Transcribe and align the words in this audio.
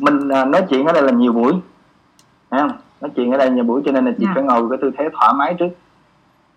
mình 0.00 0.28
à, 0.28 0.44
nói 0.44 0.62
chuyện 0.70 0.86
ở 0.86 0.92
đây 0.92 1.02
là 1.02 1.12
nhiều 1.12 1.32
buổi 1.32 1.52
Thấy 2.50 2.60
không 2.60 2.70
nói 3.00 3.10
chuyện 3.16 3.32
ở 3.32 3.38
đây 3.38 3.50
nhiều 3.50 3.64
buổi 3.64 3.82
cho 3.86 3.92
nên 3.92 4.04
là 4.04 4.12
chị 4.18 4.24
Dạ. 4.24 4.30
phải 4.34 4.42
ngồi 4.42 4.66
cái 4.70 4.78
tư 4.82 4.90
thế 4.98 5.08
thoải 5.12 5.34
mái 5.34 5.54
trước 5.58 5.68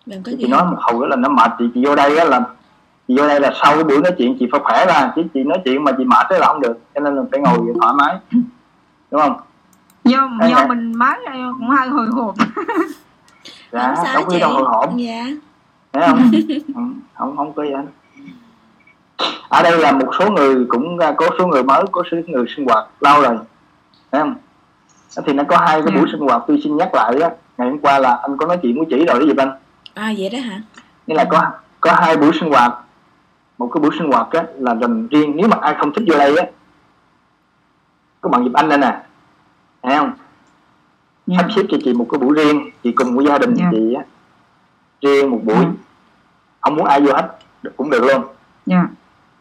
Vâng 0.06 0.22
có 0.26 0.32
chị 0.38 0.48
nói 0.48 0.60
không? 0.60 0.70
một 0.70 0.76
hồi 0.80 1.08
là 1.08 1.16
nó 1.16 1.28
mệt 1.28 1.50
chị 1.58 1.64
chị 1.74 1.84
vô 1.84 1.94
đây 1.96 2.18
á 2.18 2.24
là 2.24 2.40
chị 3.08 3.16
vô 3.18 3.28
đây 3.28 3.40
là 3.40 3.50
sau 3.62 3.74
cái 3.74 3.84
buổi 3.84 3.98
nói 4.00 4.12
chuyện 4.18 4.36
chị 4.38 4.48
phải 4.52 4.60
khỏe 4.64 4.86
ra 4.86 5.12
chứ 5.16 5.22
chị 5.34 5.44
nói 5.44 5.58
chuyện 5.64 5.84
mà 5.84 5.92
chị 5.98 6.04
mệt 6.04 6.26
thế 6.30 6.38
là 6.38 6.46
không 6.46 6.60
được 6.60 6.78
cho 6.94 7.00
nên 7.00 7.16
là 7.16 7.22
phải 7.32 7.40
ngồi 7.40 7.58
thoải 7.80 7.94
mái 7.94 8.16
đúng 9.10 9.20
không 9.20 9.36
do 10.04 10.30
do 10.40 10.60
nè. 10.60 10.66
mình 10.68 10.92
mới 10.98 11.16
cũng 11.58 11.68
hơi 11.68 11.88
hồi 11.88 12.06
hộp 12.06 12.34
dạ 13.72 13.94
không 13.96 14.04
đâu 14.14 14.24
có 14.24 14.30
gì 14.32 14.40
đâu 14.40 14.50
hồi 14.52 14.64
hộp 14.66 14.90
Dạ. 14.96 15.24
thấy 15.92 16.02
không 16.08 16.30
ừ, 16.74 16.80
không 17.14 17.36
không 17.36 17.52
có 17.52 17.62
gì 17.64 17.70
hết 17.70 17.82
ở 19.48 19.62
đây 19.62 19.78
là 19.78 19.92
một 19.92 20.10
số 20.18 20.30
người 20.30 20.64
cũng 20.68 20.98
à, 20.98 21.12
có 21.16 21.28
số 21.38 21.46
người 21.46 21.62
mới 21.62 21.84
có 21.92 22.02
số 22.10 22.16
người 22.26 22.44
sinh 22.56 22.66
hoạt 22.66 22.86
lâu 23.00 23.22
rồi. 23.22 23.36
Thấy 24.12 24.20
không? 24.20 24.34
Đó 25.16 25.22
thì 25.26 25.32
nó 25.32 25.44
có 25.48 25.56
hai 25.56 25.82
cái 25.82 25.96
buổi 25.96 26.08
sinh 26.12 26.20
hoạt 26.20 26.42
tôi 26.48 26.60
xin 26.64 26.76
nhắc 26.76 26.94
lại 26.94 27.20
á 27.22 27.30
ngày 27.58 27.68
hôm 27.68 27.78
qua 27.78 27.98
là 27.98 28.14
anh 28.22 28.36
có 28.36 28.46
nói 28.46 28.58
chuyện 28.62 28.76
với 28.76 28.86
chị 28.90 29.04
rồi 29.06 29.20
đó 29.20 29.26
gì 29.26 29.32
anh. 29.38 29.50
À 29.94 30.12
vậy 30.18 30.30
đó 30.30 30.38
hả? 30.38 30.60
nghĩa 31.06 31.14
là 31.14 31.24
có 31.30 31.46
có 31.80 31.92
hai 31.92 32.16
buổi 32.16 32.30
sinh 32.40 32.50
hoạt. 32.50 32.72
Một 33.58 33.70
cái 33.74 33.80
buổi 33.80 33.90
sinh 33.98 34.10
hoạt 34.12 34.30
á 34.30 34.42
là 34.58 34.74
dành 34.80 35.08
riêng 35.08 35.32
nếu 35.36 35.48
mà 35.48 35.56
ai 35.60 35.74
không 35.78 35.92
thích 35.92 36.04
vô 36.08 36.18
đây 36.18 36.36
á 36.36 36.44
có 38.20 38.28
bạn 38.30 38.44
giúp 38.44 38.50
anh 38.54 38.68
đây 38.68 38.78
nè. 38.78 39.02
Thấy 39.82 39.96
không? 39.98 40.12
Dạ. 41.26 41.36
Sắp 41.38 41.46
xếp 41.56 41.62
cho 41.68 41.76
chị 41.84 41.92
một 41.92 42.06
cái 42.10 42.18
buổi 42.18 42.34
riêng 42.36 42.70
chị 42.82 42.92
cùng 42.92 43.16
với 43.16 43.26
gia 43.26 43.38
đình 43.38 43.54
Dạ. 43.54 43.68
chị 43.70 43.94
á. 43.94 44.02
Riêng 45.00 45.30
một 45.30 45.40
buổi. 45.44 45.56
Dạ. 45.64 45.70
không 46.60 46.76
muốn 46.76 46.86
ai 46.86 47.00
vô 47.00 47.12
hết 47.12 47.28
cũng 47.76 47.90
được 47.90 48.04
luôn. 48.04 48.22
Dạ 48.66 48.86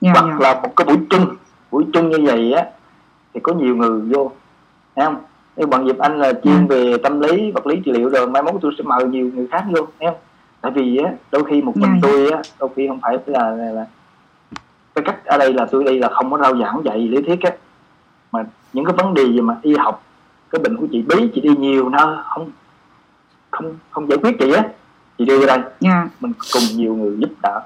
dạ 0.02 0.12
hoặc 0.14 0.26
dạ. 0.30 0.38
là 0.40 0.62
một 0.62 0.76
cái 0.76 0.86
buổi 0.86 0.98
chung 1.10 1.36
buổi 1.72 1.86
chung 1.94 2.10
như 2.10 2.18
vậy 2.24 2.54
á 2.54 2.66
thì 3.34 3.40
có 3.44 3.54
nhiều 3.54 3.76
người 3.76 4.02
vô. 4.02 4.32
Thấy 4.96 5.06
không? 5.06 5.18
Nếu 5.58 5.68
bạn 5.68 5.86
Diệp 5.88 5.98
Anh 5.98 6.20
là 6.20 6.34
chuyên 6.44 6.56
Ừ. 6.56 6.66
về 6.70 6.98
tâm 7.04 7.20
lý 7.20 7.52
vật 7.52 7.68
lý 7.68 7.76
trị 7.86 7.92
liệu 7.92 8.10
rồi. 8.10 8.28
Mai 8.28 8.44
mốt 8.44 8.56
tôi 8.62 8.72
sẽ 8.78 8.84
mời 8.84 9.06
nhiều 9.06 9.32
người 9.36 9.48
khác 9.52 9.66
vô 9.76 9.88
thấy 10.00 10.10
không? 10.10 10.20
Tại 10.62 10.72
vì 10.72 10.98
á 10.98 11.12
đôi 11.32 11.44
khi 11.44 11.62
một 11.62 11.78
mình 11.78 11.90
Dạ, 11.92 11.98
dạ. 12.02 12.10
tôi 12.12 12.32
á 12.32 12.42
đôi 12.60 12.70
khi 12.76 12.88
không 12.88 13.00
phải 13.02 13.18
là, 13.26 13.50
là, 13.50 13.72
là 13.72 13.86
cái 14.96 15.04
cách 15.06 15.26
ở 15.26 15.38
đây 15.38 15.54
là 15.54 15.66
tôi 15.72 15.84
đây 15.84 16.00
là 16.00 16.10
không 16.10 16.32
có 16.32 16.38
rao 16.38 16.58
giảng 16.58 16.82
dạy 16.86 16.98
lý 16.98 17.22
thuyết 17.22 17.42
á. 17.42 17.52
Mà 18.32 18.46
những 18.74 18.86
cái 18.86 18.94
vấn 18.98 19.14
đề 19.14 19.24
gì 19.24 19.42
mà 19.42 19.58
y 19.62 19.76
học 19.76 20.04
cái 20.50 20.62
bệnh 20.64 20.78
của 20.78 20.88
chị 20.92 21.02
bí 21.02 21.30
chị 21.36 21.42
đi 21.42 21.56
nhiều 21.56 21.90
nơi 21.90 22.18
không 22.24 22.52
không 23.52 23.78
không 23.90 24.10
giải 24.10 24.18
quyết 24.18 24.36
chị 24.40 24.52
á 24.54 24.64
chị 25.18 25.26
đưa 25.26 25.46
ra 25.46 25.58
đây. 25.58 25.66
Dạ. 25.80 26.08
Mình 26.20 26.34
cùng 26.54 26.64
nhiều 26.76 26.96
người 26.96 27.18
giúp 27.20 27.30
đỡ. 27.44 27.62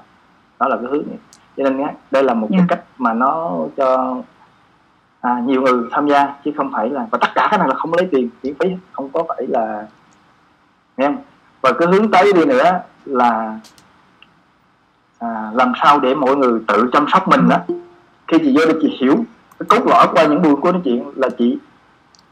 Đó 0.60 0.68
là 0.68 0.76
cái 0.76 0.86
hướng 0.90 1.04
này 1.08 1.18
cho 1.56 1.62
nên 1.70 1.86
đây 2.10 2.22
là 2.24 2.34
một 2.34 2.46
Dạ. 2.50 2.58
cái 2.58 2.66
cách 2.68 2.84
mà 2.98 3.12
nó 3.12 3.52
cho 3.76 4.16
à, 5.20 5.42
nhiều 5.46 5.62
người 5.62 5.82
tham 5.90 6.08
gia 6.08 6.34
chứ 6.44 6.50
không 6.56 6.72
phải 6.72 6.90
là 6.90 7.06
và 7.10 7.18
tất 7.18 7.28
cả 7.34 7.48
cái 7.50 7.58
này 7.58 7.68
là 7.68 7.74
không 7.74 7.94
lấy 7.94 8.08
tiền 8.12 8.30
miễn 8.42 8.54
phí 8.60 8.66
không 8.92 9.08
có 9.12 9.24
phải 9.28 9.46
là 9.46 9.86
nghe 10.96 11.06
không? 11.06 11.16
Và 11.60 11.72
cái 11.72 11.88
hướng 11.88 12.10
tới 12.10 12.32
đi 12.32 12.44
nữa 12.44 12.80
là 13.04 13.58
à, 15.18 15.50
làm 15.54 15.72
sao 15.82 16.00
để 16.00 16.14
mọi 16.14 16.36
người 16.36 16.60
tự 16.66 16.90
chăm 16.92 17.06
sóc 17.12 17.28
mình 17.28 17.48
đó 17.48 17.56
khi 18.28 18.38
chị 18.38 18.56
vô 18.58 18.64
đây 18.66 18.78
chị 18.82 18.96
hiểu 19.00 19.24
cái 19.58 19.66
cốt 19.68 19.86
lõi 19.86 20.06
qua 20.12 20.26
những 20.26 20.42
buổi 20.42 20.56
của 20.56 20.72
nói 20.72 20.80
chuyện 20.84 21.04
là 21.16 21.28
chị 21.38 21.58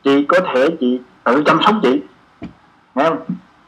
chị 0.04 0.24
có 0.28 0.38
thể 0.54 0.76
chị 0.80 1.00
tự 1.24 1.42
chăm 1.46 1.58
sóc 1.62 1.74
chị 1.82 2.02
nghe 2.94 3.04
không? 3.08 3.18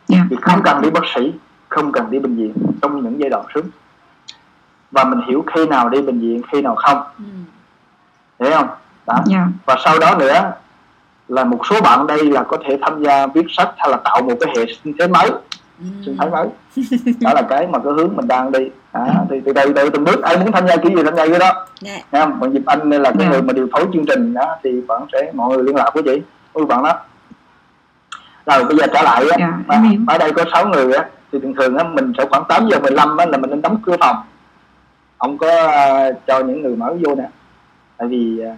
Dạ. 0.09 0.19
Thì 0.31 0.37
không 0.43 0.61
cần 0.65 0.83
đi 0.83 0.91
bác 0.91 1.03
sĩ 1.15 1.33
không 1.69 1.93
cần 1.93 2.11
đi 2.11 2.19
bệnh 2.19 2.37
viện 2.37 2.53
trong 2.83 3.03
những 3.03 3.21
giai 3.21 3.31
đoạn 3.31 3.47
sớm 3.55 3.65
và 4.95 5.05
mình 5.05 5.21
hiểu 5.29 5.45
khi 5.55 5.67
nào 5.67 5.89
đi 5.89 6.03
bệnh 6.03 6.21
viện 6.21 6.43
khi 6.53 6.63
nào 6.63 6.75
không. 6.75 7.03
Ừ. 7.19 7.25
hiểu 8.45 8.53
không? 8.57 8.69
Đó. 9.07 9.15
Dạ. 9.27 9.47
Và 9.67 9.77
sau 9.85 9.99
đó 9.99 10.15
nữa 10.19 10.53
là 11.29 11.45
một 11.45 11.67
số 11.71 11.81
bạn 11.81 12.07
đây 12.07 12.25
là 12.25 12.43
có 12.43 12.57
thể 12.69 12.79
tham 12.83 13.03
gia 13.05 13.27
viết 13.27 13.47
sách 13.49 13.71
hay 13.77 13.91
là 13.91 13.97
tạo 13.97 14.23
một 14.23 14.35
cái 14.41 14.55
hệ 14.57 14.65
sinh 14.83 14.95
thế 14.99 15.09
mới 15.09 15.31
Ừ. 15.79 15.85
sinh 16.07 16.17
thái 16.19 16.31
mới. 16.31 16.47
Đó 17.21 17.33
là 17.35 17.43
cái 17.43 17.67
mà 17.67 17.79
cái 17.79 17.93
hướng 17.93 18.17
mình 18.17 18.29
đang 18.29 18.53
đi. 18.53 18.59
À, 18.93 19.07
thì 19.31 19.41
từ 19.45 19.53
từ 19.53 19.73
từ 19.73 19.91
từng 19.91 20.05
bước 20.05 20.23
ai 20.23 20.37
muốn 20.39 20.53
tham 20.53 20.67
gia 20.69 20.77
kiểu 20.77 20.93
gì 20.97 21.03
tham 21.05 21.17
gia 21.17 21.27
cái 21.29 21.39
đó. 21.39 21.67
Dạ. 21.81 21.93
Thấy 22.13 22.21
không? 22.21 22.39
Còn 22.41 22.53
dịp 22.53 22.63
anh 22.67 22.91
đây 22.91 23.01
là 23.01 23.11
cái 23.11 23.19
Dạ. 23.27 23.31
người 23.31 23.43
mà 23.43 23.53
điều 23.53 23.69
phối 23.73 23.87
chương 23.93 24.07
trình 24.07 24.35
đó 24.35 24.57
thì 24.65 24.81
bạn 24.89 25.03
sẽ 25.13 25.33
mọi 25.35 25.49
người 25.57 25.65
liên 25.65 25.77
lạc 25.77 25.91
với 25.95 26.03
chị. 26.03 26.23
Với 26.53 26.65
bạn 26.65 26.83
đó. 26.83 26.93
Rồi 28.47 28.65
bây 28.65 28.77
giờ 28.77 28.87
trở 28.95 29.03
lại 29.03 29.25
á. 29.31 29.37
Dạ, 29.69 29.79
hiểu. 29.79 30.01
ở 30.07 30.19
đây 30.19 30.33
có 30.33 30.45
6 30.53 30.69
người 30.69 30.93
á 30.95 31.05
thì 31.33 31.39
thường 31.43 31.55
thường 31.55 31.77
á 31.77 31.85
mình 31.85 32.13
sẽ 32.19 32.25
khoảng 32.31 32.45
8 32.49 32.69
giờ 32.71 32.79
15 32.81 33.17
á 33.17 33.27
là 33.27 33.39
mình 33.39 33.51
nên 33.51 33.63
đóng 33.63 33.79
cửa 33.87 33.97
phòng 34.01 34.17
không 35.19 35.39
có 35.39 35.67
à, 35.67 36.11
cho 36.27 36.41
những 36.41 36.63
người 36.63 36.77
mới 36.77 36.95
vô 37.05 37.15
nè 37.15 37.29
tại 37.97 38.09
vì 38.09 38.41
à, 38.41 38.57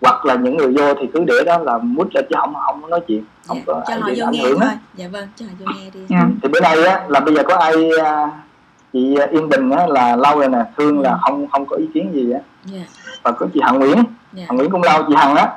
hoặc 0.00 0.24
là 0.26 0.34
những 0.34 0.56
người 0.56 0.72
vô 0.72 0.94
thì 0.94 1.06
cứ 1.14 1.24
để 1.26 1.34
đó 1.46 1.58
là 1.58 1.78
mút 1.78 2.08
ra 2.14 2.20
chứ 2.30 2.34
không 2.40 2.54
không 2.66 2.90
nói 2.90 3.00
chuyện 3.08 3.24
không 3.46 3.56
Dạ. 3.56 3.62
có 3.66 3.82
Cho 3.86 3.92
ai 3.94 4.00
họ 4.00 4.08
vô 4.26 4.32
nghe 4.32 4.42
hưởng 4.42 4.60
á 4.60 4.66
thôi. 4.66 4.78
Dạ 4.94 5.06
vâng, 5.12 5.28
cho 5.36 5.46
họ 5.46 5.52
vô 5.58 5.66
nghe 5.78 5.90
đi. 5.94 6.00
dạ 6.08 6.26
thì 6.42 6.48
bữa 6.48 6.60
nay 6.60 6.84
á 6.84 7.04
là 7.08 7.20
bây 7.20 7.34
giờ 7.34 7.42
có 7.48 7.56
ai 7.56 7.74
à, 8.04 8.30
chị 8.92 9.16
Yên 9.30 9.48
Bình 9.48 9.70
á 9.70 9.86
là 9.86 10.16
lâu 10.16 10.38
rồi 10.38 10.48
nè 10.48 10.58
thương 10.76 11.00
là 11.00 11.18
không 11.22 11.48
không 11.48 11.66
có 11.66 11.76
ý 11.76 11.88
kiến 11.94 12.10
gì 12.14 12.30
á 12.32 12.40
Dạ. 12.64 12.80
và 13.22 13.30
có 13.32 13.46
chị 13.54 13.60
Hằng 13.62 13.78
Nguyễn 13.78 13.98
Dạ. 14.32 14.44
Hằng 14.48 14.56
Nguyễn 14.56 14.70
cũng 14.70 14.82
lâu 14.82 15.02
chị 15.08 15.14
Hằng 15.16 15.36
á 15.36 15.48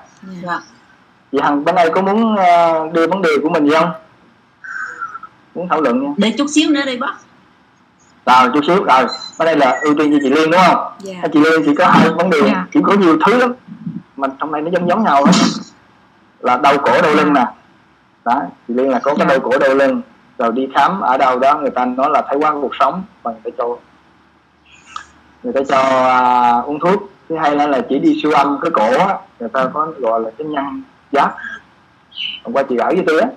Dạ. 0.43 0.59
chị 1.31 1.37
Hằng 1.41 1.63
bên 1.65 1.75
đây 1.75 1.89
có 1.93 2.01
muốn 2.01 2.35
đưa 2.93 3.07
vấn 3.07 3.21
đề 3.21 3.29
của 3.43 3.49
mình 3.49 3.65
gì 3.67 3.73
không 3.79 3.89
muốn 5.55 5.67
thảo 5.69 5.81
luận 5.81 6.03
nha 6.03 6.13
để 6.17 6.33
chút 6.37 6.45
xíu 6.49 6.69
nữa 6.71 6.81
đi 6.85 6.97
bác 6.97 7.13
rồi 8.25 8.49
chút 8.53 8.61
xíu. 8.67 8.83
Rồi 8.83 9.05
bên 9.39 9.45
đây 9.45 9.55
là 9.55 9.79
ưu 9.81 9.93
tiên 9.97 10.11
cho 10.11 10.17
chị 10.23 10.29
Liên 10.29 10.51
đúng 10.51 10.61
không? 10.67 10.91
Dạ. 10.99 11.13
À, 11.21 11.27
chị 11.33 11.39
Liên 11.39 11.61
chỉ 11.65 11.75
có 11.75 11.85
hai 11.87 12.09
vấn 12.09 12.29
đề. 12.29 12.37
Dạ. 12.45 12.65
chỉ 12.73 12.79
có 12.83 12.93
nhiều 12.93 13.17
thứ 13.25 13.37
lắm. 13.37 13.53
Mà 14.17 14.27
trong 14.39 14.51
này 14.51 14.61
nó 14.61 14.69
giống 14.73 14.89
giống 14.89 15.03
nhau 15.03 15.25
hết 15.25 15.31
là 16.39 16.57
đau 16.57 16.77
cổ 16.77 17.01
đau 17.01 17.11
lưng 17.13 17.33
nè. 17.33 17.45
Đó 18.25 18.41
chị 18.67 18.73
Liên 18.73 18.89
là 18.89 18.99
có 18.99 19.15
cái 19.15 19.25
Dạ. 19.29 19.33
đau 19.37 19.39
cổ 19.39 19.57
đau 19.59 19.73
lưng. 19.75 20.01
Rồi 20.37 20.51
đi 20.51 20.67
khám 20.75 20.99
ở 20.99 21.17
đâu 21.17 21.39
đó 21.39 21.57
người 21.57 21.71
ta 21.71 21.85
nói 21.85 22.09
là 22.09 22.21
thái 22.27 22.35
quá 22.37 22.51
cuộc 22.61 22.75
sống. 22.79 23.03
Và 23.23 23.31
người 23.31 23.41
ta 23.43 23.49
cho 23.57 23.75
người 25.43 25.53
ta 25.53 25.61
cho 25.69 25.77
à, 26.07 26.59
uống 26.65 26.79
thuốc. 26.79 27.09
Thứ 27.29 27.37
hai 27.37 27.55
là, 27.55 27.67
là 27.67 27.81
chỉ 27.89 27.99
đi 27.99 28.19
siêu 28.21 28.31
âm 28.31 28.59
cái 28.61 28.71
cổ 28.71 28.97
á. 29.07 29.15
Người 29.39 29.49
ta 29.49 29.65
có 29.73 29.87
gọi 29.99 30.21
là 30.21 30.29
cái 30.37 30.47
nhân 30.47 30.83
giáp 31.11 31.35
hôm 32.43 32.53
qua 32.53 32.63
chị 32.63 32.77
gửi 32.77 32.95
cho 32.95 33.01
tôi 33.07 33.21
á 33.21 33.27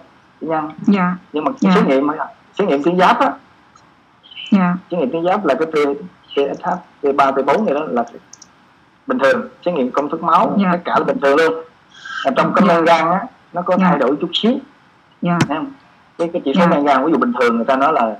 cái 0.41 0.51
nhân 0.51 0.71
dạ. 0.87 1.17
Nhưng 1.33 1.45
mà 1.45 1.51
Dạ. 1.61 1.71
xét 1.75 1.85
nghiệm 1.87 2.09
á, 2.09 2.27
xét 2.59 2.69
nghiệm 2.69 2.83
tuyến 2.83 2.99
giáp 2.99 3.21
á 3.21 3.33
dạ. 4.55 4.75
Xét 4.91 5.01
nghiệm 5.01 5.11
tuyến 5.13 5.25
giáp 5.25 5.45
là 5.47 5.55
cái 5.55 5.69
TSH 5.73 6.69
T3 7.03 7.33
T4 7.35 7.65
này 7.65 7.75
đó 7.75 7.81
là 7.89 8.05
bình 9.07 9.19
thường. 9.19 9.49
Xét 9.65 9.75
nghiệm 9.75 9.91
công 9.91 10.11
thức 10.11 10.23
máu 10.23 10.57
Dạ. 10.63 10.69
tất 10.73 10.79
cả 10.85 10.95
là 10.99 11.05
bình 11.05 11.19
thường 11.23 11.37
luôn. 11.37 11.55
Ở 12.25 12.31
trong 12.37 12.53
cái 12.55 12.65
Dạ. 12.69 12.75
men 12.75 12.85
gan 12.85 13.11
á 13.11 13.27
nó 13.53 13.63
có 13.63 13.77
Dạ. 13.79 13.87
thay 13.89 13.99
đổi 13.99 14.17
chút 14.21 14.31
xíu. 14.33 14.53
Dạ. 15.23 15.39
Không? 15.49 15.73
Cái 16.19 16.31
cái 16.33 16.43
chỉ 16.45 16.53
số 16.55 16.61
Dạ. 16.61 16.67
men 16.67 16.85
gan 16.85 17.05
ví 17.07 17.13
dụ 17.13 17.19
bình 17.19 17.33
thường 17.41 17.57
người 17.57 17.65
ta 17.65 17.77
nói 17.77 17.93
là 17.93 18.17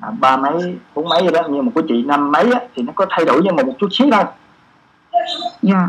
à, 0.00 0.08
ba 0.20 0.36
mấy 0.36 0.78
bốn 0.94 1.08
mấy 1.08 1.22
vậy 1.22 1.32
đó. 1.32 1.42
Nhưng 1.50 1.64
mà 1.66 1.72
của 1.74 1.82
chị 1.88 2.02
năm 2.02 2.32
mấy 2.32 2.52
á, 2.52 2.60
thì 2.74 2.82
nó 2.82 2.92
có 2.96 3.06
thay 3.10 3.24
đổi 3.24 3.40
nhưng 3.44 3.56
mà 3.56 3.62
một 3.62 3.72
chút 3.78 3.88
xíu 3.92 4.06
thôi. 4.12 4.24
Dạ. 5.62 5.88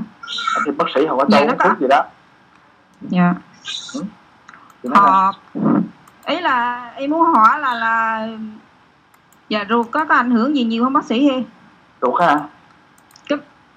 Thì 0.65 0.71
bác 0.71 0.85
sĩ 0.95 1.05
họ 1.05 1.15
có 1.17 1.25
Dạ, 1.29 1.39
uống 1.39 1.57
có. 1.57 1.69
thuốc 1.69 1.79
gì 1.79 1.87
đó. 1.89 2.03
Dạ. 3.01 3.33
Là, 4.83 4.99
họ 4.99 5.33
ý 6.27 6.39
là 6.41 6.89
em 6.95 7.09
muốn 7.09 7.21
hỏi 7.25 7.59
là 7.59 7.73
là 7.73 8.27
dạ 9.49 9.65
ruột 9.69 9.87
có 9.91 10.05
có 10.05 10.15
ảnh 10.15 10.31
hưởng 10.31 10.55
gì 10.55 10.63
nhiều 10.63 10.83
không 10.83 10.93
bác 10.93 11.05
sĩ 11.05 11.27
hay 11.27 11.45
ruột 12.01 12.21
ha 12.21 12.47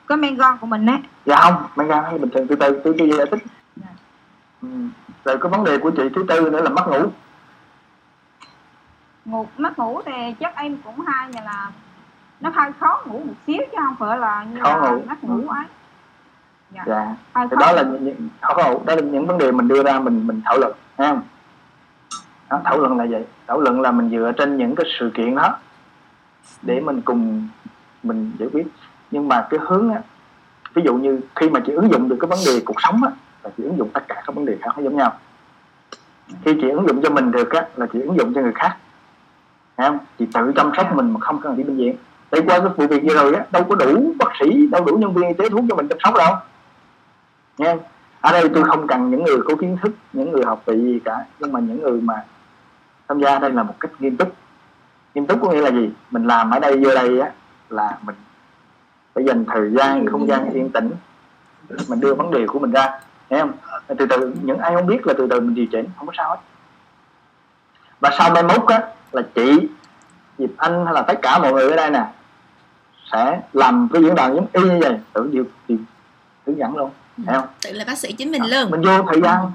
cái 0.09 0.19
men 0.19 0.37
gan 0.37 0.59
của 0.61 0.67
mình 0.67 0.87
á. 0.87 0.99
Dạ 1.27 1.37
không 1.43 1.67
men 1.77 1.89
gan 1.89 2.05
hay 2.05 2.19
bình 2.19 2.31
thường 2.31 2.47
từ 2.47 2.57
từ 2.57 2.81
tôi 2.85 2.95
tôi 2.99 3.11
giải 3.17 3.27
thích. 3.31 3.43
Dạ. 3.77 3.87
ừ. 4.63 4.69
rồi 5.25 5.39
cái 5.41 5.51
vấn 5.51 5.65
đề 5.65 5.79
của 5.79 5.91
chị 5.91 6.03
thứ 6.15 6.25
tư 6.29 6.51
nữa 6.51 6.63
là 6.63 6.71
mất 6.71 6.89
ngủ. 6.89 7.11
Ngủ 9.25 9.47
mất 9.59 9.79
ngủ 9.79 10.01
thì 10.07 10.13
chắc 10.41 10.57
em 10.57 10.77
cũng 10.85 11.01
hay 11.01 11.29
như 11.29 11.41
là 11.45 11.71
nó 12.41 12.51
hơi 12.55 12.71
khó 12.81 13.03
ngủ 13.07 13.19
một 13.19 13.35
xíu 13.47 13.59
chứ 13.73 13.79
không 13.85 13.97
phải 13.99 14.19
là 14.19 14.45
như 14.45 14.61
Khó 14.63 14.77
là 14.77 14.91
ngủ. 14.91 15.03
mất 15.09 15.25
ngủ 15.25 15.49
ấy. 15.49 15.65
Dạ. 16.75 16.83
Dạ. 16.87 17.17
Thì 17.35 17.41
khó 17.51 17.57
đó 17.61 17.73
là 17.73 17.83
những, 17.83 18.29
không 18.41 18.57
không, 18.63 18.87
đó 18.87 18.95
là 18.95 19.01
những 19.01 19.27
vấn 19.27 19.39
đề 19.39 19.53
mình 19.53 19.69
đưa 19.69 19.83
ra 19.83 19.99
mình 19.99 20.27
mình 20.27 20.41
thảo 20.45 20.59
luận 20.59 20.73
đó, 22.49 22.61
thảo 22.65 22.79
luận 22.79 22.99
là 22.99 23.07
vậy. 23.11 23.25
Thảo 23.47 23.61
luận 23.61 23.81
là 23.81 23.91
mình 23.91 24.11
dựa 24.11 24.33
trên 24.37 24.57
những 24.57 24.77
cái 24.77 24.87
sự 24.99 25.11
kiện 25.15 25.35
đó 25.35 25.57
để 26.63 26.81
mình 26.81 27.01
cùng 27.01 27.49
mình 28.03 28.33
giải 28.39 28.49
quyết. 28.53 28.67
Nhưng 29.11 29.29
mà 29.29 29.47
cái 29.51 29.61
hướng 29.63 29.91
á 29.91 30.01
ví 30.75 30.83
dụ 30.85 30.95
như 30.95 31.21
khi 31.35 31.51
mà 31.51 31.61
chị 31.67 31.73
ứng 31.73 31.91
dụng 31.91 32.09
được 32.09 32.17
cái 32.21 32.29
vấn 32.29 32.39
đề 32.47 32.63
cuộc 32.65 32.77
sống 32.79 33.05
á 33.05 33.11
là 33.43 33.51
chị 33.57 33.65
ứng 33.65 33.79
dụng 33.79 33.91
tất 33.93 34.09
cả 34.09 34.15
các 34.15 34.35
vấn 34.35 34.45
đề 34.45 34.57
khác 34.63 34.71
nó 34.77 34.83
giống 34.83 34.97
nhau. 34.97 35.13
Khi 36.45 36.55
chị 36.61 36.69
ứng 36.71 36.89
dụng 36.89 37.03
cho 37.03 37.11
mình 37.11 37.33
được 37.33 37.51
á 37.51 37.67
là 37.77 37.87
chị 37.93 38.01
ứng 38.01 38.17
dụng 38.17 38.35
cho 38.35 38.41
người 38.41 38.53
khác. 38.55 38.77
Thấy 39.77 39.89
không? 39.89 39.99
Chị 40.19 40.27
tự 40.35 40.53
chăm 40.57 40.73
sóc 40.77 40.97
mình 40.97 41.11
mà 41.11 41.21
không 41.21 41.41
cần 41.41 41.57
đi 41.57 41.65
bệnh 41.65 41.77
viện. 41.77 41.97
Để 42.31 42.41
qua 42.47 42.59
cái 42.59 42.69
vụ 42.77 42.87
việc 42.87 43.03
vừa 43.09 43.15
rồi 43.15 43.35
á 43.35 43.45
đâu 43.51 43.65
có 43.65 43.75
đủ 43.75 44.13
bác 44.19 44.31
sĩ 44.41 44.67
đâu 44.67 44.85
đủ 44.85 44.97
nhân 44.97 45.15
viên 45.15 45.29
y 45.29 45.35
tế 45.35 45.49
thuốc 45.49 45.65
cho 45.69 45.77
mình 45.77 45.89
chăm 45.89 45.99
sóc 46.05 46.15
đâu. 46.15 46.35
Nha 47.59 47.77
ở 48.21 48.33
đây 48.33 48.49
tôi 48.55 48.65
không 48.65 48.87
cần 48.87 49.11
những 49.11 49.25
người 49.25 49.39
có 49.45 49.55
kiến 49.61 49.77
thức 49.83 49.93
những 50.13 50.33
người 50.33 50.45
học 50.45 50.63
vị 50.67 50.75
gì 50.83 51.01
cả. 51.05 51.25
Nhưng 51.41 51.53
mà 51.53 51.61
những 51.61 51.83
người 51.83 52.01
mà 52.01 52.25
tham 53.09 53.21
gia 53.21 53.39
đây 53.39 53.51
là 53.51 53.63
một 53.63 53.75
cách 53.81 53.91
nghiêm 53.99 54.17
túc 54.17 54.33
nghiêm 55.15 55.27
túc 55.27 55.39
có 55.43 55.51
nghĩa 55.51 55.61
là 55.61 55.71
gì? 55.71 55.91
Mình 56.11 56.27
làm 56.27 56.51
ở 56.51 56.59
đây 56.59 56.77
vô 56.85 56.95
đây 56.95 57.21
á 57.21 57.31
là 57.69 57.99
mình 58.03 58.17
phải 59.15 59.25
dành 59.25 59.45
thời 59.45 59.71
gian 59.79 60.07
không 60.07 60.27
gian 60.29 60.51
yên 60.51 60.71
tĩnh. 60.71 60.91
Mình 61.89 62.01
đưa 62.01 62.15
vấn 62.15 62.31
đề 62.31 62.47
của 62.47 62.59
mình 62.59 62.71
ra 62.71 63.01
thấy 63.31 63.41
không? 63.41 63.53
Từ 63.99 64.07
từ 64.07 64.33
những 64.43 64.59
ai 64.59 64.75
không 64.75 64.87
biết 64.87 65.07
là 65.07 65.15
từ 65.19 65.27
từ 65.31 65.41
mình 65.41 65.55
điều 65.55 65.67
chỉnh 65.67 65.87
không 65.97 66.07
có 66.07 66.13
sao 66.17 66.31
hết. 66.31 66.37
Và 68.01 68.11
sau 68.19 68.31
mai 68.31 68.43
mốt 68.43 68.67
á 68.67 68.83
là 69.13 69.23
chị 69.35 69.69
Diệp 70.39 70.51
Anh 70.57 70.85
hay 70.85 70.95
là 70.95 71.03
tất 71.03 71.19
cả 71.23 71.39
mọi 71.39 71.53
người 71.53 71.71
ở 71.71 71.77
đây 71.77 71.91
nè 71.91 72.07
sẽ 73.13 73.41
làm 73.53 73.89
cái 73.93 74.03
diễn 74.03 74.15
đàn 74.15 74.35
giống 74.35 74.47
y 74.53 74.63
như 74.63 74.79
vậy 74.81 74.99
tự 75.13 75.29
điều, 75.33 75.45
điều 75.69 75.79
hướng 76.47 76.59
dẫn 76.59 76.77
luôn 76.77 76.91
thấy 77.27 77.35
không? 77.35 77.47
Tự 77.63 77.73
là 77.73 77.85
bác 77.87 77.99
sĩ 77.99 78.13
chính 78.13 78.31
mình 78.31 78.43
luôn. 78.47 78.71
mình 78.71 78.83
vô 78.83 79.03
thời 79.03 79.21
gian. 79.23 79.53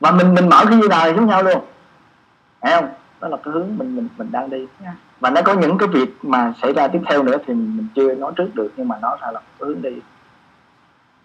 Và 0.00 0.10
mình 0.10 0.34
mình 0.34 0.48
mở 0.48 0.64
cái 0.68 0.78
diễn 0.80 0.88
đàn 0.88 1.00
này 1.00 1.14
giống 1.14 1.26
nhau 1.26 1.42
luôn 1.42 1.64
thấy 2.60 2.72
không 2.74 2.88
đó 3.20 3.28
là 3.28 3.36
cái 3.36 3.54
hướng 3.54 3.78
mình 3.78 3.96
mình 3.96 4.08
mình 4.18 4.28
đang 4.30 4.50
đi. 4.50 4.66
Dạ. 4.82 4.94
và 5.20 5.30
nó 5.30 5.42
có 5.42 5.54
những 5.54 5.78
cái 5.78 5.88
việc 5.88 6.18
mà 6.22 6.52
xảy 6.62 6.72
ra 6.72 6.88
tiếp 6.88 7.00
theo 7.06 7.22
nữa 7.22 7.36
thì 7.46 7.54
mình, 7.54 7.76
mình 7.76 7.86
chưa 7.94 8.14
nói 8.14 8.32
trước 8.36 8.54
được 8.54 8.72
nhưng 8.76 8.88
mà 8.88 8.98
nó 9.02 9.16
sẽ 9.20 9.26
là 9.32 9.40
cái 9.40 9.68
hướng 9.68 9.82
đi. 9.82 10.00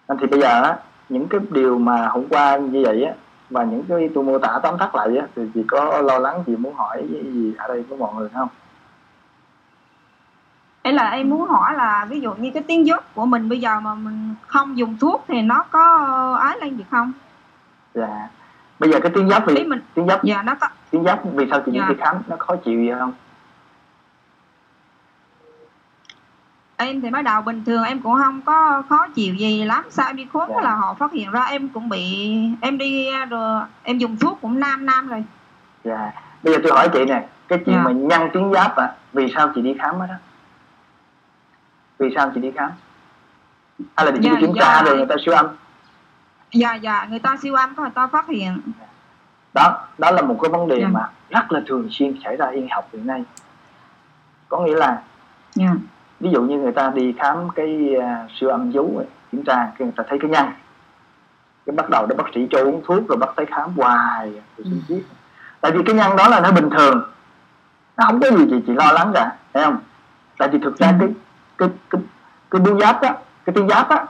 Nên 0.08 0.18
thì 0.18 0.26
bây 0.26 0.40
giờ 0.40 0.62
á 0.62 0.76
những 1.08 1.28
cái 1.28 1.40
điều 1.50 1.78
mà 1.78 2.08
hôm 2.08 2.24
qua 2.28 2.56
như 2.56 2.82
vậy 2.84 3.04
á 3.04 3.12
và 3.50 3.64
những 3.64 3.84
cái 3.88 4.08
tôi 4.14 4.24
mô 4.24 4.38
tả 4.38 4.58
tóm 4.62 4.78
tắt 4.78 4.94
lại 4.94 5.16
á 5.16 5.26
thì 5.36 5.42
chị 5.54 5.62
có 5.68 6.02
lo 6.02 6.18
lắng 6.18 6.44
gì 6.46 6.56
muốn 6.56 6.74
hỏi 6.74 7.06
gì 7.10 7.54
ở 7.58 7.68
đây 7.68 7.82
với 7.82 7.98
mọi 7.98 8.14
người 8.14 8.28
không? 8.34 8.48
Ấy 10.82 10.92
là 10.92 11.10
em 11.10 11.30
muốn 11.30 11.48
hỏi 11.48 11.74
là 11.74 12.06
ví 12.10 12.20
dụ 12.20 12.34
như 12.34 12.50
cái 12.54 12.62
tiếng 12.62 12.86
giấc 12.86 13.14
của 13.14 13.26
mình 13.26 13.48
bây 13.48 13.60
giờ 13.60 13.80
mà 13.80 13.94
mình 13.94 14.34
không 14.46 14.78
dùng 14.78 14.96
thuốc 15.00 15.24
thì 15.28 15.42
nó 15.42 15.64
có 15.70 15.84
ái 16.40 16.58
lên 16.60 16.78
được 16.78 16.84
không? 16.90 17.12
Dạ. 17.94 18.28
Bây 18.78 18.90
giờ 18.90 19.00
cái 19.02 19.12
tiếng 19.14 19.28
ý 19.28 19.36
vì 19.46 19.64
mình 19.64 19.80
tiếng 19.94 20.06
giáp 20.06 20.24
dạ 20.24 20.42
nó 20.42 20.54
có 20.60 20.68
tiếng 20.96 21.04
giáp 21.04 21.20
vì 21.34 21.46
sao 21.50 21.60
chị 21.66 21.72
Dạ. 21.74 21.86
đi 21.88 21.94
khám 22.00 22.16
nó 22.26 22.36
khó 22.38 22.56
chịu 22.56 22.80
gì 22.80 22.90
không? 22.98 23.12
Em 26.76 27.00
thì 27.00 27.10
mới 27.10 27.22
đầu 27.22 27.42
bình 27.42 27.64
thường 27.64 27.82
em 27.84 28.00
cũng 28.02 28.14
không 28.24 28.42
có 28.42 28.82
khó 28.88 29.06
chịu 29.14 29.34
gì 29.34 29.64
lắm. 29.64 29.84
Sao 29.90 30.06
em 30.06 30.16
đi 30.16 30.26
khám 30.32 30.48
Dạ. 30.48 30.60
là 30.62 30.74
họ 30.74 30.94
phát 30.94 31.12
hiện 31.12 31.30
ra 31.30 31.42
em 31.44 31.68
cũng 31.68 31.88
bị 31.88 32.28
em 32.60 32.78
đi 32.78 33.08
rồi 33.30 33.62
em 33.82 33.98
dùng 33.98 34.16
thuốc 34.16 34.38
cũng 34.42 34.60
nam 34.60 34.86
nam 34.86 35.08
rồi. 35.08 35.24
Dạ. 35.84 36.12
Bây 36.42 36.54
giờ 36.54 36.60
tôi 36.62 36.72
hỏi 36.72 36.88
chị 36.92 37.04
nè 37.04 37.26
cái 37.48 37.58
chuyện 37.66 37.74
Dạ. 37.76 37.82
mà 37.82 37.90
nhăn 37.92 38.28
tiếng 38.32 38.52
giáp 38.54 38.76
à 38.76 38.94
vì 39.12 39.32
sao 39.34 39.52
chị 39.54 39.62
đi 39.62 39.74
khám 39.78 39.98
đó? 39.98 40.14
Vì 41.98 42.08
sao 42.14 42.30
chị 42.34 42.40
đi 42.40 42.50
khám? 42.56 42.70
Hay 43.96 44.06
là 44.06 44.12
chị 44.12 44.18
Dạ, 44.22 44.30
đi 44.30 44.40
kiểm 44.40 44.54
tra 44.60 44.82
rồi 44.82 44.96
người 44.96 45.06
ta 45.06 45.14
siêu 45.24 45.34
âm? 45.34 45.46
Dạ 46.52 46.74
dạ. 46.74 47.06
Người 47.10 47.18
ta 47.18 47.36
siêu 47.42 47.54
âm 47.54 47.74
có 47.74 47.82
người 47.82 47.92
ta 47.94 48.06
phát 48.06 48.26
hiện 48.28 48.60
đó 49.56 49.78
đó 49.98 50.10
là 50.10 50.22
một 50.22 50.36
cái 50.42 50.50
vấn 50.50 50.68
đề 50.68 50.78
Dạ. 50.80 50.88
mà 50.88 51.08
rất 51.30 51.52
là 51.52 51.60
thường 51.66 51.88
xuyên 51.90 52.14
xảy 52.24 52.36
ra 52.36 52.46
y 52.48 52.66
học 52.70 52.88
hiện 52.92 53.06
nay. 53.06 53.24
Có 54.48 54.58
nghĩa 54.60 54.74
là 54.76 55.02
dạ. 55.54 55.70
ví 56.20 56.30
dụ 56.30 56.42
như 56.42 56.58
người 56.58 56.72
ta 56.72 56.90
đi 56.94 57.14
khám 57.18 57.48
cái 57.54 57.94
à, 58.00 58.26
siêu 58.40 58.50
âm 58.50 58.70
vú 58.70 59.02
kiểm 59.32 59.42
tra 59.44 59.56
cái 59.56 59.86
người 59.86 59.92
ta 59.96 60.04
thấy 60.08 60.18
cái 60.18 60.30
nhăn. 60.30 60.52
Cái 61.66 61.76
bắt 61.76 61.90
đầu 61.90 62.06
đó 62.06 62.14
bác 62.18 62.24
sĩ 62.34 62.48
cho 62.50 62.58
uống 62.64 62.82
thuốc 62.86 63.08
rồi 63.08 63.16
bắt 63.18 63.28
tới 63.36 63.46
khám 63.46 63.70
hoài 63.76 64.30
rồi 64.30 64.42
Ừ. 64.56 64.64
không 64.64 64.80
biết 64.88 65.02
tại 65.60 65.72
vì 65.72 65.82
cái 65.86 65.94
nhăn 65.94 66.16
đó 66.16 66.28
là 66.28 66.40
nó 66.40 66.50
bình 66.52 66.70
thường. 66.70 67.02
Nó 67.96 68.04
không 68.06 68.20
có 68.20 68.30
gì 68.30 68.44
chị 68.50 68.56
chị 68.66 68.72
lo 68.72 68.92
lắng 68.92 69.10
cả 69.14 69.36
thấy 69.54 69.64
không? 69.64 69.78
Tại 70.38 70.48
vì 70.48 70.58
thực 70.58 70.78
ra 70.78 70.92
cái 71.00 71.08
cái 71.58 71.68
cái 71.90 72.00
cái 72.50 72.60
bú 72.60 72.80
giáp 72.80 73.00
á 73.02 73.14
cái 73.44 73.54
tuyến 73.54 73.68
giáp 73.68 73.88
á 73.88 74.04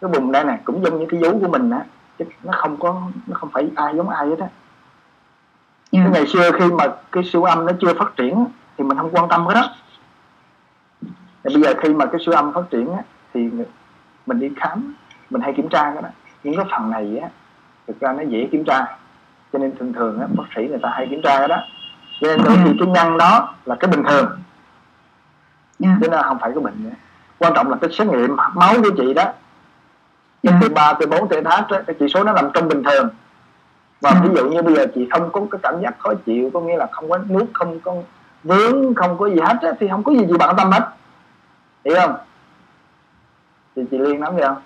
cái 0.00 0.10
vùng 0.10 0.32
đây 0.32 0.44
này 0.44 0.58
cũng 0.64 0.84
giống 0.84 0.98
như 0.98 1.06
cái 1.10 1.20
vú 1.22 1.38
của 1.40 1.48
mình 1.48 1.70
á 1.70 1.80
chứ 2.18 2.24
nó 2.44 2.52
không 2.56 2.76
có 2.76 3.00
nó 3.26 3.34
không 3.34 3.48
phải 3.52 3.68
ai 3.76 3.96
giống 3.96 4.08
ai 4.08 4.26
hết 4.26 4.38
á 4.40 4.46
dạ. 5.92 6.00
cái 6.02 6.10
ngày 6.10 6.26
xưa 6.26 6.50
khi 6.58 6.64
mà 6.64 6.84
cái 7.12 7.24
siêu 7.32 7.42
âm 7.42 7.66
nó 7.66 7.72
chưa 7.80 7.94
phát 7.94 8.16
triển 8.16 8.46
thì 8.78 8.84
mình 8.84 8.98
không 8.98 9.10
quan 9.12 9.28
tâm 9.28 9.46
cái 9.48 9.54
đó. 9.54 9.70
Thì 11.44 11.54
bây 11.54 11.62
giờ 11.62 11.74
khi 11.82 11.94
mà 11.94 12.06
cái 12.06 12.20
siêu 12.26 12.34
âm 12.34 12.52
phát 12.52 12.64
triển 12.70 12.92
á, 12.92 13.02
thì 13.34 13.50
mình 14.26 14.40
đi 14.40 14.50
khám 14.56 14.94
mình 15.30 15.42
hay 15.42 15.52
kiểm 15.52 15.68
tra 15.68 15.92
cái 15.92 16.02
đó. 16.02 16.08
Những 16.44 16.56
cái 16.56 16.66
phần 16.70 16.90
này 16.90 17.18
á 17.22 17.28
thực 17.86 18.00
ra 18.00 18.12
nó 18.12 18.22
dễ 18.22 18.48
kiểm 18.52 18.64
tra. 18.64 18.86
Cho 19.52 19.58
nên 19.58 19.76
thường 19.76 19.92
thường 19.92 20.20
á, 20.20 20.26
bác 20.36 20.44
sĩ 20.56 20.68
người 20.68 20.78
ta 20.82 20.88
hay 20.92 21.06
kiểm 21.10 21.20
tra 21.22 21.38
cái 21.38 21.48
đó. 21.48 21.56
Cho 22.20 22.26
nên 22.26 22.44
đôi 22.44 22.56
khi 22.64 22.70
cái 22.78 22.88
nhăn 22.88 23.18
đó 23.18 23.54
là 23.64 23.74
cái 23.74 23.90
bình 23.90 24.04
thường. 24.04 24.40
Dạ. 25.78 25.96
Chứ 26.00 26.08
nó 26.08 26.22
không 26.22 26.38
phải 26.38 26.50
cái 26.54 26.60
bệnh 26.60 26.84
nữa. 26.84 26.94
Quan 27.38 27.52
trọng 27.54 27.70
là 27.70 27.76
cái 27.80 27.90
xét 27.92 28.06
nghiệm 28.06 28.36
máu 28.54 28.74
của 28.82 28.90
chị 28.96 29.14
đó. 29.14 29.24
Dạ. 30.42 30.58
Cái 30.60 30.70
T3, 30.70 30.94
T4, 30.94 31.28
T8 31.28 31.44
á, 31.44 31.82
cái 31.86 31.96
chỉ 31.98 32.06
số 32.14 32.24
nó 32.24 32.32
nằm 32.32 32.50
trong 32.54 32.68
bình 32.68 32.82
thường 32.84 33.08
và 34.00 34.10
Ừ. 34.10 34.16
ví 34.22 34.34
dụ 34.36 34.50
như 34.50 34.62
bây 34.62 34.74
giờ 34.74 34.86
chị 34.94 35.08
không 35.10 35.30
có 35.32 35.40
cái 35.50 35.60
cảm 35.62 35.74
giác 35.82 35.98
khó 35.98 36.14
chịu 36.26 36.50
có 36.54 36.60
nghĩa 36.60 36.76
là 36.76 36.86
không 36.92 37.10
có 37.10 37.18
nuốt 37.18 37.48
không 37.52 37.80
có 37.80 37.94
vướng 38.44 38.94
không 38.94 39.18
có 39.18 39.26
gì 39.26 39.40
hết 39.40 39.58
á, 39.62 39.70
thì 39.80 39.88
không 39.90 40.02
có 40.04 40.12
gì 40.12 40.20
chị 40.28 40.34
bận 40.38 40.56
tâm 40.56 40.70
hết. 40.70 40.88
Hiểu 41.84 41.94
không? 42.00 42.14
Thì 43.76 43.82
chị 43.90 43.98
liên 43.98 44.20
nắm 44.20 44.36
được 44.36 44.44
không? 44.46 44.62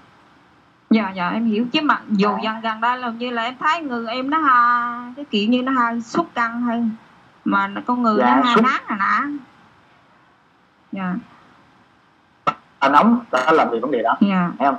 Dạ 0.90 1.10
dạ 1.10 1.28
em 1.28 1.44
hiểu. 1.44 1.66
Chứ 1.72 1.80
mà 1.82 2.00
dù 2.08 2.28
Dạ. 2.28 2.38
dần 2.42 2.60
gần 2.62 2.80
đây 2.80 2.98
là 2.98 3.10
như 3.10 3.30
là 3.30 3.42
em 3.42 3.54
thấy 3.60 3.80
người 3.82 4.06
em 4.06 4.30
nó 4.30 4.38
ha 4.38 5.12
cái 5.16 5.24
kiểu 5.30 5.48
như 5.48 5.62
nó 5.62 5.72
hơi 5.72 6.00
xúc 6.00 6.26
căng 6.34 6.62
hơn 6.62 6.90
mà 7.44 7.70
con 7.86 8.02
người 8.02 8.16
Dạ, 8.18 8.36
nó 8.36 8.42
ha 8.42 8.56
nán 8.62 8.80
à 8.86 8.96
nã 8.96 9.28
dạ. 10.92 11.14
À, 12.78 12.88
nóng 12.88 13.20
đó 13.32 13.38
là 13.52 13.64
vì 13.72 13.78
vấn 13.80 13.90
đề 13.90 14.02
đó. 14.02 14.16
Dạ. 14.20 14.50
Thấy 14.58 14.66
không 14.68 14.76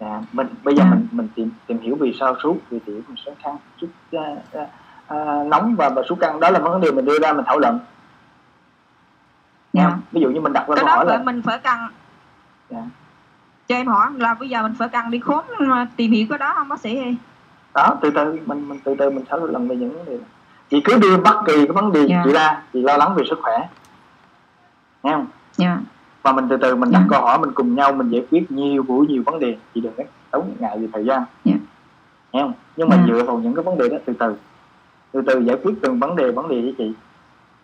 à, 0.00 0.22
mình 0.32 0.46
bây 0.64 0.74
giờ 0.74 0.82
Ừ. 0.84 0.88
mình 0.90 1.08
mình 1.12 1.28
tìm 1.34 1.50
tìm 1.66 1.78
hiểu 1.78 1.96
vì 2.00 2.16
sao 2.20 2.36
sốt 2.42 2.56
vì 2.70 2.78
tiểu 2.78 3.00
mình 3.08 3.16
sốt 3.16 3.34
căng 3.44 3.56
sốt 3.80 3.90
à, 4.12 4.20
à, 4.52 4.66
à, 5.06 5.42
nóng 5.46 5.74
và 5.78 5.88
và 5.88 6.02
sốt 6.08 6.18
căng. 6.20 6.40
Đó 6.40 6.50
là 6.50 6.58
vấn 6.58 6.80
đề 6.80 6.90
mình 6.90 7.04
đưa 7.04 7.18
ra 7.18 7.32
mình 7.32 7.44
thảo 7.46 7.58
luận. 7.58 7.78
Thấy 9.72 9.82
dạ. 9.84 9.96
ví 10.12 10.20
dụ 10.20 10.28
như 10.30 10.40
mình 10.40 10.52
đặt 10.52 10.68
ra 10.68 10.74
cái 10.76 10.84
đó 10.84 10.96
hỏi 10.96 11.06
là 11.06 11.18
mình 11.18 11.42
phải 11.42 11.58
cần 11.58 11.78
Dạ. 12.70 12.82
cho 13.68 13.74
em 13.76 13.86
hỏi 13.86 14.10
là 14.16 14.34
bây 14.34 14.48
giờ 14.48 14.62
mình 14.62 14.74
phải 14.78 14.88
cần 14.88 15.10
đi 15.10 15.20
mà 15.58 15.86
tìm 15.96 16.10
hiểu 16.12 16.26
cái 16.30 16.38
đó 16.38 16.52
không 16.56 16.68
bác 16.68 16.80
sĩ 16.80 16.96
ơi? 16.96 17.16
Đó 17.74 17.96
từ 18.02 18.10
từ 18.10 18.38
mình 18.46 18.68
mình 18.68 18.80
từ 18.84 18.94
từ 18.98 19.10
mình 19.10 19.24
thảo 19.28 19.38
luận 19.46 19.68
về 19.68 19.76
những 19.76 19.96
vấn 19.96 20.04
đề 20.06 20.18
chị 20.70 20.80
cứ 20.84 20.98
đưa 20.98 21.16
bất 21.16 21.42
kỳ 21.46 21.52
cái 21.56 21.66
vấn 21.74 21.92
đề 21.92 22.06
Dạ. 22.08 22.22
chị 22.24 22.32
ra 22.32 22.62
chị 22.72 22.82
lo 22.82 22.96
lắng 22.96 23.14
về 23.14 23.24
sức 23.30 23.38
khỏe. 23.42 23.68
Nghe 25.02 25.12
không? 25.12 25.26
Dạ 25.56 25.78
và 26.22 26.32
mình 26.32 26.46
từ 26.50 26.56
từ 26.56 26.76
mình 26.76 26.90
đặt 26.92 26.98
Dạ. 27.00 27.06
câu 27.10 27.20
hỏi 27.22 27.38
mình 27.38 27.52
cùng 27.54 27.74
nhau 27.74 27.92
mình 27.92 28.10
giải 28.10 28.26
quyết 28.30 28.50
nhiều 28.50 28.82
buổi 28.82 29.06
nhiều 29.06 29.22
vấn 29.26 29.38
đề. 29.38 29.56
Chị 29.74 29.80
đừng 29.80 29.92
có 29.96 30.02
tốn 30.30 30.52
ngại 30.58 30.78
về 30.78 30.88
thời 30.92 31.04
gian. 31.04 31.22
Dạ. 31.44 31.54
nghe 32.32 32.40
không? 32.42 32.52
Nhưng 32.76 32.88
mà 32.88 32.96
Dạ. 32.96 33.02
dựa 33.08 33.24
vào 33.24 33.38
những 33.38 33.54
cái 33.54 33.64
vấn 33.64 33.78
đề 33.78 33.88
đó 33.88 33.96
từ 34.04 34.12
từ. 34.18 34.36
Từ 35.12 35.22
từ 35.26 35.40
giải 35.40 35.56
quyết 35.62 35.74
từng 35.82 35.98
vấn 35.98 36.16
đề 36.16 36.30
vấn 36.32 36.48
đề 36.48 36.60
với 36.60 36.74
chị. 36.78 36.92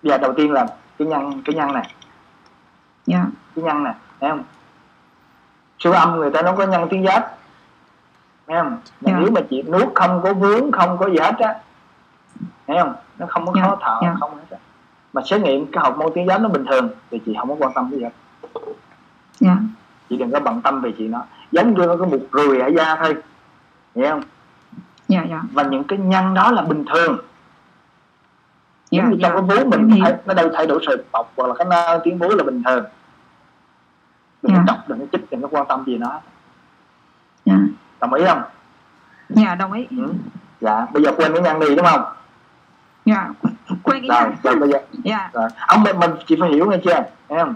Bây 0.03 0.11
giờ 0.11 0.19
đầu 0.19 0.33
tiên 0.33 0.53
là 0.53 0.67
cái 0.99 1.09
nhăn 1.09 1.43
cái 1.45 1.55
nhăn 1.55 1.73
này. 1.73 1.91
Dạ. 3.07 3.27
Cái 3.57 3.65
nhăn 3.65 3.85
này 3.85 3.95
thấy 4.21 4.31
không? 4.31 4.43
Siêu 5.79 5.93
âm 5.93 6.17
người 6.17 6.31
ta 6.31 6.43
nó 6.43 6.53
có 6.53 6.67
nhăn 6.67 6.89
tuyến 6.91 7.05
giáp. 7.07 7.37
Thấy 8.47 8.57
không? 8.57 8.71
Mà 8.71 8.77
Dạ. 9.01 9.19
nếu 9.21 9.31
mà 9.31 9.41
chị 9.51 9.63
nuốt 9.63 9.95
không 9.95 10.21
có 10.23 10.33
vướng 10.35 10.73
không 10.73 10.99
có 10.99 11.09
gì 11.11 11.19
hết 11.19 11.39
á 11.39 11.55
thấy 12.67 12.77
không? 12.81 12.95
Nó 13.19 13.27
không 13.29 13.47
có 13.47 13.53
khó 13.63 13.77
thở 13.81 13.99
dạ. 14.03 14.15
không 14.21 14.31
hết 14.35 14.45
á. 14.51 14.59
Mà 15.13 15.23
xét 15.25 15.41
nghiệm 15.43 15.67
cái 15.67 15.85
học 15.85 15.99
môn 15.99 16.13
tuyến 16.15 16.29
giáp 16.29 16.41
nó 16.41 16.49
bình 16.49 16.65
thường 16.71 16.89
thì 17.11 17.21
chị 17.27 17.35
không 17.39 17.49
có 17.49 17.55
quan 17.59 17.73
tâm 17.75 17.89
cái 17.91 17.99
gì 17.99 18.05
hết 18.05 18.11
dạ. 19.41 19.57
Chị 20.11 20.17
đừng 20.17 20.31
có 20.33 20.41
bận 20.41 20.63
tâm 20.63 20.81
về 20.81 20.93
chị 20.99 21.09
nó 21.09 21.23
giống 21.53 21.75
như 21.75 21.87
nó 21.87 21.97
có 21.97 22.07
một 22.07 22.19
ruồi 22.33 22.61
ở 22.61 22.69
da 22.69 22.97
thôi. 22.97 23.15
Hiểu 23.95 24.07
không? 24.09 24.23
Dạ 25.09 25.25
dạ. 25.31 25.43
Và 25.53 25.63
những 25.63 25.85
cái 25.85 25.99
nhăn 25.99 26.35
đó 26.35 26.51
là 26.51 26.63
bình 26.63 26.85
thường. 26.95 27.19
Giống 28.91 29.11
như 29.11 29.17
dạ. 29.21 29.29
trong 29.29 29.33
cái 29.33 29.57
vú 29.57 29.63
em 29.63 29.71
mình 29.71 30.01
thấy 30.03 30.15
nó 30.27 30.35
đâu 30.35 30.51
thay 30.55 30.67
đổi 30.67 30.83
sợi 30.87 30.97
bọc 31.13 31.33
hoặc 31.37 31.47
là 31.47 31.55
cái 31.59 31.67
nang 31.71 32.01
tiếng 32.05 32.19
vú 32.19 32.29
là 32.29 32.45
bình 32.45 32.63
thường. 32.63 32.85
Đừng 34.43 34.55
có 34.55 34.59
Dạ. 34.59 34.65
chọc 34.67 34.89
đừng 34.89 35.01
có 35.01 35.07
chích 35.13 35.31
đừng 35.31 35.43
có 35.43 35.49
quan 35.51 35.67
tâm 35.69 35.85
gì 35.87 35.99
nó 35.99 36.21
dạ. 37.45 37.59
Đồng 38.01 38.13
ý 38.13 38.25
không? 38.27 38.43
Dạ 39.29 39.55
đồng 39.55 39.73
ý. 39.73 39.87
Ừ. 39.91 40.13
dạ 40.61 40.87
bây 40.93 41.03
giờ 41.03 41.13
quên 41.17 41.33
cái 41.33 41.43
nhăn 41.43 41.61
đi 41.61 41.75
đúng 41.77 41.87
không? 41.87 42.05
Dạ. 43.05 43.29
Quên 43.83 44.07
cái 44.09 44.09
rồi 44.09 44.31
nhăn 44.31 44.37
rồi 44.43 44.57
bây 44.57 44.71
giờ. 44.71 44.79
Dạ. 45.05 45.31
Rồi. 45.33 45.49
Ông 45.67 45.83
mình, 45.83 45.99
mình 45.99 46.11
chị 46.27 46.37
phải 46.41 46.51
hiểu 46.51 46.71
nghe 46.71 46.77
chưa? 46.85 47.03
Không 47.29 47.55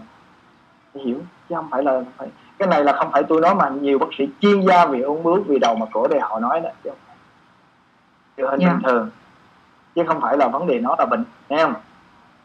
phải 0.94 1.02
hiểu 1.02 1.18
chứ 1.48 1.54
không 1.54 1.70
phải 1.70 1.82
là 1.82 2.00
phải 2.16 2.28
cái 2.58 2.68
này 2.68 2.84
là 2.84 2.92
không 2.92 3.12
phải 3.12 3.22
tôi 3.28 3.40
nói 3.40 3.54
mà 3.54 3.68
nhiều 3.68 3.98
bác 3.98 4.06
sĩ 4.18 4.28
chuyên 4.40 4.60
gia 4.66 4.86
về 4.86 5.00
ung 5.00 5.22
bướu 5.22 5.44
vì 5.48 5.58
đầu 5.58 5.74
mà 5.74 5.86
cổ 5.92 6.08
đây 6.08 6.20
họ 6.20 6.40
nói 6.40 6.60
đó 6.60 6.70
chứ 6.84 6.90
không 6.90 6.98
phải. 7.06 7.16
Hình 8.50 8.60
Dạ. 8.60 8.68
bình 8.72 8.82
thường. 8.82 9.10
Chứ 9.94 10.02
không 10.08 10.20
phải 10.20 10.36
là 10.36 10.48
vấn 10.48 10.66
đề 10.66 10.78
nó 10.80 10.94
là 10.98 11.06
bệnh 11.06 11.24
thấy 11.48 11.58
không? 11.58 11.74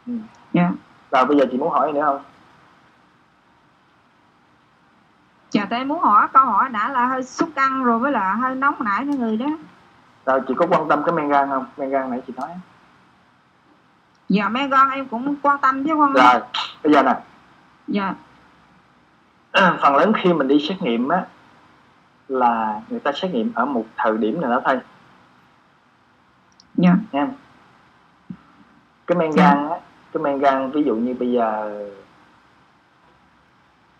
Ừ. 0.06 0.12
dạ. 0.52 0.70
Rồi 1.10 1.24
bây 1.24 1.38
giờ 1.38 1.44
chị 1.50 1.58
muốn 1.58 1.70
hỏi 1.70 1.92
nữa 1.92 2.02
không? 2.04 2.20
Dạ 5.50 5.66
tại 5.70 5.84
muốn 5.84 6.00
hỏi 6.00 6.28
câu 6.32 6.44
hỏi 6.44 6.68
đã 6.68 6.88
là 6.88 7.06
hơi 7.06 7.22
xúc 7.22 7.48
căng 7.54 7.84
rồi 7.84 7.98
với 7.98 8.12
là 8.12 8.34
hơi 8.34 8.54
nóng 8.54 8.74
nảy 8.78 9.04
cái 9.06 9.16
người 9.16 9.36
đó. 9.36 9.46
Rồi 10.26 10.40
chị 10.48 10.54
có 10.56 10.66
quan 10.66 10.88
tâm 10.88 11.02
cái 11.06 11.14
men 11.14 11.28
gan 11.28 11.48
không? 11.48 11.66
Men 11.76 11.90
gan 11.90 12.10
nãy 12.10 12.22
chị 12.26 12.32
nói. 12.36 12.48
Dạ 14.28 14.48
men 14.48 14.70
gan 14.70 14.90
em 14.90 15.08
cũng 15.08 15.36
quan 15.42 15.58
tâm 15.58 15.84
chứ 15.84 15.94
không. 15.94 16.12
Rồi 16.12 16.40
bây 16.82 16.92
giờ 16.92 17.02
nè. 17.02 17.14
Dạ 17.88 18.14
phần 19.56 19.96
lớn 19.96 20.12
khi 20.22 20.32
mình 20.32 20.48
đi 20.48 20.66
xét 20.68 20.82
nghiệm 20.82 21.08
á 21.08 21.26
là 22.28 22.80
người 22.88 23.00
ta 23.00 23.12
xét 23.12 23.30
nghiệm 23.30 23.52
ở 23.54 23.64
một 23.64 23.84
thời 23.96 24.18
điểm 24.18 24.40
nào 24.40 24.50
đó 24.50 24.60
thôi. 24.64 24.80
Dạ. 26.74 26.94
Nha. 27.12 27.28
Cái 29.06 29.18
men 29.18 29.30
gan 29.30 29.68
á 29.68 29.76
cái 30.12 30.22
men 30.22 30.38
gan 30.38 30.70
ví 30.70 30.82
dụ 30.82 30.96
như 30.96 31.14
bây 31.14 31.32
giờ 31.32 31.80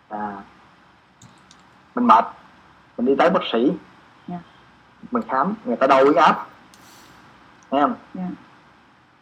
à, 0.09 0.37
mình 1.95 2.07
mệt 2.07 2.25
mình 2.99 3.07
đi 3.07 3.15
tới 3.19 3.31
bác 3.31 3.41
sĩ. 3.53 3.73
Dạ. 4.29 4.39
mình 5.11 5.23
khám 5.29 5.55
người 5.65 5.77
ta 5.77 5.87
đo 5.87 6.03
huyết 6.03 6.17
áp. 6.17 6.47
Nghe 7.71 7.81
không? 7.81 7.95
Dạ. 8.15 8.29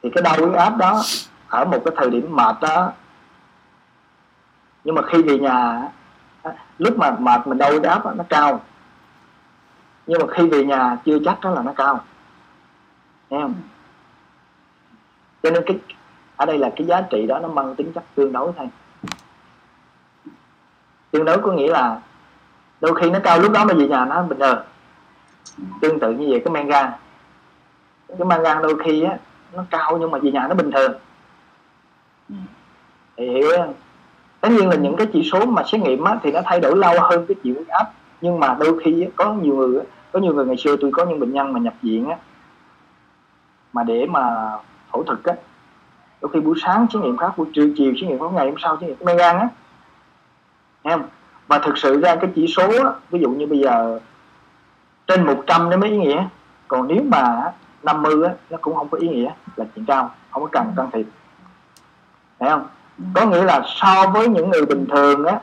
thì 0.03 0.11
cái 0.15 0.23
đo 0.23 0.31
huyết 0.39 0.59
áp 0.59 0.77
đó 0.77 1.03
ở 1.49 1.65
một 1.65 1.83
cái 1.85 1.95
thời 1.97 2.11
điểm 2.11 2.37
mệt 2.37 2.57
đó 2.61 2.93
nhưng 4.85 4.95
mà 4.95 5.03
khi 5.03 5.23
về 5.23 5.39
nhà 5.39 5.89
lúc 6.79 6.99
mà 6.99 7.11
mệt 7.11 7.47
mình 7.47 7.59
đau 7.59 7.71
huyết 7.71 7.83
áp 7.83 8.17
nó 8.17 8.25
cao. 8.29 8.61
Nhưng 10.07 10.19
mà 10.21 10.35
khi 10.35 10.49
về 10.49 10.65
nhà 10.65 10.97
chưa 11.05 11.19
chắc 11.25 11.41
đó 11.41 11.51
là 11.51 11.63
nó 11.63 11.73
cao. 11.73 12.05
Nghe 13.31 13.41
không? 13.41 13.55
Cho 15.43 15.51
nên 15.51 15.63
cái, 15.67 15.79
ở 16.37 16.47
đây 16.47 16.59
là 16.59 16.71
cái 16.77 16.87
giá 16.87 17.01
trị 17.01 17.27
đó 17.27 17.39
nó 17.39 17.49
mang 17.49 17.75
tính 17.75 17.93
chất 17.93 18.05
tương 18.15 18.33
đối 18.33 18.53
thôi. 18.57 18.69
Tương 21.11 21.25
đối 21.25 21.43
có 21.43 21.53
nghĩa 21.53 21.71
là 21.71 22.01
đôi 22.81 22.95
khi 23.01 23.11
nó 23.11 23.19
cao 23.23 23.39
lúc 23.39 23.53
đó 23.53 23.65
mà 23.65 23.75
về 23.75 23.89
nhà 23.89 24.05
nó 24.05 24.23
bình 24.23 24.39
thường. 24.39 24.59
Tương 25.81 26.01
tự 26.01 26.13
như 26.13 26.27
vậy 26.31 26.43
cái 26.45 26.53
men 26.53 26.69
gan 26.69 26.91
cái 28.09 28.25
men 28.27 28.43
gan 28.43 28.63
đôi 28.63 28.79
khi 28.85 29.03
á, 29.03 29.19
nó 29.53 29.65
cao 29.71 29.99
nhưng 30.01 30.11
mà 30.11 30.19
về 30.19 30.31
nhà 30.31 30.47
nó 30.49 30.55
bình 30.55 30.71
thường. 30.71 30.93
Thì 33.17 33.29
hiểu 33.31 33.51
không? 33.57 33.75
Tất 34.45 34.51
nhiên 34.51 34.69
là 34.69 34.77
những 34.77 34.97
cái 34.97 35.07
chỉ 35.13 35.31
số 35.33 35.47
mà 35.47 35.63
xét 35.67 35.81
nghiệm 35.81 36.05
á, 36.05 36.19
thì 36.23 36.33
nó 36.33 36.41
thay 36.45 36.61
đổi 36.61 36.77
lâu 36.77 36.95
hơn 37.01 37.27
cái 37.29 37.35
chỉ 37.45 37.53
huyết 37.53 37.69
áp. 37.69 37.85
Nhưng 38.21 38.41
mà 38.41 38.57
đôi 38.61 38.81
khi 38.85 39.03
á, 39.03 39.09
có 39.17 39.33
nhiều 39.33 39.55
người 39.55 39.79
á, 39.79 39.85
có 40.13 40.21
nhiều 40.21 40.35
người 40.35 40.47
ngày 40.47 40.57
xưa 40.57 40.77
tôi 40.81 40.91
có 40.93 41.05
những 41.05 41.21
bệnh 41.21 41.33
nhân 41.33 41.53
mà 41.53 41.61
nhập 41.61 41.75
viện 41.83 42.09
á 42.09 42.17
mà 43.73 43.83
để 43.83 44.07
mà 44.07 44.51
phẫu 44.93 45.03
thuật 45.03 45.25
á 45.25 45.35
đôi 46.23 46.31
khi 46.33 46.41
buổi 46.41 46.59
sáng 46.63 46.87
xét 46.93 47.03
nghiệm 47.03 47.17
khác 47.17 47.39
buổi 47.39 47.47
trưa 47.55 47.67
chiều 47.77 47.93
xét 48.01 48.11
nghiệm 48.11 48.19
khác 48.19 48.27
ngày 48.33 48.47
hôm 48.47 48.59
sau 48.59 48.79
xét 48.81 48.89
nghiệm. 48.89 48.99
Men 49.01 49.17
gan 49.17 49.39
á. 49.39 49.49
Em 50.83 50.99
không? 50.99 51.09
Và 51.47 51.59
thực 51.59 51.79
sự 51.79 52.01
ra 52.01 52.17
cái 52.17 52.31
chỉ 52.35 52.47
số 52.57 52.69
á, 52.85 52.93
ví 53.11 53.21
dụ 53.21 53.31
như 53.31 53.47
bây 53.47 53.59
giờ 53.59 54.01
trên 55.07 55.27
100 55.27 55.71
nó 55.71 55.77
mới 55.77 55.91
ý 55.91 55.97
nghĩa. 55.97 56.25
Còn 56.69 56.89
nếu 56.89 57.03
mà 57.03 57.53
50 57.83 58.29
á, 58.29 58.35
nó 58.51 58.59
cũng 58.61 58.75
không 58.75 58.89
có 58.89 58.99
ý 58.99 59.09
nghĩa 59.09 59.31
là 59.57 59.65
chuyện 59.75 59.85
cao 59.85 60.11
không 60.31 60.43
có 60.43 60.49
cần 60.53 60.73
can 60.77 60.91
thiệp. 60.93 61.07
Thấy 62.39 62.51
không? 62.51 62.67
Có 63.15 63.27
nghĩa 63.27 63.45
là 63.45 63.63
so 63.67 64.07
với 64.15 64.29
những 64.29 64.51
người 64.51 64.67
bình 64.67 64.87
thường 64.91 65.25
á, 65.27 65.41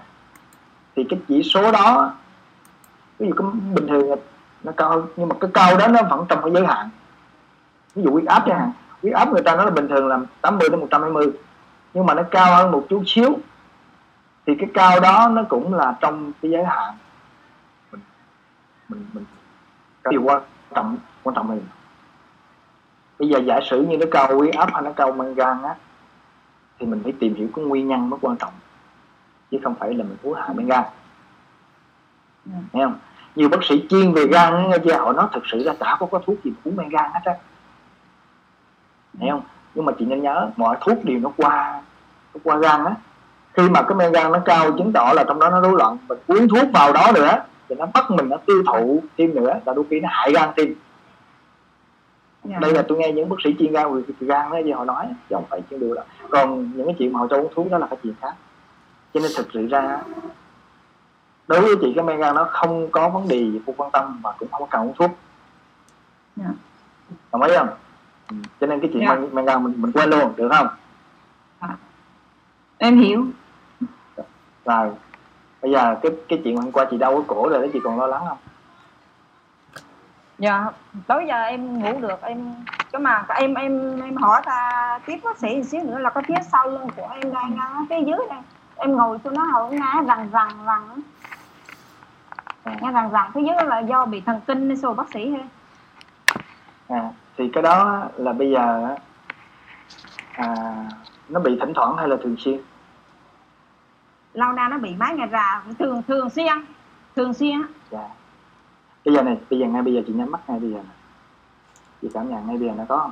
thì 0.95 1.05
cái 1.09 1.19
chỉ 1.27 1.43
số 1.43 1.71
đó, 1.71 2.13
ví 3.19 3.27
dụ 3.27 3.33
cái 3.37 3.47
bình 3.73 3.87
thường 3.87 4.19
nó 4.63 4.71
cao, 4.77 5.07
nhưng 5.15 5.29
mà 5.29 5.35
cái 5.39 5.51
cao 5.53 5.77
đó 5.77 5.87
nó 5.87 5.99
vẫn 6.09 6.25
trong 6.29 6.41
cái 6.41 6.51
giới 6.53 6.65
hạn. 6.67 6.89
Ví 7.95 8.03
dụ 8.03 8.11
huyết 8.11 8.25
áp 8.25 8.43
chẳng 8.45 8.59
hạn 8.59 8.71
huyết 9.01 9.13
áp 9.13 9.31
người 9.33 9.41
ta 9.41 9.55
nói 9.55 9.65
là 9.65 9.71
bình 9.71 9.87
thường 9.87 10.07
là 10.07 10.19
80 10.41 10.69
đến 10.69 10.79
120 10.79 11.31
nhưng 11.93 12.05
mà 12.05 12.13
nó 12.13 12.23
cao 12.31 12.55
hơn 12.55 12.71
một 12.71 12.85
chút 12.89 13.03
xíu, 13.07 13.37
thì 14.45 14.55
cái 14.59 14.69
cao 14.73 14.99
đó 14.99 15.29
nó 15.31 15.43
cũng 15.49 15.73
là 15.73 15.95
trong 16.01 16.31
cái 16.41 16.51
giới 16.51 16.63
hạn. 16.63 16.97
Mình 17.91 18.01
mình 18.89 19.05
mình, 19.13 19.25
cái 20.03 20.11
điều 20.11 20.23
quan 20.23 20.41
trọng 20.75 20.97
quan 21.23 21.35
trọng 21.35 21.49
là 21.49 21.55
bây 23.19 23.29
giờ 23.29 23.39
giả 23.39 23.59
sử 23.69 23.81
như 23.81 23.97
nó 23.97 24.05
cao 24.11 24.37
huyết 24.37 24.55
áp 24.55 24.69
hay 24.73 24.81
nó 24.81 24.91
cao 24.95 25.11
men 25.11 25.33
gan 25.33 25.63
á 25.63 25.75
thì 26.81 26.87
mình 26.87 26.99
phải 27.03 27.13
tìm 27.19 27.35
hiểu 27.35 27.47
cái 27.55 27.65
nguyên 27.65 27.87
nhân 27.87 28.09
mới 28.09 28.19
quan 28.21 28.37
trọng 28.37 28.53
chứ 29.51 29.57
không 29.63 29.75
phải 29.75 29.93
là 29.93 30.03
mình 30.03 30.17
uống 30.23 30.33
hạ 30.33 30.47
men 30.55 30.67
gan. 30.67 30.83
Ừ. 32.45 32.51
nghe 32.73 32.83
không? 32.85 32.99
Nhiều 33.35 33.49
bác 33.49 33.63
sĩ 33.63 33.87
chuyên 33.89 34.13
về 34.13 34.27
gan 34.27 34.69
nghe 34.69 34.77
chưa? 34.85 34.97
Họ 34.97 35.13
nói 35.13 35.27
thực 35.33 35.43
sự 35.51 35.63
ra 35.63 35.73
chả 35.79 35.97
có, 35.99 36.05
có 36.05 36.19
thuốc 36.25 36.43
gì 36.43 36.51
uống 36.63 36.75
men 36.75 36.89
gan 36.89 37.11
hết 37.13 37.19
á. 37.23 37.33
Nghe 39.13 39.31
không? 39.31 39.41
Nhưng 39.75 39.85
mà 39.85 39.93
chị 39.99 40.05
nên 40.05 40.21
nhớ 40.21 40.49
mọi 40.57 40.77
thuốc 40.81 41.05
đều 41.05 41.19
nó 41.19 41.31
qua 41.37 41.81
nó 42.33 42.39
qua 42.43 42.57
gan 42.57 42.85
á. 42.85 42.95
Khi 43.53 43.69
mà 43.69 43.81
cái 43.81 43.95
men 43.95 44.11
gan 44.11 44.31
nó 44.31 44.39
cao 44.45 44.71
chứng 44.77 44.93
tỏ 44.93 45.13
là 45.15 45.23
trong 45.27 45.39
đó 45.39 45.49
nó 45.49 45.61
rối 45.61 45.73
loạn 45.77 45.97
mình 46.09 46.19
uống 46.27 46.47
thuốc 46.47 46.71
vào 46.73 46.93
đó 46.93 47.11
nữa 47.15 47.43
thì 47.69 47.75
nó 47.75 47.85
bắt 47.93 48.11
mình 48.11 48.29
nó 48.29 48.37
tiêu 48.37 48.63
thụ 48.67 49.03
thêm 49.17 49.35
nữa 49.35 49.59
là 49.65 49.73
đôi 49.73 49.85
khi 49.89 49.99
nó 49.99 50.09
hại 50.11 50.31
gan 50.33 50.49
tim 50.55 50.75
Dạ. 52.43 52.57
đây 52.61 52.73
là 52.73 52.81
tôi 52.87 52.97
nghe 52.97 53.11
những 53.11 53.29
bác 53.29 53.35
sĩ 53.43 53.55
chuyên 53.59 53.71
gan 53.73 53.93
về 53.95 54.01
gan 54.19 54.51
đó 54.51 54.57
gì 54.65 54.71
họ 54.71 54.85
nói 54.85 55.07
chứ 55.29 55.35
không 55.35 55.45
phải 55.49 55.61
chuyên 55.69 55.79
điều 55.79 55.93
đó 55.93 56.01
còn 56.29 56.71
những 56.75 56.85
cái 56.85 56.95
chuyện 56.99 57.13
mà 57.13 57.19
họ 57.19 57.27
cho 57.29 57.37
uống 57.37 57.51
thuốc 57.55 57.71
đó 57.71 57.77
là 57.77 57.87
cái 57.87 57.99
chuyện 58.03 58.13
khác. 58.21 58.33
Cho 59.13 59.19
nên 59.19 59.31
thực 59.37 59.47
sự 59.53 59.67
ra 59.67 60.03
đối 61.47 61.61
với 61.61 61.75
chị 61.81 61.93
cái 61.95 62.05
men 62.05 62.17
gan 62.19 62.35
nó 62.35 62.47
không 62.51 62.91
có 62.91 63.09
vấn 63.09 63.27
đề 63.27 63.37
gì 63.37 63.61
cô 63.65 63.73
quan 63.77 63.91
tâm 63.91 64.19
và 64.23 64.31
cũng 64.39 64.51
không 64.51 64.61
có 64.61 64.67
cần 64.69 64.81
uống 64.87 64.93
thuốc. 64.95 65.11
Dạ. 66.35 66.45
đồng 67.31 67.41
ý 67.41 67.53
không? 67.57 67.69
Ừ, 68.29 68.35
cho 68.61 68.67
nên 68.67 68.79
cái 68.79 68.89
chuyện 68.93 69.03
Dạ. 69.07 69.15
men, 69.31 69.45
gan 69.45 69.63
mình 69.63 69.73
mình 69.77 69.91
quên 69.91 70.09
luôn 70.09 70.33
được 70.35 70.49
không? 70.57 70.67
Em 72.77 72.97
hiểu. 72.97 73.25
Rồi 74.65 74.91
bây 75.61 75.71
giờ 75.71 75.95
cái 76.01 76.11
cái 76.29 76.41
chuyện 76.43 76.57
hôm 76.57 76.71
qua 76.71 76.85
chị 76.91 76.97
đau 76.97 77.11
cái 77.13 77.23
cổ 77.27 77.49
rồi 77.49 77.61
đó 77.61 77.67
chị 77.73 77.79
còn 77.83 77.99
lo 77.99 78.07
lắng 78.07 78.21
không 78.29 78.37
dạ 80.41 80.65
tối 81.07 81.25
giờ 81.27 81.41
em 81.41 81.79
ngủ 81.79 81.99
được 81.99 82.21
em 82.21 82.53
cái 82.91 83.01
mà 83.01 83.25
em 83.29 83.53
em 83.53 84.01
em 84.01 84.17
hỏi 84.17 84.41
ta 84.45 84.99
tiếp 85.05 85.19
bác 85.23 85.37
sĩ 85.37 85.55
một 85.55 85.63
xíu 85.65 85.83
nữa 85.83 85.97
là 85.97 86.09
cái 86.09 86.23
phía 86.27 86.35
sau 86.51 86.67
lưng 86.67 86.87
của 86.95 87.09
em 87.21 87.33
ngay 87.33 87.67
phía 87.89 88.05
dưới 88.05 88.17
đây. 88.29 88.39
Em 88.75 88.95
ngồi 88.97 89.17
cho 89.23 89.29
nó 89.29 89.43
hậu 89.43 89.71
nghe 89.71 90.03
rằng 90.07 90.29
rằng 90.31 90.49
rằng 90.65 91.01
nghe 92.81 92.91
rằng 92.91 93.11
rằng 93.11 93.31
phía 93.33 93.41
dưới 93.41 93.67
là 93.67 93.79
do 93.79 94.05
bị 94.05 94.21
thần 94.21 94.41
kinh 94.47 94.77
sao 94.77 94.93
bác 94.93 95.11
sĩ 95.13 95.31
hay 95.31 95.45
à, 96.87 97.09
thì 97.37 97.49
cái 97.53 97.63
đó 97.63 98.03
là 98.17 98.33
bây 98.33 98.51
giờ 98.51 98.95
à, 100.33 100.45
nó 101.29 101.39
bị 101.39 101.57
thỉnh 101.59 101.73
thoảng 101.75 101.97
hay 101.97 102.07
là 102.07 102.15
thường 102.23 102.35
xuyên? 102.37 102.59
Lâu 104.33 104.51
nay 104.51 104.69
nó 104.69 104.77
bị 104.77 104.95
mấy 104.95 105.13
ngày 105.13 105.27
rà 105.31 105.63
thường 105.79 106.03
thường 106.07 106.29
xuyên 106.29 106.65
thường 107.15 107.33
xuyên 107.33 107.61
dạ 107.91 108.07
bây 109.05 109.15
giờ 109.15 109.21
này 109.21 109.37
bây 109.49 109.59
giờ 109.59 109.67
ngay 109.67 109.81
bây 109.81 109.93
giờ 109.93 110.01
chị 110.07 110.13
nhắm 110.13 110.31
mắt 110.31 110.49
ngay 110.49 110.59
bây 110.59 110.71
giờ 110.71 110.77
này. 110.77 110.95
Chị 112.01 112.09
cảm 112.13 112.29
nhận 112.29 112.47
ngay 112.47 112.57
bây 112.57 112.67
giờ 112.67 112.73
nó 112.77 112.83
có 112.89 112.97
không? 112.97 113.11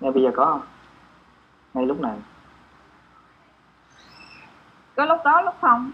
Ngay 0.00 0.12
bây 0.12 0.22
giờ 0.22 0.30
có 0.36 0.44
không? 0.44 0.62
Ngay 1.74 1.86
lúc 1.86 2.00
này. 2.00 2.16
Có 4.96 5.04
lúc 5.04 5.18
đó 5.24 5.40
lúc 5.40 5.54
không. 5.60 5.90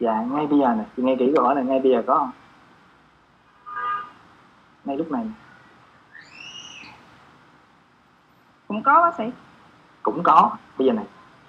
Dạ 0.00 0.20
ngay 0.20 0.46
bây 0.46 0.58
giờ 0.58 0.74
này. 0.74 0.86
Chị 0.96 1.02
nghe 1.02 1.16
kỹ 1.18 1.32
câu 1.36 1.44
hỏi 1.44 1.54
này 1.54 1.64
ngay 1.64 1.80
bây 1.80 1.92
giờ 1.92 2.02
có 2.06 2.18
không? 2.18 2.30
Ngay 4.84 4.96
lúc 4.96 5.10
này. 5.12 5.26
Cũng 8.68 8.82
có 8.82 9.02
bác 9.02 9.14
sĩ. 9.14 9.24
Cũng 10.02 10.22
có. 10.22 10.56
Bây 10.78 10.86
giờ 10.86 10.92
này 10.92 11.04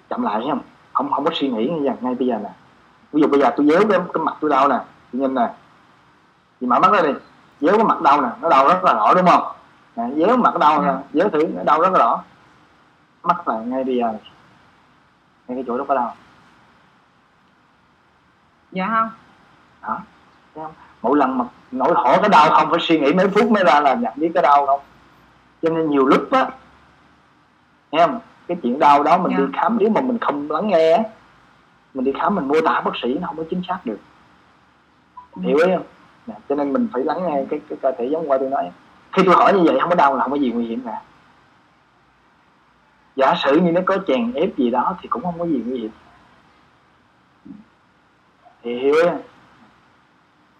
chậm 0.08 0.22
lại 0.22 0.34
thấy 0.40 0.50
không 0.50 0.62
không 0.92 1.10
không 1.10 1.24
có 1.24 1.30
suy 1.34 1.48
nghĩ 1.48 1.70
ngay 2.00 2.14
bây 2.14 2.26
giờ 2.28 2.38
nè 2.42 2.50
ví 3.12 3.20
dụ 3.22 3.28
bây 3.28 3.40
giờ 3.40 3.50
tôi 3.56 3.66
déo 3.66 3.80
cái, 3.90 3.98
cái 4.14 4.22
mặt 4.24 4.34
tôi 4.40 4.50
đau 4.50 4.68
nè 4.68 4.78
chị 5.12 5.18
nhìn 5.18 5.34
nè. 5.34 5.48
Chị 6.60 6.66
mở 6.66 6.78
mắt 6.78 6.92
ra 6.92 7.02
đi 7.02 7.12
déo 7.60 7.76
cái 7.76 7.84
mặt 7.84 8.00
đau 8.02 8.20
nè 8.22 8.28
nó 8.40 8.48
đau 8.48 8.68
rất 8.68 8.84
là 8.84 8.92
rõ 8.94 9.14
đúng 9.14 9.26
không? 9.26 9.42
Nè, 9.96 10.04
déo 10.26 10.36
mặt 10.36 10.58
đau 10.58 10.82
nè 10.82 10.88
Dạ. 10.88 10.98
déo 11.12 11.28
thử 11.28 11.46
nó 11.56 11.62
đau 11.64 11.80
rất 11.80 11.92
là 11.92 11.98
rõ. 11.98 12.22
Mắt 13.22 13.48
là 13.48 13.58
ngay 13.60 13.84
bây 13.84 13.96
giờ 13.96 14.06
ngay 15.48 15.56
cái 15.56 15.64
chỗ 15.66 15.78
đó 15.78 15.84
có 15.88 15.94
đau. 15.94 16.14
Dạ 18.72 18.86
không. 18.94 19.10
Đó 19.82 19.98
thấy 20.54 20.64
không. 20.64 20.72
Mỗi 21.02 21.16
lần 21.18 21.38
mà 21.38 21.44
nổi 21.70 21.92
hổ 21.94 22.16
cái 22.20 22.28
đau 22.28 22.50
không 22.50 22.70
phải 22.70 22.80
suy 22.80 22.98
nghĩ 23.00 23.12
mấy 23.12 23.28
phút 23.28 23.50
mới 23.50 23.64
ra 23.64 23.80
là 23.80 23.94
nhận 23.94 24.12
biết 24.16 24.30
cái 24.34 24.42
đau 24.42 24.66
không 24.66 24.80
cho 25.62 25.70
nên 25.70 25.90
nhiều 25.90 26.06
lúc 26.06 26.30
á 26.32 26.46
nghe 27.90 28.06
không? 28.06 28.20
Cái 28.48 28.56
chuyện 28.62 28.78
đau 28.78 29.02
đó 29.02 29.18
mình 29.18 29.32
Dạ. 29.32 29.38
đi 29.38 29.52
khám 29.56 29.76
nếu 29.80 29.90
mà 29.90 30.00
mình 30.00 30.18
không 30.18 30.50
lắng 30.50 30.68
nghe 30.68 30.92
á 30.92 31.02
mình 31.94 32.04
đi 32.04 32.12
khám 32.20 32.34
mình 32.34 32.48
mô 32.48 32.54
tả 32.64 32.80
bác 32.80 32.90
sĩ 33.02 33.14
nó 33.20 33.26
không 33.26 33.36
có 33.36 33.44
chính 33.50 33.62
xác 33.68 33.78
được. 33.84 33.98
Hiểu 35.42 35.56
ý 35.56 35.64
không? 35.74 35.86
Nè, 36.26 36.34
cho 36.48 36.54
nên 36.54 36.72
mình 36.72 36.88
phải 36.92 37.04
lắng 37.04 37.18
nghe 37.26 37.44
cái 37.50 37.60
cái 37.68 37.78
cơ 37.82 37.92
thể 37.98 38.04
giống 38.06 38.30
qua 38.30 38.38
tôi 38.38 38.50
nói. 38.50 38.70
Khi 39.12 39.22
tôi 39.26 39.34
hỏi 39.34 39.52
như 39.52 39.62
vậy 39.64 39.78
không 39.80 39.90
có 39.90 39.94
đau 39.96 40.16
là 40.16 40.22
không 40.22 40.30
có 40.30 40.36
gì 40.38 40.50
nguy 40.52 40.66
hiểm 40.66 40.80
cả. 40.84 41.02
Giả 43.16 43.34
sử 43.44 43.56
như 43.60 43.72
nó 43.72 43.80
có 43.86 43.96
chèn 44.06 44.32
ép 44.32 44.56
gì 44.56 44.70
đó 44.70 44.96
thì 45.00 45.08
cũng 45.08 45.22
không 45.22 45.38
có 45.38 45.44
gì 45.46 45.62
nguy 45.66 45.78
hiểm. 45.78 45.90
Thì 48.62 48.78
hiểu 48.78 48.94
không? 49.04 49.22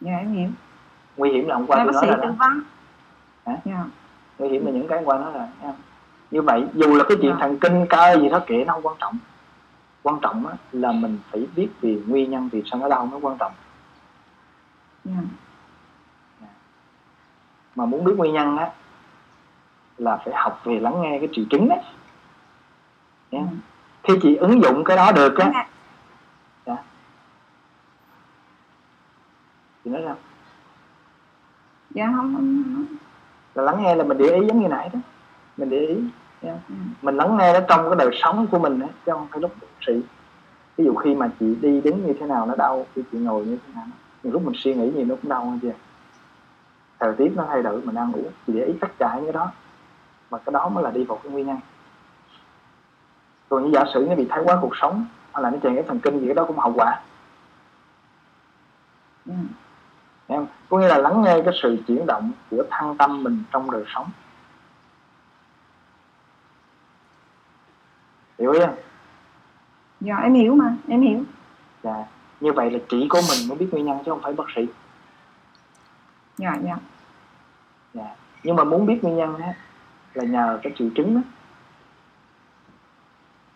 dạ 0.00 0.12
em 0.12 0.32
hiểu. 0.32 0.48
Nguy 1.16 1.30
hiểm 1.30 1.48
là 1.48 1.54
hôm 1.54 1.66
qua 1.66 1.76
Đây 1.76 1.86
tôi 1.92 2.06
nói 2.06 2.18
là 2.18 2.34
Hả? 3.46 3.56
dạ. 3.64 3.84
Nguy 4.38 4.48
hiểm 4.48 4.66
là 4.66 4.72
những 4.72 4.88
cái 4.88 5.02
qua 5.04 5.18
nó 5.18 5.30
là 5.30 5.48
như 6.30 6.42
vậy 6.42 6.64
dù 6.74 6.94
là 6.94 7.04
cái 7.08 7.16
chuyện 7.22 7.30
Dạ. 7.32 7.36
thần 7.40 7.58
kinh 7.58 7.86
cơ 7.90 8.16
gì 8.20 8.28
đó 8.28 8.40
kệ 8.46 8.64
nó 8.64 8.72
không 8.72 8.82
quan 8.86 8.96
trọng 9.00 9.18
quan 10.02 10.18
trọng 10.22 10.46
á, 10.46 10.54
là 10.72 10.92
mình 10.92 11.18
phải 11.30 11.46
biết 11.56 11.68
về 11.80 12.02
nguyên 12.06 12.30
nhân 12.30 12.48
vì 12.52 12.62
sao 12.70 12.80
nó 12.80 12.88
đau 12.88 13.08
nó 13.12 13.18
quan 13.22 13.36
trọng 13.38 13.52
dạ 15.04 15.12
mà 17.74 17.86
muốn 17.86 18.04
biết 18.04 18.12
nguyên 18.16 18.32
nhân 18.34 18.56
á 18.56 18.70
là 19.98 20.16
phải 20.24 20.34
học 20.34 20.60
về 20.64 20.80
lắng 20.80 21.00
nghe 21.02 21.18
cái 21.18 21.28
triệu 21.32 21.44
chứng 21.50 21.68
á 21.68 21.76
Nha. 23.30 23.40
Ừ. 23.40 23.56
khi 24.02 24.14
chị 24.22 24.36
ứng 24.36 24.62
dụng 24.62 24.84
cái 24.84 24.96
đó 24.96 25.12
được 25.12 25.38
á 25.38 25.66
Dạ. 26.66 26.76
thì 29.84 29.90
nói 29.90 30.02
sao 30.04 30.16
dạ 31.90 32.06
không, 32.16 32.34
không, 32.34 32.62
không. 32.74 32.86
là 33.54 33.62
lắng 33.62 33.82
nghe 33.82 33.94
là 33.94 34.04
mình 34.04 34.18
để 34.18 34.24
ý 34.24 34.46
giống 34.46 34.62
như 34.62 34.68
nãy 34.68 34.90
đó 34.92 34.98
mình 35.56 35.70
để 35.70 35.78
ý 35.86 35.94
nha. 36.42 36.54
Ừ. 36.68 36.74
mình 37.02 37.16
lắng 37.16 37.36
nghe 37.36 37.52
nó 37.52 37.60
trong 37.68 37.84
cái 37.84 37.94
đời 37.98 38.10
sống 38.22 38.46
của 38.46 38.58
mình 38.58 38.80
á 38.80 38.88
chứ 39.06 39.12
không 39.12 39.28
phải 39.30 39.40
lúc 39.40 39.54
sĩ. 39.86 40.02
Ví 40.76 40.84
dụ 40.84 40.94
khi 40.94 41.14
mà 41.14 41.30
chị 41.40 41.54
đi 41.54 41.80
đứng 41.80 42.06
như 42.06 42.12
thế 42.20 42.26
nào 42.26 42.46
nó 42.46 42.54
đau, 42.54 42.86
khi 42.94 43.02
chị 43.12 43.18
ngồi 43.18 43.44
như 43.44 43.58
thế 43.66 43.72
nào 43.74 43.86
nhiều 44.22 44.32
lúc 44.32 44.42
mình 44.42 44.54
suy 44.56 44.74
nghĩ 44.74 44.90
gì 44.90 45.04
nó 45.04 45.14
cũng 45.14 45.30
đau 45.30 45.44
hơn 45.44 45.58
chưa 45.62 45.68
à. 45.68 45.78
thời 46.98 47.14
tiết 47.18 47.32
nó 47.36 47.44
thay 47.48 47.62
đổi, 47.62 47.80
mình 47.80 47.94
đang 47.94 48.10
ngủ 48.10 48.22
thì 48.46 48.52
để 48.54 48.64
ý 48.64 48.74
tất 48.80 48.88
cả 48.98 49.14
những 49.14 49.24
cái 49.24 49.32
đó. 49.32 49.52
Mà 50.30 50.38
cái 50.38 50.52
đó 50.52 50.68
mới 50.68 50.84
là 50.84 50.90
đi 50.90 51.04
vào 51.04 51.18
cái 51.22 51.32
nguyên 51.32 51.46
nhân. 51.46 51.60
Còn 53.48 53.64
như 53.64 53.70
giả 53.74 53.84
sử 53.94 54.06
nó 54.08 54.14
bị 54.14 54.26
thái 54.30 54.42
quá 54.44 54.58
cuộc 54.60 54.76
sống 54.80 55.06
hay 55.32 55.42
là 55.42 55.50
nó 55.50 55.58
chèn 55.62 55.74
cái 55.74 55.84
thần 55.88 56.00
kinh 56.00 56.20
gì, 56.20 56.26
cái 56.26 56.34
đó 56.34 56.44
cũng 56.44 56.58
hậu 56.58 56.72
quả. 56.72 57.00
Ừ. 59.26 59.32
em 60.26 60.46
có 60.68 60.78
nghĩa 60.78 60.88
là 60.88 60.98
lắng 60.98 61.22
nghe 61.22 61.42
cái 61.44 61.54
sự 61.62 61.76
chuyển 61.86 62.06
động 62.06 62.32
của 62.50 62.64
thăng 62.70 62.96
tâm 62.96 63.22
mình 63.22 63.42
trong 63.52 63.70
đời 63.70 63.84
sống. 63.86 64.10
Hiểu 68.38 68.54
không? 68.60 68.74
Dạ 70.00 70.16
em 70.16 70.34
hiểu 70.34 70.54
mà 70.54 70.76
em 70.88 71.02
hiểu. 71.02 71.24
Dạ 71.82 72.04
như 72.40 72.52
vậy 72.52 72.70
là 72.70 72.78
chỉ 72.88 73.06
có 73.08 73.22
mình 73.28 73.48
mới 73.48 73.58
biết 73.58 73.68
nguyên 73.72 73.84
nhân 73.84 73.98
chứ 74.04 74.10
không 74.10 74.22
phải 74.22 74.32
bác 74.32 74.44
sĩ. 74.56 74.66
Dạ 76.38 76.58
dạ. 76.64 76.76
Dạ 77.94 78.16
nhưng 78.42 78.56
mà 78.56 78.64
muốn 78.64 78.86
biết 78.86 78.98
nguyên 79.02 79.16
nhân 79.16 79.38
á 79.38 79.54
là 80.14 80.24
nhờ 80.24 80.58
cái 80.62 80.72
triệu 80.78 80.88
chứng 80.94 81.14
đó 81.14 81.20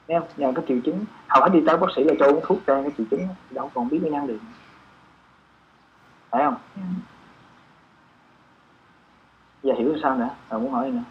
không? 0.08 0.28
nhờ 0.37 0.52
cái 0.54 0.64
triệu 0.68 0.78
chứng. 0.84 1.04
Hầu 1.28 1.42
hết 1.42 1.49
đi 1.52 1.61
tới 1.66 1.76
bác 1.76 1.87
sĩ 1.96 2.04
là 2.04 2.14
cho 2.18 2.26
uống 2.26 2.40
thuốc 2.44 2.66
ra 2.66 2.82
cái 2.82 2.92
triệu 2.99 3.06
chứng 3.11 3.28
đó. 3.28 3.34
đâu 3.50 3.70
còn 3.75 3.88
biết 3.88 3.99
nguyên 4.00 4.12
nhân 4.12 4.26
được 4.26 4.38
phải 6.30 6.44
không? 6.44 6.56
Dạ. 6.76 6.82
giờ 9.62 9.75
hiểu 9.78 9.96
sao 10.02 10.16
nữa? 10.16 10.28
Rồi 10.50 10.61
muốn 10.61 10.72
hỏi 10.72 10.90
nữa 10.90 11.02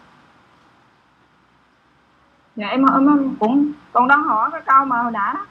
dạ 2.56 2.68
em, 2.68 2.84
em, 2.86 3.36
cũng 3.40 3.72
còn 3.92 4.08
đang 4.08 4.22
hỏi 4.22 4.50
cái 4.52 4.60
câu 4.66 4.84
mà 4.84 5.02
hồi 5.02 5.12
đã 5.12 5.32
đó. 5.32 5.46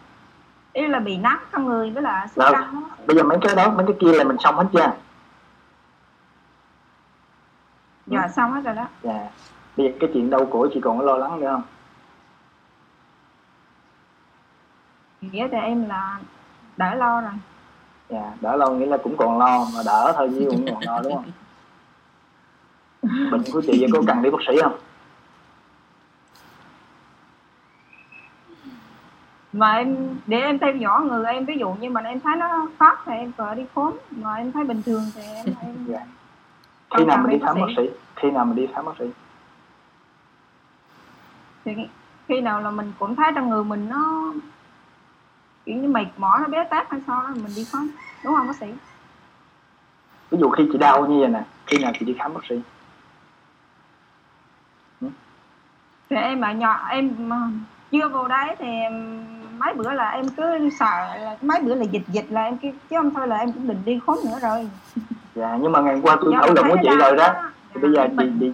Ý 0.74 0.88
là 0.88 1.00
bị 1.00 1.18
nắng 1.18 1.40
trong 1.52 1.66
người 1.66 1.92
với 1.92 2.04
là 2.04 2.28
sốt 2.36 2.54
căng 2.54 2.74
đó. 2.74 2.82
bây 3.08 3.18
giờ 3.18 3.24
mấy 3.24 3.38
cái 3.42 3.56
đó 3.56 3.72
mấy 3.72 3.86
cái 3.88 3.96
kia 4.00 4.14
là 4.14 4.24
mình 4.24 4.38
xong 4.40 4.56
hết 4.56 4.66
chưa? 4.74 4.92
Dạ 8.08 8.28
xong 8.28 8.52
hết 8.52 8.62
rồi 8.64 8.76
đó. 8.76 8.88
Dạ. 9.04 9.30
Bây 9.78 9.88
giờ 9.88 9.94
cái 10.00 10.10
chuyện 10.14 10.30
đau 10.30 10.46
cổ 10.52 10.68
chị 10.74 10.80
còn 10.84 11.00
có 11.00 11.04
lo 11.04 11.18
lắng 11.18 11.40
nữa 11.40 11.50
không? 11.52 11.64
Nghĩa 15.22 15.48
thì 15.52 15.58
em 15.58 15.90
là 15.90 16.20
đỡ 16.78 16.96
lo 16.96 17.22
rồi. 17.22 17.32
Dạ 18.10 18.32
đỡ 18.42 18.56
lâu 18.56 18.76
nghĩa 18.76 18.86
là 18.86 18.98
cũng 18.98 19.18
còn 19.18 19.38
lo 19.38 19.66
mà 19.76 19.80
đỡ 19.86 20.14
thôi 20.16 20.30
chứ 20.40 20.48
cũng 20.50 20.66
còn 20.70 20.84
lo 20.86 21.02
đúng 21.02 21.14
không? 21.14 21.32
Bệnh 23.32 23.44
của 23.54 23.62
chị 23.62 23.86
có 23.94 24.02
cần 24.08 24.22
đi 24.22 24.30
bác 24.30 24.38
sĩ 24.48 24.54
không 24.62 24.78
mà 29.54 29.72
em 29.72 30.18
để 30.28 30.42
em 30.42 30.60
theo 30.60 30.76
dõi 30.76 31.02
người 31.02 31.26
em 31.26 31.46
ví 31.46 31.58
dụ 31.58 31.74
như 31.74 31.90
mà 31.90 32.02
em 32.02 32.20
thấy 32.20 32.36
nó 32.36 32.68
phát 32.78 32.98
thì 33.06 33.14
em 33.14 33.32
phải 33.38 33.56
đi 33.56 33.64
khám 33.76 33.92
mà 34.12 34.36
em 34.36 34.52
thấy 34.52 34.64
bình 34.64 34.82
thường 34.86 35.04
thì 35.16 35.22
em, 35.22 35.46
em. 35.62 35.76
Không 36.90 37.00
khi 37.00 37.06
nào 37.06 37.18
mình 37.18 37.32
đi 37.32 37.46
khám 37.46 37.62
bác 37.62 37.68
sĩ. 37.78 37.90
khi 38.16 38.32
nào 38.32 38.46
mình 38.46 38.56
đi 38.56 38.68
khám 38.76 38.86
bác 38.86 38.92
sĩ? 39.00 39.06
Thì 41.66 41.72
khi 42.28 42.42
nào 42.42 42.62
là 42.62 42.72
mình 42.72 42.92
cũng 43.00 43.16
thấy 43.16 43.32
trong 43.36 43.50
người 43.50 43.64
mình 43.64 43.90
nó 43.90 44.34
kiểu 45.66 45.76
như 45.76 45.88
mệt 45.88 46.08
mỏi 46.18 46.40
nó 46.42 46.48
bế 46.48 46.64
tắc 46.64 46.90
hay 46.90 47.02
sao 47.08 47.24
đó 47.24 47.30
mình 47.36 47.52
đi 47.56 47.66
khám. 47.72 47.92
Đúng 48.24 48.36
không 48.36 48.48
bác 48.48 48.56
sĩ? 48.56 48.68
Ví 50.32 50.38
dụ 50.38 50.50
khi 50.50 50.70
chị 50.72 50.78
đau 50.78 51.08
như 51.08 51.20
vậy 51.20 51.30
nè 51.30 51.44
khi 51.68 51.78
nào 51.78 51.92
chị 52.00 52.06
đi 52.06 52.16
khám 52.20 52.34
bác 52.34 52.46
sĩ? 52.50 52.56
Thì 56.10 56.16
em 56.16 56.42
ở 56.42 56.52
nhỏ 56.52 56.88
em 56.90 57.32
chưa 57.92 58.08
vào 58.08 58.28
đấy 58.28 58.56
thì 58.60 58.68
em, 58.68 59.26
mấy 59.66 59.74
bữa 59.74 59.92
là 59.94 60.10
em 60.10 60.30
cứ 60.30 60.70
sợ 60.80 61.16
là 61.20 61.36
mấy 61.42 61.62
bữa 61.62 61.76
là 61.76 61.84
dịch 61.84 62.04
dịch 62.08 62.26
là 62.30 62.44
em 62.44 62.58
kêu 62.58 62.72
chứ 62.90 62.96
không 62.98 63.14
thôi 63.14 63.28
là 63.28 63.38
em 63.38 63.52
cũng 63.52 63.68
định 63.68 63.82
đi 63.86 64.00
khám 64.08 64.16
nữa 64.26 64.40
rồi. 64.42 64.70
Dạ 65.36 65.58
nhưng 65.62 65.72
mà 65.72 65.82
ngày 65.82 66.00
qua 66.04 66.18
tôi 66.22 66.34
thảo 66.34 66.44
mình 66.48 66.54
luận 66.56 66.68
với 66.68 66.78
chị 66.84 66.90
rồi 67.00 67.16
đó. 67.16 67.28
thì 67.74 67.82
Dạ, 67.82 67.82
bây 67.82 67.92
giờ 67.94 68.08
chị 68.10 68.16
bệnh. 68.16 68.38
chị 68.40 68.52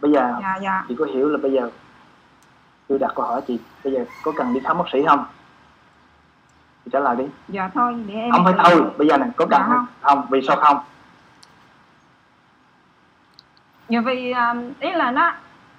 bây 0.00 0.12
giờ 0.12 0.34
dạ 0.42 0.56
dạ. 0.62 0.84
chị 0.88 0.96
có 0.98 1.04
hiểu 1.04 1.28
là 1.28 1.38
bây 1.42 1.52
giờ 1.52 1.70
tôi 2.88 2.98
đặt 2.98 3.12
câu 3.16 3.26
hỏi 3.26 3.40
chị 3.46 3.58
bây 3.84 3.92
giờ 3.92 4.04
có 4.24 4.32
cần 4.36 4.54
đi 4.54 4.60
khám 4.64 4.78
bác 4.78 4.84
sĩ 4.92 4.98
không? 5.08 5.24
Chị 6.84 6.90
trả 6.92 7.00
lời 7.00 7.16
đi. 7.16 7.24
Dạ 7.48 7.70
thôi 7.74 7.94
để 8.06 8.14
em 8.14 8.30
không 8.32 8.44
phải 8.44 8.54
thôi 8.64 8.82
bây 8.98 9.08
giờ 9.08 9.16
này 9.18 9.28
có 9.36 9.46
cần 9.50 9.60
Dạ 9.62 9.66
không. 9.68 9.86
không? 10.00 10.26
Vì 10.30 10.40
sao 10.48 10.56
không? 10.56 10.78
Dạ 13.88 14.00
vì 14.00 14.30
à, 14.30 14.54
ý 14.80 14.92
là 14.92 15.10
nó 15.10 15.32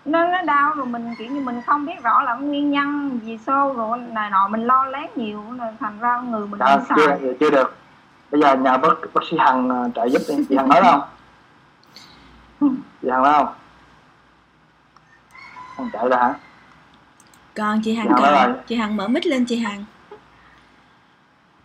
nó 0.05 0.27
nó 0.27 0.41
đau 0.41 0.73
rồi 0.75 0.85
mình 0.85 1.15
kiểu 1.17 1.31
như 1.31 1.41
mình 1.41 1.61
không 1.65 1.85
biết 1.85 2.03
rõ 2.03 2.23
là 2.23 2.33
nguyên 2.35 2.71
nhân 2.71 3.19
vì 3.23 3.37
sao 3.37 3.73
rồi 3.73 3.97
này 3.97 4.29
nọ 4.29 4.47
mình 4.47 4.61
lo 4.61 4.85
lắng 4.85 5.09
nhiều 5.15 5.43
rồi 5.59 5.67
thành 5.79 5.99
ra 5.99 6.21
người 6.21 6.47
mình 6.47 6.59
à, 6.59 6.79
sợ. 6.89 6.95
chưa, 6.95 7.33
chưa 7.39 7.49
được. 7.49 7.75
Bây 8.31 8.41
giờ 8.41 8.55
nhờ 8.55 8.77
bác 8.77 8.89
bác 9.13 9.21
sĩ 9.31 9.37
hằng 9.39 9.69
ờ, 9.69 9.89
trợ 9.95 10.05
giúp 10.05 10.21
đi. 10.29 10.45
Chị 10.49 10.55
hằng 10.55 10.69
nói 10.69 10.81
không? 10.83 11.01
Chị 13.01 13.09
hằng 13.09 13.23
nói 13.23 13.33
không? 13.33 13.53
Hằng 15.77 15.89
chạy 15.93 16.09
ra 16.09 16.17
hả? 16.17 16.33
Còn 17.55 17.81
chị 17.83 17.95
Hằng 17.95 18.07
còn. 18.17 18.55
Chị 18.67 18.75
Hằng 18.75 18.97
mở 18.97 19.07
mic 19.07 19.25
lên 19.25 19.45
chị 19.45 19.59
Hằng. 19.59 19.85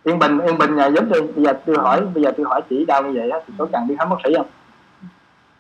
Yên 0.05 0.19
bình 0.19 0.39
yên 0.39 0.59
bình 0.59 0.77
nhờ 0.77 0.91
giúp 0.95 1.05
đi. 1.05 1.21
Bây 1.21 1.45
giờ 1.45 1.53
tôi 1.67 1.77
hỏi 1.79 2.01
bây 2.15 2.23
giờ 2.23 2.33
tôi 2.37 2.47
hỏi 2.47 2.63
chị 2.71 2.85
đau 2.85 3.03
như 3.03 3.13
vậy 3.15 3.31
á 3.31 3.39
thì 3.47 3.55
có 3.59 3.67
cần 3.73 3.87
đi 3.89 3.95
khám 3.99 4.09
bác 4.11 4.17
sĩ 4.25 4.35
không? 4.37 4.47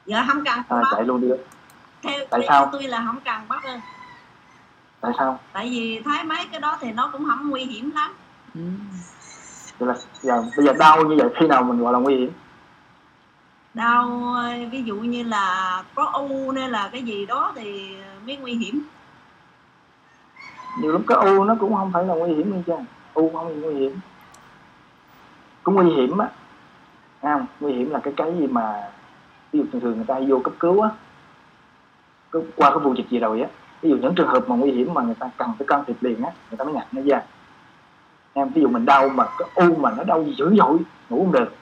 Dạ 0.06 0.24
không 0.28 0.44
cần. 0.44 0.58
À, 0.68 0.82
chạy 0.92 1.04
luôn 1.04 1.20
đi 1.20 1.28
theo, 2.02 2.24
Tại 2.30 2.40
sao? 2.48 2.68
tôi 2.72 2.82
là 2.82 3.02
không 3.06 3.20
cần 3.24 3.40
bác 3.48 3.64
ơi. 3.64 3.80
Tại 5.00 5.12
sao? 5.18 5.38
Tại 5.52 5.68
vì 5.70 6.02
thấy 6.04 6.24
mấy 6.24 6.46
cái 6.52 6.60
đó 6.60 6.78
thì 6.80 6.92
nó 6.92 7.08
cũng 7.12 7.24
không 7.28 7.50
nguy 7.50 7.64
hiểm 7.64 7.90
lắm. 7.94 8.14
Ừ. 8.54 8.60
Vậy 9.78 9.88
là 9.88 9.94
giờ 10.20 10.44
bây 10.56 10.66
giờ 10.66 10.72
đau 10.72 11.04
như 11.04 11.16
vậy 11.18 11.28
khi 11.40 11.46
nào 11.46 11.62
mình 11.62 11.78
gọi 11.78 11.92
là 11.92 11.98
nguy 11.98 12.16
hiểm? 12.16 12.30
Đau 13.74 14.34
ví 14.70 14.82
dụ 14.82 14.94
như 14.94 15.22
là 15.22 15.82
có 15.94 16.04
u 16.04 16.52
nên 16.52 16.70
là 16.70 16.88
cái 16.92 17.02
gì 17.02 17.26
đó 17.26 17.52
thì 17.56 17.96
mới 18.26 18.36
nguy 18.36 18.54
hiểm. 18.54 18.82
Nhiều 20.78 20.92
lúc 20.92 21.02
cái 21.06 21.18
u 21.18 21.44
nó 21.44 21.56
cũng 21.60 21.74
không 21.74 21.92
phải 21.92 22.04
là 22.04 22.14
nguy 22.14 22.34
hiểm 22.34 22.56
như 22.56 22.62
chứ. 22.66 22.72
U 23.14 23.30
không 23.34 23.60
nguy 23.60 23.74
hiểm. 23.74 24.00
Cũng 25.62 25.74
nguy 25.74 25.94
hiểm 25.94 26.18
á. 26.18 26.28
Không? 27.22 27.46
Nguy 27.60 27.72
hiểm 27.72 27.90
là 27.90 28.00
cái 28.04 28.14
cái 28.16 28.32
gì 28.38 28.46
mà 28.46 28.90
ví 29.52 29.58
dụ 29.58 29.64
thường 29.72 29.80
thường 29.80 29.96
người 29.96 30.06
ta 30.06 30.14
hay 30.14 30.26
vô 30.28 30.40
cấp 30.44 30.54
cứu 30.58 30.80
á 30.80 30.90
qua 32.32 32.70
cái 32.70 32.78
vụ 32.78 32.94
dịch 32.94 33.08
gì 33.10 33.18
rồi 33.18 33.40
á, 33.40 33.48
ví 33.82 33.90
dụ 33.90 33.96
những 33.96 34.14
trường 34.14 34.28
hợp 34.28 34.48
mà 34.48 34.56
nguy 34.56 34.70
hiểm 34.70 34.94
mà 34.94 35.02
người 35.02 35.14
ta 35.14 35.30
cần 35.36 35.52
phải 35.58 35.66
can 35.66 35.84
thiệp 35.86 35.96
liền 36.00 36.22
á, 36.22 36.30
người 36.50 36.56
ta 36.56 36.64
mới 36.64 36.74
nhận 36.74 36.86
nó 36.92 37.02
ra. 37.06 37.22
Em, 38.32 38.48
ví 38.48 38.62
dụ 38.62 38.68
mình 38.68 38.86
đau 38.86 39.08
mà 39.08 39.24
cái 39.38 39.48
u 39.54 39.76
mà 39.76 39.90
nó 39.96 40.04
đau 40.04 40.24
dữ 40.36 40.54
dội, 40.56 40.78
ngủ 41.08 41.24
không 41.24 41.32
được. 41.32 41.52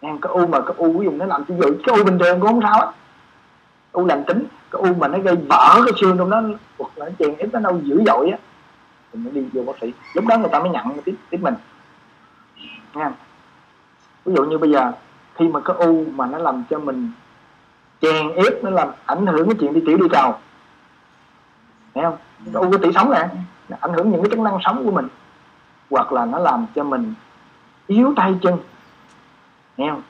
Em, 0.00 0.18
cái 0.20 0.32
u 0.32 0.46
mà 0.46 0.60
cái 0.60 0.74
u 0.76 0.98
ví 0.98 1.04
dụ 1.04 1.10
nó 1.10 1.24
làm 1.24 1.44
cái 1.44 1.58
dữ, 1.60 1.76
cái 1.86 1.98
u 1.98 2.04
bình 2.04 2.18
thường 2.18 2.40
cũng 2.40 2.50
không 2.50 2.62
sao 2.62 2.80
á. 2.80 2.92
U 3.92 4.06
lành 4.06 4.24
tính, 4.26 4.44
cái 4.70 4.82
u 4.82 4.94
mà 4.94 5.08
nó 5.08 5.18
gây 5.18 5.36
vỡ 5.36 5.82
cái 5.86 5.92
xương 6.00 6.18
trong 6.18 6.30
đó 6.30 6.42
hoặc 6.78 6.90
là 6.96 7.06
nó 7.06 7.12
chèn 7.18 7.36
ép 7.36 7.52
nó 7.52 7.60
đau 7.60 7.80
dữ 7.82 8.02
dội 8.06 8.30
á, 8.30 8.38
thì 9.12 9.18
mới 9.18 9.32
đi 9.32 9.44
vô 9.52 9.62
bác 9.62 9.72
sĩ. 9.80 9.92
Lúc 10.14 10.26
đó 10.26 10.38
người 10.38 10.48
ta 10.52 10.58
mới 10.58 10.70
nhận 10.70 10.84
tiếp 11.04 11.14
tiếp 11.30 11.38
mình. 11.40 11.54
Nha 12.94 13.12
ví 14.24 14.34
dụ 14.36 14.44
như 14.44 14.58
bây 14.58 14.70
giờ, 14.70 14.92
khi 15.34 15.48
mà 15.48 15.60
cái 15.60 15.76
u 15.76 16.04
mà 16.14 16.26
nó 16.26 16.38
làm 16.38 16.64
cho 16.70 16.78
mình 16.78 17.10
chèn 18.00 18.32
ép 18.32 18.64
nó 18.64 18.70
làm 18.70 18.88
ảnh 19.06 19.26
hưởng 19.26 19.48
cái 19.48 19.56
chuyện 19.60 19.72
đi 19.72 19.82
tiểu 19.86 19.96
đi 19.96 20.08
cầu 20.10 20.34
thấy 21.94 22.04
không? 22.04 22.16
Cái 22.44 22.62
u 22.62 22.70
cái 22.70 22.78
tỷ 22.82 22.92
sống 22.92 23.10
nè. 23.10 23.28
Nó 23.68 23.76
ảnh 23.80 23.92
hưởng 23.92 24.10
những 24.10 24.22
cái 24.22 24.30
chức 24.30 24.38
năng 24.38 24.58
sống 24.64 24.84
của 24.84 24.90
mình. 24.90 25.08
Hoặc 25.90 26.12
là 26.12 26.24
nó 26.24 26.38
làm 26.38 26.66
cho 26.74 26.84
mình 26.84 27.14
yếu 27.86 28.12
tay 28.16 28.34
chân. 28.42 28.58
Nghe 29.76 29.90
không? 29.90 30.02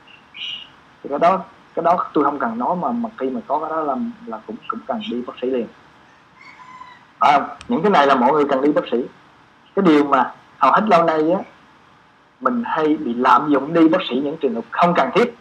Thì 1.03 1.11
cái 1.11 1.19
đó 1.19 1.45
cái 1.75 1.83
đó 1.83 2.07
tôi 2.13 2.25
không 2.25 2.39
cần 2.39 2.59
nói 2.59 2.77
mà 2.77 2.93
mà 2.93 3.09
khi 3.19 3.31
mà 3.31 3.41
có 3.47 3.59
cái 3.59 3.71
đó 3.71 3.81
là 3.81 3.97
là 4.27 4.41
cũng 4.47 4.57
cũng 4.69 4.81
cần 4.87 5.01
đi 5.11 5.23
bác 5.27 5.35
sĩ 5.43 5.51
liền. 5.51 5.67
Phải 7.19 7.33
không? 7.33 7.49
Những 7.69 7.83
cái 7.83 7.91
này 7.91 8.07
là 8.07 8.15
mọi 8.15 8.33
người 8.33 8.45
cần 8.49 8.63
đi 8.63 8.73
bác 8.73 8.85
sĩ. 8.91 9.05
Cái 9.77 9.85
điều 9.87 10.05
mà 10.05 10.35
hầu 10.59 10.73
hết 10.73 10.83
lâu 10.89 11.05
nay 11.05 11.31
á, 11.33 11.41
mình 12.41 12.63
hay 12.67 12.97
bị 12.97 13.15
lạm 13.15 13.51
dụng 13.51 13.75
đi 13.75 13.89
bác 13.89 13.99
sĩ 14.09 14.15
những 14.25 14.37
trường 14.41 14.55
hợp 14.55 14.65
không 14.71 14.95
cần 14.97 15.11
thiết. 15.15 15.39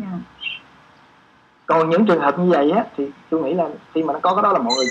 Yeah 0.00 0.12
còn 1.70 1.90
những 1.90 2.06
trường 2.06 2.20
hợp 2.20 2.38
như 2.38 2.50
vậy 2.50 2.70
á, 2.70 2.84
thì 2.96 3.10
tôi 3.30 3.42
nghĩ 3.42 3.54
là 3.54 3.68
khi 3.94 4.02
mà 4.02 4.12
nó 4.12 4.18
có 4.22 4.34
cái 4.34 4.42
đó 4.42 4.52
là 4.52 4.58
mọi 4.58 4.74
người, 4.76 4.86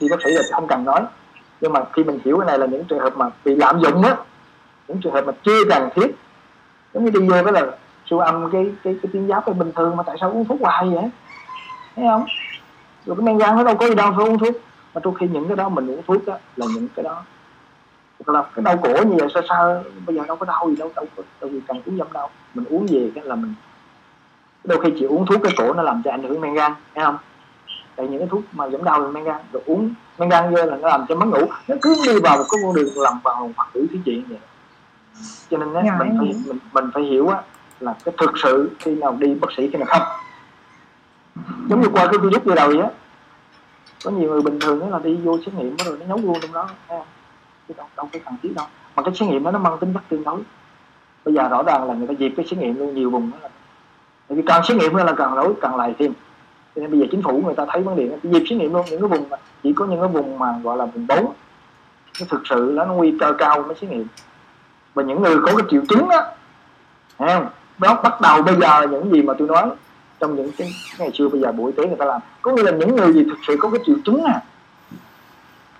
thì 0.00 0.08
bác 0.10 0.16
sĩ 0.24 0.30
là 0.30 0.42
không 0.52 0.66
cần 0.66 0.84
nói. 0.84 1.00
Nhưng 1.60 1.72
mà 1.72 1.80
khi 1.92 2.04
mình 2.04 2.18
hiểu 2.24 2.38
cái 2.38 2.46
này 2.46 2.58
là 2.58 2.66
những 2.66 2.84
trường 2.84 2.98
hợp 2.98 3.16
mà 3.16 3.30
bị 3.44 3.54
lạm 3.54 3.80
dụng 3.80 4.02
á, 4.02 4.16
những 4.88 5.00
trường 5.00 5.12
hợp 5.12 5.26
mà 5.26 5.32
chưa 5.42 5.64
cần 5.70 5.88
thiết. 5.94 6.16
Giống 6.94 7.04
như 7.04 7.10
đi 7.10 7.20
vô 7.28 7.36
cái 7.44 7.52
là 7.52 7.66
siêu 8.10 8.18
âm, 8.18 8.50
cái 8.50 8.66
cái 8.84 8.96
cái 9.02 9.10
tuyến 9.12 9.28
giáp 9.28 9.56
bình 9.56 9.72
thường 9.76 9.96
mà 9.96 10.02
tại 10.02 10.16
sao 10.20 10.30
uống 10.30 10.44
thuốc 10.44 10.60
hoài 10.60 10.88
vậy? 10.88 11.10
Thấy 11.96 12.04
không? 12.10 12.24
Rồi 13.06 13.16
cái 13.16 13.24
men 13.24 13.38
gan 13.38 13.56
nó 13.56 13.64
đâu 13.64 13.76
có 13.76 13.86
gì 13.86 13.94
đâu, 13.94 14.12
phải 14.16 14.26
uống 14.26 14.38
thuốc. 14.38 14.54
Mà 14.94 15.00
trong 15.04 15.14
khi 15.14 15.28
những 15.32 15.48
cái 15.48 15.56
đó 15.56 15.68
mình 15.68 15.90
uống 15.90 16.02
thuốc 16.06 16.26
á, 16.26 16.38
là 16.56 16.66
những 16.74 16.88
cái 16.96 17.02
đó. 17.02 17.22
Là 18.26 18.42
cái 18.54 18.62
đau 18.62 18.76
cổ 18.76 19.04
như 19.04 19.16
vậy, 19.18 19.28
sao 19.34 19.42
sao 19.48 19.82
bây 20.06 20.16
giờ 20.16 20.22
đâu 20.28 20.36
có 20.36 20.46
đau 20.46 20.70
gì 20.70 20.76
đâu 20.76 20.90
đâu 20.96 21.06
có, 21.16 21.22
đâu 21.40 21.50
gì 21.50 21.60
cần 21.68 21.80
uống 21.86 21.98
giảm 21.98 22.12
đau 22.12 22.30
mình 22.54 22.64
uống 22.70 22.86
về 22.90 23.10
cái 23.14 23.24
là 23.24 23.34
mình 23.34 23.54
đôi 24.64 24.80
khi 24.82 24.90
chỉ 24.98 25.04
uống 25.04 25.26
thuốc 25.26 25.40
cái 25.42 25.52
cổ 25.56 25.72
nó 25.74 25.82
làm 25.82 26.02
cho 26.04 26.10
ảnh 26.10 26.22
hưởng 26.22 26.40
men 26.40 26.54
gan 26.54 26.72
thấy 26.94 27.04
không? 27.04 27.16
Tại 27.96 28.08
những 28.08 28.18
cái 28.18 28.28
thuốc 28.30 28.42
mà 28.52 28.68
giảm 28.68 28.84
đau 28.84 29.00
men 29.00 29.24
gan 29.24 29.40
rồi 29.52 29.62
uống 29.66 29.94
men 30.18 30.28
gan 30.28 30.54
vô 30.54 30.64
là 30.64 30.76
nó 30.76 30.88
làm 30.88 31.04
cho 31.08 31.14
mất 31.14 31.26
ngủ. 31.26 31.46
Nó 31.68 31.76
cứ 31.82 31.94
đi 32.06 32.20
vào 32.20 32.36
một 32.38 32.44
cái 32.50 32.60
con 32.64 32.74
đường 32.74 32.88
làm 32.96 33.20
vào 33.24 33.50
hoặc 33.56 33.68
tử 33.74 33.86
thứ 33.90 33.98
chuyện 34.04 34.24
vậy. 34.28 34.38
Cho 35.50 35.58
nên 35.58 35.74
á, 35.74 35.82
Dạ, 35.86 35.96
mình 35.98 36.08
phải 36.18 36.26
hiểu. 36.26 36.36
mình, 36.46 36.58
mình 36.72 36.84
phải 36.94 37.02
hiểu 37.02 37.28
á, 37.28 37.42
là 37.80 37.94
cái 38.04 38.14
thực 38.18 38.30
sự 38.42 38.70
khi 38.78 38.94
nào 38.94 39.16
đi 39.20 39.34
bác 39.34 39.48
sĩ 39.56 39.70
khi 39.72 39.78
nào 39.78 39.86
không. 39.88 40.02
Giống 41.68 41.80
như 41.80 41.88
qua 41.92 42.06
cái 42.06 42.18
virus 42.18 42.44
vừa 42.44 42.54
đầu 42.54 42.68
vậy 42.68 42.80
á 42.80 42.88
có 44.04 44.10
nhiều 44.10 44.30
người 44.30 44.42
bình 44.42 44.60
thường 44.60 44.90
là 44.90 44.98
đi 44.98 45.14
vô 45.16 45.38
xét 45.46 45.54
nghiệm 45.54 45.76
rồi 45.76 45.98
nó 46.00 46.06
nhấu 46.06 46.18
luôn 46.24 46.38
trong 46.42 46.52
đó 46.52 46.68
thấy 46.88 46.98
không? 46.98 47.06
chứ 47.68 47.74
đâu 47.76 47.86
đâu 47.96 48.08
phải 48.12 48.20
cần 48.24 48.34
thiết 48.42 48.52
đâu. 48.56 48.66
Mà 48.96 49.02
cái 49.02 49.14
xét 49.14 49.28
nghiệm 49.28 49.44
đó 49.44 49.50
nó 49.50 49.58
mang 49.58 49.78
tính 49.78 49.94
chất 49.94 50.02
tương 50.08 50.24
đối. 50.24 50.40
Bây 51.24 51.34
giờ 51.34 51.48
rõ 51.48 51.62
ràng 51.62 51.84
là 51.88 51.94
người 51.94 52.06
ta 52.06 52.14
dịp 52.18 52.32
cái 52.36 52.46
xét 52.50 52.58
nghiệm 52.58 52.76
luôn 52.78 52.94
nhiều 52.94 53.10
vùng 53.10 53.30
đó 53.30 53.36
là 53.42 53.48
bởi 54.32 54.36
vì 54.36 54.46
càng 54.46 54.62
xét 54.68 54.76
nghiệm 54.76 54.94
là 54.94 55.14
càng 55.18 55.34
lỗi, 55.34 55.54
càng 55.60 55.76
lại 55.76 55.94
thêm. 55.98 56.12
Cho 56.74 56.80
nên 56.80 56.90
bây 56.90 57.00
giờ 57.00 57.06
chính 57.10 57.22
phủ 57.22 57.42
người 57.44 57.54
ta 57.54 57.66
thấy 57.68 57.82
vấn 57.82 57.96
đề 57.96 58.08
cái 58.08 58.32
dịp 58.32 58.44
xét 58.50 58.58
nghiệm 58.58 58.72
luôn 58.72 58.86
những 58.90 59.00
cái 59.00 59.08
vùng 59.08 59.28
mà, 59.28 59.36
chỉ 59.62 59.72
có 59.72 59.86
những 59.86 60.00
cái 60.00 60.08
vùng 60.08 60.38
mà 60.38 60.54
gọi 60.62 60.76
là 60.76 60.84
vùng 60.86 61.06
bốn, 61.06 61.32
nó 62.20 62.26
thực 62.28 62.42
sự 62.44 62.72
là 62.72 62.84
nó 62.84 62.94
nguy 62.94 63.18
cơ 63.20 63.32
cao 63.38 63.62
mới 63.62 63.74
xét 63.80 63.90
nghiệm. 63.90 64.06
Và 64.94 65.02
những 65.02 65.22
người 65.22 65.36
có 65.42 65.46
cái 65.46 65.66
triệu 65.70 65.82
chứng 65.88 66.08
á 66.08 66.24
thấy 67.18 67.28
không? 67.34 67.46
Đó 67.78 68.00
bắt 68.02 68.20
đầu 68.20 68.42
bây 68.42 68.56
giờ 68.56 68.86
những 68.90 69.12
gì 69.12 69.22
mà 69.22 69.34
tôi 69.38 69.48
nói, 69.48 69.70
trong 70.20 70.36
những 70.36 70.50
cái 70.58 70.70
ngày 70.98 71.10
xưa, 71.14 71.28
bây 71.28 71.40
giờ 71.40 71.52
bộ 71.52 71.66
y 71.66 71.72
tế 71.72 71.86
người 71.86 71.96
ta 71.96 72.04
làm. 72.04 72.20
Có 72.42 72.52
nghĩa 72.52 72.62
là 72.62 72.70
những 72.70 72.96
người 72.96 73.12
gì 73.12 73.24
thực 73.24 73.38
sự 73.46 73.56
có 73.60 73.70
cái 73.70 73.80
triệu 73.86 73.96
chứng 74.04 74.24
à 74.24 74.40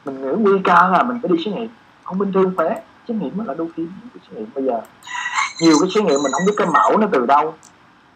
mình 0.04 0.22
nghĩ 0.22 0.28
nguy 0.38 0.58
cơ 0.64 0.88
là 0.92 1.02
mình 1.02 1.18
phải 1.22 1.36
đi 1.36 1.44
xét 1.44 1.54
nghiệm. 1.54 1.68
Không 2.04 2.18
bình 2.18 2.32
thường 2.32 2.52
khỏe 2.56 2.82
xét 3.08 3.16
nghiệm 3.16 3.30
mới 3.36 3.46
là 3.46 3.54
đôi 3.54 3.68
khi 3.76 3.82
những 3.82 4.08
cái 4.14 4.20
xét 4.28 4.38
nghiệm. 4.38 4.46
Bây 4.54 4.64
giờ 4.64 4.80
nhiều 5.60 5.74
cái 5.80 5.90
xét 5.94 6.04
nghiệm 6.04 6.22
mình 6.22 6.32
không 6.32 6.46
biết 6.46 6.54
cái 6.56 6.66
mẫu 6.66 6.98
nó 6.98 7.06
từ 7.12 7.26
đâu 7.26 7.54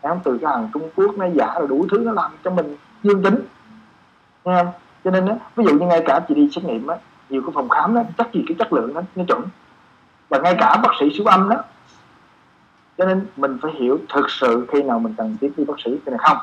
không 0.09 0.21
từ 0.25 0.39
cái 0.43 0.53
hàng 0.53 0.69
Trung 0.75 0.91
Quốc 0.97 1.19
nó 1.19 1.27
giả 1.35 1.55
rồi 1.59 1.69
đủ 1.69 1.87
thứ 1.91 1.99
nó 1.99 2.13
làm 2.13 2.31
cho 2.45 2.51
mình 2.51 2.77
dương 3.03 3.23
tính. 3.23 3.41
Nghe 4.45 4.63
không? 4.65 4.73
Cho 5.05 5.11
nên 5.11 5.27
á 5.27 5.37
ví 5.57 5.65
dụ 5.65 5.79
như 5.79 5.87
ngay 5.87 6.03
cả 6.07 6.21
chị 6.29 6.35
đi 6.35 6.49
xét 6.53 6.65
nghiệm 6.65 6.87
á 6.87 6.97
nhiều 7.29 7.43
cái 7.43 7.51
phòng 7.55 7.69
khám 7.69 7.95
đó 7.95 8.03
chắc 8.19 8.33
gì 8.33 8.45
cái 8.49 8.57
chất 8.59 8.73
lượng 8.73 8.95
nó 8.95 9.03
nó 9.17 9.25
chuẩn. 9.29 9.43
Và 10.29 10.39
ngay 10.39 10.57
cả 10.59 10.77
bác 10.83 10.91
sĩ 11.01 11.07
siêu 11.17 11.27
âm 11.27 11.49
đó. 11.49 11.57
Cho 12.99 13.05
nên 13.05 13.27
mình 13.37 13.59
phải 13.63 13.73
hiểu 13.73 13.99
thực 14.09 14.31
sự 14.31 14.67
khi 14.73 14.83
nào 14.83 14.99
mình 14.99 15.15
cần 15.19 15.37
thiết 15.41 15.53
đi 15.57 15.65
bác 15.65 15.81
sĩ 15.85 15.91
khi 16.07 16.11
nào 16.11 16.21
không. 16.23 16.39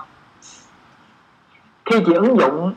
Khi 1.86 2.04
chị 2.06 2.14
ứng 2.14 2.40
dụng 2.40 2.74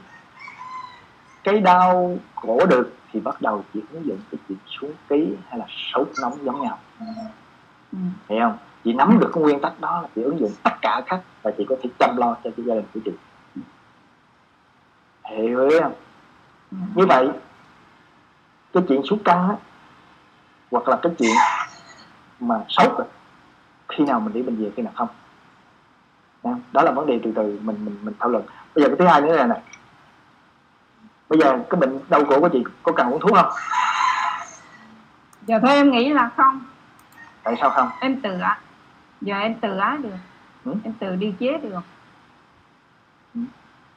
cái 1.45 1.61
đau 1.61 2.19
khổ 2.35 2.67
được 2.67 2.93
thì 3.13 3.21
bắt 3.21 3.43
đầu 3.43 3.65
chị 3.75 3.81
ứng 3.93 4.07
dụng 4.07 4.19
cái 4.31 4.39
chuyện 4.49 4.59
xuống 4.67 4.93
ký 5.09 5.35
hay 5.49 5.59
là 5.59 5.67
sốt 5.69 6.09
nóng 6.23 6.45
giống 6.45 6.63
nhau. 6.63 6.79
Ừ. 7.93 7.99
hiểu 8.29 8.41
không 8.41 8.59
chị 8.87 8.93
nắm 8.93 9.21
được 9.21 9.31
cái 9.35 9.43
nguyên 9.43 9.61
tắc 9.61 9.81
đó 9.81 10.01
là 10.03 10.09
chị 10.15 10.23
ứng 10.23 10.41
dụng 10.41 10.53
tất 10.63 10.71
cả 10.83 11.03
khác 11.07 11.21
và 11.43 11.51
chị 11.59 11.67
có 11.69 11.77
thể 11.83 11.91
chăm 11.99 12.17
lo 12.17 12.37
cho 12.45 12.51
cái 12.57 12.67
gia 12.67 12.75
đình 12.75 12.85
của 12.95 13.01
chị. 13.05 13.11
Hiểu 15.25 15.71
không? 15.83 15.95
Như 16.71 17.07
vậy 17.07 17.29
cái 18.73 18.83
chuyện 18.89 19.03
sút 19.05 19.19
căng 19.25 19.49
á 19.49 19.57
hoặc 20.71 20.89
là 20.89 20.99
cái 21.03 21.13
chuyện 21.19 21.37
mà 22.41 22.57
sốt 22.69 22.99
á, 22.99 23.05
khi 23.89 24.05
nào 24.05 24.21
mình 24.21 24.33
đi 24.33 24.43
bệnh 24.43 24.57
viện 24.57 24.71
khi 24.77 24.83
nào 24.83 24.93
không? 24.97 25.09
Đó 26.73 26.83
là 26.83 26.91
vấn 26.91 27.07
đề 27.07 27.21
từ 27.25 27.33
từ 27.37 27.59
mình 27.63 27.85
mình 27.85 27.99
mình 28.03 28.15
thảo 28.21 28.29
luận. 28.29 28.45
Bây 28.75 28.85
giờ 28.85 28.89
cái 28.89 28.97
thứ 28.99 29.07
hai 29.07 29.21
nữa 29.21 29.37
là 29.37 29.47
này 29.47 29.61
bây 31.29 31.39
giờ 31.39 31.59
cái 31.71 31.81
bệnh 31.81 31.99
đau 32.09 32.25
cổ 32.29 32.41
của 32.41 32.49
chị 32.49 32.65
có 32.83 32.93
cần 32.93 33.11
uống 33.11 33.21
thuốc 33.21 33.35
không? 33.35 33.53
Giờ 35.47 35.59
thôi 35.63 35.71
em 35.71 35.91
nghĩ 35.91 36.09
là 36.09 36.31
không. 36.37 36.61
Tại 37.43 37.55
sao 37.61 37.71
không? 37.71 37.89
Em 38.01 38.21
tự 38.21 38.39
á 38.39 38.61
giờ 39.21 39.39
em 39.39 39.55
tự 39.55 39.79
á 39.79 39.99
được. 40.03 40.17
Ừ. 40.65 40.75
em 40.85 40.93
tự 40.93 41.17
đi 41.17 41.35
chế 41.39 41.59
được. 41.59 41.81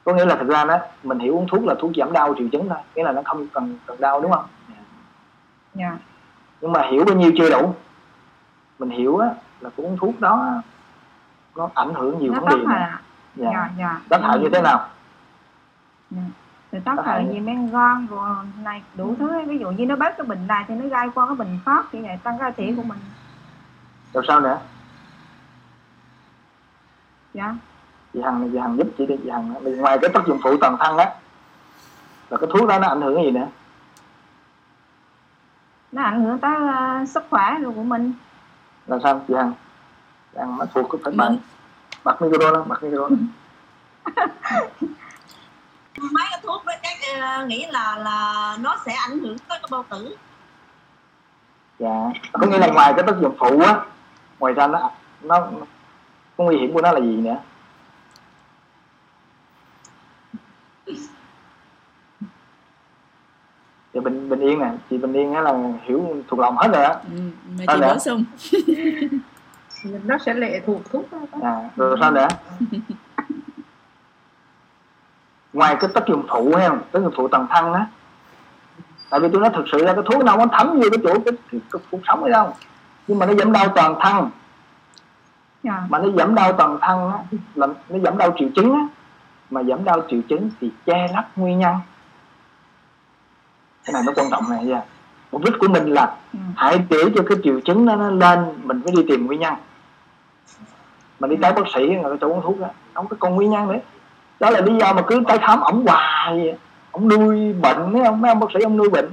Có 0.04 0.14
nghĩa 0.14 0.24
là 0.24 0.36
thực 0.36 0.48
ra 0.48 0.64
đó 0.64 0.78
mình 1.02 1.18
hiểu 1.18 1.36
uống 1.36 1.46
thuốc 1.48 1.64
là 1.64 1.74
thuốc 1.78 1.90
giảm 1.96 2.12
đau 2.12 2.34
triệu 2.38 2.48
chứng 2.52 2.68
thôi. 2.68 2.78
Nghĩa 2.94 3.04
là 3.04 3.12
nó 3.12 3.22
không 3.24 3.46
cần 3.52 3.78
cần 3.86 4.00
đau 4.00 4.20
đúng 4.20 4.32
không? 4.32 4.44
Dạ. 5.74 5.98
Nhưng 6.60 6.72
mà 6.72 6.82
hiểu 6.90 7.04
bao 7.04 7.16
nhiêu 7.16 7.32
chưa 7.38 7.50
đủ. 7.50 7.74
Mình 8.78 8.90
hiểu 8.90 9.18
á 9.18 9.28
là 9.60 9.70
cái 9.76 9.86
uống 9.86 9.96
thuốc 10.00 10.20
đó 10.20 10.62
nó 11.56 11.68
ảnh 11.74 11.94
hưởng 11.94 12.18
nhiều 12.18 12.32
nó 12.32 12.40
vấn 12.40 12.58
đề 12.58 12.64
dạ. 12.68 13.00
dạ 13.34 13.70
dạ. 13.78 14.00
Tác 14.08 14.20
hại 14.22 14.38
như 14.38 14.48
thế 14.52 14.62
nào? 14.62 14.88
Thì 16.72 16.78
tác 16.84 16.96
Tác 16.96 17.06
hại 17.06 17.28
gì 17.32 17.40
men 17.40 17.70
gan 17.70 18.06
rồi 18.10 18.36
này 18.64 18.82
đủ 18.94 19.14
thứ. 19.18 19.28
Ấy. 19.28 19.44
ví 19.44 19.58
dụ 19.58 19.70
như 19.70 19.86
nó 19.86 19.96
bớt 19.96 20.16
cái 20.16 20.26
bệnh 20.26 20.46
này 20.46 20.64
thì 20.68 20.74
nó 20.74 20.88
gây 20.88 21.08
qua 21.14 21.26
cái 21.26 21.36
bệnh 21.36 21.58
khác. 21.66 21.84
Như 21.92 22.02
vậy 22.02 22.18
tăng 22.22 22.38
cơ 22.38 22.50
thể 22.56 22.74
của 22.76 22.82
mình. 22.82 22.98
Rồi 24.12 24.24
sao 24.28 24.40
nữa 24.40 24.58
dạ. 27.34 27.54
Chị 28.12 28.20
hằng 28.24 28.50
chị 28.52 28.58
hằng 28.58 28.76
giúp 28.78 28.86
chị 28.98 29.06
đi 29.06 29.16
chị 29.24 29.30
hằng 29.30 29.54
Vì 29.62 29.76
ngoài 29.76 29.98
cái 30.02 30.10
tác 30.14 30.26
dụng 30.26 30.38
phụ 30.42 30.56
toàn 30.60 30.76
thân 30.80 30.98
á 30.98 31.14
là 32.30 32.36
cái 32.36 32.50
thuốc 32.52 32.68
đó 32.68 32.78
nó 32.78 32.88
ảnh 32.88 33.00
hưởng 33.00 33.14
cái 33.14 33.24
gì 33.24 33.30
nữa? 33.30 33.46
Nó 35.92 36.02
ảnh 36.02 36.24
hưởng 36.24 36.38
tới 36.38 36.54
ờ, 36.76 37.04
sức 37.06 37.22
khỏe 37.30 37.56
rồi 37.62 37.72
của 37.76 37.82
mình. 37.82 38.12
Là 38.86 38.98
sao 39.02 39.24
chị 39.28 39.34
hằng? 39.34 39.52
Chị 40.32 40.38
hằng 40.38 40.56
mắt 40.56 40.68
thuộc 40.74 40.90
Vâng. 41.04 41.16
bạn 41.16 41.36
bật 42.04 42.22
micro 42.22 42.50
đó 42.50 42.64
bật 42.66 42.82
micro 42.82 43.08
đó. 43.08 43.16
mấy 45.96 46.26
cái 46.30 46.40
thuốc 46.42 46.64
đó 46.66 46.72
chắc 46.82 47.20
ờ, 47.20 47.46
nghĩ 47.46 47.66
là 47.70 47.96
là 47.96 48.56
nó 48.60 48.76
sẽ 48.86 48.92
ảnh 48.92 49.18
hưởng 49.18 49.38
tới 49.38 49.58
cái 49.62 49.68
bao 49.70 49.84
tử. 49.90 50.16
Dạ. 51.78 52.10
Có 52.32 52.46
nghĩa 52.46 52.58
là 52.58 52.66
ngoài 52.66 52.92
cái 52.96 53.06
tác 53.06 53.16
dụng 53.20 53.36
phụ 53.38 53.60
á 53.60 53.80
ngoài 54.38 54.54
ra 54.54 54.66
nó 54.66 54.90
nó 55.22 55.48
cái 56.40 56.46
nguy 56.46 56.58
hiểm 56.58 56.72
của 56.72 56.80
nó 56.80 56.92
là 56.92 57.00
gì 57.00 57.16
nữa? 57.16 57.36
Thì 63.94 64.00
bình 64.00 64.28
bình 64.28 64.40
yên 64.40 64.58
nè 64.58 64.72
chị 64.90 64.98
bình 64.98 65.12
yên 65.12 65.34
á 65.34 65.40
là 65.40 65.54
hiểu 65.82 66.16
thuộc 66.28 66.40
lòng 66.40 66.56
hết 66.56 66.68
rồi 66.72 66.84
á. 66.84 66.90
Ừ, 66.92 67.20
mà 67.58 67.64
chị 67.68 67.80
nữa? 67.80 67.92
bổ 67.92 67.98
sung 67.98 68.24
nó 70.04 70.18
sẽ 70.18 70.34
lệ 70.34 70.60
thuộc 70.66 70.90
thuốc 70.90 71.12
đó. 71.12 71.18
à, 71.42 71.70
rồi 71.76 71.96
sao 72.00 72.10
nữa? 72.10 72.28
Ngoài 75.52 75.76
cái 75.80 75.90
tác 75.94 76.06
dụng 76.08 76.22
phụ 76.28 76.54
hay 76.56 76.68
không 76.68 76.80
tác 76.92 77.00
dụng 77.00 77.12
phụ 77.16 77.28
toàn 77.28 77.46
thân 77.50 77.72
á. 77.72 77.86
Tại 79.10 79.20
vì 79.20 79.28
tôi 79.32 79.40
nói 79.40 79.50
thực 79.54 79.64
sự 79.72 79.78
là 79.84 79.92
cái 79.92 80.02
thuốc 80.06 80.24
nào 80.24 80.36
nó 80.38 80.46
thấm 80.52 80.80
vô 80.80 80.88
cái 80.90 80.98
chỗ 81.04 81.14
cái, 81.24 81.34
cái, 81.52 81.60
cái 81.72 81.82
cuộc 81.90 82.00
sống 82.08 82.22
ấy 82.22 82.32
đâu. 82.32 82.54
Nhưng 83.06 83.18
mà 83.18 83.26
nó 83.26 83.34
giảm 83.34 83.52
đau 83.52 83.68
toàn 83.74 83.94
thân 84.00 84.30
dạ. 85.62 85.82
Mà 85.88 85.98
nó 85.98 86.08
giảm 86.18 86.34
đau 86.34 86.52
toàn 86.52 86.78
thân 86.80 87.10
á 87.10 87.18
là 87.54 87.66
nó 87.66 87.98
giảm 87.98 88.18
đau 88.18 88.34
triệu 88.38 88.48
chứng 88.56 88.72
á. 88.72 88.88
Mà 89.50 89.62
giảm 89.62 89.84
đau 89.84 90.02
triệu 90.10 90.20
chứng 90.28 90.50
thì 90.60 90.70
che 90.86 91.08
lấp 91.14 91.38
nguyên 91.38 91.58
nhân. 91.58 91.74
Cái 93.84 93.92
này 93.92 94.02
nó 94.06 94.12
quan 94.16 94.30
trọng 94.30 94.50
này 94.50 94.64
nha 94.64 94.82
mục 95.32 95.44
đích 95.44 95.54
của 95.60 95.68
mình 95.68 95.86
là 95.86 96.16
ừ. 96.32 96.38
hãy 96.56 96.78
để 96.90 96.98
cho 97.14 97.22
cái 97.28 97.38
triệu 97.44 97.60
chứng 97.60 97.86
đó 97.86 97.96
nó 97.96 98.10
lên 98.10 98.54
mình 98.62 98.80
phải 98.84 98.92
đi 98.96 99.04
tìm 99.08 99.26
nguyên 99.26 99.40
nhân. 99.40 99.54
Mình 101.20 101.30
đi 101.30 101.36
tới 101.42 101.52
bác 101.52 101.62
sĩ 101.74 101.80
người 101.80 102.02
ta 102.02 102.16
cho 102.20 102.26
uống 102.26 102.42
thuốc 102.42 102.60
á 102.60 102.68
không 102.94 103.08
có 103.08 103.16
con 103.20 103.34
nguyên 103.34 103.50
nhân 103.50 103.68
nữa. 103.68 103.78
Đó 104.40 104.50
là 104.50 104.60
lý 104.60 104.72
do 104.80 104.92
mà 104.92 105.02
cứ 105.06 105.22
tới 105.28 105.38
khám 105.38 105.60
ổng 105.60 105.86
hoài 105.86 106.56
ổng 106.90 107.08
nuôi 107.08 107.52
bệnh 107.52 107.92
mấy 107.92 108.04
ông 108.04 108.20
mấy 108.20 108.30
ông 108.30 108.40
bác 108.40 108.46
sĩ 108.54 108.60
ông 108.60 108.76
nuôi 108.76 108.88
bệnh. 108.88 109.10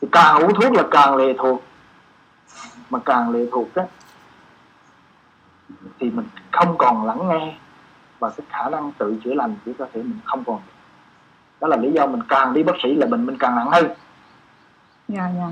Thì 0.00 0.08
càng 0.12 0.42
uống 0.42 0.54
thuốc 0.54 0.72
là 0.72 0.82
càng 0.90 1.16
lệ 1.16 1.34
thuộc. 1.38 1.62
Mà 2.90 2.98
càng 3.04 3.30
lệ 3.30 3.46
thuộc 3.52 3.74
á 3.74 3.82
thì 6.00 6.10
mình 6.10 6.26
không 6.50 6.78
còn 6.78 7.06
lắng 7.06 7.28
nghe 7.28 7.54
và 8.18 8.30
cái 8.30 8.46
khả 8.50 8.70
năng 8.70 8.92
tự 8.98 9.16
chữa 9.24 9.34
lành 9.34 9.54
của 9.64 9.72
cơ 9.78 9.86
thể 9.92 10.02
mình 10.02 10.18
không 10.24 10.44
còn 10.44 10.60
đó 11.62 11.68
là 11.68 11.76
lý 11.76 11.92
do 11.92 12.06
mình 12.06 12.22
càng 12.28 12.54
đi 12.54 12.62
bác 12.62 12.72
sĩ 12.82 12.94
là 12.94 13.06
bệnh 13.06 13.26
mình 13.26 13.36
càng 13.38 13.56
nặng 13.56 13.70
hơn. 13.70 13.84
Dạ 15.08 15.30
dạ. 15.36 15.50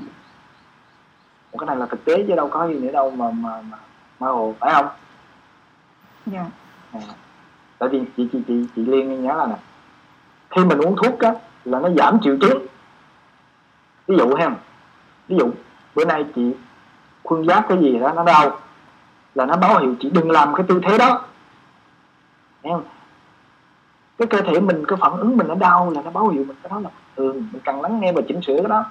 Cái 1.59 1.67
này 1.67 1.77
là 1.77 1.87
thực 1.87 2.05
tế 2.05 2.25
chứ 2.29 2.35
đâu 2.37 2.49
có 2.49 2.69
gì 2.69 2.79
nữa 2.79 2.93
đâu 2.93 3.11
mà 3.11 3.31
mà 3.31 3.63
mà, 3.71 3.79
mà 4.21 4.29
hồ 4.29 4.55
phải 4.61 4.73
không? 4.75 4.89
Dạ. 6.27 6.47
À. 6.93 7.01
tại 7.79 7.89
vì 7.89 8.01
chị 8.17 8.29
chị 8.33 8.39
chị 8.49 8.65
chị 8.77 8.85
liên 8.87 9.23
nhớ 9.23 9.35
là 9.35 9.47
nè 9.47 9.57
khi 10.51 10.65
mình 10.65 10.79
uống 10.79 10.97
thuốc 10.97 11.21
á 11.21 11.35
là 11.65 11.81
nó 11.81 11.89
giảm 11.91 12.19
triệu 12.23 12.37
chứng. 12.41 12.67
Ví 14.07 14.17
dụ 14.17 14.35
ha 14.35 14.51
ví 15.29 15.37
dụ 15.37 15.51
bữa 15.95 16.05
nay 16.05 16.25
chị 16.35 16.55
khuân 17.23 17.47
giáp 17.47 17.69
cái 17.69 17.79
gì 17.79 17.99
đó 17.99 18.13
nó 18.17 18.25
đau 18.25 18.59
là 19.35 19.47
nó 19.47 19.57
báo 19.57 19.79
hiệu 19.79 19.95
chị 20.01 20.11
đừng 20.11 20.31
làm 20.31 20.55
cái 20.55 20.67
tư 20.69 20.81
thế 20.83 20.99
đó. 20.99 21.21
Thấy 22.63 22.73
không? 22.73 22.85
cái 24.19 24.27
cơ 24.27 24.41
thể 24.41 24.61
mình 24.61 24.85
cái 24.89 24.99
phản 25.01 25.13
ứng 25.13 25.37
mình 25.37 25.49
nó 25.49 25.55
đau 25.55 25.91
là 25.91 26.03
nó 26.03 26.11
báo 26.11 26.29
hiệu 26.29 26.45
mình 26.45 26.57
cái 26.63 26.71
đó 26.71 26.81
là 26.81 26.91
thường. 27.17 27.47
Mình 27.53 27.63
cần 27.65 27.81
lắng 27.81 28.01
nghe 28.01 28.13
và 28.13 28.23
chỉnh 28.29 28.41
sửa 28.43 28.57
cái 28.57 28.69
đó. 28.69 28.85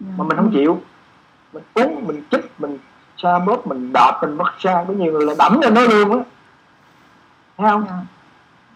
Dạ. 0.00 0.06
mà 0.16 0.24
mình 0.24 0.36
không 0.36 0.50
chịu. 0.52 0.80
Mình 1.52 1.62
uống 1.74 2.06
mình 2.06 2.22
chích 2.30 2.60
mình 2.60 2.78
xa 3.16 3.38
bóp 3.38 3.66
mình 3.66 3.92
đạp 3.92 4.18
mình 4.22 4.38
bắt 4.38 4.54
xa 4.58 4.84
có 4.88 4.94
nhiều 4.94 5.12
người 5.12 5.26
là 5.26 5.34
đẫm 5.38 5.60
lên 5.60 5.74
nó 5.74 5.80
luôn 5.80 6.18
á. 6.18 6.24
Thấy 7.56 7.70
không? 7.70 7.84
Dạ. 7.88 7.94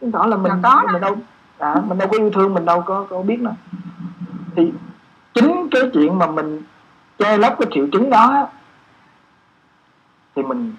chứng 0.00 0.12
tỏ 0.12 0.26
là 0.26 0.36
mình 0.36 0.52
Là 0.52 0.58
có 0.62 0.82
mình 0.92 1.00
đâu 1.00 1.16
à, 1.58 1.74
mình 1.86 1.98
đâu 1.98 2.08
có 2.08 2.18
yêu 2.18 2.30
thương 2.30 2.54
mình 2.54 2.64
đâu 2.64 2.82
có 2.82 3.06
có 3.10 3.22
biết 3.22 3.42
đâu 3.42 3.54
thì 4.56 4.72
chính 5.34 5.68
cái 5.70 5.82
chuyện 5.94 6.18
mà 6.18 6.26
mình 6.26 6.62
che 7.18 7.36
lấp 7.36 7.54
cái 7.58 7.68
triệu 7.70 7.86
chứng 7.92 8.10
đó 8.10 8.48
thì 10.36 10.42
mình 10.42 10.74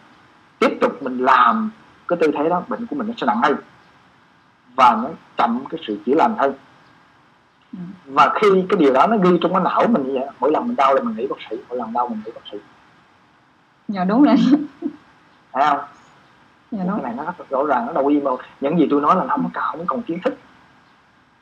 tiếp 0.60 0.78
tục 0.82 1.04
mình 1.04 1.18
làm 1.18 1.72
cái 2.08 2.18
tư 2.22 2.32
thế 2.38 2.50
đó 2.50 2.64
bệnh 2.68 2.88
của 2.88 2.96
mình 2.96 3.08
nó 3.08 3.14
sẽ 3.18 3.26
nặng 3.28 3.42
hơn. 3.44 3.56
Và 4.76 5.00
nó 5.04 5.10
chậm 5.38 5.64
cái 5.70 5.82
sự 5.88 6.00
chữa 6.06 6.16
lành 6.16 6.36
hơn. 6.38 6.54
Ừ. 7.74 7.80
và 8.06 8.32
khi 8.42 8.48
cái 8.70 8.80
điều 8.80 8.94
đó 8.94 9.08
nó 9.08 9.18
ghi 9.18 9.38
trong 9.42 9.54
cái 9.54 9.64
não 9.64 9.88
mình 9.90 10.04
như 10.04 10.14
vậy 10.14 10.30
mỗi 10.40 10.52
lần 10.52 10.68
mình 10.68 10.76
đau 10.76 10.96
là 10.96 11.02
mình 11.02 11.16
nghĩ 11.16 11.28
bác 11.28 11.36
sĩ 11.50 11.56
mỗi 11.70 11.78
lần 11.78 11.94
đau 11.94 12.08
mình 12.08 12.22
nghĩ 12.26 12.32
bác 12.36 12.42
sĩ. 12.52 12.58
Dạ 13.88 14.04
đúng 14.04 14.24
rồi. 14.24 14.36
Thấy 15.52 15.64
không? 15.68 15.80
Dạ 16.72 16.78
cái 16.78 16.88
đúng. 16.88 17.04
này 17.04 17.14
nó 17.18 17.24
rất 17.24 17.50
rõ 17.50 17.64
ràng 17.64 17.86
nó 17.86 17.94
đâu 17.94 18.08
im 18.08 18.24
đâu 18.24 18.40
những 18.62 18.80
gì 18.80 18.88
tôi 18.92 19.02
nói 19.02 19.16
là 19.16 19.24
nó 19.24 19.30
không 19.30 19.50
có 19.54 19.62
không 19.62 19.86
còn 19.86 20.02
kiến 20.02 20.20
thức. 20.24 20.38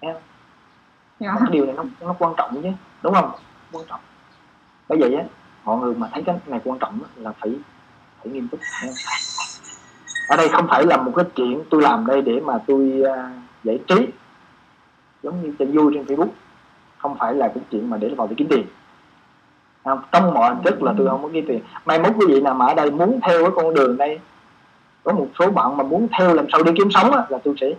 Dạ. 0.01 1.35
Cái 1.39 1.49
điều 1.51 1.65
này 1.65 1.75
nó 1.75 1.83
nó 2.01 2.15
quan 2.19 2.33
trọng 2.37 2.61
chứ 2.63 2.69
đúng 3.01 3.13
không? 3.13 3.31
Quan 3.71 3.85
trọng. 3.89 3.99
Bởi 4.87 4.99
vậy 5.01 5.15
á 5.15 5.23
mọi 5.63 5.77
người 5.77 5.95
mà 5.95 6.09
thấy 6.11 6.23
cái 6.25 6.35
này 6.45 6.59
quan 6.63 6.79
trọng 6.79 6.99
là 7.15 7.31
phải 7.31 7.59
phải 8.23 8.33
nghiêm 8.33 8.47
túc. 8.47 8.59
Nha. 8.83 8.91
ở 10.29 10.37
đây 10.37 10.49
không 10.49 10.67
phải 10.67 10.85
là 10.85 10.97
một 10.97 11.11
cái 11.15 11.25
chuyện 11.35 11.63
tôi 11.69 11.81
làm 11.81 12.07
đây 12.07 12.21
để 12.21 12.39
mà 12.39 12.53
tôi 12.67 13.03
à, 13.15 13.31
giải 13.63 13.79
trí 13.87 14.07
giống 15.23 15.43
như 15.43 15.53
cho 15.59 15.65
vui 15.65 15.93
trên 15.93 16.05
facebook. 16.05 16.29
Không 16.97 17.15
phải 17.19 17.33
là 17.33 17.47
cái 17.47 17.63
chuyện 17.71 17.89
mà 17.89 17.97
để 17.97 18.13
vào 18.17 18.27
để 18.27 18.35
kiếm 18.37 18.47
tiền. 18.49 18.65
Không? 19.83 20.01
trong 20.11 20.33
mọi 20.33 20.55
hình 20.55 20.63
thức 20.63 20.83
là 20.83 20.93
tôi 20.97 21.07
không 21.07 21.23
có 21.23 21.29
kiếm 21.33 21.45
tiền. 21.47 21.61
Mai 21.85 21.99
mốt 21.99 22.11
quý 22.17 22.25
vị 22.27 22.41
nào 22.41 22.53
mà 22.53 22.65
ở 22.65 22.73
đây 22.73 22.91
muốn 22.91 23.19
theo 23.27 23.41
cái 23.43 23.51
con 23.55 23.73
đường 23.73 23.97
này 23.97 24.19
có 25.03 25.11
một 25.11 25.27
số 25.39 25.51
bạn 25.51 25.77
mà 25.77 25.83
muốn 25.83 26.07
theo 26.17 26.33
làm 26.33 26.45
sao 26.51 26.63
đi 26.63 26.71
kiếm 26.77 26.91
sống 26.91 27.11
á, 27.11 27.23
là 27.29 27.37
tôi 27.43 27.53
sẽ 27.61 27.73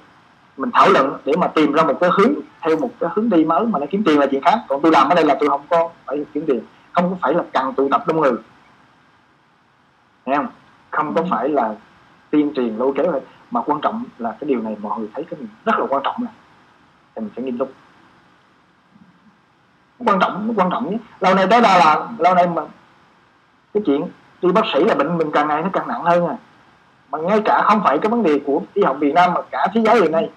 mình 0.56 0.70
thảo 0.74 0.90
luận 0.90 1.16
để 1.24 1.32
mà 1.38 1.46
tìm 1.46 1.72
ra 1.72 1.82
một 1.82 1.94
cái 2.00 2.10
hướng 2.12 2.32
theo 2.60 2.76
một 2.76 2.90
cái 3.00 3.10
hướng 3.14 3.30
đi 3.30 3.44
mới 3.44 3.66
mà 3.66 3.78
nó 3.78 3.86
kiếm 3.90 4.02
tiền 4.04 4.18
là 4.18 4.26
chuyện 4.26 4.42
khác. 4.42 4.58
Còn 4.68 4.82
tôi 4.82 4.92
làm 4.92 5.08
ở 5.08 5.14
đây 5.14 5.24
là 5.24 5.36
tôi 5.40 5.48
không 5.48 5.60
có 5.70 5.90
phải 6.06 6.24
kiếm 6.34 6.44
tiền. 6.46 6.60
Không 6.92 7.10
có 7.10 7.16
phải 7.22 7.34
là 7.34 7.42
cần 7.52 7.74
tụ 7.74 7.88
tập 7.88 8.04
đông 8.06 8.20
người. 8.20 8.32
Thấy 10.30 10.36
không? 10.36 10.48
Không 10.90 11.14
có 11.14 11.22
phải 11.30 11.48
là 11.48 11.74
tuyên 12.30 12.52
truyền 12.54 12.76
lôi 12.76 12.92
kéo 12.96 13.06
thôi 13.12 13.20
mà 13.50 13.62
quan 13.62 13.80
trọng 13.80 14.04
là 14.18 14.30
cái 14.40 14.48
điều 14.48 14.62
này 14.62 14.76
mọi 14.80 14.98
người 14.98 15.08
thấy 15.14 15.24
cái 15.30 15.40
này 15.40 15.48
rất 15.64 15.78
là 15.78 15.86
quan 15.88 16.02
trọng 16.04 16.14
này 16.18 16.32
thì 17.14 17.22
mình 17.22 17.30
phải 17.34 17.44
nghiêm 17.44 17.58
túc. 17.58 17.72
Quan 19.98 20.20
trọng 20.20 20.54
quan 20.56 20.70
trọng 20.70 20.90
nhé 20.90 20.96
lâu 21.20 21.34
nay 21.34 21.46
tới 21.50 21.60
đây 21.60 21.78
là 21.78 22.08
lâu 22.18 22.34
nay 22.34 22.46
mà 22.46 22.62
cái 23.74 23.82
chuyện 23.86 24.08
đi 24.42 24.52
bác 24.52 24.62
sĩ 24.74 24.84
là 24.84 24.94
bệnh 24.94 25.18
mình 25.18 25.30
càng 25.32 25.48
ngày 25.48 25.62
nó 25.62 25.68
càng 25.72 25.88
nặng 25.88 26.04
hơn 26.04 26.26
à. 26.26 26.36
Mà 27.10 27.18
ngay 27.18 27.42
cả 27.44 27.62
không 27.62 27.80
phải 27.84 27.98
cái 27.98 28.10
vấn 28.10 28.22
đề 28.22 28.40
của 28.46 28.62
y 28.74 28.82
học 28.82 28.96
Việt 29.00 29.14
Nam 29.14 29.34
mà 29.34 29.40
cả 29.50 29.66
thế 29.74 29.80
giới 29.84 30.00
hiện 30.00 30.12
nay. 30.12 30.30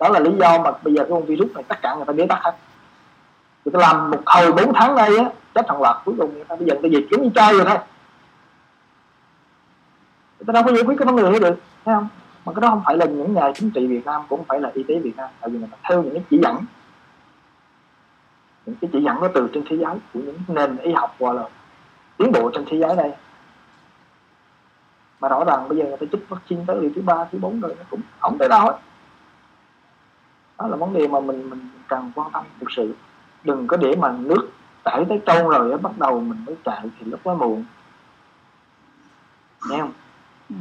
Đó 0.00 0.08
là 0.08 0.20
lý 0.20 0.30
do 0.40 0.58
mà 0.58 0.70
bây 0.82 0.94
giờ 0.94 1.02
cái 1.02 1.10
con 1.10 1.26
virus 1.26 1.50
này 1.54 1.64
tất 1.68 1.82
cả 1.82 1.94
người 1.94 2.04
ta 2.04 2.12
bế 2.12 2.26
tắc 2.26 2.38
hết. 2.42 2.52
Người 3.64 3.72
ta 3.72 3.78
làm 3.78 4.10
một 4.10 4.22
hồi 4.26 4.52
4 4.52 4.72
tháng 4.74 4.94
nay 4.94 5.16
á 5.16 5.24
chết 5.54 5.64
thằng 5.68 5.82
loạt 5.82 5.96
cuối 6.04 6.14
cùng 6.18 6.34
người 6.34 6.44
ta 6.44 6.56
bây 6.56 6.66
giờ 6.66 6.74
người 6.74 6.82
ta 6.82 6.88
dịch 6.88 7.06
kiếm 7.10 7.22
như 7.22 7.30
trai 7.34 7.52
rồi 7.52 7.64
thôi 7.64 7.78
người 10.38 10.46
ta 10.46 10.52
đâu 10.52 10.62
có 10.62 10.72
giải 10.72 10.84
quyết 10.84 10.94
cái 10.98 11.06
vấn 11.06 11.16
đề 11.16 11.22
đó 11.22 11.38
được, 11.38 11.60
thấy 11.84 11.94
không? 11.94 12.08
Mà 12.44 12.52
cái 12.52 12.60
đó 12.60 12.68
không 12.68 12.82
phải 12.84 12.96
là 12.96 13.06
những 13.06 13.34
nhà 13.34 13.52
chính 13.54 13.70
trị 13.70 13.86
Việt 13.86 14.06
Nam, 14.06 14.22
cũng 14.28 14.38
không 14.38 14.46
phải 14.46 14.60
là 14.60 14.70
y 14.74 14.82
tế 14.82 14.98
Việt 14.98 15.16
Nam, 15.16 15.28
tại 15.40 15.50
vì 15.50 15.58
người 15.58 15.68
ta 15.70 15.76
theo 15.82 16.02
những 16.02 16.14
cái 16.14 16.24
chỉ 16.30 16.38
dẫn. 16.42 16.56
Những 18.66 18.76
cái 18.80 18.90
chỉ 18.92 19.02
dẫn 19.02 19.20
đó 19.20 19.28
từ 19.34 19.50
trên 19.54 19.64
thế 19.68 19.76
giới, 19.76 19.94
của 20.14 20.20
những 20.20 20.38
nền 20.48 20.76
y 20.76 20.92
học 20.92 21.16
hoặc 21.18 21.32
là 21.32 21.48
tiến 22.16 22.32
bộ 22.32 22.50
trên 22.54 22.64
thế 22.70 22.78
giới 22.78 22.96
đây. 22.96 23.12
Mà 25.20 25.28
rõ 25.28 25.44
ràng 25.44 25.68
bây 25.68 25.78
giờ 25.78 25.84
người 25.84 25.96
ta 25.96 26.06
chích 26.12 26.28
vaccine 26.28 26.64
tới 26.66 26.76
liều 26.80 26.90
thứ 26.94 27.02
ba, 27.02 27.24
thứ 27.32 27.38
bốn 27.38 27.60
rồi, 27.60 27.74
nó 27.78 27.84
cũng 27.90 28.00
không 28.20 28.38
tới 28.38 28.48
đâu 28.48 28.60
hết. 28.60 28.78
Đó 30.58 30.66
là 30.66 30.76
vấn 30.76 30.92
đề 30.92 31.08
mà 31.08 31.20
mình 31.20 31.50
mình 31.50 31.68
cần 31.88 32.12
quan 32.14 32.30
tâm 32.32 32.44
thực 32.60 32.70
sự. 32.70 32.94
Đừng 33.44 33.66
có 33.66 33.76
để 33.76 33.96
mà 33.96 34.12
nước 34.18 34.50
chảy 34.84 35.04
tới 35.08 35.20
trâu 35.26 35.48
rồi 35.48 35.78
bắt 35.78 35.98
đầu 35.98 36.20
mình 36.20 36.44
mới 36.46 36.56
chạy 36.64 36.80
thì 36.98 37.06
lúc 37.06 37.20
đó 37.24 37.34
muộn. 37.34 37.64
Nghe 39.70 39.78
không? 39.78 39.92
Ừ. 40.50 40.56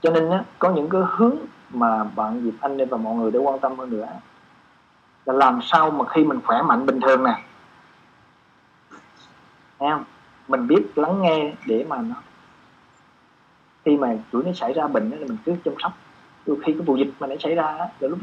cho 0.00 0.10
nên 0.10 0.30
á, 0.30 0.44
có 0.58 0.70
những 0.70 0.88
cái 0.88 1.00
hướng 1.10 1.36
mà 1.70 2.04
bạn 2.04 2.42
Diệp 2.44 2.54
Anh 2.60 2.88
và 2.90 2.96
mọi 2.96 3.14
người 3.14 3.30
để 3.30 3.38
quan 3.38 3.58
tâm 3.58 3.78
hơn 3.78 3.90
nữa. 3.90 4.06
Là 5.26 5.34
làm 5.34 5.60
sao 5.62 5.90
mà 5.90 6.04
khi 6.08 6.24
mình 6.24 6.40
khỏe 6.44 6.62
mạnh 6.62 6.86
bình 6.86 7.00
thường 7.00 7.24
nè. 7.24 7.42
Em 9.78 9.98
mình 10.48 10.66
biết 10.66 10.98
lắng 10.98 11.22
nghe 11.22 11.52
để 11.66 11.86
mà 11.88 11.96
nó 11.96 12.14
khi 13.84 13.96
mà 13.96 14.16
chuỗi 14.32 14.44
nó 14.44 14.52
xảy 14.52 14.72
ra 14.72 14.86
bệnh 14.86 15.10
thì 15.10 15.24
mình 15.24 15.36
cứ 15.44 15.54
chăm 15.64 15.74
sóc. 15.78 15.92
Đôi 16.46 16.56
khi 16.66 16.72
cái 16.72 16.82
vụ 16.82 16.96
dịch 16.96 17.10
mà 17.20 17.26
nó 17.26 17.34
xảy 17.40 17.54
ra 17.54 17.62
á, 17.62 17.88
là 18.00 18.08
lúc 18.08 18.18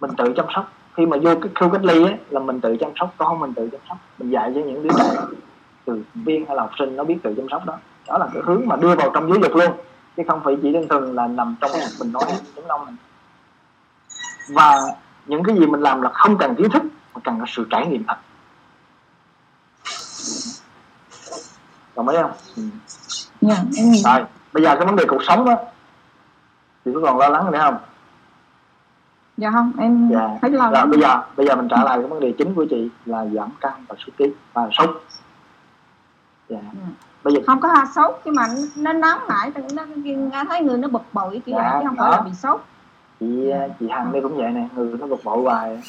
mình 0.00 0.10
tự 0.16 0.32
chăm 0.36 0.46
sóc. 0.54 0.72
Khi 0.94 1.06
mà 1.06 1.16
vô 1.22 1.34
cái 1.42 1.52
khu 1.54 1.70
cách 1.70 1.84
ly 1.84 2.04
á, 2.04 2.12
là 2.30 2.40
mình 2.40 2.60
tự 2.60 2.76
chăm 2.76 2.90
sóc 2.96 3.14
con 3.16 3.40
mình 3.40 3.54
tự 3.54 3.68
chăm 3.72 3.80
sóc. 3.88 3.98
Mình 4.18 4.30
dạy 4.30 4.52
cho 4.54 4.60
những 4.60 4.82
đứa 4.82 4.88
trẻ 4.98 5.36
từ 5.84 6.02
viên 6.14 6.46
hay 6.46 6.56
là 6.56 6.62
học 6.62 6.70
sinh 6.78 6.96
nó 6.96 7.04
biết 7.04 7.16
tự 7.22 7.34
chăm 7.34 7.48
sóc 7.48 7.66
đó 7.66 7.78
đó 8.08 8.18
là 8.18 8.28
cái 8.34 8.42
hướng 8.44 8.62
mà 8.66 8.76
đưa 8.76 8.94
vào 8.94 9.10
trong 9.14 9.28
giáo 9.28 9.38
dục 9.42 9.56
luôn. 9.56 9.72
Chứ 10.16 10.22
không 10.28 10.40
phải 10.44 10.56
chỉ 10.62 10.72
đơn 10.72 10.88
thuần 10.88 11.14
là 11.14 11.26
nằm 11.26 11.56
trong 11.60 11.70
mình 12.00 12.12
nói 12.12 12.24
đúng 12.56 12.68
không? 12.68 12.86
Này 12.86 12.94
và 14.48 14.78
những 15.26 15.42
cái 15.42 15.56
gì 15.56 15.66
mình 15.66 15.80
làm 15.80 16.02
là 16.02 16.10
không 16.12 16.38
cần 16.38 16.54
kiến 16.54 16.70
thức 16.70 16.82
mà 17.14 17.20
cần 17.24 17.40
có 17.40 17.46
sự 17.48 17.66
trải 17.70 17.86
nghiệm 17.86 18.04
thật. 18.04 18.16
Đồng 21.96 22.08
ý 22.08 22.16
không? 22.22 22.32
Ừ. 22.56 22.62
dạ 23.40 23.56
em 23.76 23.90
hiểu. 23.90 24.02
Rồi 24.04 24.24
bây 24.52 24.62
giờ 24.62 24.76
cái 24.76 24.86
vấn 24.86 24.96
đề 24.96 25.04
cuộc 25.08 25.22
sống 25.22 25.44
đó 25.44 25.54
thì 26.84 26.92
có 26.94 27.00
còn 27.04 27.18
lo 27.18 27.28
lắng 27.28 27.50
nữa 27.50 27.58
không? 27.62 27.78
Dạ 29.36 29.50
không 29.50 29.72
em 29.78 30.10
dạ. 30.12 30.28
thấy 30.42 30.50
lo 30.50 30.70
rồi 30.70 30.86
bây 30.86 31.00
giờ 31.00 31.22
bây 31.36 31.46
giờ 31.46 31.56
mình 31.56 31.68
trả 31.68 31.84
lời 31.84 31.98
cái 31.98 32.06
vấn 32.06 32.20
đề 32.20 32.34
chính 32.38 32.54
của 32.54 32.66
chị 32.70 32.90
là 33.04 33.26
giảm 33.26 33.50
cân 33.60 33.72
và 33.88 33.94
sút 33.98 34.16
ký 34.16 34.24
và 34.52 34.68
sốt. 34.72 35.02
Dạ. 36.48 36.58
Ừ. 36.72 36.78
bây 37.26 37.34
giờ 37.34 37.40
không 37.46 37.60
có 37.60 37.68
ha 37.68 37.86
sốt 37.94 38.20
nhưng 38.24 38.34
mà 38.34 38.46
nó 38.76 38.92
nóng 38.92 39.18
lại 39.28 39.50
nó 39.74 39.82
nghe 40.04 40.44
thấy 40.48 40.60
người 40.62 40.78
nó 40.78 40.88
bực 40.88 41.02
bội 41.12 41.42
kiểu 41.46 41.56
Dạ, 41.56 41.70
vậy 41.72 41.80
chứ 41.82 41.88
không 41.88 41.96
phải 41.96 42.10
là 42.10 42.20
bị 42.20 42.30
sốt. 42.34 42.60
Chị 43.20 43.50
chị 43.80 43.88
hằng 43.88 44.12
đây 44.12 44.22
cũng 44.22 44.36
vậy 44.36 44.50
nè 44.50 44.68
người 44.76 44.94
nó 45.00 45.06
bực 45.06 45.24
bội 45.24 45.42
hoài. 45.42 45.80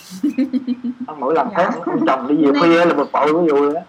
Mỗi 1.19 1.35
lần 1.35 1.47
Dạ. 1.57 1.69
thấy 1.71 1.81
ông 1.85 2.05
chồng 2.07 2.27
đi 2.27 2.35
về 2.35 2.51
Nên- 2.51 2.61
khuya 2.61 2.85
là 2.85 2.93
bực 2.93 3.09
bội 3.13 3.33
ví 3.33 3.47
dụ 3.47 3.73
đó 3.73 3.81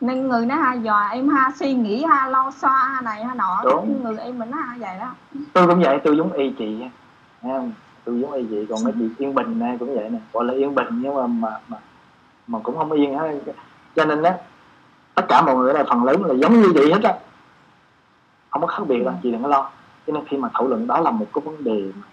nên 0.00 0.28
người 0.28 0.46
nó 0.46 0.54
ha 0.54 0.74
dò 0.74 1.08
em 1.12 1.28
ha 1.28 1.52
suy 1.58 1.72
nghĩ 1.74 2.04
ha 2.04 2.28
lo 2.28 2.50
xoa 2.60 2.88
ha 2.94 3.00
này 3.00 3.24
ha 3.24 3.34
nọ 3.34 3.62
Đúng. 3.64 4.02
người 4.02 4.16
em 4.18 4.38
mình 4.38 4.50
nó 4.50 4.56
ha 4.56 4.76
vậy 4.78 4.96
đó. 5.00 5.14
Tôi 5.52 5.66
cũng 5.66 5.80
vậy 5.82 6.00
tôi 6.04 6.16
giống 6.16 6.32
y 6.32 6.50
chị 6.58 6.78
thấy 7.42 7.52
không? 7.52 7.72
Tôi 8.04 8.20
giống 8.20 8.32
y 8.32 8.44
chị 8.50 8.66
còn 8.68 8.84
mấy 8.84 8.92
chị 8.98 9.08
yên 9.18 9.34
bình 9.34 9.58
này 9.58 9.76
cũng 9.80 9.94
vậy 9.94 10.08
nè. 10.10 10.18
Gọi 10.32 10.44
là 10.44 10.54
yên 10.54 10.74
bình 10.74 10.86
nhưng 10.90 11.14
mà 11.14 11.26
mà 11.26 11.58
mà, 11.68 11.76
mà 12.46 12.58
cũng 12.62 12.76
không 12.76 12.92
yên 12.92 13.18
hết. 13.18 13.38
Cho 13.96 14.04
nên 14.04 14.22
đó 14.22 14.30
tất 15.14 15.22
cả 15.28 15.42
mọi 15.42 15.54
người 15.54 15.70
ở 15.70 15.74
đây 15.74 15.84
phần 15.88 16.04
lớn 16.04 16.24
là 16.24 16.34
giống 16.34 16.60
như 16.62 16.72
chị 16.74 16.92
hết 16.92 17.02
á. 17.02 17.14
Không 18.50 18.62
có 18.62 18.68
khác 18.68 18.82
biệt 18.88 19.04
đâu 19.04 19.14
chị 19.22 19.32
đừng 19.32 19.42
có 19.42 19.48
lo. 19.48 19.70
Cho 20.06 20.12
nên 20.12 20.24
khi 20.28 20.36
mà 20.36 20.48
thảo 20.54 20.68
luận 20.68 20.86
đó 20.86 21.00
là 21.00 21.10
một 21.10 21.26
cái 21.34 21.42
vấn 21.44 21.64
đề 21.64 21.92
mà 21.94 22.06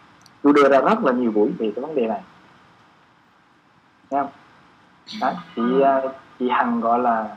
tôi 0.44 0.54
đưa 0.54 0.70
ra 0.70 0.82
rất 0.82 1.04
là 1.04 1.12
nhiều 1.12 1.32
buổi 1.32 1.52
về 1.60 1.72
cái 1.76 1.82
vấn 1.86 1.96
đề 1.96 2.08
này. 2.08 2.22
Thấy 4.10 4.22
không? 4.22 4.30
Đó, 5.22 5.32
chị 5.56 5.82
à, 5.82 6.02
chị 6.40 6.50
hằng 6.50 6.82
gọi 6.82 7.00
là 7.00 7.36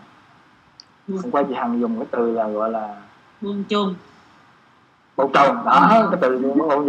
hôm 1.09 1.31
qua 1.31 1.42
chị 1.48 1.55
hằng 1.55 1.81
dùng 1.81 1.96
cái 1.98 2.07
từ 2.11 2.33
là 2.33 2.48
gọi 2.48 2.70
là 2.70 2.96
buông 3.40 3.64
chung 3.68 3.94
bầu 5.16 5.31
trời 5.35 5.48
đó 5.48 6.09
cái 6.11 6.18
từ 6.20 6.40
nó 6.57 6.66
bầu 6.66 6.85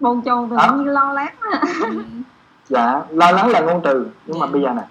bồn 0.00 0.22
chồn 0.22 0.50
tự 0.50 0.56
Đó. 0.56 0.72
nhiên 0.76 0.86
lo 0.86 1.12
lắng. 1.12 1.34
Dạ 2.70 3.02
lo 3.10 3.30
lắng 3.30 3.48
là 3.48 3.60
ngôn 3.60 3.80
từ. 3.84 4.10
Nhưng 4.26 4.38
mà 4.40 4.46
Dạ. 4.46 4.52
bây 4.52 4.62
giờ 4.62 4.68
nè. 4.76 4.82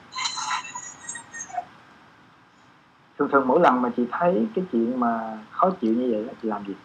Thường 3.20 3.30
thường 3.32 3.48
mỗi 3.48 3.60
lần 3.60 3.82
mà 3.82 3.90
chị 3.98 4.08
thấy 4.12 4.48
cái 4.56 4.66
chuyện 4.72 5.00
mà 5.00 5.38
khó 5.52 5.70
chịu 5.70 5.94
như 5.94 6.10
vậy 6.12 6.24
đó, 6.28 6.34
chị 6.42 6.48
làm 6.48 6.64
gì? 6.66 6.76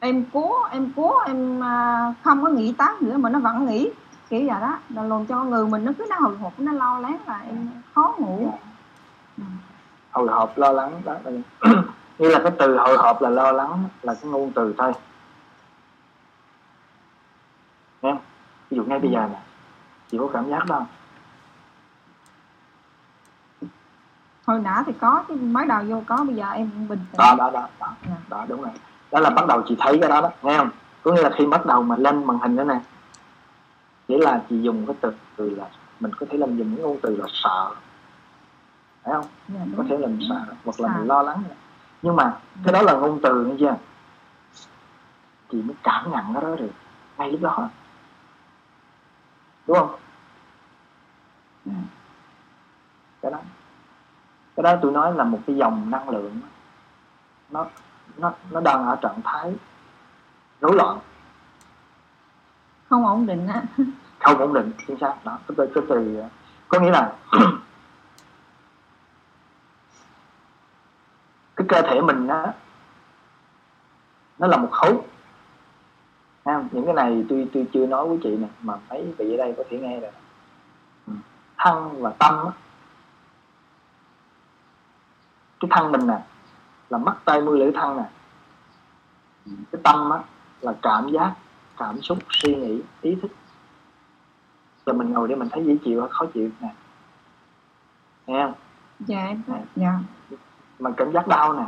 Em 0.00 0.24
cố 0.32 0.64
em 0.70 0.92
cố 0.96 1.18
em 1.26 1.62
à, 1.64 2.14
không 2.24 2.42
có 2.44 2.48
nghĩ 2.48 2.74
tới 2.78 2.94
nữa 3.00 3.16
mà 3.16 3.30
nó 3.30 3.38
vẫn 3.38 3.66
nghĩ. 3.66 3.90
Kiểu 4.28 4.40
vậy 4.40 4.60
đó. 4.60 4.78
Là 4.88 5.02
làm 5.02 5.26
cho 5.26 5.44
người 5.44 5.66
mình 5.66 5.84
nó 5.84 5.92
cứ 5.98 6.06
nó 6.10 6.16
hồi 6.20 6.36
hộp 6.36 6.60
nó 6.60 6.72
lo 6.72 6.98
lắng 6.98 7.18
là 7.26 7.40
em 7.46 7.68
khó 7.94 8.14
ngủ. 8.18 8.52
Ừ. 9.38 9.42
hồi 10.10 10.28
hộp 10.28 10.58
lo 10.58 10.72
lắng 10.72 11.02
đó 11.04 11.14
là 11.24 11.30
như 12.18 12.28
là 12.28 12.38
cái 12.42 12.52
từ 12.58 12.76
hồi 12.76 12.96
hộp 12.96 13.22
là 13.22 13.30
lo 13.30 13.52
lắng 13.52 13.84
là 14.02 14.14
cái 14.14 14.30
ngôn 14.30 14.52
từ 14.54 14.74
thôi. 14.78 14.92
Không? 18.02 18.18
Ví 18.70 18.76
dụ 18.76 18.84
ngay 18.84 18.98
bây 18.98 19.10
giờ 19.10 19.28
nè 19.32 19.38
chị 20.10 20.18
có 20.18 20.28
cảm 20.32 20.50
giác 20.50 20.66
đó 20.66 20.76
không? 20.78 20.86
Hồi 24.46 24.60
nãy 24.60 24.82
thì 24.86 24.92
có 25.00 25.24
chứ 25.28 25.34
mới 25.34 25.66
đầu 25.66 25.82
vô 25.88 26.02
có 26.06 26.16
bây 26.26 26.34
giờ 26.36 26.50
em 26.50 26.70
cũng 26.70 26.88
bình 26.88 26.98
tĩnh. 27.12 27.18
Đó 27.18 27.34
đó 27.38 27.50
đó 27.50 27.68
đó, 27.80 27.94
Dạ. 28.06 28.14
đó 28.28 28.44
đúng 28.48 28.62
rồi. 28.62 28.70
Đó 29.12 29.20
là 29.20 29.30
bắt 29.30 29.46
đầu 29.48 29.62
chị 29.68 29.76
thấy 29.80 29.98
cái 30.00 30.10
đó 30.10 30.20
đó 30.20 30.30
nghe 30.42 30.56
không? 30.58 30.70
Có 31.02 31.12
nghĩa 31.12 31.22
là 31.22 31.30
khi 31.38 31.46
bắt 31.46 31.66
đầu 31.66 31.82
mà 31.82 31.96
lên 31.96 32.24
màn 32.24 32.38
hình 32.38 32.56
đó 32.56 32.64
nè 32.64 32.80
nghĩa 34.08 34.18
là 34.18 34.42
chị 34.50 34.60
dùng 34.62 34.86
cái 34.86 34.96
từ 35.00 35.12
từ 35.36 35.50
là 35.50 35.64
mình 36.00 36.14
có 36.14 36.26
thể 36.30 36.38
làm 36.38 36.56
dùng 36.56 36.74
những 36.74 36.82
ngôn 36.82 36.98
từ 37.02 37.16
là 37.16 37.26
sợ. 37.32 37.70
Phải 39.04 39.14
không? 39.14 39.24
Dạ, 39.48 39.60
có 39.76 39.84
thể 39.88 39.98
là 39.98 40.06
mình 40.06 40.20
sợ 40.28 40.40
hoặc 40.64 40.80
là 40.80 40.88
Sợ. 40.88 40.98
mình 40.98 41.06
lo 41.06 41.22
lắng. 41.22 41.42
Nhưng 42.02 42.16
mà 42.16 42.36
cái 42.64 42.72
đó 42.72 42.82
là 42.82 42.92
ngôn 42.92 43.20
từ 43.22 43.44
nghe 43.44 43.54
chưa 43.60 43.76
chị 45.52 45.62
mới 45.62 45.76
cảm 45.82 46.10
nhận 46.12 46.34
cái 46.34 46.42
đó 46.42 46.56
được. 46.56 46.70
Ngay 47.18 47.30
lúc 47.32 47.40
đó 47.42 47.68
đúng 49.66 49.76
không? 49.78 49.96
Ừ. 51.64 51.72
cái 53.22 53.32
đó. 53.32 53.38
Cái 54.56 54.62
đó 54.62 54.76
tôi 54.82 54.92
nói 54.92 55.14
là 55.14 55.24
một 55.24 55.38
cái 55.46 55.56
dòng 55.56 55.90
năng 55.90 56.08
lượng 56.08 56.40
nó 57.50 57.66
nó 58.16 58.32
nó 58.50 58.60
đang 58.60 58.86
ở 58.86 58.96
trạng 58.96 59.20
thái 59.24 59.54
rối 60.60 60.74
loạn. 60.74 60.98
Không 62.88 63.06
ổn 63.06 63.26
định 63.26 63.46
á. 63.48 63.62
Không 64.18 64.38
ổn 64.38 64.54
định 64.54 64.72
chính 64.86 64.98
xác. 64.98 65.14
Đó 65.24 65.38
cái 65.48 65.54
từ 65.56 65.66
cái 65.74 65.84
từ 65.88 66.22
có 66.68 66.80
nghĩa 66.80 66.90
là 66.90 67.12
cái 71.56 71.66
cơ 71.68 71.82
thể 71.82 72.00
mình 72.00 72.28
á 72.28 72.54
nó 74.38 74.46
là 74.46 74.56
một 74.56 74.68
khối 74.72 75.00
ha, 76.46 76.64
những 76.72 76.84
cái 76.84 76.94
này 76.94 77.24
tôi 77.28 77.48
tôi 77.52 77.66
chưa 77.72 77.86
nói 77.86 78.08
với 78.08 78.18
chị 78.22 78.36
nè 78.36 78.48
mà 78.62 78.74
mấy 78.90 79.14
vị 79.18 79.34
ở 79.34 79.36
đây 79.36 79.54
có 79.56 79.64
thể 79.70 79.78
nghe 79.78 80.00
được. 80.00 80.10
Ừ. 81.06 81.12
thân 81.56 82.02
và 82.02 82.10
tâm 82.10 82.34
á. 82.34 82.52
Cái 85.60 85.68
thân 85.70 85.92
mình 85.92 86.06
nè 86.06 86.18
là 86.88 86.98
mắt 86.98 87.16
tay 87.24 87.42
mũi 87.42 87.58
lưỡi 87.58 87.72
thân 87.72 87.96
nè. 87.96 88.04
Cái 89.72 89.80
tâm 89.82 90.10
á 90.10 90.18
là 90.60 90.74
cảm 90.82 91.08
giác 91.12 91.34
cảm 91.76 92.02
xúc 92.02 92.18
suy 92.30 92.54
nghĩ 92.54 92.82
ý 93.00 93.16
thức. 93.22 93.30
Giờ 94.86 94.92
mình 94.92 95.12
ngồi 95.12 95.28
để 95.28 95.34
mình 95.34 95.48
thấy 95.48 95.64
dễ 95.64 95.76
chịu 95.84 96.00
hay 96.00 96.10
khó 96.12 96.26
chịu 96.34 96.50
nè. 96.60 96.74
Nghe 98.26 98.42
không? 98.42 98.54
Dạ 99.00 99.26
em 99.26 99.42
thấy 99.46 99.60
dạ. 99.76 99.98
Mà 100.78 100.90
cảm 100.96 101.12
giác 101.12 101.28
đau 101.28 101.52
nè. 101.52 101.64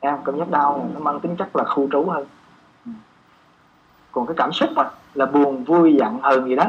Em 0.00 0.18
cảm 0.24 0.38
giác 0.38 0.50
đau 0.50 0.78
nè 0.78 0.94
nó 0.94 1.00
mang 1.00 1.20
tính 1.20 1.36
chất 1.36 1.56
là 1.56 1.64
khu 1.64 1.88
trú 1.92 2.10
hơn 2.10 2.26
còn 4.12 4.26
cái 4.26 4.34
cảm 4.36 4.52
xúc 4.52 4.70
mà 4.76 4.90
là 5.14 5.26
buồn, 5.26 5.64
vui, 5.64 5.94
giận, 5.98 6.20
hờn 6.22 6.48
gì 6.48 6.56
đó, 6.56 6.64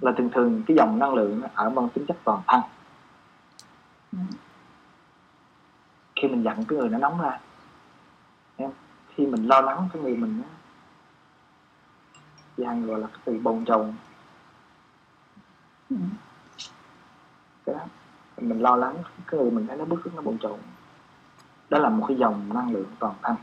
là 0.00 0.12
thường 0.12 0.30
thường 0.30 0.62
cái 0.66 0.76
dòng 0.76 0.98
năng 0.98 1.14
lượng 1.14 1.40
nó 1.40 1.48
ở 1.54 1.70
mang 1.70 1.88
tính 1.88 2.06
chất 2.06 2.16
toàn 2.24 2.42
thân. 2.46 2.60
Khi 6.16 6.28
mình 6.28 6.42
giận 6.42 6.64
cái 6.64 6.78
người 6.78 6.88
nó 6.88 6.98
nóng 6.98 7.20
ra 7.20 7.38
em 8.56 8.70
khi 9.14 9.26
mình 9.26 9.46
lo 9.46 9.60
lắng 9.60 9.88
cái 9.92 10.02
người 10.02 10.16
mình 10.16 10.42
á 10.42 10.48
Giang 12.56 12.86
gọi 12.86 13.00
là 13.00 13.06
cái 13.06 13.20
từ 13.24 13.38
bồn 13.42 13.64
chồn. 13.64 13.94
Ừ. 15.90 15.96
cái 17.66 17.74
đó, 17.74 17.80
mình 18.36 18.60
lo 18.60 18.76
lắng 18.76 18.96
cái 19.26 19.40
người 19.40 19.50
mình 19.50 19.66
thấy 19.66 19.76
nó 19.76 19.84
bức 19.84 20.14
nó 20.14 20.22
bồn 20.22 20.38
chồn. 20.38 20.58
Đó 21.70 21.78
là 21.78 21.88
một 21.88 22.04
cái 22.08 22.16
dòng 22.16 22.54
năng 22.54 22.72
lượng 22.72 22.86
toàn 22.98 23.14
thân. 23.22 23.36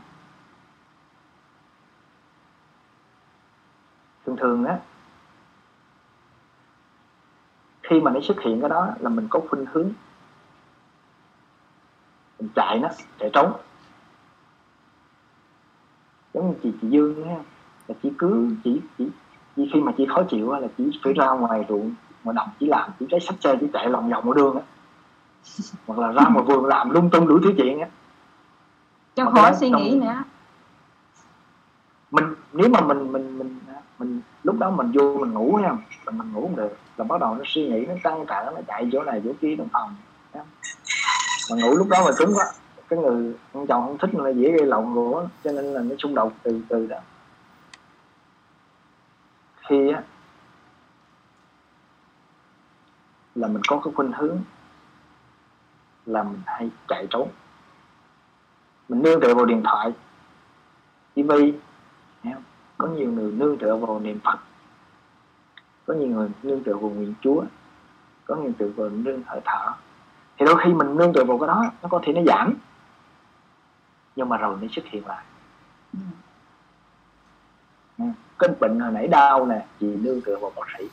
Thường 4.26 4.36
thường 4.36 4.64
á 4.64 4.78
khi 7.82 8.00
mà 8.00 8.10
nó 8.10 8.20
xuất 8.20 8.40
hiện 8.40 8.60
cái 8.60 8.68
đó 8.68 8.88
là 9.00 9.10
mình 9.10 9.26
có 9.30 9.40
khuynh 9.50 9.66
hướng. 9.72 9.90
Mình 12.40 12.48
chạy 12.54 12.78
nó 12.78 12.88
chạy 13.18 13.30
trốn. 13.32 13.52
Giống 16.34 16.48
như 16.48 16.54
chị 16.62 16.72
chị 16.82 16.88
Dương 16.88 17.28
á 17.28 17.36
là 17.88 17.94
chỉ 18.02 18.12
cứ 18.18 18.48
chỉ 18.64 18.80
chỉ 18.98 19.08
chỉ 19.56 19.70
khi 19.72 19.80
mà 19.80 19.92
chị 19.96 20.06
khó 20.14 20.22
chịu 20.22 20.50
á, 20.50 20.60
là 20.60 20.68
chỉ 20.78 21.00
phải 21.04 21.12
ra 21.12 21.30
ngoài 21.30 21.64
ruộng 21.68 21.94
ngoài 22.24 22.34
đồng 22.34 22.48
chỉ 22.60 22.66
làm 22.66 22.90
chỉ 23.00 23.06
cái 23.10 23.20
sách 23.20 23.36
chơi 23.40 23.56
chỉ 23.60 23.66
chạy 23.72 23.88
lòng 23.88 24.10
vòng 24.10 24.30
ở 24.30 24.34
đường 24.36 24.56
á. 24.56 24.62
Hoặc 25.86 25.98
là 25.98 26.12
ra 26.12 26.28
ngoài 26.28 26.44
vườn 26.44 26.64
làm 26.64 26.90
lung 26.90 27.10
tung 27.10 27.28
đủ 27.28 27.38
thứ 27.44 27.52
chuyện 27.56 27.80
á. 27.80 27.88
Cho 29.14 29.30
khỏi 29.30 29.54
suy 29.54 29.70
nghĩ 29.70 29.98
nữa. 30.00 30.22
Mình 32.10 32.24
nếu 32.52 32.68
mà 32.68 32.80
mình 32.80 33.12
mình 33.12 33.38
mình 33.38 33.58
mình, 33.98 34.20
lúc 34.42 34.58
đó 34.58 34.70
mình 34.70 34.92
vô 34.92 35.16
mình 35.20 35.32
ngủ 35.32 35.58
nha. 35.62 35.72
Là 36.06 36.12
mình 36.12 36.32
ngủ 36.32 36.40
không 36.40 36.56
được. 36.56 36.76
Là 36.96 37.04
bắt 37.04 37.20
đầu 37.20 37.34
nó 37.34 37.44
suy 37.46 37.68
nghĩ, 37.68 37.86
nó 37.86 37.94
căng 38.02 38.24
trở 38.28 38.52
nó 38.54 38.60
chạy 38.66 38.88
chỗ 38.92 39.02
này, 39.02 39.22
chỗ 39.24 39.32
kia 39.40 39.54
trong 39.58 39.68
phòng. 39.72 39.96
Mà 41.50 41.56
ngủ 41.56 41.76
lúc 41.76 41.88
đó 41.88 42.02
mà 42.04 42.10
cứng 42.16 42.34
quá. 42.34 42.44
Cái 42.88 42.98
người, 42.98 43.34
con 43.52 43.66
chồng 43.66 43.82
không 43.82 43.98
thích 43.98 44.20
là 44.20 44.30
dễ 44.30 44.50
gây 44.50 44.66
lộn 44.66 44.94
của 44.94 45.28
cho 45.44 45.52
nên 45.52 45.64
là 45.64 45.80
nó 45.80 45.94
xung 45.98 46.14
đột 46.14 46.32
từ 46.42 46.60
từ 46.68 46.86
đó. 46.86 46.98
Khi 49.68 49.92
á, 49.92 50.02
là 53.34 53.48
mình 53.48 53.62
có 53.68 53.80
cái 53.84 53.94
khuynh 53.94 54.12
hướng 54.12 54.38
là 56.06 56.22
mình 56.22 56.42
hay 56.46 56.70
chạy 56.88 57.06
trốn. 57.10 57.28
Mình 58.88 59.02
nương 59.02 59.20
tựa 59.20 59.34
vào 59.34 59.44
điện 59.44 59.62
thoại 59.64 59.92
tivi 61.14 61.52
có 62.78 62.86
nhiều 62.86 63.12
người 63.12 63.32
nương 63.32 63.58
tựa 63.58 63.76
vào 63.76 64.00
niệm 64.00 64.20
phật. 64.24 64.38
Có 65.86 65.94
nhiều 65.94 66.08
người 66.08 66.28
nương 66.42 66.64
tựa 66.64 66.76
vào 66.76 66.90
nguyện 66.90 67.14
chúa. 67.20 67.44
Có 68.24 68.36
nhiều 68.36 68.52
tựa 68.58 68.68
vào 68.76 68.88
nương 68.88 69.22
hơi 69.26 69.40
thở 69.44 69.72
thì 70.38 70.46
đôi 70.46 70.56
khi 70.64 70.72
mình 70.72 70.96
nương 70.96 71.12
tựa 71.12 71.24
vào 71.24 71.38
cái 71.38 71.46
đó 71.46 71.72
nó 71.82 71.88
có 71.88 72.00
thể 72.02 72.12
nó 72.12 72.22
giảm. 72.26 72.54
Nhưng 74.16 74.28
mà 74.28 74.36
rồi 74.36 74.56
nó 74.60 74.68
xuất 74.70 74.84
hiện 74.84 75.06
lại. 75.06 75.24
Ừ. 75.92 75.98
Ừ. 77.98 78.04
cái 78.38 78.50
bệnh 78.60 78.80
hồi 78.80 78.92
nãy 78.92 79.08
đau 79.08 79.46
nè 79.46 79.66
chị 79.80 79.86
nương 79.86 80.20
tựa 80.20 80.36
vào 80.36 80.52
bác 80.56 80.66
sĩ 80.78 80.88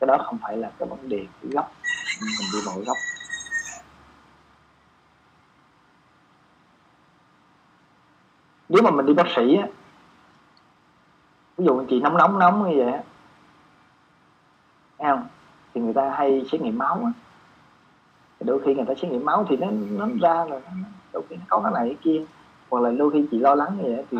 cái 0.00 0.06
đó 0.06 0.18
không 0.26 0.38
phải 0.42 0.56
là 0.56 0.70
cái 0.78 0.88
vấn 0.88 1.08
đề 1.08 1.26
gốc. 1.42 1.72
Mình 2.20 2.48
đi 2.52 2.58
vào 2.66 2.78
gốc. 2.86 2.96
Nếu 8.68 8.82
mà 8.82 8.90
mình 8.90 9.06
đi 9.06 9.14
bác 9.14 9.26
sĩ 9.36 9.56
á 9.56 9.66
ví 11.58 11.64
dụ 11.64 11.84
chị 11.88 12.00
nóng 12.00 12.16
nóng 12.16 12.38
nóng 12.38 12.70
như 12.70 12.76
vậy 12.84 12.92
á. 12.92 13.02
Không? 14.98 15.26
Thì 15.74 15.80
người 15.80 15.94
ta 15.94 16.10
hay 16.10 16.46
xét 16.52 16.60
nghiệm 16.60 16.78
máu 16.78 16.94
á. 17.04 17.12
Đôi 18.40 18.60
khi 18.64 18.74
người 18.74 18.84
ta 18.84 18.94
xét 18.94 19.10
nghiệm 19.10 19.24
máu 19.24 19.46
thì 19.48 19.56
nó 19.56 19.66
nó 19.70 20.06
ra 20.20 20.34
là 20.34 20.60
nó, 20.66 20.88
đôi 21.12 21.22
khi 21.28 21.36
nó 21.36 21.42
có 21.48 21.60
cái 21.60 21.72
này 21.72 21.84
cái 21.84 21.96
kia. 22.02 22.24
Hoặc 22.70 22.80
là 22.80 22.90
đôi 22.90 23.10
khi 23.10 23.26
chị 23.30 23.38
lo 23.38 23.54
lắng 23.54 23.76
như 23.76 23.82
vậy 23.82 24.04
thì 24.10 24.18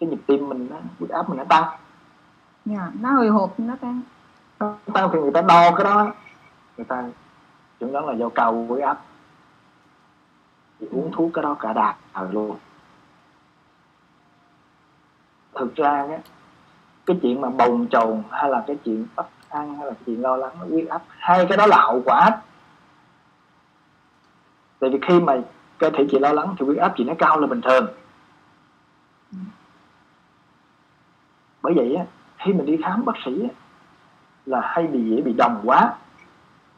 cái, 0.00 0.08
nhịp 0.08 0.20
tim 0.26 0.48
mình 0.48 0.66
nó 0.70 0.76
huyết 0.98 1.10
áp 1.10 1.28
mình 1.28 1.38
nó 1.38 1.44
tăng. 1.44 1.64
Dạ 2.64 2.90
nó 3.00 3.10
hồi 3.10 3.28
hộp 3.28 3.60
nó 3.60 3.76
tăng. 3.80 4.00
Nó 4.58 4.74
tăng 4.92 5.10
thì 5.12 5.18
người 5.18 5.32
ta 5.32 5.42
đo 5.42 5.74
cái 5.76 5.84
đó. 5.84 6.14
Người 6.76 6.84
ta 6.84 7.04
chuẩn 7.80 7.92
đoán 7.92 8.08
là 8.08 8.14
do 8.14 8.28
cao 8.28 8.64
huyết 8.68 8.84
áp. 8.84 9.00
Thì 10.80 10.86
uống 10.90 11.10
thuốc 11.12 11.30
cái 11.34 11.42
đó 11.42 11.56
cả 11.60 11.72
đà 11.72 11.96
luôn 12.30 12.56
thực 15.54 15.76
ra 15.76 15.90
á 15.90 16.18
cái 17.06 17.18
chuyện 17.22 17.40
mà 17.40 17.50
bồng 17.50 17.86
chồn 17.90 18.22
hay 18.30 18.50
là 18.50 18.64
cái 18.66 18.76
chuyện 18.84 19.06
bất 19.16 19.26
an 19.48 19.76
hay 19.76 19.86
là 19.86 19.92
cái 19.92 20.02
chuyện 20.06 20.22
lo 20.22 20.36
lắng 20.36 20.56
huyết 20.56 20.88
áp 20.88 21.02
hai 21.18 21.46
cái 21.48 21.56
đó 21.56 21.66
là 21.66 21.76
hậu 21.80 22.02
quả. 22.04 22.20
Hết 22.24 22.40
tại 24.78 24.90
vì 24.90 24.98
khi 25.08 25.20
mà 25.20 25.36
cơ 25.78 25.90
thể 25.90 26.06
chị 26.10 26.18
lo 26.18 26.32
lắng 26.32 26.54
thì 26.58 26.66
huyết 26.66 26.78
áp 26.78 26.92
chị 26.96 27.04
nó 27.04 27.14
cao 27.18 27.40
là 27.40 27.46
bình 27.46 27.60
thường. 27.60 27.86
Bởi 31.62 31.74
vậy 31.76 31.94
á 31.94 32.04
khi 32.38 32.52
mình 32.52 32.66
đi 32.66 32.78
khám 32.84 33.04
bác 33.04 33.12
sĩ 33.24 33.42
á, 33.42 33.48
là 34.46 34.60
hay 34.64 34.86
bị 34.86 35.10
dễ 35.10 35.22
bị 35.22 35.32
đồng 35.32 35.60
quá 35.64 35.94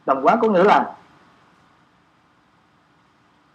đồng 0.07 0.27
quá 0.27 0.37
có 0.37 0.49
nghĩa 0.49 0.65
là 0.65 0.95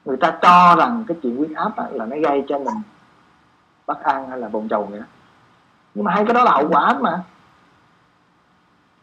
người 0.05 0.17
ta 0.17 0.37
cho 0.41 0.75
rằng 0.77 1.03
cái 1.07 1.17
chuyện 1.23 1.37
huyết 1.37 1.51
áp 1.55 1.77
á, 1.77 1.83
là 1.91 2.05
nó 2.05 2.15
gây 2.23 2.43
cho 2.47 2.59
mình 2.59 2.81
bất 3.87 4.03
an 4.03 4.29
hay 4.29 4.39
là 4.39 4.49
bồn 4.49 4.69
chầu 4.69 4.83
vậy 4.83 4.99
đó. 4.99 5.05
Nhưng 5.95 6.05
mà 6.05 6.11
hai 6.11 6.25
cái 6.25 6.33
đó 6.33 6.43
là 6.43 6.51
hậu 6.51 6.67
quả 6.69 6.97
mà. 7.01 7.23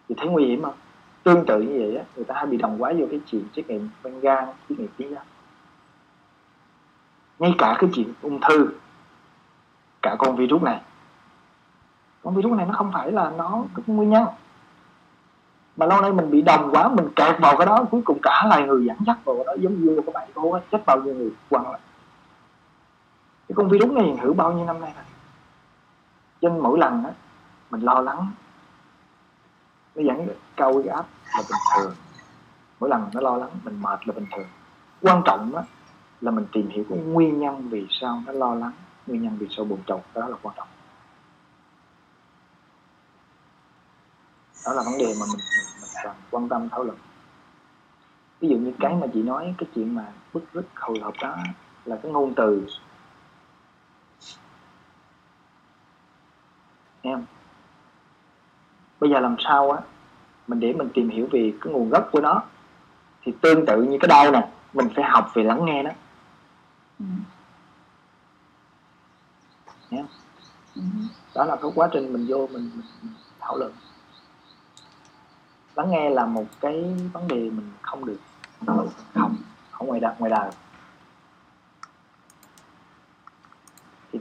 Thì 0.09 0.15
thấy 0.19 0.29
nguy 0.29 0.45
hiểm 0.45 0.63
không? 0.63 0.75
Tương 1.23 1.47
tự 1.47 1.61
như 1.61 1.79
vậy 1.79 1.97
á, 1.97 2.05
người 2.17 2.25
ta 2.25 2.35
hay 2.35 2.47
bị 2.47 2.57
đồng 2.57 2.83
quá 2.83 2.93
vô 2.99 3.07
cái 3.11 3.21
chuyện 3.27 3.45
xét 3.57 3.69
nghiệm 3.69 3.89
men 4.05 4.21
gan 4.21 4.45
xét 4.69 4.79
nghiệm 4.79 4.89
trí 4.99 5.15
đó 5.15 5.21
ngay 7.39 7.55
cả 7.59 7.77
cái 7.79 7.91
chuyện 7.95 8.13
ung 8.23 8.41
thư, 8.41 8.69
cả 10.03 10.17
con 10.19 10.37
virus 10.37 10.63
này. 10.63 10.81
Con 12.23 12.35
virus 12.35 12.53
này 12.53 12.67
nó 12.67 12.73
không 12.73 12.93
phải 12.93 13.13
là 13.13 13.31
nó 13.31 13.65
cái 13.77 13.85
nguyên 13.87 14.11
nhân. 14.11 14.27
Mà 15.77 15.87
lâu 15.87 16.01
nay 16.01 16.13
mình 16.13 16.31
bị 16.31 16.43
đồng 16.43 16.71
quá, 16.71 16.89
mình 16.89 17.09
kẹt 17.17 17.41
vào 17.41 17.57
cái 17.57 17.67
đó, 17.67 17.85
cuối 17.91 18.03
cùng 18.05 18.19
cả 18.23 18.45
loài 18.49 18.63
người 18.63 18.85
dẫn 18.85 18.97
dắt 19.07 19.19
vào 19.25 19.37
cái 19.37 19.45
đó, 19.45 19.53
giống 19.59 19.81
như 19.81 20.01
cái 20.07 20.13
bạn 20.15 20.29
cô 20.35 20.59
chết 20.73 20.87
bao 20.87 21.01
nhiêu 21.01 21.15
người, 21.15 21.31
quăng 21.51 21.71
lại 21.71 21.81
cái 23.55 23.65
con 23.65 23.69
virus 23.69 23.91
này 23.91 24.15
thử 24.17 24.25
hữu 24.25 24.35
bao 24.35 24.53
nhiêu 24.53 24.67
năm 24.67 24.81
nay 24.81 24.93
rồi? 24.97 25.05
Cho 26.41 26.49
nên 26.49 26.59
mỗi 26.59 26.79
lần 26.79 27.03
đó 27.03 27.11
mình 27.71 27.81
lo 27.81 28.01
lắng. 28.01 28.33
Nó 29.95 30.03
dẫn 30.03 30.29
cao 30.57 30.73
huyết 30.73 30.87
áp 30.87 31.07
là 31.35 31.43
bình 31.49 31.61
thường. 31.77 31.95
Mỗi 32.81 32.91
lần 32.91 33.11
nó 33.15 33.21
lo 33.21 33.37
lắng 33.37 33.51
mình 33.65 33.83
mệt 33.83 34.09
là 34.09 34.15
bình 34.15 34.27
thường. 34.37 34.47
Quan 35.03 35.23
trọng 35.25 35.55
á 35.55 35.63
là 36.21 36.31
mình 36.31 36.47
tìm 36.53 36.69
hiểu 36.69 36.85
cái 36.91 36.99
nguyên 36.99 37.41
nhân 37.41 37.69
vì 37.69 37.87
sao 37.91 38.23
nó 38.27 38.33
lo 38.33 38.55
lắng 38.55 38.73
nguyên 39.07 39.23
nhân 39.23 39.37
vì 39.39 39.47
sao 39.51 39.65
buồn 39.65 39.79
chồn 39.87 40.01
đó 40.15 40.29
là 40.29 40.37
quan 40.43 40.57
trọng. 40.57 40.69
Đó 44.67 44.73
là 44.73 44.83
vấn 44.83 44.99
đề 44.99 45.15
mà 45.21 45.27
mình 45.27 45.41
mình, 45.57 45.67
mình 45.81 45.91
cần 46.05 46.17
quan 46.31 46.49
tâm 46.49 46.69
thảo 46.69 46.85
luận. 46.85 46.99
Ví 48.41 48.49
dụ 48.49 48.57
như 48.57 48.73
cái 48.81 48.95
mà 48.95 49.07
chị 49.15 49.23
nói 49.23 49.55
cái 49.59 49.69
chuyện 49.75 49.95
mà 49.95 50.13
bức 50.33 50.45
rứt 50.53 50.67
hồi 50.75 50.99
hộp 51.03 51.15
đó 51.23 51.37
là 51.85 51.97
cái 52.03 52.13
ngôn 52.13 52.35
từ 52.35 52.67
em. 57.05 57.25
Bây 59.01 59.11
giờ 59.11 59.21
làm 59.21 59.37
sao 59.39 59.71
á 59.71 59.81
mình 60.47 60.61
để 60.61 60.73
mình 60.73 60.89
tìm 60.95 61.09
hiểu 61.09 61.29
về 61.33 61.53
cái 61.61 61.73
nguồn 61.73 61.89
gốc 61.89 62.09
của 62.13 62.21
nó 62.21 62.43
thì 63.23 63.33
tương 63.41 63.67
tự 63.67 63.83
như 63.83 63.99
cái 64.01 64.09
đau 64.09 64.31
nè 64.31 64.49
mình 64.73 64.89
phải 64.97 65.05
học 65.05 65.31
về 65.35 65.43
lắng 65.43 65.65
nghe 65.65 65.83
nó. 65.83 65.91
Ừ. 66.99 67.05
Ừ. 70.77 70.83
đó 71.35 71.45
là 71.45 71.57
cái 71.57 71.71
quá 71.75 71.89
trình 71.93 72.13
mình 72.13 72.27
vô 72.29 72.47
mình, 72.53 72.71
mình, 72.75 72.87
mình 73.03 73.13
thảo 73.41 73.57
luận. 73.57 73.73
Lắng 75.75 75.91
nghe 75.91 76.11
là 76.11 76.27
một 76.27 76.45
cái 76.61 76.95
vấn 77.13 77.29
đề 77.29 77.37
mình 77.37 77.73
không 77.83 78.05
được 78.05 78.19
không 79.15 79.37
không 79.71 79.87
ngoài 79.87 80.01
đời 80.01 80.15
ngoài 80.19 80.31
đời 80.31 80.51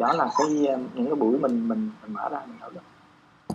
đó 0.03 0.13
là 0.13 0.29
cái 0.37 0.47
những 0.93 1.05
cái 1.05 1.15
buổi 1.15 1.39
mình 1.39 1.67
mình 1.67 1.91
mình 2.01 2.13
mở 2.13 2.29
ra 2.29 2.39
mình 2.47 2.57
thảo 2.59 2.69
luận. 2.69 2.85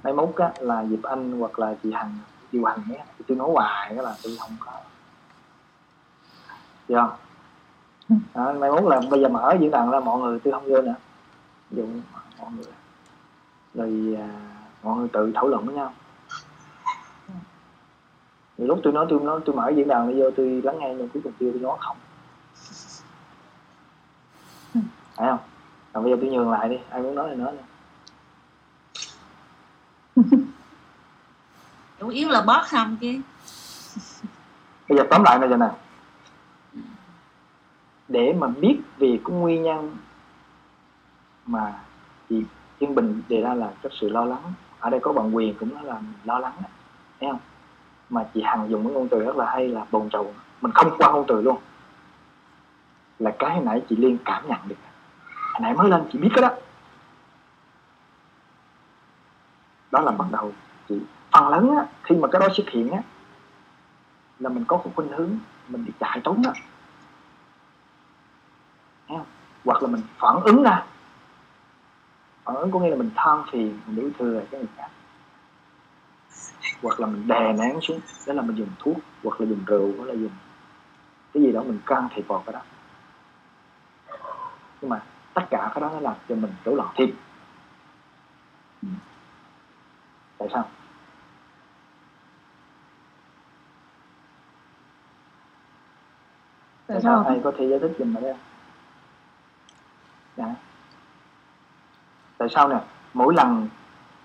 Mai 0.02 0.12
mốt 0.12 0.36
á, 0.36 0.52
là 0.60 0.82
dịp 0.82 1.02
anh 1.02 1.40
hoặc 1.40 1.58
là 1.58 1.74
chị 1.82 1.92
hằng 1.92 2.18
chị 2.52 2.58
hằng 2.66 2.80
nhé 2.88 3.04
tôi 3.26 3.36
nói 3.36 3.48
hoài 3.52 3.94
đó 3.94 4.02
là 4.02 4.14
tôi 4.22 4.36
không 4.40 4.56
có. 4.60 4.72
Được 6.88 6.96
không? 6.96 7.10
Đó, 8.34 8.52
mai 8.52 8.70
mốt 8.70 8.82
là 8.84 9.00
bây 9.10 9.20
giờ 9.20 9.28
mở 9.28 9.56
diễn 9.60 9.70
đàn 9.70 9.90
ra 9.90 10.00
mọi 10.00 10.20
người 10.20 10.40
tôi 10.40 10.52
không 10.52 10.64
vô 10.64 10.82
nữa. 10.82 10.94
Dụ 11.70 11.86
mọi 12.38 12.50
người. 12.56 12.72
Rồi 13.74 14.16
à, 14.22 14.28
mọi 14.82 14.96
người 14.96 15.08
tự 15.08 15.32
thảo 15.34 15.48
luận 15.48 15.66
với 15.66 15.74
nhau. 15.74 15.92
Thì 18.58 18.64
lúc 18.64 18.80
tôi 18.82 18.92
nói 18.92 19.06
tôi 19.08 19.20
nói 19.20 19.40
tôi 19.44 19.56
mở 19.56 19.68
diễn 19.68 19.88
đàn 19.88 20.06
bây 20.06 20.16
giờ 20.16 20.30
tôi 20.36 20.60
lắng 20.64 20.78
nghe 20.78 20.94
nhưng 20.94 21.08
cuối 21.08 21.22
cùng 21.24 21.32
kia 21.38 21.50
tôi 21.52 21.60
nói 21.60 21.76
không. 21.80 21.96
Phải 25.16 25.28
không? 25.28 25.38
Còn 25.98 26.04
bây 26.04 26.12
giờ 26.12 26.18
tôi 26.20 26.30
nhường 26.30 26.50
lại 26.50 26.68
đi 26.68 26.76
ai 26.90 27.02
muốn 27.02 27.14
nói 27.14 27.28
thì 27.30 27.36
nói 27.36 27.52
chủ 32.00 32.08
yếu 32.08 32.28
là 32.28 32.42
bớt 32.42 32.68
xong 32.68 32.96
chứ. 33.00 33.20
Bây 34.88 34.98
giờ 34.98 35.04
tóm 35.10 35.22
lại 35.24 35.38
là 35.40 35.46
giờ 35.46 35.56
này 35.56 35.70
để 38.08 38.34
mà 38.38 38.46
biết 38.46 38.78
về 38.98 39.18
cái 39.24 39.36
nguyên 39.36 39.62
nhân 39.62 39.96
mà 41.46 41.80
chị 42.28 42.44
Thiên 42.80 42.94
Bình 42.94 43.22
đề 43.28 43.40
ra 43.40 43.54
là 43.54 43.70
cái 43.82 43.92
sự 44.00 44.08
lo 44.08 44.24
lắng 44.24 44.52
ở 44.80 44.90
đây 44.90 45.00
có 45.00 45.12
bạn 45.12 45.36
quyền 45.36 45.54
cũng 45.54 45.74
nói 45.74 45.84
là 45.84 46.00
lo 46.24 46.38
lắng 46.38 46.52
đó, 46.62 46.68
thấy 47.20 47.30
không? 47.30 47.40
Mà 48.10 48.26
chị 48.34 48.42
Hằng 48.44 48.70
dùng 48.70 48.84
cái 48.84 48.92
ngôn 48.92 49.08
từ 49.08 49.24
rất 49.24 49.36
là 49.36 49.50
hay 49.50 49.68
là 49.68 49.84
bồn 49.90 50.10
chồn 50.10 50.26
mình 50.60 50.72
không 50.72 50.90
qua 50.98 51.12
ngôn 51.12 51.24
từ 51.28 51.42
luôn. 51.42 51.58
Là 53.18 53.34
cái 53.38 53.60
nãy 53.60 53.82
chị 53.88 53.96
Liên 53.96 54.18
cảm 54.24 54.48
nhận 54.48 54.58
được 54.68 54.76
hồi 55.58 55.62
nãy 55.62 55.74
mới 55.74 55.90
lên 55.90 56.08
chị 56.12 56.18
biết 56.18 56.28
cái 56.34 56.42
đó. 56.42 56.50
Đó 59.90 60.00
là 60.00 60.12
bắt 60.12 60.26
đầu. 60.30 60.52
Chị 60.88 61.00
phần 61.32 61.48
lớn 61.48 61.76
á, 61.76 61.86
khi 62.02 62.14
mà 62.14 62.28
cái 62.32 62.40
đó 62.40 62.48
xuất 62.56 62.68
hiện 62.68 62.90
á 62.90 63.02
là 64.38 64.48
mình 64.48 64.64
có 64.64 64.76
một 64.76 64.90
khuynh 64.96 65.08
hướng 65.08 65.38
mình 65.68 65.84
bị 65.84 65.92
chạy 66.00 66.20
trốn 66.24 66.42
á, 66.44 66.52
hoặc 69.64 69.82
là 69.82 69.88
mình 69.88 70.02
phản 70.18 70.40
ứng 70.44 70.62
ra. 70.62 70.84
Phản 72.44 72.56
ứng 72.56 72.70
có 72.70 72.78
nghĩa 72.78 72.90
là 72.90 72.96
mình 72.96 73.10
than 73.14 73.44
phiền 73.50 73.80
mình 73.86 73.96
đối 73.96 74.10
thừa 74.18 74.42
cái 74.50 74.60
người 74.60 74.70
khác. 74.76 74.88
Hoặc 76.82 77.00
là 77.00 77.06
mình 77.06 77.28
đè 77.28 77.52
nén 77.52 77.80
xuống 77.82 78.00
đó 78.26 78.32
là 78.32 78.42
mình 78.42 78.56
dùng 78.56 78.70
thuốc 78.78 78.96
hoặc 79.24 79.40
là 79.40 79.46
dùng 79.46 79.64
rượu 79.66 79.92
hoặc 79.98 80.04
là 80.04 80.14
dùng 80.14 80.32
cái 81.34 81.42
gì 81.42 81.52
đó 81.52 81.62
mình 81.62 81.80
can 81.86 82.08
thiệp 82.14 82.28
vào 82.28 82.42
cái 82.46 82.52
đó. 82.52 82.60
Nhưng 84.80 84.90
mà 84.90 85.02
tất 85.38 85.46
cả 85.50 85.70
cái 85.74 85.80
đó 85.80 85.90
nó 85.92 86.00
làm 86.00 86.14
cho 86.28 86.34
mình 86.34 86.52
rối 86.64 86.76
loạn 86.76 86.88
thêm 86.96 87.10
tại 90.38 90.48
sao? 90.52 90.68
Tại 96.86 97.00
sao? 97.02 97.24
ai 97.28 97.40
có 97.44 97.52
thể 97.58 97.66
giải 97.68 97.78
thích 97.78 97.92
giùm 97.98 98.14
mà 98.14 98.20
đây 98.20 98.34
dạ. 100.36 100.54
tại 102.38 102.48
sao 102.50 102.68
nè? 102.68 102.80
Mỗi 103.14 103.34
lần 103.34 103.68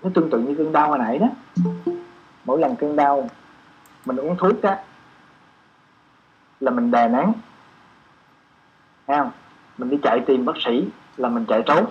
nó 0.02 0.10
tương 0.14 0.30
tự 0.30 0.38
như 0.38 0.54
cơn 0.58 0.72
đau 0.72 0.88
hồi 0.88 0.98
nãy 0.98 1.18
đó. 1.18 1.26
Mỗi 2.44 2.60
lần 2.60 2.76
cơn 2.76 2.96
đau 2.96 3.28
mình 4.04 4.16
uống 4.16 4.36
thuốc 4.36 4.62
á 4.62 4.84
là 6.60 6.70
mình 6.70 6.90
đè 6.90 7.08
nén. 7.08 7.32
Thấy 9.06 9.16
không? 9.18 9.30
Mình 9.78 9.90
đi 9.90 9.98
chạy 10.02 10.20
tìm 10.26 10.44
bác 10.44 10.56
sĩ 10.64 10.90
là 11.16 11.28
mình 11.28 11.44
chạy 11.48 11.62
trốn. 11.66 11.86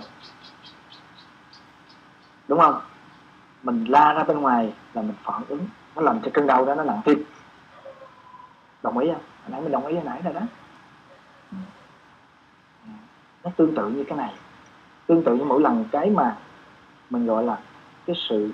Đúng 2.48 2.60
không? 2.60 2.80
Mình 3.62 3.84
la 3.84 4.12
ra 4.12 4.24
bên 4.24 4.40
ngoài 4.40 4.74
là 4.92 5.02
mình 5.02 5.14
phản 5.22 5.42
ứng. 5.48 5.66
Nó 5.96 6.02
làm 6.02 6.20
cho 6.22 6.30
cơn 6.34 6.46
đau 6.46 6.64
đó 6.64 6.74
nó 6.74 6.84
nặng 6.84 7.00
thêm 7.04 7.24
đồng 8.82 8.98
ý 8.98 9.08
không? 9.08 9.22
Hồi 9.42 9.50
nãy 9.50 9.60
mình 9.60 9.72
đồng 9.72 9.86
ý 9.86 9.94
hồi 9.94 10.04
nãy 10.04 10.20
rồi 10.24 10.34
đó. 10.34 10.40
Nó 13.44 13.50
tương 13.56 13.74
tự 13.74 13.88
như 13.88 14.04
cái 14.04 14.18
này. 14.18 14.34
Tương 15.06 15.24
tự 15.24 15.34
như 15.34 15.44
mỗi 15.44 15.60
lần 15.60 15.84
cái 15.92 16.10
mà 16.10 16.36
mình 17.10 17.26
gọi 17.26 17.44
là 17.44 17.58
cái 18.06 18.16
sự 18.28 18.52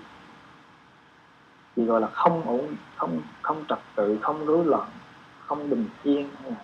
gì 1.76 1.84
gọi 1.84 2.00
là 2.00 2.08
không 2.12 2.42
ổn, 2.46 2.76
không 2.96 3.22
không 3.42 3.64
trật 3.68 3.78
tự, 3.94 4.18
không 4.22 4.46
rối 4.46 4.64
loạn, 4.64 4.88
không 5.46 5.70
bình 5.70 5.88
yên, 6.02 6.28
hay 6.42 6.50
là 6.50 6.56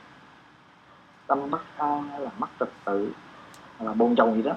tâm 1.26 1.50
bất 1.50 1.62
an, 1.76 2.08
hay 2.08 2.20
là 2.20 2.30
mất 2.38 2.48
trật 2.60 2.68
tự 2.84 3.12
là 3.80 3.92
bồn 3.92 4.16
chồn 4.16 4.34
gì 4.34 4.42
đó, 4.42 4.52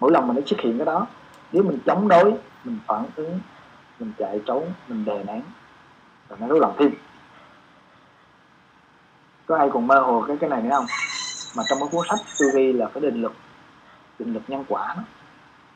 mỗi 0.00 0.12
lần 0.12 0.26
mình 0.26 0.36
nó 0.36 0.42
xuất 0.46 0.60
hiện 0.60 0.78
cái 0.78 0.86
đó, 0.86 1.06
nếu 1.52 1.62
mình 1.62 1.78
chống 1.86 2.08
đối, 2.08 2.34
mình 2.64 2.78
phản 2.86 3.04
ứng, 3.16 3.40
mình 3.98 4.12
chạy 4.18 4.40
trốn, 4.46 4.72
mình 4.88 5.04
đè 5.04 5.24
nén 5.24 5.42
và 6.28 6.36
nó 6.40 6.46
rối 6.46 6.60
loạn 6.60 6.72
thêm. 6.78 6.90
Có 9.46 9.58
ai 9.58 9.70
còn 9.72 9.86
mơ 9.86 10.00
hồ 10.00 10.24
cái 10.28 10.36
cái 10.40 10.50
này 10.50 10.62
nữa 10.62 10.70
không? 10.72 10.86
Mà 11.56 11.62
trong 11.68 11.78
cái 11.78 11.88
cuốn 11.92 12.06
sách 12.08 12.18
tôi 12.38 12.48
ghi 12.54 12.72
là 12.72 12.86
cái 12.94 13.00
định 13.00 13.20
luật 13.20 13.32
định 14.18 14.32
luật 14.32 14.50
nhân 14.50 14.64
quả 14.68 14.94
đó. 14.96 15.02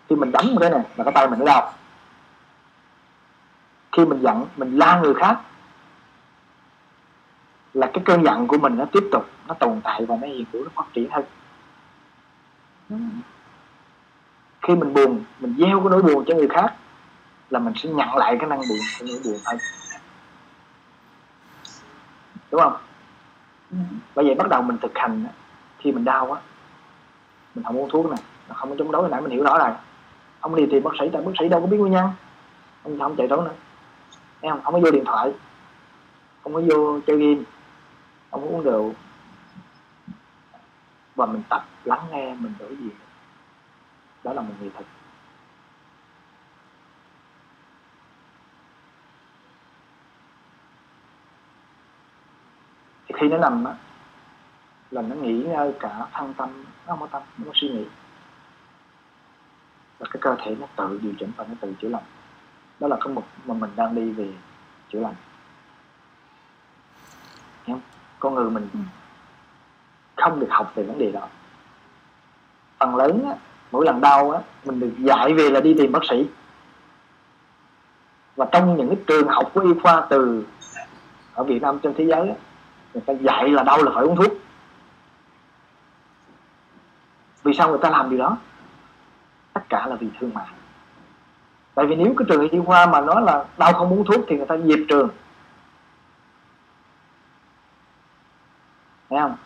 Khi 0.09 0.17
mình 0.17 0.33
đấm 0.33 0.47
một 0.53 0.59
cái 0.61 0.71
này 0.71 0.83
là 0.97 1.05
cái 1.05 1.13
tay 1.13 1.29
mình 1.29 1.39
nó 1.39 1.45
đau. 1.45 1.73
khi 3.97 4.05
mình 4.05 4.21
giận, 4.23 4.47
mình 4.57 4.79
la 4.79 5.01
người 5.01 5.15
khác, 5.15 5.41
là 7.75 7.91
cái 7.95 8.03
cơn 8.05 8.25
giận 8.25 8.47
của 8.47 8.59
mình 8.59 8.77
nó 8.77 8.85
tiếp 8.93 9.09
tục, 9.13 9.27
nó 9.49 9.55
tồn 9.55 9.81
tại 9.85 10.05
và 10.07 10.17
nó 10.17 10.27
hiện 10.27 10.45
hữu, 10.53 10.65
nó 10.65 10.71
phát 10.75 10.87
triển 10.93 11.11
hơn 11.11 11.25
khi 14.63 14.75
mình 14.75 14.95
buồn 14.95 15.25
mình 15.41 15.55
gieo 15.59 15.81
cái 15.81 15.91
nỗi 15.91 16.03
buồn 16.03 16.25
cho 16.27 16.35
người 16.35 16.49
khác 16.49 16.75
là 17.51 17.59
mình 17.59 17.75
sẽ 17.77 17.89
nhận 17.89 18.17
lại 18.17 18.37
cái 18.41 18.49
năng 18.49 18.59
buồn 18.59 18.79
cái 18.99 19.09
nỗi 19.09 19.21
buồn 19.25 19.41
hơn 19.45 19.59
đúng 22.51 22.61
không? 22.61 22.77
Ừ. 23.71 23.77
bởi 24.15 24.25
vậy 24.27 24.35
bắt 24.35 24.49
đầu 24.49 24.63
mình 24.63 24.79
thực 24.83 24.93
hành 24.95 25.27
khi 25.79 25.93
mình 25.93 26.05
đau 26.05 26.33
á 26.33 26.41
mình 27.55 27.65
không 27.65 27.77
uống 27.77 27.91
thuốc 27.91 28.11
này 28.11 28.21
nó 28.49 28.55
không 28.55 28.71
có 28.71 28.77
chống 28.79 28.93
đối. 28.93 29.09
Nãy 29.09 29.21
mình 29.21 29.31
hiểu 29.31 29.43
rõ 29.43 29.59
rồi. 29.59 29.71
Không 30.41 30.57
đi 30.57 30.67
tìm 30.71 30.83
bác 30.83 30.91
sĩ 31.01 31.09
tại 31.13 31.23
bác 31.23 31.33
sĩ 31.39 31.49
đâu 31.49 31.61
có 31.61 31.67
biết 31.67 31.77
nguyên 31.77 31.93
nhân. 31.93 32.11
Không 32.83 32.99
không 32.99 33.17
chạy 33.17 33.27
trốn 33.31 33.45
nữa. 33.45 33.55
Không? 34.43 34.61
Không 34.65 34.75
có 34.75 34.81
vô 34.81 34.91
điện 34.91 35.05
thoại. 35.05 35.33
Không 36.43 36.55
có 36.55 36.61
vô 36.61 37.01
chơi 37.07 37.19
game. 37.19 37.43
Không 38.31 38.43
có 38.43 38.49
uống 38.49 38.63
rượu 38.63 38.95
và 41.17 41.27
mình 41.27 41.43
tập, 41.49 41.65
lắng 41.85 42.07
nghe, 42.11 42.35
mình 42.35 42.55
đối 42.59 42.77
diện. 42.77 42.97
Đó 44.25 44.33
là 44.33 44.43
một 44.43 44.55
người 44.61 44.71
thật 44.75 44.85
thì 53.09 53.15
khi 53.21 53.29
nó 53.29 53.39
nằm 53.39 53.65
á, 53.65 53.75
là 54.91 55.03
nó 55.03 55.15
nghỉ 55.15 55.43
ngơi 55.43 55.73
cả 55.81 56.07
thân 56.13 56.35
tâm, 56.35 56.65
nó 56.87 56.97
không 56.97 57.01
có 57.01 57.07
tâm, 57.07 57.23
nó 57.23 57.35
không 57.39 57.47
có 57.47 57.53
suy 57.55 57.69
nghĩ. 57.69 57.85
Và 59.99 60.07
cái 60.11 60.21
cơ 60.21 60.37
thể 60.39 60.57
nó 60.61 60.67
tự 60.77 61.01
điều 61.03 61.13
chỉnh 61.19 61.33
và 61.37 61.45
nó 61.49 61.55
tự 61.61 61.75
chữa 61.81 61.89
lành. 61.89 62.05
Đó 62.81 62.89
là 62.89 62.97
cái 63.01 63.15
mục 63.15 63.25
mà 63.45 63.55
mình 63.55 63.71
đang 63.77 63.95
đi 63.95 64.13
về 64.13 64.33
chữa 64.89 65.01
lành. 65.01 65.15
Hiểu 67.65 67.77
không? 67.77 67.81
con 68.19 68.35
người 68.35 68.51
mình 68.51 68.69
Ừ 68.73 68.79
không 70.17 70.41
được 70.41 70.47
học 70.51 70.73
về 70.75 70.83
vấn 70.83 70.99
đề 70.99 71.13
đó. 71.13 71.29
Phần 72.79 72.97
lớn 72.97 73.25
á, 73.29 73.37
mỗi 73.71 73.87
lần 73.87 74.01
đau 74.01 74.31
á 74.31 74.41
mình 74.65 74.81
được 74.81 74.93
dạy 74.99 75.33
về 75.33 75.51
là 75.51 75.61
đi 75.61 75.75
tìm 75.79 75.93
bác 75.93 76.05
sĩ. 76.11 76.27
Và 78.37 78.47
trong 78.53 78.77
những 78.77 78.89
cái 78.89 78.99
trường 79.07 79.29
học 79.29 79.51
của 79.55 79.61
y 79.61 79.71
khoa 79.83 80.07
từ 80.11 80.45
ở 81.35 81.45
Việt 81.45 81.63
Nam 81.63 81.79
trên 81.79 81.95
thế 81.95 82.05
giới 82.05 82.29
á, 82.29 82.35
người 82.95 83.03
ta 83.07 83.13
dạy 83.13 83.49
là 83.49 83.63
đau 83.63 83.83
là 83.83 83.93
phải 83.95 84.05
uống 84.05 84.17
thuốc. 84.17 84.33
Vì 87.43 87.55
sao 87.55 87.69
người 87.69 87.79
ta 87.83 87.91
làm 87.91 88.11
điều 88.11 88.19
đó? 88.19 88.37
Tất 89.53 89.61
cả 89.69 89.87
là 89.87 89.97
vì 89.97 90.09
thương 90.21 90.35
mại. 90.35 90.47
Tại 91.75 91.87
vì 91.87 91.95
nếu 91.95 92.15
cái 92.17 92.27
trường 92.29 92.49
y 92.49 92.59
khoa 92.67 92.87
mà 92.87 93.01
nói 93.01 93.23
là 93.23 93.45
đau 93.59 93.73
không 93.73 93.93
uống 93.93 94.05
thuốc 94.05 94.25
thì 94.29 94.37
người 94.37 94.47
ta 94.47 94.57
dẹp 94.57 94.79
trường. 94.89 95.09
Thấy 99.11 99.19
không? 99.21 99.37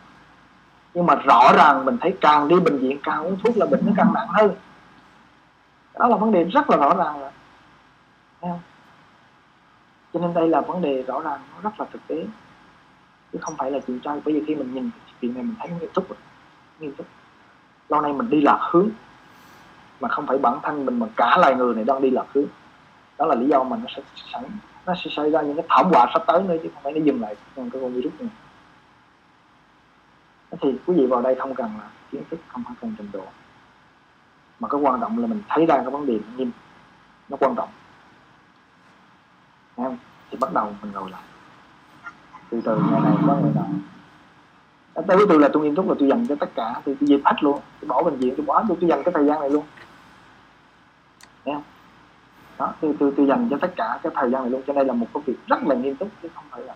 Nhưng 0.95 1.07
mà 1.07 1.14
rõ 1.14 1.53
ràng 1.57 1.84
mình 1.84 1.99
thấy 2.01 2.16
càng 2.20 2.49
đi 2.49 2.61
bệnh 2.61 2.78
viện 2.78 2.99
càng 3.03 3.24
uống 3.24 3.36
thuốc 3.45 3.57
là 3.57 3.66
bệnh 3.66 3.80
nó 3.86 3.93
càng 3.97 4.12
nặng 4.14 4.28
hơn. 4.28 4.55
Đó 5.99 6.09
là 6.09 6.16
vấn 6.16 6.32
đề 6.32 6.45
rất 6.45 6.70
là 6.70 6.76
rõ 6.76 6.95
ràng 6.95 7.20
rồi. 7.20 7.30
Cho 10.12 10.20
nên 10.20 10.34
đây 10.34 10.49
là 10.49 10.61
vấn 10.61 10.82
đề 10.82 11.03
rõ 11.03 11.20
ràng, 11.20 11.41
nó 11.55 11.70
rất 11.70 11.80
là 11.80 11.86
thực 11.93 12.07
tế. 12.07 12.24
Chứ 13.32 13.38
không 13.43 13.55
phải 13.57 13.70
là 13.70 13.78
chuyện 13.86 14.01
trai. 14.01 14.20
Bởi 14.24 14.34
vì 14.34 14.43
khi 14.47 14.55
mình 14.55 14.74
nhìn 14.74 14.91
chuyện 15.20 15.34
này, 15.34 15.43
mình 15.43 15.55
thấy 15.59 15.68
nghiêm 15.68 15.91
túc 15.95 16.09
rồi. 16.09 16.18
nghiêm 16.80 16.93
túc. 16.93 17.07
Lâu 17.88 18.01
nay 18.01 18.12
mình 18.12 18.30
đi 18.30 18.41
lạc 18.41 18.59
hướng. 18.70 18.88
Mà 20.01 20.09
không 20.09 20.26
phải 20.26 20.38
bản 20.38 20.59
thân 20.62 20.86
mình, 20.86 20.99
mà 20.99 21.07
cả 21.16 21.36
loài 21.41 21.55
người 21.55 21.74
này 21.74 21.84
đang 21.84 22.03
đi 22.03 22.11
lạc 22.11 22.26
hướng. 22.34 22.47
Đó 23.18 23.26
là 23.26 23.34
lý 23.34 23.47
do 23.47 23.62
mà 23.62 23.76
nó 23.76 23.86
sẽ 23.97 24.03
sẵn 24.32 24.45
nó 24.86 24.95
sẽ 25.05 25.11
xảy 25.16 25.30
ra 25.30 25.41
những 25.41 25.57
cái 25.57 25.64
thảm 25.68 25.86
họa 25.93 26.07
sắp 26.12 26.22
tới 26.26 26.43
nữa, 26.43 26.57
chứ 26.62 26.68
không 26.74 26.82
phải 26.82 26.93
nó 26.93 27.01
dừng 27.05 27.20
lại 27.20 27.36
trong 27.57 27.70
cái 27.70 27.82
con 27.82 27.93
virus 27.93 28.12
này 28.18 28.28
thì 30.61 30.78
quý 30.86 30.96
vị 30.96 31.07
vào 31.07 31.22
đây 31.22 31.34
không 31.34 31.55
cần 31.55 31.70
là 31.78 31.90
kiến 32.11 32.22
thức 32.30 32.40
không 32.48 32.64
phải 32.66 32.74
cần 32.80 32.94
trình 32.98 33.11
độ. 33.12 33.24
Mà 34.61 34.68
cái 34.68 34.80
quan 34.80 35.01
trọng 35.01 35.18
là 35.18 35.26
mình 35.26 35.42
thấy 35.48 35.66
ra 35.66 35.76
cái 35.76 35.90
vấn 35.90 36.07
đề 36.07 36.18
nghiêm 36.36 36.51
nó 37.28 37.36
quan 37.40 37.55
trọng. 37.57 37.68
Thấy 39.76 39.86
không? 39.86 39.98
thì 40.30 40.38
bắt 40.40 40.53
đầu 40.53 40.72
mình 40.82 40.92
ngồi 40.92 41.11
lại. 41.11 41.22
Từ 42.51 42.61
từ 42.64 42.76
ngày 42.90 43.01
này 43.01 43.12
qua 43.26 43.36
ngày 43.42 43.53
nào. 43.55 43.68
Tới 45.07 45.26
từ 45.28 45.38
là 45.38 45.48
tôi 45.53 45.62
nghiêm 45.62 45.74
túc 45.74 45.88
là 45.88 45.94
tôi 45.98 46.09
dành 46.09 46.26
cho 46.26 46.34
tất 46.40 46.51
cả 46.55 46.72
tôi, 46.84 46.96
tôi 47.01 47.09
dịp 47.09 47.20
hết 47.24 47.36
luôn. 47.40 47.61
Tôi 47.80 47.88
bỏ 47.88 48.03
bệnh 48.03 48.16
viện 48.16 48.34
tôi 48.36 48.46
bỏ 48.46 48.64
tôi, 48.68 48.76
tôi 48.80 48.90
dành 48.90 49.03
cái 49.03 49.14
thời 49.14 49.26
gian 49.26 49.40
này 49.40 49.51
luôn. 49.51 49.64
Thấy 51.44 51.55
không? 51.55 51.62
đó 52.59 52.74
tôi, 52.80 52.94
tôi, 52.98 53.12
tôi 53.16 53.26
dành 53.26 53.48
cho 53.51 53.57
tất 53.61 53.72
cả 53.76 53.98
cái 54.03 54.12
thời 54.14 54.30
gian 54.30 54.42
này 54.42 54.51
luôn. 54.51 54.62
Cho 54.66 54.72
nên 54.72 54.86
là 54.86 54.92
một 54.92 55.07
cái 55.14 55.22
việc 55.26 55.46
rất 55.46 55.62
là 55.66 55.74
nghiêm 55.74 55.96
túc 55.96 56.09
chứ 56.22 56.28
không 56.34 56.44
phải 56.51 56.61
là 56.61 56.74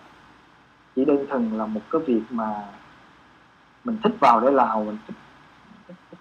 chỉ 0.95 1.05
đơn 1.05 1.25
thuần 1.29 1.57
là 1.57 1.65
một 1.65 1.81
cái 1.91 2.01
việc 2.07 2.21
mà 2.29 2.63
mình 3.85 3.97
thích 4.03 4.13
vào 4.19 4.39
để 4.39 4.51
làm 4.51 4.85
mình 4.85 4.97
thích, 5.07 5.15
thích, 5.87 5.95
thích, 6.09 6.19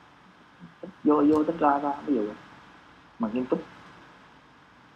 thích 0.83 0.91
vô 1.05 1.23
vô 1.29 1.45
thích 1.45 1.57
ra 1.59 1.79
ra 1.79 1.93
ví 2.07 2.15
dụ 2.15 2.27
mà 3.19 3.29
nghiêm 3.33 3.45
túc. 3.47 3.63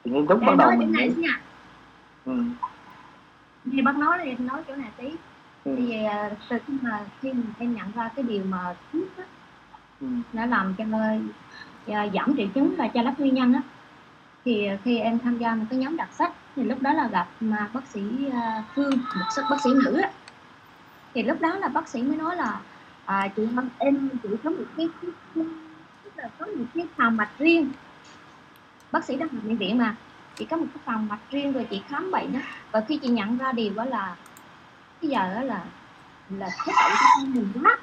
Thì 0.05 0.11
nghiêm 0.11 0.27
túc 0.27 0.41
bắt 0.47 0.57
đầu 0.59 0.71
mình 0.77 0.93
này 0.93 1.14
ừ, 2.25 2.43
thì 3.73 3.83
bác 3.83 3.97
nói 3.97 4.19
thì 4.25 4.31
em 4.31 4.47
nói 4.47 4.62
chỗ 4.69 4.77
này 4.77 4.91
tí. 4.97 5.11
Ừ, 5.64 5.75
thì 5.77 6.05
à, 6.05 6.31
từ 6.49 6.57
khi 6.66 6.75
mà 6.83 7.01
khi 7.21 7.33
mà 7.33 7.43
em 7.59 7.75
nhận 7.75 7.93
ra 7.95 8.11
cái 8.16 8.23
điều 8.23 8.45
mà 8.45 8.75
thuốc 8.93 9.16
á, 9.16 9.25
ừ, 10.01 10.07
nó 10.33 10.47
làm 10.47 10.75
cho 10.79 10.85
à, 11.95 12.07
giảm 12.14 12.35
triệu 12.37 12.47
chứng 12.55 12.75
và 12.79 12.89
cho 12.89 13.03
lắp 13.03 13.14
nguyên 13.19 13.35
nhân 13.35 13.53
á. 13.53 13.62
Thì 14.45 14.69
khi 14.85 14.99
em 14.99 15.19
tham 15.19 15.39
gia 15.39 15.55
một 15.55 15.64
cái 15.71 15.79
nhóm 15.79 15.97
đọc 15.97 16.09
sách 16.12 16.33
thì 16.57 16.64
lúc 16.64 16.83
đó 16.83 16.93
là 16.93 17.09
gặp 17.09 17.29
mà 17.41 17.69
bác 17.73 17.87
sĩ 17.87 18.31
à, 18.33 18.64
Phương 18.75 18.91
một 18.97 19.43
bác 19.51 19.57
sĩ 19.64 19.71
nữ 19.85 20.01
á 20.03 20.11
thì 21.19 21.25
lúc 21.25 21.41
đó 21.41 21.57
là 21.57 21.69
bác 21.69 21.89
sĩ 21.89 22.03
mới 22.03 22.16
nói 22.16 22.37
là 22.37 22.61
à, 23.05 23.29
chị 23.37 23.47
Hân 23.47 23.69
em 23.79 24.09
chị 24.23 24.29
có 24.45 24.51
một 24.51 24.64
cái, 24.77 24.89
tức 25.35 26.12
là 26.16 26.29
có 26.39 26.47
một 26.47 26.64
cái 26.75 26.87
phòng 26.97 27.16
mạch 27.16 27.31
riêng. 27.39 27.71
Bác 28.93 29.05
sĩ 29.05 29.16
đang 29.16 29.29
học 29.29 29.43
bệnh 29.45 29.57
viện 29.57 29.79
mà 29.79 29.97
chị 30.37 30.45
có 30.45 30.57
một 30.57 30.66
cái 30.75 30.83
phòng 30.87 31.09
mạch 31.09 31.19
riêng 31.31 31.53
rồi 31.53 31.66
chị 31.71 31.83
khám 31.89 32.11
bệnh 32.11 32.33
đó 32.33 32.41
và 32.73 32.81
khi 32.89 32.99
chị 33.03 33.09
nhận 33.09 33.39
ra 33.39 33.53
điều 33.53 33.75
đó 33.75 33.85
là 33.85 34.16
bây 35.03 35.11
giờ 35.11 35.35
đó 35.35 35.43
là 35.43 35.64
là 36.31 36.49
thế 36.66 36.73
bệnh 36.83 36.93
của 36.93 37.07
con 37.16 37.35
mình 37.35 37.53
quá 37.62 37.79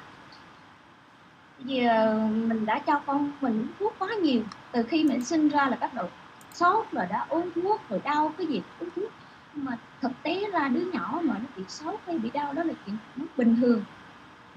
giờ 1.58 2.18
mình 2.30 2.66
đã 2.66 2.78
cho 2.78 3.00
con 3.06 3.32
mình 3.40 3.58
uống 3.58 3.68
thuốc 3.78 3.94
quá 3.98 4.08
nhiều. 4.22 4.42
Từ 4.72 4.82
khi 4.82 5.04
mình 5.04 5.24
sinh 5.24 5.48
ra 5.48 5.66
là 5.66 5.76
bắt 5.76 5.94
đầu 5.94 6.08
sốt 6.54 6.86
rồi 6.92 7.06
đã 7.10 7.26
uống 7.28 7.50
thuốc 7.54 7.80
rồi 7.90 8.00
đau 8.04 8.32
cái 8.38 8.46
gì 8.46 8.62
uống 8.80 8.90
thuốc. 8.96 9.10
Mà 9.54 9.78
thực 10.06 10.22
tế 10.22 10.50
ra 10.52 10.68
đứa 10.68 10.84
nhỏ 10.92 11.20
mà 11.24 11.38
nó 11.38 11.44
bị 11.56 11.62
sốt 11.68 12.00
hay 12.06 12.18
bị 12.18 12.30
đau 12.30 12.52
đó 12.52 12.62
là 12.62 12.74
chuyện 12.86 12.96
nó 13.16 13.24
bình 13.36 13.56
thường. 13.60 13.82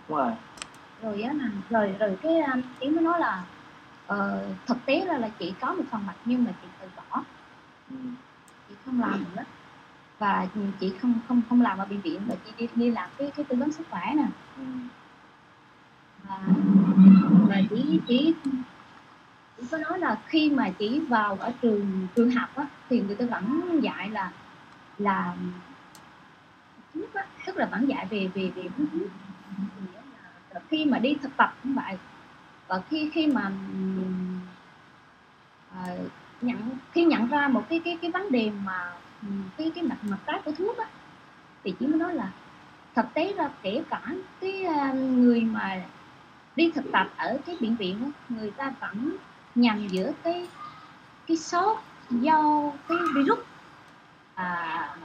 Đúng 0.07 0.17
rồi. 0.17 0.31
Rồi 1.01 1.21
á 1.21 1.33
là 1.33 1.49
rồi 1.69 1.95
rồi 1.99 2.17
cái 2.21 2.39
um, 2.39 2.61
chị 2.79 2.89
mới 2.89 3.03
nói 3.03 3.19
là 3.19 3.43
ờ, 4.07 4.47
thực 4.65 4.77
tế 4.85 5.05
ra 5.05 5.17
là 5.17 5.29
chị 5.29 5.53
có 5.61 5.73
một 5.73 5.83
phần 5.91 6.05
mạch 6.05 6.15
nhưng 6.25 6.43
mà 6.43 6.51
chị 6.61 6.67
từ 6.81 6.87
bỏ. 6.97 7.23
Ừ, 7.89 7.95
chị 8.69 8.75
không 8.85 8.99
làm 9.01 9.23
nữa. 9.35 9.43
Và 10.19 10.47
chị 10.79 10.93
không 11.01 11.13
không 11.27 11.41
không 11.49 11.61
làm 11.61 11.77
ở 11.77 11.85
bệnh 11.85 12.01
viện 12.01 12.21
mà 12.27 12.35
chị 12.45 12.51
đi 12.57 12.67
đi 12.75 12.91
làm 12.91 13.09
cái 13.17 13.31
cái 13.35 13.45
tư 13.49 13.55
vấn 13.55 13.71
sức 13.71 13.83
khỏe 13.89 14.13
nè. 14.15 14.25
Ừ, 14.57 14.63
và 16.27 16.39
và 17.47 17.61
chỉ 17.69 17.99
chỉ 18.07 18.33
chỉ 19.57 19.67
có 19.71 19.77
nói 19.77 19.99
là 19.99 20.17
khi 20.27 20.49
mà 20.49 20.69
chỉ 20.79 20.99
vào 20.99 21.37
ở 21.39 21.51
trường 21.61 22.07
trường 22.15 22.31
học 22.31 22.55
á 22.55 22.65
thì 22.89 23.01
người 23.01 23.15
ta 23.15 23.25
vẫn 23.25 23.79
dạy 23.83 24.09
là 24.09 24.31
là 24.99 25.35
thuốc 26.93 27.13
á 27.13 27.25
tức 27.45 27.57
là 27.57 27.65
bản 27.65 27.85
dạy 27.85 28.07
về 28.09 28.29
về 28.33 28.51
về 28.55 28.63
thuốc 28.77 28.87
khi 30.69 30.85
mà 30.85 30.99
đi 30.99 31.15
thực 31.21 31.37
tập 31.37 31.53
cũng 31.63 31.75
vậy. 31.75 31.97
Và 32.67 32.81
khi 32.89 33.09
khi 33.13 33.27
mà 33.27 33.51
à, 35.75 35.95
nhận 36.41 36.57
khi 36.91 37.05
nhận 37.05 37.27
ra 37.27 37.47
một 37.47 37.63
cái 37.69 37.81
cái 37.85 37.97
cái 38.01 38.11
vấn 38.11 38.31
đề 38.31 38.51
mà 38.63 38.91
cái 39.57 39.71
cái 39.75 39.83
mặt 39.83 39.97
mặt 40.03 40.17
trái 40.27 40.41
của 40.45 40.51
thuốc 40.51 40.77
á 40.77 40.85
thì 41.63 41.73
chỉ 41.79 41.87
mới 41.87 41.99
nói 41.99 42.13
là 42.13 42.31
thực 42.95 43.05
tế 43.13 43.33
ra 43.37 43.49
kể 43.61 43.83
cả 43.89 44.01
cái 44.41 44.63
à, 44.63 44.93
người 44.93 45.41
mà 45.41 45.81
đi 46.55 46.71
thực 46.75 46.91
tập 46.91 47.07
ở 47.17 47.37
cái 47.45 47.57
bệnh 47.61 47.75
viện 47.75 48.11
người 48.29 48.51
ta 48.51 48.73
vẫn 48.79 49.15
nhằm 49.55 49.87
giữa 49.87 50.11
cái 50.23 50.47
cái 51.27 51.37
sốt 51.37 51.77
do 52.09 52.71
cái 52.87 52.97
virus 53.15 53.39
à, 54.39 54.95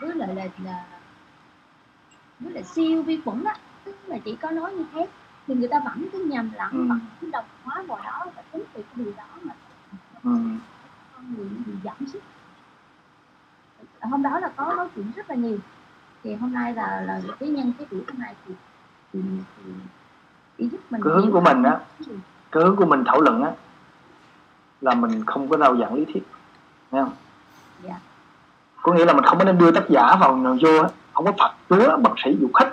với 0.00 0.14
lại 0.14 0.34
là, 0.34 0.44
là 0.64 0.84
với 2.40 2.52
lại 2.52 2.64
siêu 2.64 3.02
vi 3.02 3.20
khuẩn 3.24 3.44
á. 3.44 3.56
Tức 3.84 3.96
là 4.06 4.18
chỉ 4.24 4.36
có 4.36 4.50
nói 4.50 4.72
như 4.72 4.84
thế. 4.92 5.08
Thì 5.46 5.54
người 5.54 5.68
ta 5.68 5.80
vẫn 5.84 6.08
cứ 6.12 6.24
nhầm 6.24 6.50
lẫn 6.56 6.70
Ừ. 6.72 6.86
bằng 6.88 7.00
cái 7.20 7.30
đồng 7.30 7.44
hóa 7.64 7.82
vào 7.88 7.98
đó 8.04 8.26
và 8.36 8.42
chính 8.52 8.62
từ 8.72 8.82
cái 8.82 9.04
điều 9.04 9.12
đó 9.16 9.24
mà 9.42 9.54
ừ. 10.24 10.30
con 11.14 11.34
người 11.34 11.48
bị 11.66 11.72
giảm 11.84 11.96
sức 12.06 12.22
hôm 14.00 14.22
đó 14.22 14.40
là 14.40 14.48
có 14.56 14.74
nói 14.74 14.88
chuyện 14.94 15.12
rất 15.16 15.30
là 15.30 15.36
nhiều. 15.36 15.58
Thì 16.22 16.34
hôm 16.34 16.52
nay 16.52 16.74
là 16.74 17.00
là 17.00 17.20
cái 17.40 17.48
nhân 17.48 17.72
cái 17.78 17.86
buổi 17.90 18.00
hôm 18.08 18.18
nay 18.18 18.34
thì 18.46 18.54
thì, 19.12 19.20
thì, 19.56 19.72
thì 20.58 20.68
giúp 20.68 20.80
mình 20.90 21.02
cái 21.04 21.12
hướng 21.14 21.32
của 21.32 21.40
mình 21.40 21.62
á 21.62 21.78
cái 22.52 22.64
hướng 22.64 22.76
của 22.76 22.86
mình 22.86 23.04
thảo 23.06 23.20
luận 23.20 23.42
á 23.42 23.52
là 24.80 24.94
mình 24.94 25.24
không 25.26 25.48
có 25.48 25.56
rao 25.56 25.76
giảng 25.76 25.94
lý 25.94 26.04
thuyết. 26.04 26.22
Nghe 26.90 27.02
không 27.02 27.12
Dạ. 27.82 27.94
Có 28.82 28.92
nghĩa 28.92 29.04
là 29.04 29.12
mình 29.12 29.24
không 29.24 29.38
có 29.38 29.44
nên 29.44 29.58
đưa 29.58 29.70
tác 29.70 29.88
giả 29.88 30.16
vào 30.20 30.36
nào 30.36 30.56
vô 30.62 30.82
á, 30.82 30.88
không 31.12 31.24
có 31.24 31.32
phật 31.38 31.52
chúa 31.68 31.96
bác 31.96 32.10
sĩ 32.24 32.36
du 32.40 32.48
khách. 32.54 32.72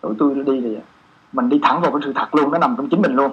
Tụi 0.00 0.14
tôi 0.18 0.34
đi 0.34 0.60
thì 0.60 0.78
mình 1.32 1.48
đi 1.48 1.60
thẳng 1.62 1.80
vào 1.80 1.92
cái 1.92 2.00
sự 2.04 2.12
thật 2.12 2.34
luôn, 2.34 2.50
nó 2.50 2.58
nằm 2.58 2.74
trong 2.76 2.88
chính 2.88 3.02
mình 3.02 3.16
luôn. 3.16 3.32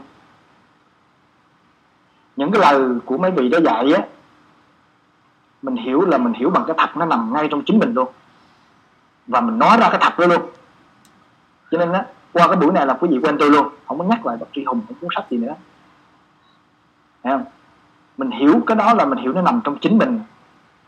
Những 2.36 2.51
cái 2.51 2.61
lời 2.61 2.99
của 3.05 3.17
mấy 3.17 3.32
vị 3.32 3.49
đó 3.49 3.59
dạy 3.63 3.93
á, 3.93 4.03
mình 5.61 5.76
hiểu 5.76 6.01
là 6.01 6.17
mình 6.17 6.34
hiểu 6.34 6.49
bằng 6.49 6.63
cái 6.67 6.76
thật 6.80 6.97
nó 6.97 7.05
nằm 7.05 7.34
ngay 7.34 7.47
trong 7.51 7.63
chính 7.65 7.80
mình 7.80 7.93
luôn. 7.93 8.07
Và 9.28 9.41
mình 9.41 9.59
nói 9.59 9.78
ra 9.78 9.89
cái 9.89 9.99
thật 10.01 10.19
đó 10.19 10.26
luôn. 10.26 10.41
Cho 11.71 11.78
nên 11.78 11.91
á, 11.91 12.05
qua 12.32 12.47
cái 12.47 12.55
buổi 12.55 12.74
này 12.74 12.86
là 12.86 12.93
quý 12.93 13.07
vị 13.11 13.19
quen 13.24 13.36
tôi 13.39 13.49
luôn. 13.49 13.67
Không 13.88 13.99
có 13.99 14.05
nhắc 14.05 14.26
lại 14.26 14.38
bậc 14.39 14.49
tri 14.53 14.63
hùng, 14.63 14.82
không 14.88 14.97
cuốn 15.01 15.09
sách 15.15 15.26
gì 15.30 15.38
nữa. 15.38 15.53
Thấy 17.24 17.34
không? 17.34 17.45
Mình 18.17 18.32
hiểu 18.32 18.61
cái 18.67 18.78
đó 18.78 18.93
là 18.93 19.05
mình 19.05 19.19
hiểu 19.19 19.34
nó 19.34 19.41
nằm 19.41 19.61
trong 19.63 19.78
chính 19.82 19.97
mình 19.97 20.19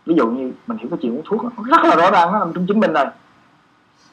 ví 0.06 0.16
dụ 0.18 0.28
như 0.28 0.52
mình 0.68 0.78
hiểu 0.78 0.88
cái 0.92 1.00
chuyện 1.02 1.16
uống 1.18 1.22
thuốc 1.26 1.44
nó 1.44 1.50
rất 1.66 1.84
là 1.84 1.96
rõ 1.96 2.12
ràng 2.12 2.32
nó 2.32 2.40
nằm 2.40 2.52
trong 2.56 2.66
chính 2.68 2.80
mình 2.80 2.94
rồi. 2.94 3.06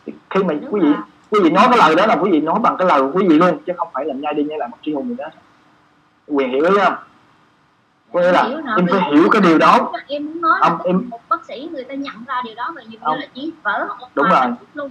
Thì 0.06 0.12
khi 0.30 0.42
mà 0.42 0.54
quý 0.70 0.80
vị 0.80 0.88
quý 1.30 1.40
vị 1.42 1.50
nói 1.50 1.66
cái 1.68 1.78
lời 1.78 1.94
đó 1.96 2.06
là 2.06 2.16
quý 2.16 2.30
vị 2.30 2.40
nói 2.40 2.58
bằng 2.62 2.76
cái 2.78 2.88
lời 2.88 3.00
của 3.02 3.10
quý 3.18 3.26
vị 3.28 3.38
luôn 3.38 3.58
chứ 3.66 3.72
không 3.76 3.88
phải 3.92 4.04
là 4.04 4.14
nhai 4.14 4.34
đi 4.34 4.44
nhai 4.44 4.58
lại 4.58 4.68
một 4.68 4.76
tri 4.82 4.92
hùng 4.94 5.08
gì 5.08 5.14
đó. 5.18 5.26
Quyền 6.26 6.50
hiểu 6.50 6.64
ý 6.64 6.70
không? 6.84 6.94
Có 8.12 8.20
nghĩa 8.20 8.32
là 8.32 8.42
em 8.76 8.86
phải 8.90 9.00
hiểu 9.12 9.28
cái 9.30 9.42
điều 9.42 9.58
đó. 9.58 9.92
em 10.08 10.26
muốn 10.26 10.40
nói 10.40 10.58
là 10.60 10.68
Ông- 10.68 10.78
em- 10.84 11.08
một 11.10 11.20
bác 11.28 11.44
sĩ 11.44 11.68
người 11.72 11.84
ta 11.84 11.94
nhận 11.94 12.14
ra 12.26 12.42
điều 12.44 12.54
đó 12.54 12.72
và 12.76 12.82
Ông- 13.00 13.14
như 13.16 13.20
là 13.20 13.26
chỉ 13.34 13.52
vỡ 13.62 13.86
một 14.00 14.06
Đúng 14.14 14.26
rồi. 14.28 14.46
luôn. 14.74 14.90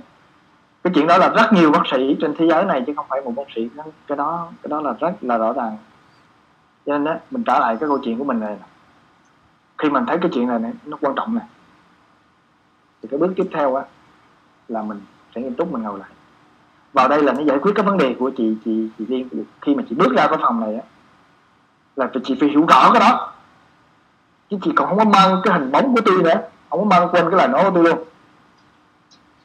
Cái 0.83 0.91
chuyện 0.95 1.07
đó 1.07 1.17
là 1.17 1.29
rất 1.29 1.53
nhiều 1.53 1.71
bác 1.71 1.81
sĩ 1.91 2.15
trên 2.21 2.33
thế 2.37 2.47
giới 2.49 2.65
này 2.65 2.83
chứ 2.87 2.93
không 2.95 3.05
phải 3.09 3.21
một 3.21 3.33
bác 3.35 3.43
sĩ. 3.55 3.69
Cái 4.07 4.17
đó 4.17 4.47
cái 4.63 4.69
đó 4.69 4.81
là 4.81 4.93
rất 4.99 5.11
là 5.21 5.37
rõ 5.37 5.53
ràng. 5.53 5.77
Cho 6.85 6.91
nên 6.93 7.03
đó, 7.03 7.13
mình 7.31 7.43
trở 7.43 7.59
lại 7.59 7.77
cái 7.79 7.89
câu 7.89 7.99
chuyện 8.03 8.17
của 8.17 8.23
mình 8.23 8.39
này 8.39 8.55
khi 9.81 9.89
mình 9.89 10.05
thấy 10.07 10.17
cái 10.21 10.31
chuyện 10.33 10.47
này 10.47 10.59
này 10.59 10.71
nó 10.85 10.97
quan 11.01 11.15
trọng 11.15 11.35
này 11.35 11.45
thì 13.01 13.07
cái 13.11 13.19
bước 13.19 13.33
tiếp 13.35 13.49
theo 13.53 13.75
á, 13.75 13.83
là 14.67 14.81
mình 14.81 15.01
sẽ 15.35 15.41
nghiêm 15.41 15.53
túc 15.53 15.71
mình 15.71 15.83
ngồi 15.83 15.99
lại. 15.99 16.09
Vào 16.93 17.07
đây 17.07 17.23
là 17.23 17.33
nó 17.33 17.43
giải 17.43 17.59
quyết 17.59 17.71
cái 17.75 17.85
vấn 17.85 17.97
đề 17.97 18.15
của 18.19 18.31
chị 18.37 18.57
chị 18.65 18.89
chị 18.97 19.05
Liên. 19.07 19.29
Khi 19.61 19.75
mà 19.75 19.83
chị 19.89 19.95
bước 19.95 20.11
ra 20.17 20.27
cái 20.27 20.37
phòng 20.41 20.59
này 20.59 20.75
á, 20.75 20.81
là 21.95 22.09
chị 22.23 22.37
phải 22.39 22.49
hiểu 22.49 22.65
rõ 22.65 22.91
cái 22.93 22.99
đó. 22.99 23.33
Chứ 24.49 24.57
chị 24.63 24.71
còn 24.75 24.89
không 24.89 24.97
có 24.97 25.03
mang 25.03 25.41
cái 25.43 25.59
hình 25.59 25.71
bóng 25.71 25.95
của 25.95 26.01
tôi 26.05 26.23
nữa, 26.23 26.35
không 26.69 26.79
có 26.79 26.85
mang 26.85 27.09
quên 27.11 27.29
cái 27.29 27.37
lời 27.37 27.47
nói 27.47 27.63
của 27.63 27.71
tôi 27.75 27.83
luôn. 27.83 28.03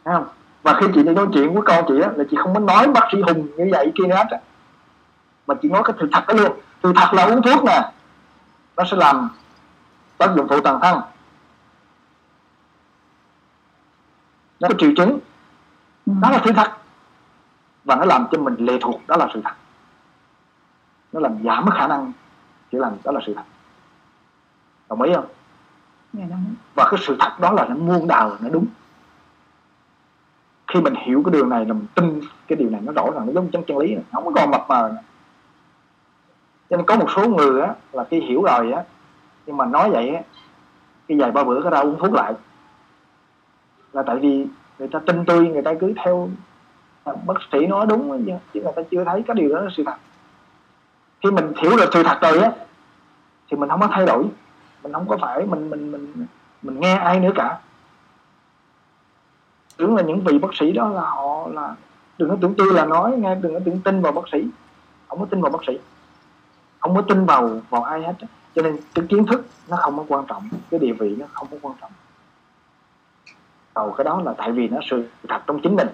Thấy 0.05 0.15
không? 0.15 0.27
Và 0.63 0.79
khi 0.81 0.87
chị 0.95 1.03
đi 1.03 1.15
nói 1.15 1.27
chuyện 1.33 1.55
với 1.55 1.63
con 1.63 1.85
chị 1.89 2.01
á, 2.01 2.11
là 2.17 2.25
chị 2.31 2.37
không 2.37 2.55
có 2.55 2.61
nói 2.61 2.87
bác 2.87 3.09
sĩ 3.13 3.21
hùng 3.21 3.49
như 3.57 3.69
vậy 3.73 3.93
kia 3.95 4.15
hết 4.15 4.27
á. 4.31 4.39
Mà 5.47 5.55
chị 5.63 5.69
nói 5.69 5.83
cái 5.85 5.97
sự 6.01 6.09
thật 6.13 6.25
đó 6.29 6.35
luôn. 6.35 6.53
Sự 6.83 6.93
thật 6.97 7.15
là 7.15 7.25
uống 7.25 7.43
thuốc 7.43 7.65
nè, 7.65 7.93
nó 8.77 8.85
sẽ 8.91 8.97
làm 8.97 9.29
tác 10.19 10.31
dụng 10.37 10.47
phụ 10.49 10.61
toàn 10.61 10.81
thân. 10.83 11.01
Nó 14.61 14.69
có 14.69 14.75
triệu 14.79 14.91
chứng. 14.97 15.19
Đó 16.07 16.31
là 16.31 16.41
sự 16.45 16.53
thật. 16.53 16.71
Và 17.85 17.97
nó 17.97 18.05
làm 18.05 18.27
cho 18.31 18.39
mình 18.39 18.57
lệ 18.59 18.79
thuộc 18.81 19.01
đó 19.07 19.17
là 19.17 19.29
sự 19.35 19.41
thật. 19.45 19.55
Nó 21.13 21.21
làm 21.21 21.45
giảm 21.45 21.65
cái 21.71 21.79
khả 21.79 21.89
năng 21.89 22.13
chữa 22.73 22.79
lành 22.79 22.97
đó 23.05 23.13
là 23.13 23.21
sự 23.27 23.35
thật. 23.35 23.45
Đồng 24.89 25.03
ý 25.03 25.15
không? 25.15 25.27
Dạ, 26.13 26.25
và 26.75 26.89
cái 26.91 27.01
sự 27.07 27.17
thật 27.21 27.41
đó 27.41 27.53
là 27.53 27.65
nó 27.69 27.75
muôn 27.75 28.09
đào 28.09 28.37
nó 28.41 28.49
đúng. 28.49 28.67
Khi 30.67 30.81
mình 30.81 30.95
hiểu 30.95 31.23
cái 31.25 31.33
điều 31.33 31.47
này 31.47 31.65
là 31.65 31.73
mình 31.73 31.87
tin 31.95 32.21
cái 32.47 32.57
điều 32.57 32.71
này 32.71 32.81
nó 32.81 32.93
rõ 32.93 33.11
ràng 33.15 33.27
nó 33.27 33.33
giống 33.33 33.51
chân 33.51 33.63
chân 33.67 33.79
lý. 33.79 33.95
Này. 33.95 34.05
không 34.13 34.25
có 34.25 34.33
còn 34.35 34.51
mập 34.51 34.65
mờ 34.69 34.93
cho 36.71 36.77
nên 36.77 36.87
có 36.87 36.97
một 36.97 37.07
số 37.17 37.29
người 37.29 37.61
á 37.61 37.75
là 37.93 38.05
khi 38.11 38.21
hiểu 38.21 38.43
rồi 38.43 38.73
á 38.73 38.85
nhưng 39.47 39.57
mà 39.57 39.67
nói 39.67 39.91
vậy 39.91 40.09
á, 40.09 40.23
cái 41.09 41.19
vài 41.19 41.31
ba 41.31 41.45
bữa 41.45 41.63
cái 41.63 41.71
ra 41.71 41.79
uống 41.79 41.99
thuốc 41.99 42.13
lại. 42.13 42.33
Là 43.93 44.03
tại 44.03 44.17
vì 44.17 44.47
người 44.79 44.89
ta 44.89 44.99
tin 45.07 45.25
tươi 45.25 45.49
người 45.49 45.63
ta 45.63 45.75
cứ 45.81 45.93
theo 46.05 46.29
à, 47.05 47.13
bác 47.27 47.35
sĩ 47.53 47.67
nói 47.67 47.87
đúng 47.87 48.25
chứ 48.55 48.61
người 48.61 48.73
ta 48.77 48.83
chưa 48.91 49.05
thấy 49.05 49.23
cái 49.27 49.35
điều 49.35 49.55
đó 49.55 49.61
là 49.61 49.71
sự 49.77 49.83
thật. 49.87 49.97
Khi 51.23 51.31
mình 51.31 51.53
hiểu 51.57 51.77
được 51.77 51.91
sự 51.93 52.03
thật 52.03 52.19
rồi 52.21 52.39
á, 52.39 52.53
thì 53.51 53.57
mình 53.57 53.69
không 53.69 53.81
có 53.81 53.89
thay 53.93 54.07
đổi. 54.07 54.25
Mình 54.83 54.93
không 54.93 55.09
có 55.09 55.17
phải 55.21 55.47
mình 55.47 55.71
mình 55.71 55.93
mình 55.93 56.27
mình 56.63 56.81
nghe 56.81 56.95
ai 56.95 57.21
nữa 57.21 57.31
cả. 57.35 57.59
Tưởng 59.77 59.97
là 59.97 60.03
những 60.03 60.21
vị 60.25 60.39
bác 60.39 60.55
sĩ 60.55 60.73
đó 60.73 60.89
là 60.89 61.01
họ 61.01 61.49
là, 61.49 61.75
đừng 62.19 62.31
có 62.31 62.37
tưởng 62.41 62.55
tư 62.55 62.73
là 62.73 62.85
nói 62.85 63.17
nghe, 63.17 63.35
đừng 63.35 63.55
có 63.55 63.61
tưởng 63.65 63.81
tin 63.81 64.03
vào 64.03 64.13
bác 64.13 64.29
sĩ. 64.33 64.49
Không 65.09 65.21
có 65.21 65.27
tin 65.31 65.41
vào 65.41 65.53
bác 65.53 65.65
sĩ. 65.67 65.79
Không 66.81 66.95
có 66.95 67.03
tin 67.03 67.25
vào 67.25 67.61
vào 67.71 67.83
ai 67.83 68.03
hết 68.03 68.15
cho 68.57 68.63
nên 68.63 68.77
cái 68.95 69.05
kiến 69.09 69.27
thức 69.27 69.47
nó 69.69 69.77
không 69.77 69.97
có 69.97 70.05
quan 70.09 70.25
trọng, 70.29 70.49
cái 70.71 70.81
địa 70.81 70.93
vị 70.93 71.17
nó 71.19 71.27
không 71.33 71.49
có 71.51 71.57
quan 71.63 71.77
trọng. 71.81 71.91
Đầu 73.75 73.95
cái 73.99 74.05
đó 74.05 74.23
là 74.25 74.35
tại 74.39 74.53
vì 74.53 74.69
nó 74.69 74.79
sự 74.91 75.09
thật 75.29 75.41
trong 75.47 75.61
chính 75.63 75.77
mình. 75.77 75.89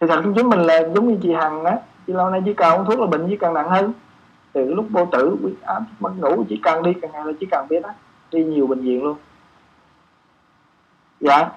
Thì 0.00 0.06
thật 0.06 0.20
trong 0.24 0.34
chính 0.34 0.48
mình 0.48 0.60
là 0.60 0.88
giống 0.94 1.08
như 1.08 1.18
chị 1.22 1.32
hằng 1.32 1.64
á, 1.64 1.78
chị 2.06 2.12
lâu 2.12 2.30
nay 2.30 2.42
chỉ 2.44 2.54
cần 2.54 2.78
uống 2.78 2.86
thuốc 2.86 3.00
là 3.00 3.06
bệnh 3.06 3.26
chỉ 3.28 3.36
càng 3.36 3.54
nặng 3.54 3.70
hơn? 3.70 3.92
Từ 4.52 4.74
lúc 4.74 4.86
vô 4.90 5.08
tử 5.12 5.36
huyết 5.42 5.54
áp 5.62 5.82
mất 6.00 6.12
ngủ 6.16 6.44
chỉ 6.48 6.60
cần 6.62 6.82
đi 6.82 6.92
càng 7.02 7.12
ngày 7.12 7.24
là 7.24 7.32
chỉ 7.40 7.46
cần 7.50 7.68
biết 7.68 7.84
á 7.84 7.94
đi 8.30 8.44
nhiều 8.44 8.66
bệnh 8.66 8.80
viện 8.80 9.04
luôn. 9.04 9.18
Dạ. 11.20 11.50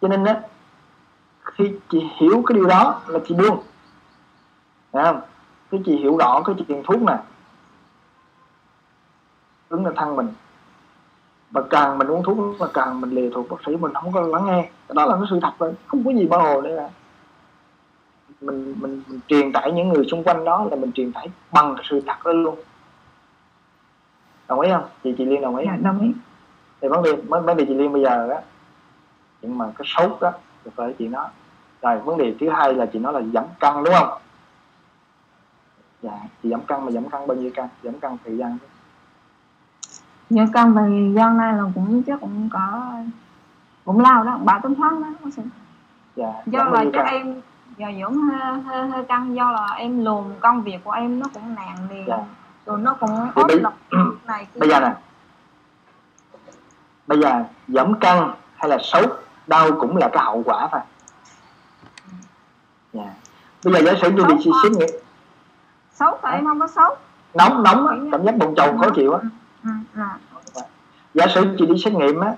Cho 0.00 0.08
nên 0.08 0.24
á, 0.24 0.40
khi 1.42 1.72
chị 1.90 2.10
hiểu 2.20 2.42
cái 2.46 2.54
điều 2.54 2.66
đó 2.66 3.00
là 3.06 3.18
chị 3.28 3.34
buông. 3.34 3.62
Dạ. 4.92 5.02
Thấy 5.02 5.04
không 5.04 5.20
cái 5.70 5.80
chị 5.84 5.96
hiểu 5.96 6.16
rõ 6.16 6.42
cái 6.44 6.54
chuyện 6.68 6.82
thuốc 6.84 7.02
nè 7.02 7.18
đứng 9.72 9.84
lên 9.84 9.94
thân 9.96 10.16
mình. 10.16 10.28
Và 11.50 11.62
càng 11.70 11.98
mình 11.98 12.08
uống 12.08 12.22
thuốc 12.22 12.60
là 12.60 12.66
càng 12.74 13.00
mình 13.00 13.10
lệ 13.10 13.30
thuộc 13.34 13.50
bác 13.50 13.56
sĩ 13.66 13.76
mình 13.76 13.94
không 13.94 14.12
có 14.12 14.20
lắng 14.20 14.46
nghe. 14.46 14.62
Cái 14.62 14.94
đó 14.94 15.06
là 15.06 15.16
cái 15.16 15.26
sự 15.30 15.38
thật 15.42 15.52
rồi 15.58 15.74
không 15.86 16.04
có 16.04 16.10
gì 16.10 16.26
bao 16.26 16.40
hồ 16.40 16.60
nữa. 16.60 16.88
Mình, 18.40 18.74
mình 18.80 19.02
mình 19.08 19.20
truyền 19.28 19.52
tải 19.52 19.72
những 19.72 19.88
người 19.88 20.04
xung 20.10 20.24
quanh 20.24 20.44
đó 20.44 20.66
là 20.70 20.76
mình 20.76 20.92
truyền 20.92 21.12
tải 21.12 21.30
bằng 21.52 21.74
cái 21.76 21.84
sự 21.90 22.00
thật 22.06 22.16
đó 22.24 22.32
luôn. 22.32 22.58
Đồng 24.48 24.60
ý 24.60 24.70
không? 24.70 24.84
Chị 25.04 25.14
chị 25.18 25.24
liên 25.24 25.40
đồng 25.40 25.56
ý. 25.56 25.66
Dạ, 25.66 25.76
đồng 25.82 26.00
ý. 26.00 26.12
Thì 26.80 26.88
vấn 26.88 27.02
đề 27.02 27.12
vấn 27.12 27.56
đề 27.56 27.64
chị 27.68 27.74
liên 27.74 27.92
bây 27.92 28.02
giờ 28.02 28.28
đó 28.28 28.40
nhưng 29.42 29.58
mà 29.58 29.72
cái 29.78 29.86
sốt 29.88 30.20
đó 30.20 30.32
thì 30.64 30.70
phải 30.76 30.94
chị 30.98 31.08
nói. 31.08 31.28
Rồi 31.82 31.98
vấn 31.98 32.18
đề 32.18 32.34
thứ 32.40 32.48
hai 32.48 32.74
là 32.74 32.86
chị 32.86 32.98
nói 32.98 33.12
là 33.12 33.20
giảm 33.34 33.44
cân 33.60 33.84
đúng 33.84 33.94
không? 33.94 34.18
Dạ 36.02 36.18
chị 36.42 36.50
giảm 36.50 36.60
cân 36.60 36.84
mà 36.84 36.90
giảm 36.90 37.08
cân 37.08 37.26
bao 37.26 37.36
nhiêu 37.36 37.50
cân? 37.54 37.66
Giảm 37.82 38.00
cân 38.00 38.16
thời 38.24 38.36
gian 38.36 38.58
Dạ 40.32 40.46
cân 40.52 40.74
thời 40.74 41.12
gian 41.16 41.36
nay 41.36 41.52
là 41.54 41.62
cũng 41.74 42.02
chắc 42.06 42.20
cũng 42.20 42.48
có 42.52 42.92
cũng 43.84 44.00
lao 44.00 44.24
đó 44.24 44.38
ba 44.44 44.58
bốn 44.62 44.74
tháng 44.74 45.02
đó 45.02 45.08
dạ 46.16 46.26
do 46.46 46.64
là 46.64 46.84
chắc 46.92 47.06
em 47.06 47.40
giờ 47.76 47.86
dưỡng 48.00 48.14
hơi, 48.16 48.60
hơi, 48.60 48.88
hơi 48.88 49.04
căng 49.04 49.34
do 49.36 49.50
là 49.52 49.66
em 49.76 50.04
lùn 50.04 50.24
công 50.40 50.62
việc 50.62 50.78
của 50.84 50.90
em 50.90 51.20
nó 51.20 51.26
cũng 51.34 51.54
nặng 51.54 51.76
liền 51.90 52.04
Dạ. 52.08 52.16
rồi 52.66 52.80
nó 52.80 52.94
cũng 53.00 53.10
Thì 53.36 53.42
bây- 53.48 53.60
lập 53.60 53.74
này 54.26 54.46
kia. 54.54 54.60
bây 54.60 54.68
giờ 54.68 54.80
nè. 54.80 54.94
Bây 57.06 57.18
giờ 57.20 57.44
giảm 57.68 57.94
cân 58.00 58.18
hay 58.56 58.68
là 58.70 58.78
sốt 58.78 59.22
đau 59.46 59.68
cũng 59.80 59.96
là 59.96 60.08
cái 60.12 60.24
hậu 60.24 60.42
quả 60.46 60.68
thôi. 60.72 60.80
Dạ. 62.92 63.04
bây 63.64 63.74
giờ 63.74 63.80
giả 63.92 63.92
sử 64.02 64.10
như 64.10 64.22
Sốt 64.28 64.54
xét 64.62 64.72
nghiệm 64.72 65.00
xấu 65.94 66.18
thì 66.22 66.28
em 66.32 66.44
không 66.44 66.60
có 66.60 66.66
xấu. 66.66 66.96
Nóng 67.34 67.62
nóng 67.62 67.86
á, 67.86 67.96
cảm 68.12 68.24
giác 68.24 68.36
bụng 68.36 68.54
trầu 68.56 68.78
khó 68.78 68.90
chịu 68.94 69.12
á 69.12 69.18
giả 71.14 71.26
sử 71.34 71.56
chị 71.58 71.66
đi 71.66 71.78
xét 71.84 71.92
nghiệm 71.92 72.20
á 72.20 72.34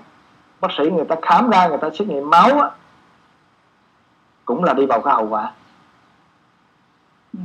bác 0.61 0.67
sĩ 0.77 0.83
người 0.91 1.05
ta 1.05 1.15
khám 1.21 1.49
ra 1.49 1.67
người 1.67 1.77
ta 1.77 1.89
xét 1.99 2.07
nghiệm 2.07 2.29
máu 2.29 2.59
á 2.59 2.69
cũng 4.45 4.63
là 4.63 4.73
đi 4.73 4.85
vào 4.85 5.01
cái 5.01 5.13
hậu 5.13 5.27
quả 5.29 5.51
Ừ. 7.33 7.39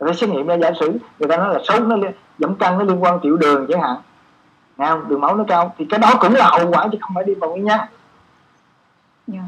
người 0.00 0.12
ta 0.12 0.16
xét 0.20 0.30
nghiệm 0.30 0.46
ra 0.46 0.54
giả 0.62 0.70
sử 0.80 0.98
người 1.18 1.28
ta 1.28 1.36
nói 1.36 1.54
là 1.54 1.60
sốt 1.64 1.82
nó 1.82 1.96
giảm 2.38 2.54
cân 2.54 2.78
nó 2.78 2.84
liên 2.84 3.02
quan 3.02 3.18
tiểu 3.22 3.36
đường 3.36 3.66
chẳng 3.68 3.80
hạn 3.82 3.96
Nghe 4.76 4.86
không? 4.88 5.08
đường 5.08 5.20
máu 5.20 5.36
nó 5.36 5.44
cao 5.48 5.74
thì 5.78 5.86
cái 5.90 5.98
đó 6.00 6.08
cũng 6.20 6.34
là 6.34 6.50
hậu 6.50 6.70
quả 6.70 6.88
chứ 6.92 6.98
không 7.00 7.14
phải 7.14 7.24
đi 7.24 7.34
vào 7.34 7.50
nguyên 7.50 7.64
nhân 7.64 7.80
dạ. 9.26 9.40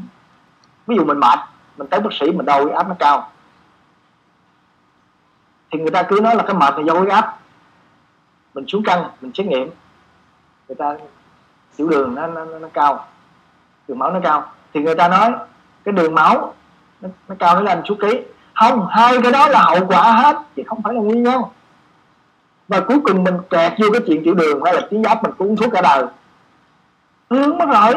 ví 0.87 0.95
dụ 0.95 1.05
mình 1.05 1.19
mệt 1.19 1.39
mình 1.77 1.87
tới 1.87 1.99
bác 1.99 2.13
sĩ 2.13 2.31
mình 2.31 2.45
đau 2.45 2.63
huyết 2.63 2.75
áp 2.75 2.87
nó 2.87 2.95
cao 2.99 3.31
thì 5.71 5.79
người 5.79 5.91
ta 5.91 6.03
cứ 6.03 6.19
nói 6.23 6.35
là 6.35 6.43
cái 6.47 6.55
mệt 6.55 6.73
là 6.77 6.83
do 6.87 6.93
huyết 6.93 7.13
áp 7.13 7.37
mình 8.55 8.67
xuống 8.67 8.83
cân 8.83 8.99
mình 9.21 9.31
xét 9.33 9.47
nghiệm 9.47 9.69
người 10.67 10.75
ta 10.75 10.95
tiểu 11.75 11.89
đường 11.89 12.15
nó, 12.15 12.27
nó, 12.27 12.45
nó, 12.45 12.59
nó 12.59 12.67
cao 12.73 13.05
đường 13.87 13.99
máu 13.99 14.11
nó 14.13 14.19
cao. 14.23 14.51
Thì 14.73 14.81
người 14.81 14.95
ta 14.95 15.07
nói 15.07 15.33
cái 15.83 15.93
đường 15.93 16.15
máu 16.15 16.53
nó, 17.01 17.09
nó 17.27 17.35
cao 17.39 17.55
nó 17.55 17.61
làm 17.61 17.81
chú 17.83 17.95
ký. 18.01 18.21
Không 18.53 18.87
hai 18.89 19.21
cái 19.23 19.31
đó 19.31 19.47
là 19.47 19.61
hậu 19.61 19.87
quả 19.87 20.11
hết 20.11 20.37
chứ 20.55 20.63
không 20.65 20.81
phải 20.81 20.93
là 20.93 21.01
nguyên 21.01 21.23
nhân. 21.23 21.41
Và 22.67 22.79
cuối 22.87 22.99
cùng 23.03 23.23
mình 23.23 23.37
kẹt 23.49 23.73
vô 23.79 23.87
cái 23.93 24.01
chuyện 24.07 24.21
tiểu 24.23 24.33
đường 24.33 24.63
hay 24.63 24.73
là 24.73 24.81
tiếng 24.89 25.03
giáp 25.03 25.23
mình 25.23 25.31
cũng 25.37 25.47
uống 25.47 25.57
thuốc 25.57 25.73
cả 25.73 25.81
đời. 25.81 26.05
Hướng 27.29 27.57
mất 27.57 27.65
rồi. 27.69 27.93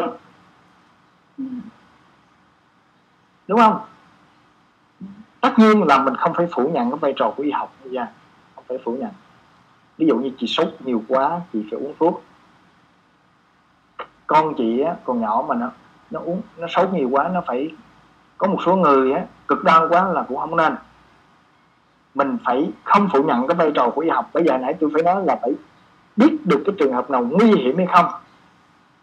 Đúng 3.47 3.59
không? 3.59 3.79
Tất 5.41 5.59
nhiên 5.59 5.83
là 5.83 5.97
mình 5.97 6.15
không 6.15 6.33
phải 6.33 6.47
phủ 6.51 6.71
nhận 6.73 6.91
cái 6.91 6.97
vai 6.97 7.13
trò 7.15 7.33
của 7.37 7.43
y 7.43 7.51
học 7.51 7.73
bây 7.83 7.91
giờ 7.91 8.05
không 8.55 8.63
phải 8.67 8.77
phủ 8.83 8.97
nhận 8.99 9.09
ví 9.99 10.07
dụ 10.07 10.17
như 10.17 10.31
chị 10.39 10.47
sốt 10.47 10.67
nhiều 10.79 11.03
quá 11.07 11.41
chị 11.53 11.65
phải 11.71 11.79
uống 11.79 11.93
thuốc. 11.99 12.23
Con 14.27 14.53
chị 14.57 14.79
á 14.79 14.95
còn 15.03 15.21
nhỏ 15.21 15.45
mà 15.47 15.55
nó 15.55 15.69
nó 16.11 16.19
uống 16.19 16.41
nó 16.57 16.67
sốt 16.67 16.93
nhiều 16.93 17.09
quá 17.09 17.29
nó 17.33 17.41
phải 17.47 17.71
có 18.37 18.47
một 18.47 18.57
số 18.65 18.75
người 18.75 19.11
á 19.11 19.25
cực 19.47 19.63
đoan 19.63 19.89
quá 19.89 20.07
là 20.07 20.23
cũng 20.27 20.37
không 20.37 20.55
nên. 20.55 20.75
Mình 22.15 22.37
phải 22.45 22.71
không 22.83 23.09
phủ 23.13 23.23
nhận 23.23 23.47
cái 23.47 23.55
vai 23.55 23.71
trò 23.75 23.89
của 23.89 24.01
y 24.01 24.09
học. 24.09 24.29
Bây 24.33 24.43
giờ 24.43 24.57
nãy 24.57 24.75
tôi 24.79 24.89
phải 24.93 25.03
nói 25.03 25.25
là 25.25 25.39
phải 25.41 25.51
biết 26.15 26.37
được 26.45 26.63
cái 26.65 26.75
trường 26.79 26.93
hợp 26.93 27.09
nào 27.09 27.23
nguy 27.31 27.51
hiểm 27.55 27.77
hay 27.77 27.87
không. 27.87 28.05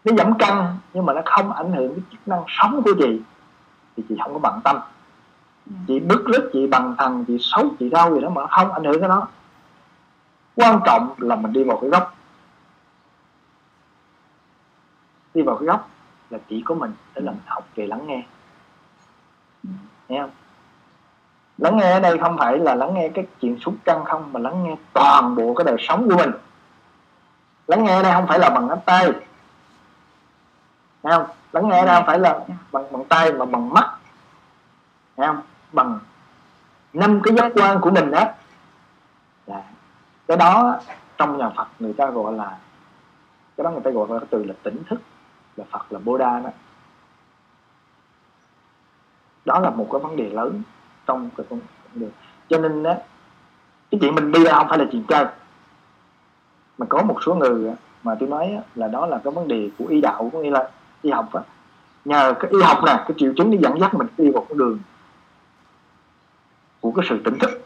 Nó 0.05 0.13
giảm 0.17 0.37
cân 0.37 0.57
nhưng 0.93 1.05
mà 1.05 1.13
nó 1.13 1.21
không 1.25 1.51
ảnh 1.51 1.73
hưởng 1.73 1.87
đến 1.87 2.01
chức 2.11 2.27
năng 2.27 2.43
sống 2.47 2.81
của 2.85 2.93
chị 2.99 3.21
thì 3.97 4.03
chị 4.09 4.15
không 4.23 4.33
có 4.33 4.39
bận 4.39 4.59
tâm. 4.63 4.79
Chị 5.87 5.99
bức 5.99 6.25
rứt 6.25 6.49
chị 6.53 6.67
bằng 6.67 6.95
thần 6.97 7.25
chị 7.27 7.37
xấu 7.41 7.65
chị 7.79 7.89
đau 7.89 8.15
gì 8.15 8.21
đó 8.21 8.29
mà 8.29 8.47
không 8.47 8.71
ảnh 8.71 8.83
hưởng 8.83 8.99
cái 8.99 9.09
đó 9.09 9.27
quan 10.57 10.79
trọng 10.85 11.13
là 11.17 11.35
mình 11.35 11.53
đi 11.53 11.63
vào 11.63 11.77
cái 11.81 11.89
góc. 11.89 12.15
Đi 15.33 15.41
vào 15.41 15.57
cái 15.57 15.65
góc 15.65 15.89
là 16.29 16.39
chỉ 16.49 16.61
có 16.65 16.75
mình 16.75 16.93
để 17.15 17.21
làm 17.21 17.35
học 17.45 17.67
về 17.75 17.87
lắng 17.87 18.07
nghe. 18.07 18.23
Nghe 20.07 20.21
không? 20.21 20.31
Lắng 21.57 21.77
nghe 21.77 21.91
ở 21.91 21.99
đây 21.99 22.17
không 22.17 22.37
phải 22.37 22.57
là 22.57 22.75
lắng 22.75 22.93
nghe 22.93 23.09
cái 23.09 23.27
chuyện 23.41 23.59
xúc 23.59 23.75
căng 23.83 24.05
không, 24.05 24.33
mà 24.33 24.39
lắng 24.39 24.63
nghe 24.63 24.75
toàn 24.93 25.35
bộ 25.35 25.53
cái 25.53 25.65
đời 25.65 25.75
sống 25.79 26.09
của 26.09 26.15
mình. 26.17 26.31
Lắng 27.67 27.83
nghe 27.83 27.95
ở 27.95 28.03
đây 28.03 28.13
không 28.13 28.27
phải 28.27 28.39
là 28.39 28.49
bằng 28.49 28.67
nắm 28.67 28.77
tay. 28.85 29.11
Nghe 31.03 31.11
không? 31.11 31.25
Lắng 31.51 31.69
nghe 31.69 31.79
ở 31.79 31.85
đây 31.85 31.95
không 31.95 32.05
phải 32.05 32.19
là 32.19 32.39
bằng 32.71 32.91
bằng 32.91 33.05
tay, 33.05 33.33
mà 33.33 33.45
bằng 33.45 33.69
mắt. 33.69 33.97
Nghe 35.17 35.27
không? 35.27 35.41
Bằng 35.71 35.99
năm 36.93 37.21
cái 37.23 37.35
giác 37.35 37.51
quan 37.55 37.81
của 37.81 37.91
mình 37.91 38.11
đó 38.11 38.23
là 39.47 39.63
cái 40.27 40.37
đó, 40.37 40.79
trong 41.17 41.37
nhà 41.37 41.49
Phật 41.49 41.67
người 41.79 41.93
ta 41.93 42.09
gọi 42.09 42.33
là, 42.33 42.57
cái 43.57 43.63
đó 43.63 43.71
người 43.71 43.81
ta 43.81 43.91
gọi 43.91 44.07
là 44.09 44.19
cái 44.19 44.27
từ 44.31 44.43
là 44.43 44.53
tỉnh 44.63 44.83
thức, 44.89 45.01
là 45.55 45.65
Phật 45.71 45.93
là 45.93 45.99
Buddha 45.99 46.39
đó. 46.39 46.49
Đó 49.45 49.59
là 49.59 49.69
một 49.69 49.87
cái 49.91 50.01
vấn 50.01 50.15
đề 50.15 50.29
lớn 50.29 50.61
trong 51.05 51.29
cái 51.37 51.45
con 51.49 51.59
đường. 51.93 52.11
Cho 52.49 52.57
nên 52.57 52.83
á, 52.83 52.95
cái 53.91 53.99
chuyện 54.01 54.15
mình 54.15 54.31
đi 54.31 54.43
giờ 54.43 54.53
không 54.53 54.67
phải 54.69 54.77
là 54.77 54.85
chuyện 54.91 55.03
chơi. 55.07 55.25
Mà 56.77 56.85
có 56.89 57.03
một 57.03 57.17
số 57.25 57.35
người 57.35 57.71
mà 58.03 58.15
tôi 58.19 58.29
nói 58.29 58.59
là 58.75 58.87
đó 58.87 59.05
là 59.05 59.21
cái 59.23 59.33
vấn 59.33 59.47
đề 59.47 59.69
của 59.77 59.85
y 59.85 60.01
đạo, 60.01 60.29
có 60.33 60.39
nghĩa 60.39 60.51
là 60.51 60.69
y 61.01 61.11
học 61.11 61.33
á. 61.33 61.41
Nhờ 62.05 62.33
cái 62.39 62.51
y 62.51 62.61
học 62.61 62.77
nè, 62.85 62.93
cái 62.93 63.11
triệu 63.17 63.33
chứng 63.37 63.51
đi 63.51 63.57
dẫn 63.57 63.79
dắt 63.79 63.93
mình 63.93 64.07
đi 64.17 64.31
vào 64.31 64.45
con 64.49 64.57
đường 64.57 64.79
của 66.81 66.91
cái 66.91 67.05
sự 67.09 67.21
tỉnh 67.23 67.39
thức 67.39 67.56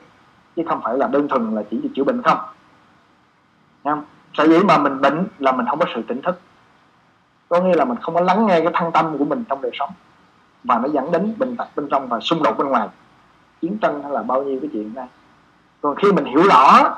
chứ 0.55 0.63
không 0.69 0.81
phải 0.83 0.97
là 0.97 1.07
đơn 1.07 1.27
thuần 1.27 1.55
là 1.55 1.63
chỉ 1.71 1.79
vì 1.83 1.89
chữa 1.95 2.03
bệnh 2.03 2.21
không. 2.21 2.37
Không 3.83 4.03
sở 4.33 4.47
dĩ 4.47 4.59
mà 4.59 4.77
mình 4.77 5.01
bệnh 5.01 5.27
là 5.39 5.51
mình 5.51 5.65
không 5.69 5.79
có 5.79 5.85
sự 5.95 6.01
tỉnh 6.07 6.21
thức. 6.21 6.39
Có 7.49 7.61
nghĩa 7.61 7.75
là 7.75 7.85
mình 7.85 7.97
không 8.01 8.13
có 8.13 8.21
lắng 8.21 8.45
nghe 8.45 8.61
cái 8.61 8.71
thăng 8.73 8.91
tâm 8.91 9.17
của 9.17 9.25
mình 9.25 9.43
trong 9.49 9.61
đời 9.61 9.71
sống. 9.73 9.89
Và 10.63 10.77
nó 10.77 10.89
dẫn 10.93 11.11
đến 11.11 11.33
bệnh 11.37 11.57
tật 11.57 11.67
bên 11.75 11.87
trong 11.91 12.07
và 12.07 12.19
xung 12.19 12.43
đột 12.43 12.57
bên 12.57 12.67
ngoài. 12.67 12.87
Chiến 13.61 13.77
tranh 13.81 14.03
hay 14.03 14.11
là 14.11 14.23
bao 14.23 14.43
nhiêu 14.43 14.59
cái 14.61 14.69
chuyện 14.73 14.93
này. 14.95 15.07
Còn 15.81 15.95
khi 15.95 16.11
mình 16.11 16.25
hiểu 16.25 16.43
rõ 16.43 16.97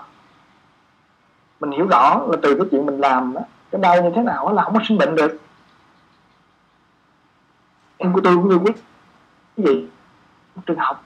mình 1.63 1.71
hiểu 1.71 1.87
rõ 1.87 2.21
là 2.29 2.37
từ 2.41 2.55
cái 2.55 2.67
chuyện 2.71 2.85
mình 2.85 2.97
làm 2.97 3.33
đó, 3.33 3.41
cái 3.71 3.81
đau 3.81 4.01
như 4.01 4.09
thế 4.15 4.23
nào 4.23 4.53
là 4.53 4.63
không 4.63 4.73
có 4.73 4.79
sinh 4.87 4.97
bệnh 4.97 5.15
được. 5.15 5.37
Em 7.97 8.13
của 8.13 8.21
tôi 8.23 8.35
cũng 8.35 8.49
như 8.49 8.55
quý. 8.55 8.71
Cái 9.57 9.65
gì? 9.65 9.87
Trường 10.65 10.77
học 10.77 11.03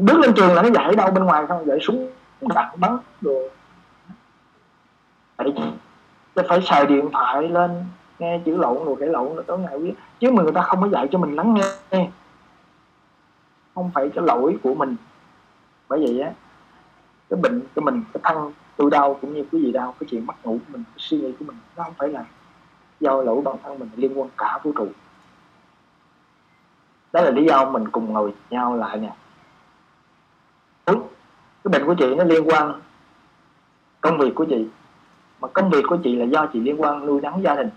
bước 0.00 0.18
lên 0.18 0.34
trường 0.34 0.54
là 0.54 0.62
nó 0.62 0.68
dạy 0.74 0.94
đâu, 0.96 1.10
bên 1.10 1.24
ngoài 1.24 1.46
không 1.46 1.66
dạy 1.66 1.78
súng, 1.82 2.10
đạn 2.40 2.80
bắn, 2.80 2.98
đồ. 3.20 3.48
Phải 5.36 6.44
phải 6.48 6.62
xài 6.62 6.86
điện 6.86 7.08
thoại 7.12 7.48
lên, 7.48 7.84
nghe 8.18 8.40
chữ 8.44 8.56
lộn 8.56 8.84
rồi 8.84 8.96
cái 9.00 9.08
lộn 9.08 9.36
là 9.36 9.42
tối 9.46 9.58
ngày 9.58 9.78
biết. 9.78 9.94
Chứ 10.20 10.30
mà 10.30 10.42
người 10.42 10.52
ta 10.52 10.62
không 10.62 10.80
có 10.80 10.88
dạy 10.88 11.08
cho 11.10 11.18
mình 11.18 11.36
lắng 11.36 11.54
nghe. 11.90 12.08
Không 13.74 13.90
phải 13.94 14.10
cái 14.14 14.24
lỗi 14.26 14.58
của 14.62 14.74
mình. 14.74 14.96
Bởi 15.88 16.00
vậy 16.00 16.20
á, 16.20 16.32
cái 17.30 17.40
bệnh 17.40 17.62
của 17.74 17.80
mình, 17.80 18.02
cái 18.12 18.20
thân 18.24 18.52
tôi 18.76 18.90
đau 18.90 19.18
cũng 19.20 19.34
như 19.34 19.44
cái 19.52 19.60
gì 19.60 19.72
đau, 19.72 19.94
cái 20.00 20.06
chuyện 20.10 20.26
mất 20.26 20.34
ngủ 20.44 20.52
của 20.52 20.72
mình, 20.72 20.84
cái 20.86 20.98
suy 20.98 21.18
nghĩ 21.18 21.32
của 21.38 21.44
mình, 21.44 21.56
nó 21.76 21.84
không 21.84 21.94
phải 21.98 22.08
là 22.08 22.24
do 23.00 23.22
lỗi 23.22 23.40
bản 23.44 23.56
thân 23.62 23.78
mình 23.78 23.90
liên 23.96 24.20
quan 24.20 24.28
cả 24.38 24.58
vũ 24.62 24.72
trụ. 24.76 24.88
Đó 27.12 27.20
là 27.20 27.30
lý 27.30 27.44
do 27.44 27.64
mình 27.64 27.88
cùng 27.88 28.12
ngồi 28.12 28.34
nhau 28.50 28.76
lại 28.76 28.96
nè 28.96 29.12
cái 30.94 31.70
bệnh 31.72 31.86
của 31.86 31.94
chị 31.94 32.14
nó 32.14 32.24
liên 32.24 32.48
quan 32.48 32.80
công 34.00 34.18
việc 34.18 34.34
của 34.34 34.44
chị. 34.44 34.68
Mà 35.40 35.48
công 35.48 35.70
việc 35.70 35.84
của 35.88 35.96
chị 36.04 36.16
là 36.16 36.24
do 36.24 36.46
chị 36.52 36.60
liên 36.60 36.82
quan 36.82 37.06
nuôi 37.06 37.20
nấng 37.20 37.42
gia 37.42 37.54
đình. 37.54 37.70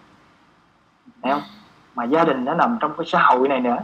Thấy 1.21 1.31
không? 1.31 1.41
Mà 1.95 2.03
gia 2.03 2.23
đình 2.23 2.45
nó 2.45 2.53
nằm 2.53 2.77
trong 2.81 2.93
cái 2.97 3.05
xã 3.05 3.21
hội 3.21 3.47
này 3.47 3.59
nữa. 3.59 3.77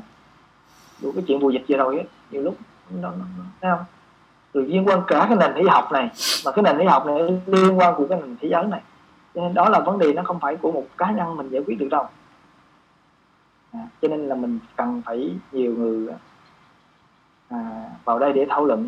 Đủ 1.01 1.11
cái 1.15 1.23
chuyện 1.27 1.39
mùa 1.39 1.49
dịch 1.49 1.65
vừa 1.69 1.77
rồi 1.77 1.95
ấy, 1.95 2.07
nhiều 2.31 2.41
lúc 2.41 2.57
nó, 2.89 3.09
nó, 3.09 3.25
nó, 3.37 3.43
thấy 3.61 3.71
không? 3.71 3.85
Từ 4.51 4.61
liên 4.61 4.87
quan 4.87 5.01
cả 5.07 5.25
cái 5.29 5.37
nền 5.37 5.53
y 5.53 5.67
học 5.67 5.91
này. 5.91 6.09
Mà 6.45 6.51
cái 6.51 6.63
nền 6.63 6.77
y 6.77 6.85
học 6.85 7.05
này 7.05 7.41
liên 7.45 7.79
quan 7.79 7.95
của 7.95 8.07
cái 8.09 8.19
nền 8.19 8.35
thế 8.41 8.47
giới 8.47 8.63
này. 8.65 8.81
Cho 9.35 9.41
nên 9.41 9.53
đó 9.53 9.69
là 9.69 9.79
vấn 9.79 9.99
đề 9.99 10.13
nó 10.13 10.21
không 10.25 10.39
phải 10.39 10.55
của 10.55 10.71
một 10.71 10.85
cá 10.97 11.11
nhân 11.11 11.37
mình 11.37 11.49
giải 11.49 11.63
quyết 11.65 11.79
được 11.79 11.87
đâu. 11.91 12.05
À, 13.71 13.79
cho 14.01 14.07
nên 14.07 14.27
là 14.27 14.35
mình 14.35 14.59
cần 14.75 15.01
phải 15.05 15.35
nhiều 15.51 15.73
người 15.73 16.07
à, 17.49 17.89
vào 18.05 18.19
đây 18.19 18.33
để 18.33 18.47
thảo 18.49 18.65
luận 18.65 18.87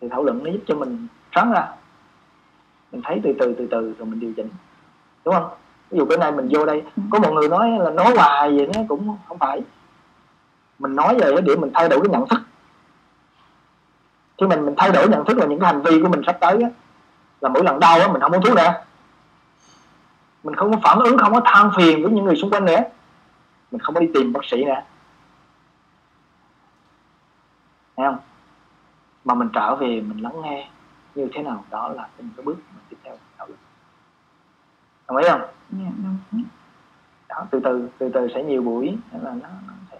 thì 0.00 0.08
thảo 0.08 0.24
luận 0.24 0.44
nó 0.44 0.50
giúp 0.50 0.60
cho 0.66 0.74
mình 0.74 1.06
sáng 1.34 1.52
ra. 1.52 1.68
Mình 2.92 3.02
thấy 3.04 3.20
từ 3.24 3.34
từ 3.38 3.54
từ 3.58 3.66
từ 3.70 3.94
rồi 3.98 4.06
mình 4.06 4.20
điều 4.20 4.32
chỉnh. 4.36 4.48
Đúng 5.24 5.34
không? 5.34 5.48
Ví 5.90 5.98
dụ 5.98 6.04
bữa 6.04 6.16
nay 6.16 6.32
mình 6.32 6.48
vô 6.50 6.66
đây 6.66 6.82
có 7.10 7.18
một 7.18 7.32
người 7.32 7.48
nói 7.48 7.70
là 7.78 7.90
nói 7.90 8.14
hoài 8.16 8.56
vậy 8.56 8.68
nó 8.74 8.80
cũng 8.88 9.16
không 9.28 9.38
phải. 9.38 9.62
Mình 10.78 10.96
nói 10.96 11.14
về 11.14 11.40
để 11.40 11.56
mình 11.56 11.70
thay 11.74 11.88
đổi 11.88 12.00
cái 12.00 12.08
nhận 12.08 12.28
thức. 12.28 12.40
Khi 14.38 14.46
mình 14.46 14.66
mình 14.66 14.74
thay 14.76 14.90
đổi 14.92 15.08
nhận 15.08 15.24
thức 15.24 15.38
là 15.38 15.46
những 15.46 15.60
cái 15.60 15.72
hành 15.72 15.82
vi 15.82 16.02
của 16.02 16.08
mình 16.08 16.22
sắp 16.26 16.36
tới 16.40 16.62
á, 16.62 16.68
là 17.40 17.48
mỗi 17.48 17.64
lần 17.64 17.80
đau 17.80 18.00
á 18.00 18.08
mình 18.08 18.20
không 18.20 18.32
muốn 18.32 18.42
thuốc 18.42 18.56
nữa 18.56 18.72
mình 20.44 20.54
không 20.54 20.70
có 20.70 20.78
phản 20.82 20.98
ứng 20.98 21.18
không 21.18 21.34
có 21.34 21.40
than 21.44 21.70
phiền 21.76 22.02
với 22.02 22.12
những 22.12 22.24
người 22.24 22.36
xung 22.36 22.50
quanh 22.50 22.64
nữa 22.64 22.80
mình 23.70 23.80
không 23.80 23.94
có 23.94 24.00
đi 24.00 24.08
tìm 24.14 24.32
bác 24.32 24.40
sĩ 24.44 24.64
nữa 24.64 24.80
thấy 27.96 28.06
không 28.06 28.18
mà 29.26 29.34
mình 29.34 29.48
trở 29.52 29.74
về 29.74 30.00
mình 30.00 30.18
lắng 30.18 30.42
nghe 30.42 30.68
như 31.14 31.28
thế 31.32 31.42
nào 31.42 31.64
đó 31.70 31.88
là 31.88 32.08
cái 32.18 32.26
bước 32.44 32.56
mình 32.74 32.84
tiếp 32.88 32.96
theo 33.04 33.16
thảo 33.38 33.46
luận 33.46 33.58
đồng 35.08 35.16
ý 35.16 35.28
không? 35.28 35.40
Dạ, 35.70 35.90
đúng. 36.32 36.44
đó 37.28 37.46
từ 37.50 37.60
từ 37.60 37.88
từ 37.98 38.08
từ 38.08 38.28
sẽ 38.34 38.42
nhiều 38.42 38.62
buổi 38.62 38.98
nên 39.12 39.22
là 39.22 39.30
nó, 39.42 39.48
nó 39.66 39.72
sẽ 39.90 39.98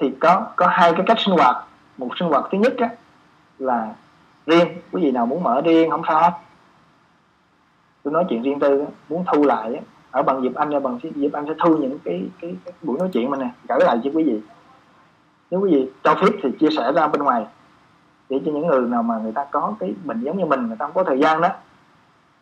thì 0.00 0.12
có 0.20 0.46
có 0.56 0.66
hai 0.66 0.92
cái 0.92 1.02
cách 1.06 1.18
sinh 1.20 1.34
hoạt. 1.34 1.56
Một 1.96 2.08
sinh 2.18 2.28
hoạt 2.28 2.44
thứ 2.52 2.58
nhất 2.58 2.74
á, 2.78 2.88
là 3.58 3.94
riêng 4.46 4.68
quý 4.92 5.02
vị 5.02 5.10
nào 5.10 5.26
muốn 5.26 5.42
mở 5.42 5.60
riêng 5.64 5.90
không 5.90 6.02
sao 6.08 6.22
hết. 6.22 6.32
Tôi 8.02 8.12
nói 8.12 8.24
chuyện 8.28 8.42
riêng 8.42 8.60
tư 8.60 8.80
á, 8.80 8.86
muốn 9.08 9.24
thu 9.32 9.44
lại 9.44 9.74
á, 9.74 9.80
ở 10.10 10.22
bằng 10.22 10.42
dịp 10.42 10.54
anh 10.54 10.70
hay 10.70 10.80
bằng 10.80 10.98
dịp 11.14 11.32
anh 11.32 11.44
sẽ 11.46 11.54
thu 11.58 11.76
những 11.76 11.98
cái 12.04 12.28
cái, 12.40 12.56
cái 12.64 12.74
buổi 12.82 12.98
nói 12.98 13.08
chuyện 13.12 13.30
mình 13.30 13.40
nè 13.40 13.50
gửi 13.68 13.78
lại 13.80 14.00
cho 14.04 14.10
quý 14.14 14.24
vị. 14.24 14.40
Nếu 15.50 15.60
quý 15.60 15.70
vị 15.70 15.90
cho 16.02 16.14
phép 16.14 16.30
thì 16.42 16.48
chia 16.60 16.68
sẻ 16.76 16.92
ra 16.92 17.08
bên 17.08 17.22
ngoài 17.22 17.46
để 18.30 18.40
cho 18.46 18.52
những 18.52 18.66
người 18.66 18.80
nào 18.80 19.02
mà 19.02 19.18
người 19.18 19.32
ta 19.32 19.44
có 19.50 19.74
cái 19.80 19.94
bệnh 20.04 20.20
giống 20.20 20.38
như 20.38 20.44
mình 20.44 20.66
người 20.66 20.76
ta 20.76 20.86
không 20.86 20.94
có 20.94 21.04
thời 21.04 21.18
gian 21.18 21.40
đó 21.40 21.48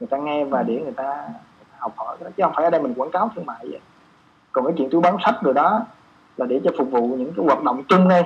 người 0.01 0.07
ta 0.07 0.17
nghe 0.17 0.45
và 0.45 0.63
để 0.63 0.81
người 0.81 0.93
ta, 0.93 1.25
người 1.27 1.67
ta 1.71 1.77
học 1.79 1.93
hỏi 1.97 2.17
đó. 2.21 2.31
chứ 2.37 2.43
không 2.43 2.53
phải 2.55 2.65
ở 2.65 2.71
đây 2.71 2.83
mình 2.83 2.95
quảng 2.95 3.11
cáo 3.11 3.31
thương 3.37 3.47
mại 3.47 3.67
vậy 3.71 3.81
còn 4.53 4.65
cái 4.65 4.75
chuyện 4.79 4.89
tôi 4.91 5.01
bán 5.01 5.17
sách 5.25 5.35
rồi 5.43 5.55
đó 5.55 5.81
là 6.37 6.47
để 6.47 6.61
cho 6.65 6.71
phục 6.79 6.91
vụ 6.91 7.07
những 7.07 7.33
cái 7.37 7.47
hoạt 7.47 7.63
động 7.63 7.83
chung 7.89 8.09
đây 8.09 8.23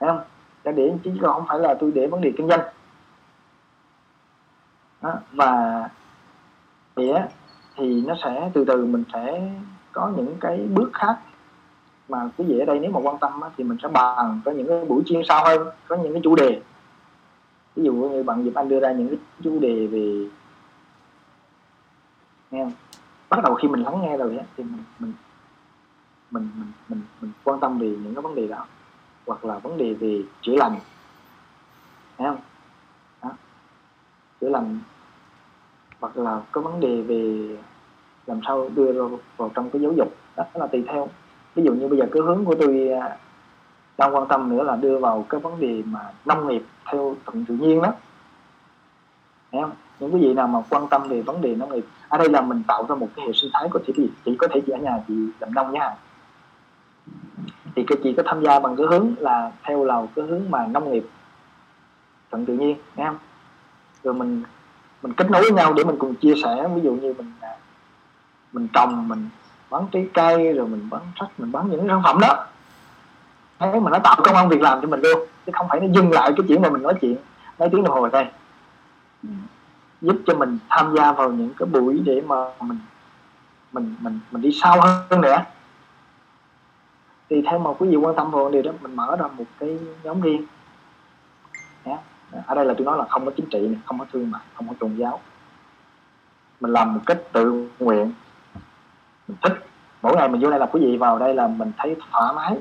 thấy 0.00 0.08
không 0.08 0.20
để 0.64 0.72
để 0.72 0.92
chứ 1.04 1.10
không 1.20 1.44
phải 1.48 1.58
là 1.58 1.74
tôi 1.74 1.92
để 1.94 2.06
vấn 2.06 2.20
đề 2.20 2.32
kinh 2.36 2.48
doanh 2.48 2.60
đó. 5.02 5.14
và 5.32 5.88
thì 6.96 7.10
á 7.10 7.28
thì 7.76 8.04
nó 8.06 8.14
sẽ 8.24 8.50
từ 8.54 8.64
từ 8.64 8.86
mình 8.86 9.04
sẽ 9.12 9.50
có 9.92 10.12
những 10.16 10.36
cái 10.40 10.58
bước 10.58 10.90
khác 10.94 11.16
mà 12.08 12.28
quý 12.38 12.44
vị 12.48 12.58
ở 12.58 12.64
đây 12.64 12.78
nếu 12.78 12.90
mà 12.90 13.00
quan 13.00 13.18
tâm 13.18 13.40
á, 13.40 13.50
thì 13.56 13.64
mình 13.64 13.78
sẽ 13.82 13.88
bàn 13.88 14.40
có 14.44 14.50
những 14.50 14.68
cái 14.68 14.84
buổi 14.84 15.02
chuyên 15.06 15.22
sâu 15.28 15.44
hơn 15.44 15.68
có 15.88 15.96
những 15.96 16.12
cái 16.12 16.20
chủ 16.24 16.36
đề 16.36 16.60
ví 17.76 17.84
dụ 17.84 17.92
như 17.92 18.22
bạn 18.22 18.44
Diệp 18.44 18.54
Anh 18.54 18.68
đưa 18.68 18.80
ra 18.80 18.92
những 18.92 19.08
cái 19.08 19.18
chủ 19.42 19.58
đề 19.58 19.86
về 19.86 20.28
nghe 22.50 22.64
không? 22.64 22.72
bắt 23.30 23.40
đầu 23.44 23.54
khi 23.54 23.68
mình 23.68 23.82
lắng 23.82 24.02
nghe 24.02 24.16
rồi 24.16 24.36
á, 24.36 24.44
thì 24.56 24.64
mình 24.64 24.82
mình 24.98 25.12
mình 26.30 26.48
mình 26.56 26.72
mình 26.88 27.00
mình 27.20 27.32
quan 27.44 27.60
tâm 27.60 27.78
về 27.78 27.86
những 27.86 28.14
cái 28.14 28.22
vấn 28.22 28.34
đề 28.34 28.46
đó 28.46 28.66
hoặc 29.26 29.44
là 29.44 29.58
vấn 29.58 29.78
đề 29.78 29.94
về 29.94 30.22
chữa 30.42 30.56
lành. 30.56 30.76
Thấy 32.18 32.28
không? 32.28 32.40
Đó. 33.22 33.30
chữa 34.40 34.48
lành 34.48 34.78
hoặc 36.00 36.16
là 36.16 36.40
có 36.52 36.60
vấn 36.60 36.80
đề 36.80 37.02
về 37.02 37.56
làm 38.26 38.40
sao 38.46 38.70
đưa 38.74 38.92
vào, 38.92 39.18
vào 39.36 39.50
trong 39.54 39.70
cái 39.70 39.82
giáo 39.82 39.92
dục. 39.92 40.16
Đó 40.36 40.44
là 40.54 40.66
tùy 40.66 40.84
theo. 40.88 41.08
Ví 41.54 41.62
dụ 41.62 41.74
như 41.74 41.88
bây 41.88 41.98
giờ 41.98 42.06
cái 42.12 42.22
hướng 42.22 42.44
của 42.44 42.54
tôi 42.54 42.88
à, 42.88 43.18
đang 43.98 44.14
quan 44.14 44.28
tâm 44.28 44.56
nữa 44.56 44.62
là 44.62 44.76
đưa 44.76 44.98
vào 44.98 45.26
cái 45.28 45.40
vấn 45.40 45.60
đề 45.60 45.82
mà 45.86 46.12
nông 46.24 46.48
nghiệp 46.48 46.62
theo 46.84 47.16
thuận 47.26 47.44
tự 47.44 47.54
nhiên 47.54 47.82
đó. 47.82 47.92
Thấy 49.52 49.62
không? 49.62 49.72
những 50.02 50.12
cái 50.12 50.20
gì 50.20 50.34
nào 50.34 50.46
mà 50.46 50.58
quan 50.70 50.88
tâm 50.88 51.08
về 51.08 51.22
vấn 51.22 51.40
đề 51.40 51.54
nông 51.54 51.72
nghiệp 51.72 51.84
ở 52.08 52.18
đây 52.18 52.28
là 52.28 52.40
mình 52.40 52.62
tạo 52.66 52.86
ra 52.88 52.94
một 52.94 53.08
cái 53.16 53.26
hệ 53.26 53.32
sinh 53.34 53.50
thái 53.54 53.68
có 53.70 53.80
thể 53.86 53.92
gì 53.96 54.10
chỉ 54.24 54.36
có 54.36 54.48
thể 54.48 54.60
chị 54.66 54.72
ở 54.72 54.78
nhà 54.78 54.98
chị 55.08 55.14
làm 55.40 55.54
nông 55.54 55.72
nha. 55.72 55.90
Thì 57.74 57.84
cái 57.86 57.98
chị 58.02 58.14
có 58.16 58.22
tham 58.26 58.42
gia 58.44 58.58
bằng 58.58 58.76
cái 58.76 58.86
hướng 58.86 59.14
là 59.18 59.52
theo 59.62 59.84
là 59.84 60.02
cái 60.16 60.24
hướng 60.24 60.50
mà 60.50 60.66
nông 60.66 60.92
nghiệp 60.92 61.06
thuận 62.30 62.46
tự 62.46 62.54
nhiên, 62.54 62.76
nghe 62.96 63.06
không? 63.06 63.18
Rồi 64.04 64.14
mình 64.14 64.42
mình 65.02 65.12
kết 65.12 65.30
nối 65.30 65.42
với 65.42 65.52
nhau 65.52 65.72
để 65.72 65.84
mình 65.84 65.96
cùng 65.98 66.14
chia 66.14 66.34
sẻ, 66.44 66.68
ví 66.74 66.82
dụ 66.82 66.92
như 66.92 67.14
mình 67.18 67.32
à, 67.40 67.56
mình 68.52 68.68
trồng, 68.72 69.08
mình 69.08 69.28
bán 69.70 69.86
trái 69.92 70.08
cây, 70.14 70.52
rồi 70.52 70.66
mình 70.66 70.88
bán 70.90 71.02
sách, 71.20 71.28
mình 71.38 71.52
bán 71.52 71.70
những 71.70 71.88
sản 71.88 72.02
phẩm 72.04 72.20
đó 72.20 72.46
thế 73.62 73.80
mà 73.80 73.90
nó 73.90 73.98
tạo 73.98 74.16
công 74.24 74.34
ăn 74.34 74.48
việc 74.48 74.60
làm 74.60 74.80
cho 74.82 74.88
mình 74.88 75.00
luôn. 75.00 75.26
Chứ 75.46 75.52
không 75.54 75.66
phải 75.68 75.80
nó 75.80 75.86
dừng 75.92 76.12
lại 76.12 76.32
cái 76.36 76.46
chuyện 76.48 76.62
mà 76.62 76.70
mình 76.70 76.82
nói 76.82 76.94
chuyện 77.00 77.16
mấy 77.58 77.68
tiếng 77.68 77.84
đồng 77.84 77.94
hồ 77.94 78.08
đây 78.08 78.26
giúp 80.02 80.16
cho 80.26 80.34
mình 80.34 80.58
tham 80.68 80.94
gia 80.96 81.12
vào 81.12 81.30
những 81.30 81.54
cái 81.58 81.66
buổi 81.66 82.02
để 82.04 82.22
mà 82.26 82.36
mình 82.60 82.78
mình 83.72 83.94
mình 84.00 84.20
mình 84.30 84.42
đi 84.42 84.50
sâu 84.62 84.80
hơn 85.10 85.20
nữa. 85.20 85.36
Thì 87.30 87.42
theo 87.50 87.58
mà 87.58 87.70
quý 87.78 87.88
vị 87.88 87.96
quan 87.96 88.16
tâm 88.16 88.30
vào 88.30 88.50
đề 88.50 88.62
đó 88.62 88.72
mình 88.80 88.96
mở 88.96 89.16
ra 89.16 89.26
một 89.26 89.44
cái 89.58 89.78
nhóm 90.02 90.20
riêng. 90.20 90.46
Nhá. 91.84 91.96
ở 92.46 92.54
đây 92.54 92.64
là 92.64 92.74
tôi 92.78 92.84
nói 92.84 92.98
là 92.98 93.04
không 93.08 93.24
có 93.24 93.32
chính 93.36 93.46
trị 93.50 93.60
này, 93.60 93.80
không 93.84 93.98
có 93.98 94.06
thương 94.12 94.30
mại 94.30 94.42
không 94.54 94.68
có 94.68 94.74
tôn 94.78 94.96
giáo. 94.96 95.20
Mình 96.60 96.72
làm 96.72 96.94
một 96.94 97.00
cách 97.06 97.18
tự 97.32 97.68
nguyện. 97.78 98.12
Mình 99.28 99.36
thích. 99.42 99.66
Mỗi 100.02 100.16
ngày 100.16 100.28
mình 100.28 100.40
vô 100.40 100.50
đây 100.50 100.60
là 100.60 100.66
quý 100.66 100.80
vị 100.80 100.96
vào 100.96 101.18
đây 101.18 101.34
là 101.34 101.48
mình 101.48 101.72
thấy 101.78 101.96
thoải 102.10 102.34
mái 102.34 102.58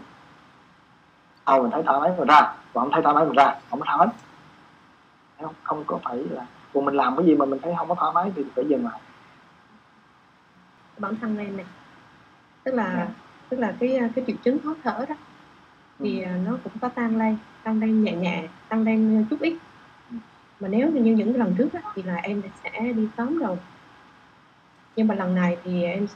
sau 1.45 1.61
mình 1.61 1.71
thấy 1.71 1.83
thoải 1.83 1.99
mái 1.99 2.11
mình 2.17 2.27
ra. 2.27 2.41
Còn 2.73 2.83
không 2.83 2.91
thấy 2.91 3.01
thoải 3.01 3.15
mái 3.15 3.25
mình 3.25 3.35
ra. 3.35 3.55
Không 3.69 3.79
có 3.79 3.97
mái. 3.97 4.07
Không, 5.41 5.53
không 5.63 5.83
có 5.87 5.99
phải 6.03 6.17
là 6.17 6.45
còn 6.73 6.85
mình 6.85 6.95
làm 6.95 7.17
cái 7.17 7.25
gì 7.25 7.35
mà 7.35 7.45
mình 7.45 7.59
thấy 7.63 7.73
không 7.77 7.89
có 7.89 7.95
thoải 7.95 8.11
mái 8.15 8.31
thì 8.35 8.43
phải 8.55 8.65
dừng 8.67 8.85
lại. 8.85 8.99
Bản 10.97 11.15
thân 11.21 11.37
em 11.37 11.57
này 11.57 11.65
tức 12.63 12.73
là 12.75 12.93
Dạ. 12.97 13.07
tức 13.49 13.59
là 13.59 13.73
cái 13.79 13.99
cái 14.15 14.23
triệu 14.27 14.35
chứng 14.43 14.57
khó 14.63 14.73
thở 14.83 15.05
đó 15.09 15.15
thì 15.99 16.21
à, 16.21 16.37
nó 16.45 16.57
cũng 16.63 16.73
có 16.81 16.89
tăng 16.89 17.17
lên. 17.17 17.37
Tăng 17.63 17.79
lên 17.79 18.03
nhẹ 18.03 18.11
nhẹ 18.11 18.47
tăng 18.69 18.83
lên 18.83 19.25
chút 19.29 19.39
ít. 19.39 19.57
Mà 20.59 20.67
nếu 20.67 20.89
như 20.89 21.15
những 21.15 21.35
lần 21.35 21.55
trước 21.57 21.73
á, 21.73 21.81
thì 21.95 22.03
là 22.03 22.15
em 22.15 22.41
sẽ 22.63 22.93
đi 22.95 23.07
sớm 23.17 23.37
rồi. 23.37 23.57
Nhưng 24.95 25.07
mà 25.07 25.15
lần 25.15 25.35
này 25.35 25.57
thì 25.63 25.83
em 25.83 26.07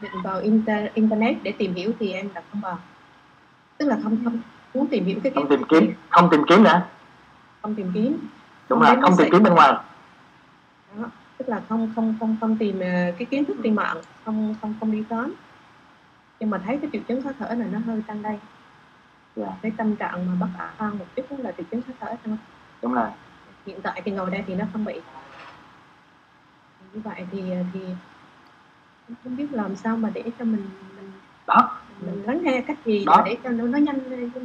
định 0.00 0.22
vào 0.24 0.40
inter, 0.40 0.88
internet 0.94 1.36
để 1.42 1.52
tìm 1.58 1.74
hiểu 1.74 1.92
thì 1.98 2.12
em 2.12 2.28
là 2.34 2.42
không 2.52 2.60
vào 2.60 2.78
tức 3.78 3.86
là 3.86 3.98
không 4.02 4.16
không 4.24 4.40
muốn 4.74 4.86
tìm 4.86 5.04
hiểu 5.04 5.20
cái 5.22 5.32
không 5.34 5.48
tìm 5.48 5.62
kiếm. 5.68 5.94
Không 6.08 6.28
tìm 6.30 6.42
kiếm 6.48 6.62
nữa. 6.62 6.82
Không 7.62 7.74
tìm 7.74 7.90
kiếm. 7.94 8.18
Đúng 8.68 8.82
là 8.82 8.96
không 9.02 9.14
tìm 9.18 9.28
kiếm 9.32 9.42
bên 9.42 9.54
ngoài. 9.54 9.72
Đó. 10.96 11.04
tức 11.38 11.48
là 11.48 11.60
không 11.68 11.92
không 11.94 12.14
không 12.20 12.36
không 12.40 12.56
tìm 12.56 12.80
ờ, 12.80 13.12
cái 13.18 13.26
kiến 13.30 13.44
thức 13.44 13.56
trên 13.62 13.74
mạng 13.74 13.96
không 14.24 14.54
không 14.60 14.74
không 14.80 14.92
đi 14.92 15.04
khám 15.10 15.34
nhưng 16.40 16.50
mà 16.50 16.60
thấy 16.66 16.78
cái 16.78 16.90
triệu 16.92 17.02
chứng 17.08 17.22
khó 17.22 17.30
thở 17.38 17.54
này 17.54 17.68
nó 17.72 17.78
hơi 17.86 18.02
tăng 18.06 18.22
đây. 18.22 18.38
Dạ. 19.36 19.48
cái 19.62 19.72
tâm 19.76 19.96
trạng 19.96 20.26
mà 20.26 20.32
bất 20.40 20.48
an 20.78 20.98
một 20.98 21.06
chút 21.16 21.26
đó 21.30 21.36
là 21.38 21.52
triệu 21.52 21.66
chứng 21.70 21.82
khó 21.82 21.92
thở 22.00 22.06
tăng 22.06 22.36
đúng 22.82 22.94
là 22.94 23.12
hiện 23.66 23.80
tại 23.82 24.02
thì 24.04 24.12
ngồi 24.12 24.30
đây 24.30 24.44
thì 24.46 24.54
nó 24.54 24.64
không 24.72 24.84
bị. 24.84 25.00
Như 26.92 27.00
vậy 27.04 27.26
thì 27.32 27.42
thì 27.72 27.80
Em 29.08 29.16
không 29.24 29.36
biết 29.36 29.52
làm 29.52 29.76
sao 29.76 29.96
mà 29.96 30.10
để 30.14 30.22
cho 30.38 30.44
mình 30.44 30.68
mình, 30.96 31.12
đó 31.46 31.78
mình 32.00 32.22
lắng 32.26 32.40
nghe 32.42 32.64
cách 32.66 32.78
gì 32.84 33.04
Đó. 33.06 33.22
để 33.26 33.36
cho 33.44 33.50
nó, 33.50 33.64
nó 33.64 33.78
nhanh 33.78 33.98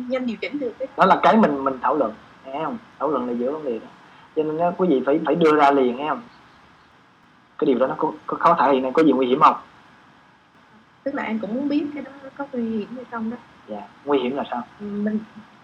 nhanh 0.10 0.26
điều 0.26 0.38
chỉnh 0.42 0.60
được 0.60 0.72
cái 0.80 0.88
đó 0.98 1.06
là 1.06 1.20
cái 1.24 1.38
mình 1.38 1.64
mình 1.64 1.74
thảo 1.82 1.96
luận 1.96 2.14
nghe 2.46 2.62
không? 2.64 2.78
Thảo 3.00 3.10
luận 3.12 3.28
là 3.28 3.34
giữa 3.34 3.52
vấn 3.52 3.66
đề 3.66 3.80
đó. 3.80 3.88
Cho 4.36 4.44
nên 4.44 4.58
á, 4.58 4.68
quý 4.78 4.88
vị 4.88 5.02
phải 5.06 5.20
phải 5.26 5.36
đưa 5.36 5.56
ra 5.56 5.72
liền 5.72 5.96
nghe 5.96 6.10
không? 6.10 6.22
Cái 7.58 7.66
điều 7.66 7.80
đó 7.80 7.88
nó 7.88 7.96
có, 7.98 8.12
có 8.28 8.38
khó 8.38 8.56
thể 8.60 8.74
hiện 8.74 8.84
này 8.84 8.92
có 8.94 9.04
gì 9.04 9.12
nguy 9.12 9.28
hiểm 9.28 9.40
không? 9.40 9.56
Tức 11.04 11.16
là 11.16 11.24
em 11.24 11.40
cũng 11.40 11.54
muốn 11.54 11.70
biết 11.70 11.86
cái 11.94 12.04
đó 12.04 12.12
nó 12.24 12.30
có 12.38 12.46
nguy 12.52 12.70
hiểm 12.70 12.96
hay 12.96 13.06
không 13.12 13.30
đó. 13.30 13.38
Dạ 13.68 13.82
nguy 14.06 14.20
hiểm 14.20 14.36
là 14.36 14.44
sao? 14.52 14.64
Mình 14.80 15.20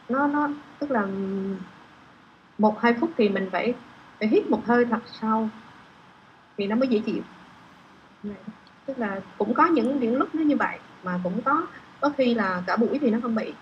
nó 0.09 0.27
nó 0.27 0.49
tức 0.79 0.91
là 0.91 1.07
một 2.57 2.81
hai 2.81 2.93
phút 2.93 3.09
thì 3.17 3.29
mình 3.29 3.49
phải 3.51 3.73
phải 4.19 4.27
hít 4.27 4.49
một 4.49 4.65
hơi 4.65 4.85
thật 4.85 5.01
sâu 5.21 5.47
thì 6.57 6.67
nó 6.67 6.75
mới 6.75 6.87
dễ 6.87 6.99
chịu. 6.99 7.21
Đó. 8.23 8.31
tức 8.85 8.99
là 8.99 9.21
cũng 9.37 9.53
có 9.53 9.65
những 9.65 9.99
những 9.99 10.17
lúc 10.17 10.35
nó 10.35 10.43
như 10.43 10.57
vậy 10.57 10.79
mà 11.03 11.19
cũng 11.23 11.41
có 11.41 11.67
có 12.01 12.09
khi 12.17 12.33
là 12.33 12.63
cả 12.67 12.75
buổi 12.75 12.99
thì 13.01 13.09
nó 13.09 13.17
không 13.21 13.35
bị. 13.35 13.53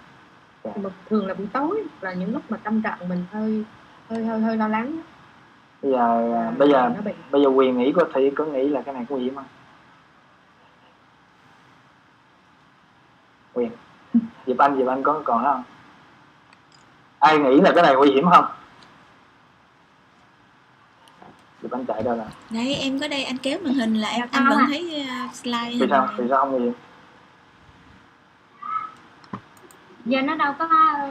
Dạ. 0.64 0.72
mà 0.76 0.90
thường 1.10 1.28
là 1.28 1.34
buổi 1.34 1.48
tối 1.54 1.84
là 2.02 2.14
những 2.14 2.34
lúc 2.34 2.42
mà 2.50 2.58
tâm 2.58 2.82
trạng 2.82 3.10
mình 3.10 3.26
hơi 3.32 3.64
hơi 4.10 4.26
hơi 4.26 4.42
hơi 4.42 4.58
lo 4.58 4.68
lắng 4.68 5.02
bây 5.82 5.92
giờ 5.92 6.22
là- 6.24 6.52
bây 6.58 6.70
giờ 6.70 6.92
bây 7.32 7.42
giờ 7.44 7.50
quyền 7.50 7.78
nghĩ 7.78 7.92
của 7.92 8.04
thị 8.14 8.32
có 8.36 8.46
nghĩ 8.46 8.70
là 8.70 8.82
cái 8.82 8.94
này 8.94 9.06
có 9.10 9.16
nguy 9.16 9.24
hiểm 9.26 9.36
không 9.36 9.46
quyền 13.54 13.72
Diệp 14.48 14.58
Anh 14.58 14.78
Diệp 14.78 14.88
Anh 14.88 15.04
có 15.04 15.22
còn 15.26 15.44
đó 15.44 15.54
không? 15.54 15.64
Ai 17.20 17.38
nghĩ 17.38 17.62
là 17.62 17.72
cái 17.76 17.84
này 17.84 17.96
nguy 17.96 18.12
hiểm 18.12 18.30
không? 18.30 18.46
Diệp 21.62 21.72
Anh 21.72 21.86
chạy 21.86 22.04
đâu 22.04 22.16
rồi 22.16 22.26
Đấy 22.50 22.76
em 22.76 23.00
có 23.00 23.08
đây 23.08 23.24
anh 23.24 23.38
kéo 23.38 23.60
màn 23.64 23.74
hình 23.74 23.96
là 23.96 24.10
em 24.10 24.20
Dạ 24.20 24.28
anh 24.32 24.50
vẫn 24.50 24.60
thấy 24.68 25.06
uh, 25.26 25.36
slide 25.36 25.72
vì 25.72 25.88
sao? 25.90 26.10
Vì 26.18 26.26
sao 26.30 26.40
không 26.40 26.52
nguy 26.52 26.64
hiểm 26.64 26.74
giờ 30.08 30.22
nó 30.22 30.36
đâu 30.36 30.54
có 30.60 30.68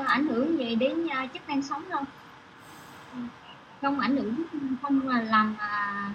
ảnh 0.06 0.26
hưởng 0.26 0.58
gì 0.58 0.74
đến 0.74 1.08
à, 1.10 1.26
chức 1.34 1.48
năng 1.48 1.62
sống 1.62 1.82
đâu. 1.88 2.00
Không 3.82 4.00
ảnh 4.00 4.16
hưởng 4.16 4.34
không 4.82 5.08
làm 5.08 5.54
à, 5.58 6.10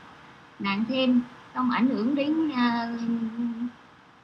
nặng 0.59 0.83
thêm 0.89 1.21
không 1.53 1.71
ảnh 1.71 1.89
hưởng 1.89 2.15
đến 2.15 2.51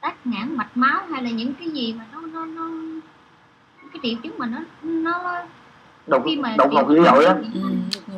tắc 0.00 0.26
nghẽn 0.26 0.56
mạch 0.56 0.76
máu 0.76 1.00
hay 1.12 1.22
là 1.22 1.30
những 1.30 1.54
cái 1.54 1.70
gì 1.70 1.94
mà 1.98 2.04
nó 2.12 2.20
nó 2.20 2.44
nó 2.44 2.70
cái 3.92 4.00
triệu 4.02 4.14
chứng 4.22 4.38
mà 4.38 4.46
nó 4.46 4.58
nó 4.82 5.42
đột 6.06 6.22
khi 6.24 6.36
mà 6.36 6.54
đột 6.58 6.72
ngột 6.72 6.88
dữ 6.88 7.04
dội 7.04 7.24
á. 7.24 7.34
Ừ, 7.54 7.60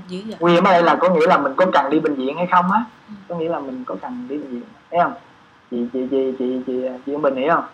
dữ 0.09 0.23
dội. 0.27 0.37
nguy 0.41 0.53
hiểm 0.53 0.65
ở 0.65 0.73
đây 0.73 0.83
là 0.83 0.97
có 1.01 1.15
nghĩa 1.15 1.27
là 1.27 1.39
mình 1.39 1.53
có 1.57 1.67
cần 1.73 1.91
đi 1.91 2.01
bệnh 2.01 2.15
viện 2.15 2.37
hay 2.37 2.47
không 2.51 2.73
á? 2.73 2.85
Có 3.29 3.37
nghĩa 3.37 3.49
là 3.49 3.61
mình 3.61 3.85
có 3.85 3.97
cần 4.03 4.27
đi 4.29 4.39
bệnh 4.39 4.51
viện 4.51 4.63
thấy 4.91 5.01
không? 5.03 5.13
Chị 5.71 5.87
chị 5.93 6.07
chị 6.11 6.33
chị 6.39 6.61
chị 6.67 6.73
chị 7.07 7.17
Bình 7.17 7.37
hiểu 7.37 7.51
không 7.55 7.65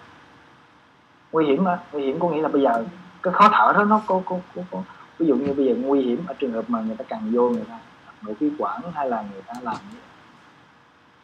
nguy 1.37 1.47
hiểm 1.47 1.65
á 1.65 1.79
nguy 1.93 2.03
hiểm 2.03 2.21
có 2.21 2.29
nghĩa 2.29 2.43
là 2.43 2.49
bây 2.49 2.63
giờ 2.63 2.85
cái 3.23 3.33
khó 3.33 3.49
thở 3.53 3.73
đó 3.73 3.85
nó 3.85 4.01
có 4.07 4.23
có, 4.25 4.37
có, 4.55 4.63
có. 4.71 4.83
Ví 5.19 5.27
dụ 5.27 5.35
như 5.35 5.53
bây 5.53 5.67
giờ 5.67 5.75
nguy 5.79 6.03
hiểm 6.03 6.27
ở 6.27 6.35
trường 6.39 6.53
hợp 6.53 6.65
mà 6.69 6.81
người 6.81 6.97
ta 6.97 7.05
cần 7.09 7.31
vô 7.33 7.49
người 7.49 7.65
ta 7.69 7.79
nội 8.23 8.35
khí 8.41 8.51
quản 8.59 8.81
hay 8.95 9.11
là 9.11 9.25
người 9.33 9.43
ta 9.47 9.55
làm 9.63 9.77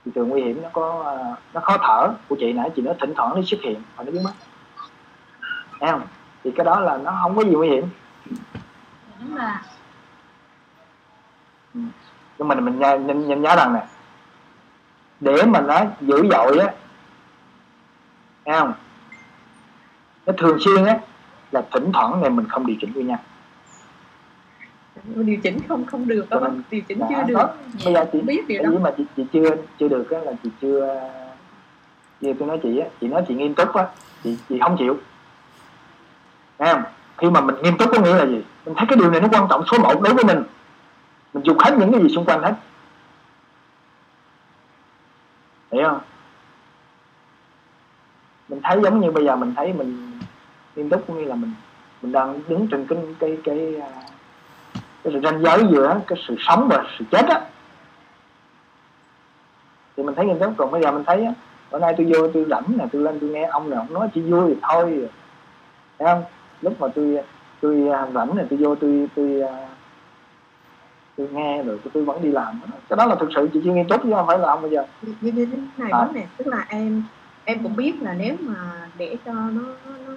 thì 0.04 0.12
trường 0.14 0.28
nguy 0.28 0.42
hiểm 0.42 0.62
nó 0.62 0.68
có 0.72 1.02
ờ, 1.04 1.36
nó 1.54 1.60
khó 1.60 1.78
thở 1.78 2.14
của 2.28 2.36
chị 2.40 2.52
nãy 2.52 2.70
chị 2.76 2.82
nói 2.82 2.94
thỉnh 3.00 3.12
thoảng 3.16 3.34
nó 3.34 3.42
xuất 3.46 3.60
hiện 3.62 3.82
và 3.96 4.04
nó 4.04 4.10
biến 4.10 4.22
mất. 4.22 4.32
Thấy 5.80 5.90
không? 5.90 6.02
Thì 6.44 6.50
cái 6.56 6.64
đó 6.64 6.80
là 6.80 6.96
nó 6.96 7.18
không 7.22 7.36
có 7.36 7.42
gì 7.42 7.50
nguy 7.50 7.68
hiểm. 7.68 7.84
Đúng 9.20 9.36
là 9.36 9.62
nhưng 12.38 12.48
mà 12.48 12.54
mình 12.54 12.78
nhớ, 12.78 12.98
nhìn, 12.98 13.28
nhìn 13.28 13.42
nhớ 13.42 13.56
rằng 13.56 13.74
nè 13.74 13.86
để 15.20 15.42
mà 15.46 15.60
nó 15.60 15.80
dữ 16.00 16.28
dội 16.30 16.58
á 16.58 16.74
thấy 18.44 18.58
không 18.58 18.72
nó 20.26 20.32
thường 20.38 20.58
xuyên 20.60 20.84
á 20.84 20.98
là 21.52 21.62
thỉnh 21.72 21.90
thoảng 21.92 22.20
này 22.20 22.30
mình 22.30 22.46
không 22.48 22.66
điều 22.66 22.76
chỉnh 22.80 22.92
nguyên 22.94 23.06
nhân 23.06 23.18
điều 25.04 25.36
chỉnh 25.42 25.58
không 25.68 25.86
không 25.86 26.08
được 26.08 26.26
đó 26.30 26.40
nên- 26.40 26.62
điều 26.70 26.80
chỉnh 26.88 27.00
chưa 27.08 27.22
được. 27.26 27.48
Bây 27.84 27.94
giờ 27.94 28.04
chị 28.12 28.20
biết 28.20 28.48
điều 28.48 28.62
đó. 28.62 28.70
mà 28.82 28.90
chị, 28.96 29.04
chị 29.16 29.24
chưa 29.32 29.56
chưa 29.78 29.88
được 29.88 30.10
á 30.10 30.18
là 30.18 30.32
chị 30.42 30.50
chưa 30.60 31.10
như 32.20 32.34
tôi 32.38 32.48
nói 32.48 32.60
chị 32.62 32.78
á 32.78 32.86
chị 33.00 33.08
nói 33.08 33.24
chị 33.28 33.34
nghiêm 33.34 33.54
túc 33.54 33.74
á 33.74 33.86
chị 34.24 34.38
chị 34.48 34.58
không 34.62 34.76
chịu. 34.78 34.96
Thấy 36.58 36.74
không? 36.74 36.82
Khi 37.18 37.30
mà 37.30 37.40
mình 37.40 37.54
nghiêm 37.62 37.78
túc 37.78 37.90
có 37.92 38.00
nghĩa 38.00 38.14
là 38.14 38.26
gì? 38.26 38.44
Mình 38.66 38.74
thấy 38.74 38.86
cái 38.88 38.98
điều 38.98 39.10
này 39.10 39.20
nó 39.20 39.28
quan 39.32 39.46
trọng 39.50 39.64
số 39.70 39.78
một 39.78 40.02
đối 40.02 40.14
với 40.14 40.24
mình. 40.24 40.42
Mình 41.34 41.44
dùng 41.46 41.58
hết 41.58 41.76
những 41.78 41.92
cái 41.92 42.02
gì 42.02 42.08
xung 42.14 42.24
quanh 42.24 42.42
hết. 42.42 42.54
Hiểu 45.72 45.88
không? 45.88 46.00
Mình 48.48 48.60
thấy 48.62 48.80
giống 48.82 49.00
như 49.00 49.10
bây 49.10 49.24
giờ 49.24 49.36
mình 49.36 49.54
thấy 49.56 49.72
mình 49.72 50.11
nghiêm 50.76 50.88
túc 50.88 51.04
có 51.08 51.14
nghĩa 51.14 51.24
là 51.24 51.34
mình 51.34 51.52
mình 52.02 52.12
đang 52.12 52.40
đứng 52.48 52.68
trên 52.70 52.86
cái 52.86 52.98
cái 53.18 53.38
cái 53.44 53.76
à, 53.80 53.88
cái 55.04 55.12
sự 55.12 55.20
ranh 55.22 55.42
giới 55.42 55.64
giữa 55.70 56.00
cái 56.06 56.18
sự 56.28 56.36
sống 56.38 56.68
và 56.70 56.84
sự 56.98 57.04
chết 57.10 57.26
á. 57.28 57.40
Thì 59.96 60.02
mình 60.02 60.14
thấy 60.14 60.26
nghiêm 60.26 60.38
túc 60.38 60.52
còn 60.56 60.70
bây 60.70 60.82
giờ 60.82 60.92
mình 60.92 61.04
thấy 61.06 61.24
á 61.24 61.32
bữa 61.70 61.78
nay 61.78 61.94
tôi 61.96 62.06
vô 62.12 62.28
tôi 62.34 62.46
rảnh 62.50 62.64
nè 62.78 62.84
tôi 62.92 63.02
lên 63.02 63.18
tôi 63.20 63.30
nghe 63.30 63.44
ông 63.44 63.70
này 63.70 63.78
ông 63.78 63.94
nói 63.94 64.08
chỉ 64.14 64.20
vui 64.20 64.54
thì 64.54 64.60
thôi. 64.62 65.08
Thấy 65.98 66.08
không? 66.08 66.24
Lúc 66.62 66.80
mà 66.80 66.88
tôi 66.94 67.18
tôi 67.60 67.88
à, 67.92 68.06
rảnh 68.14 68.36
này 68.36 68.46
tôi 68.50 68.58
vô 68.62 68.74
tôi 68.74 69.08
tôi 69.16 69.40
à, 69.42 69.68
tôi 71.16 71.28
nghe 71.32 71.62
rồi 71.62 71.78
tôi, 71.94 72.04
vẫn 72.04 72.22
đi 72.22 72.30
làm 72.30 72.60
cái 72.88 72.96
đó 72.96 73.06
là 73.06 73.14
thực 73.14 73.28
sự 73.34 73.48
chị 73.52 73.60
chưa 73.64 73.72
nghiêm 73.72 73.88
túc 73.88 74.02
chứ 74.02 74.10
không 74.14 74.26
phải 74.26 74.38
là 74.38 74.48
ông 74.48 74.62
bây 74.62 74.70
giờ. 74.70 74.84
Như 75.02 75.32
như 75.32 75.46
thế 75.46 75.56
này 75.76 75.90
À. 75.92 75.98
đó 75.98 76.08
nè 76.14 76.26
tức 76.36 76.46
là 76.46 76.66
em 76.68 77.02
em 77.44 77.62
cũng 77.62 77.76
biết 77.76 78.02
là 78.02 78.14
nếu 78.14 78.34
mà 78.40 78.88
để 78.98 79.16
cho 79.24 79.32
nó, 79.32 79.62
nó, 79.86 79.92
nó 80.08 80.14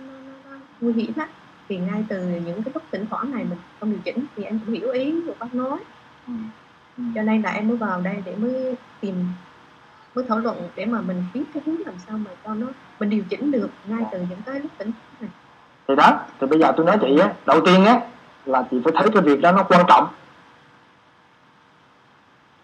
nguy 0.81 0.93
hiểm 0.93 1.11
á 1.17 1.27
thì 1.69 1.77
ngay 1.77 2.05
từ 2.07 2.19
những 2.19 2.63
cái 2.63 2.71
lúc 2.73 2.83
thỉnh 2.91 3.05
thoảng 3.09 3.31
này 3.31 3.43
mình 3.43 3.57
không 3.79 3.91
điều 3.91 3.99
chỉnh 4.03 4.25
thì 4.35 4.43
em 4.43 4.59
cũng 4.65 4.75
hiểu 4.75 4.91
ý 4.91 5.21
của 5.27 5.33
bác 5.39 5.55
nói. 5.55 5.79
Ừ. 6.27 6.33
cho 7.15 7.21
nên 7.21 7.41
là 7.41 7.51
em 7.51 7.67
mới 7.67 7.77
vào 7.77 8.01
đây 8.01 8.23
để 8.25 8.35
mới 8.35 8.75
tìm 9.01 9.25
mới 10.15 10.25
thảo 10.29 10.39
luận 10.39 10.69
để 10.75 10.85
mà 10.85 11.01
mình 11.01 11.23
biết 11.33 11.43
cái 11.53 11.63
hướng 11.65 11.79
làm 11.85 11.95
sao 12.07 12.17
mà 12.17 12.31
cho 12.43 12.53
nó 12.53 12.67
mình 12.99 13.09
điều 13.09 13.23
chỉnh 13.29 13.51
được 13.51 13.69
ngay 13.87 14.03
từ 14.11 14.19
những 14.29 14.41
cái 14.45 14.59
lúc 14.59 14.71
tỉnh 14.77 14.91
này. 15.19 15.29
Thì 15.87 15.95
đó 15.95 16.19
thì 16.39 16.47
bây 16.47 16.59
giờ 16.59 16.71
tôi 16.77 16.85
nói 16.85 16.97
chị 17.01 17.19
á 17.19 17.33
đầu 17.45 17.61
tiên 17.65 17.85
á 17.85 18.01
là 18.45 18.63
chị 18.71 18.77
phải 18.83 18.93
thấy 18.95 19.07
cái 19.13 19.21
việc 19.21 19.41
đó 19.41 19.51
nó 19.51 19.63
quan 19.63 19.85
trọng. 19.87 20.07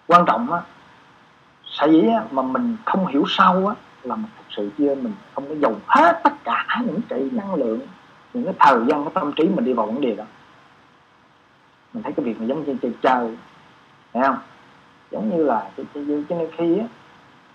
Quan 0.08 0.26
trọng 0.26 0.52
á 0.52 0.62
sở 1.66 1.88
dĩ 1.92 2.02
á, 2.02 2.24
mà 2.32 2.42
mình 2.42 2.78
không 2.86 3.08
hiểu 3.08 3.24
sâu 3.28 3.68
á 3.68 3.76
là 4.04 4.16
mình 4.16 4.32
thực 4.38 4.46
sự 4.50 4.70
chưa 4.78 4.96
mình 4.96 5.14
không 5.36 5.50
có 5.50 5.56
dùng 5.56 5.80
hết 5.88 6.22
tất 6.24 6.34
cả 6.44 6.82
những 6.86 7.02
cái 7.10 7.30
năng 7.32 7.56
lượng 7.56 7.80
những 8.34 8.46
cái 8.46 8.54
thời 8.60 8.80
gian 8.88 9.04
cái 9.06 9.12
tâm 9.14 9.34
trí 9.36 9.44
mình 9.44 9.66
đi 9.66 9.74
vào 9.74 9.86
vấn 9.86 10.02
đề 10.02 10.16
đó. 10.16 10.24
Mình 11.94 12.04
thấy 12.04 12.14
cái 12.14 12.26
việc 12.26 12.40
mà 12.40 12.46
giống 12.46 12.64
như 12.66 12.76
chơi 12.82 12.92
chơi 13.02 13.38
thấy 14.14 14.24
không? 14.24 14.38
Giống 15.12 15.38
như 15.38 15.44
là 15.44 15.70
cái 15.78 15.86
cái 15.94 16.04
cái 16.30 16.40
nên 16.40 16.50
khi 16.58 16.80
á 16.80 16.86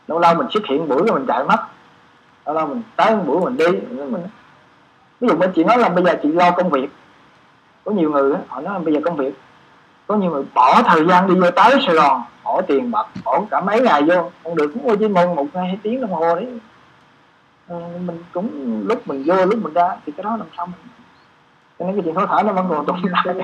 lâu 0.07 0.19
lâu 0.19 0.35
mình 0.35 0.47
xuất 0.51 0.67
hiện 0.67 0.89
buổi 0.89 1.03
rồi 1.07 1.19
mình 1.19 1.27
chạy 1.29 1.45
mất. 1.45 1.67
Lâu 2.47 2.55
lâu 2.55 2.67
mình 2.67 2.83
tới 2.97 3.17
một 3.17 3.23
buổi 3.27 3.41
mình 3.41 3.57
đi 3.57 3.67
mình 3.91 4.23
ví 5.21 5.29
dụ 5.29 5.37
bên 5.37 5.53
chị 5.55 5.65
nói 5.65 5.79
là 5.79 5.89
bây 5.89 6.05
giờ 6.05 6.15
chị 6.23 6.29
lo 6.33 6.51
công 6.51 6.71
việc. 6.71 6.91
Có 7.85 7.93
nhiều 7.93 8.11
người 8.11 8.33
á, 8.35 8.41
họ 8.49 8.61
nói 8.61 8.75
là 8.75 8.79
bây 8.79 8.95
giờ 8.95 9.01
công 9.05 9.17
việc. 9.17 9.35
Có 10.07 10.17
nhiều 10.17 10.31
người 10.31 10.45
bỏ 10.55 10.83
thời 10.83 11.07
gian 11.07 11.29
đi 11.29 11.35
vô 11.35 11.51
tới 11.51 11.75
Sài 11.87 11.95
Gòn 11.95 12.23
bỏ 12.45 12.63
tiền 12.63 12.91
bạc 12.91 13.07
bỏ 13.25 13.41
cả 13.51 13.61
mấy 13.61 13.81
ngày 13.81 14.03
vô 14.03 14.31
không 14.45 14.57
được 14.57 14.71
cũng 14.75 14.89
Hồ 14.89 14.97
Chí 14.97 15.09
Minh 15.09 15.35
một 15.35 15.47
hai 15.55 15.79
tiếng 15.83 16.01
đồng 16.01 16.13
hồ 16.13 16.35
đấy 16.35 16.47
mình 18.07 18.25
cũng 18.33 18.81
lúc 18.87 19.09
mình 19.09 19.23
vô 19.27 19.47
lúc 19.47 19.59
mình 19.63 19.73
ra 19.73 19.89
thì 20.07 20.13
cái 20.17 20.25
đó 20.25 20.37
làm 20.37 20.47
sao 20.57 20.67
mình 20.67 20.77
cho 21.79 21.87
nên 21.87 21.95
cái 21.95 22.03
chuyện 22.05 22.15
khó 22.15 22.27
thở 22.27 22.43
nó 22.43 22.53
vẫn 22.53 22.67
còn 22.69 22.87
tồn 22.87 22.97
tại 23.25 23.35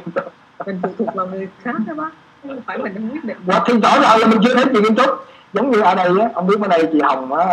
mình 0.67 0.81
phụ 0.83 0.89
thuộc 0.99 1.15
vào 1.15 1.27
người 1.27 1.49
khác 1.63 1.75
đó 1.87 1.95
bác. 1.95 2.11
Không 2.43 2.61
phải 2.67 2.79
mình 2.79 2.95
không 2.95 3.11
quyết 3.11 3.25
định 3.25 3.37
và 3.47 3.63
thì 3.67 3.81
rõ 3.81 4.01
ràng 4.01 4.21
là 4.21 4.27
mình 4.27 4.41
chưa 4.45 4.55
thấy 4.55 4.65
chị 4.73 4.81
nghiêm 4.81 4.95
túc. 4.95 5.11
Giống 5.53 5.71
như 5.71 5.81
ở 5.81 5.95
đây 5.95 6.21
á 6.21 6.29
ông 6.35 6.47
biết 6.47 6.61
ở 6.61 6.69
đây 6.69 6.89
chị 6.93 7.01
Hồng 7.03 7.33
á 7.33 7.47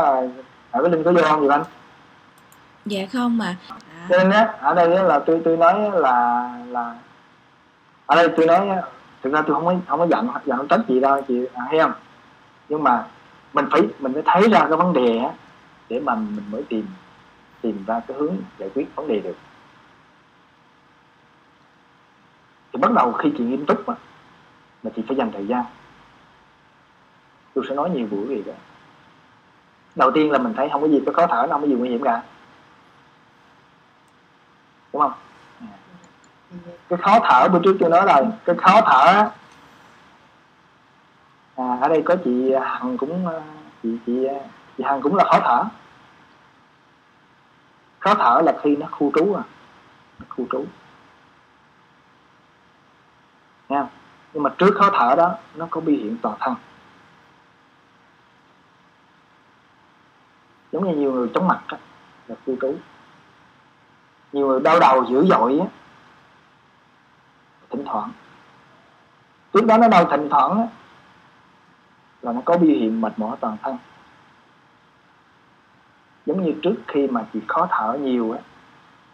ở 0.71 0.81
cái 0.81 0.91
linh 0.91 1.03
có 1.03 1.11
vô 1.11 1.21
không 1.21 1.41
gì 1.41 1.47
anh 1.51 1.63
Dạ 2.85 3.05
không 3.13 3.37
mà. 3.37 3.55
À, 3.69 4.05
cho 4.09 4.17
nên 4.17 4.29
á 4.29 4.53
ở 4.59 4.73
đây 4.73 4.95
á, 4.95 5.03
là 5.03 5.19
tôi 5.19 5.41
tôi 5.45 5.57
nói 5.57 5.91
là 5.93 6.49
là 6.67 6.95
ở 8.05 8.15
đây 8.15 8.29
tôi 8.37 8.45
nói 8.45 8.69
á, 8.69 8.81
thực 9.23 9.33
ra 9.33 9.41
tôi 9.41 9.55
không 9.55 9.65
có 9.65 9.73
không 9.87 9.99
có 9.99 10.07
giận 10.07 10.27
giận 10.45 10.67
trách 10.67 10.79
chị 10.87 10.99
đâu 10.99 11.21
chị 11.27 11.45
à, 11.53 11.63
thấy 11.69 11.79
không? 11.79 11.93
Nhưng 12.69 12.83
mà 12.83 13.05
mình 13.53 13.65
phải 13.71 13.81
mình 13.99 14.13
phải 14.13 14.23
thấy 14.25 14.49
ra 14.49 14.59
cái 14.59 14.77
vấn 14.77 14.93
đề 14.93 15.17
á 15.17 15.29
để 15.89 15.99
mà 15.99 16.15
mình 16.15 16.45
mới 16.51 16.63
tìm 16.69 16.87
tìm 17.61 17.83
ra 17.87 18.01
cái 18.07 18.17
hướng 18.17 18.37
giải 18.57 18.69
quyết 18.75 18.95
vấn 18.95 19.07
đề 19.07 19.19
được. 19.19 19.35
Thì 22.73 22.79
bắt 22.79 22.91
đầu 22.91 23.11
khi 23.11 23.29
chị 23.37 23.43
nghiêm 23.43 23.65
túc 23.65 23.87
á 23.87 23.95
mà 24.83 24.91
chị 24.95 25.03
phải 25.07 25.17
dành 25.17 25.31
thời 25.31 25.47
gian. 25.47 25.65
Tôi 27.53 27.65
sẽ 27.69 27.75
nói 27.75 27.89
nhiều 27.89 28.07
buổi 28.11 28.25
về 28.25 28.41
đó. 28.45 28.53
Đầu 29.95 30.11
tiên 30.11 30.31
là 30.31 30.37
mình 30.37 30.53
thấy 30.53 30.69
không 30.71 30.81
có 30.81 30.87
gì 30.87 31.01
có 31.05 31.11
khó 31.11 31.27
thở 31.27 31.45
nó 31.49 31.53
không 31.53 31.61
có 31.61 31.67
gì 31.67 31.73
nguy 31.73 31.89
hiểm 31.89 32.03
cả. 32.03 32.23
Đúng 34.93 35.01
không? 35.01 35.13
Cái 36.89 36.99
khó 37.01 37.19
thở 37.23 37.49
bữa 37.49 37.59
trước 37.63 37.77
tôi 37.79 37.89
nói 37.89 38.05
rồi 38.05 38.27
cái 38.45 38.55
khó 38.55 38.81
thở 38.81 39.29
à, 41.55 41.77
ở 41.81 41.87
đây 41.89 42.01
có 42.05 42.15
chị 42.25 42.53
hằng 42.61 42.97
cũng 42.97 43.27
ờ, 43.27 43.41
chị 43.83 43.97
chị 44.05 44.27
thì 44.79 44.85
hằng 44.85 45.01
cũng 45.01 45.15
là 45.15 45.23
khó 45.23 45.39
thở. 45.39 45.63
Khó 47.99 48.13
thở 48.13 48.41
là 48.45 48.57
khi 48.63 48.75
nó 48.75 48.87
khu 48.91 49.11
trú 49.15 49.33
à. 49.33 49.43
Nó 50.19 50.25
khu 50.29 50.45
trú. 50.51 50.65
Nha 53.69 53.87
nhưng 54.33 54.43
mà 54.43 54.49
trước 54.57 54.75
khó 54.77 54.89
thở 54.93 55.15
đó 55.15 55.35
nó 55.55 55.67
có 55.71 55.81
biểu 55.81 55.95
hiện 55.95 56.17
toàn 56.21 56.37
thân. 56.39 56.55
Giống 60.71 60.87
như 60.87 60.95
nhiều 60.95 61.13
người 61.13 61.29
chóng 61.33 61.47
mặt 61.47 61.61
đó, 61.71 61.77
là 62.27 62.35
khu 62.45 62.55
trú. 62.61 62.75
Nhiều 64.31 64.47
người 64.47 64.59
đau 64.59 64.79
đầu 64.79 65.05
dữ 65.09 65.25
dội 65.25 65.59
á 65.59 65.67
thỉnh 67.69 67.83
thoảng. 67.85 68.11
Trước 69.53 69.65
đó 69.65 69.77
nó 69.77 69.87
đau 69.87 70.05
thỉnh 70.05 70.27
thoảng 70.31 70.57
á 70.57 70.67
là 72.21 72.31
nó 72.31 72.41
có 72.45 72.57
biểu 72.57 72.71
hiện 72.71 73.01
mệt 73.01 73.19
mỏi 73.19 73.37
toàn 73.39 73.57
thân 73.63 73.77
giống 76.29 76.45
như 76.45 76.53
trước 76.61 76.75
khi 76.87 77.07
mà 77.07 77.25
chị 77.33 77.39
khó 77.47 77.67
thở 77.69 77.97
nhiều 78.01 78.31
á, 78.31 78.39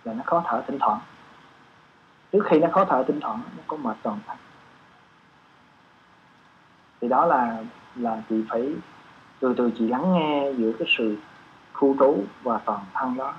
là 0.03 0.13
nó 0.13 0.23
khó 0.25 0.43
thở 0.45 0.63
thỉnh 0.67 0.77
thoảng. 0.79 0.99
Trước 2.31 2.45
khi 2.45 2.59
nó 2.59 2.67
khó 2.71 2.85
thở 2.85 3.03
thỉnh 3.07 3.19
thoảng, 3.21 3.41
nó 3.57 3.63
có 3.67 3.77
mệt 3.77 3.97
toàn 4.03 4.19
thân. 4.27 4.37
Thì 7.01 7.07
đó 7.07 7.25
là 7.25 7.63
là 7.95 8.21
chị 8.29 8.43
phải 8.49 8.73
từ 9.39 9.53
từ 9.57 9.71
chị 9.77 9.87
lắng 9.87 10.13
nghe 10.13 10.51
giữa 10.57 10.71
cái 10.79 10.87
sự 10.97 11.17
khu 11.73 11.95
trú 11.99 12.23
và 12.43 12.57
toàn 12.65 12.79
thân 12.93 13.17
đó. 13.17 13.33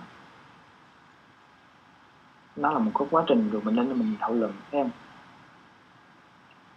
Nó 2.56 2.70
là 2.70 2.78
một 2.78 2.90
cái 2.98 3.08
quá 3.10 3.24
trình 3.26 3.50
rồi 3.50 3.62
mình 3.64 3.76
nên 3.76 3.88
mình 3.88 4.16
thảo 4.20 4.32
luận 4.32 4.52
em 4.70 4.90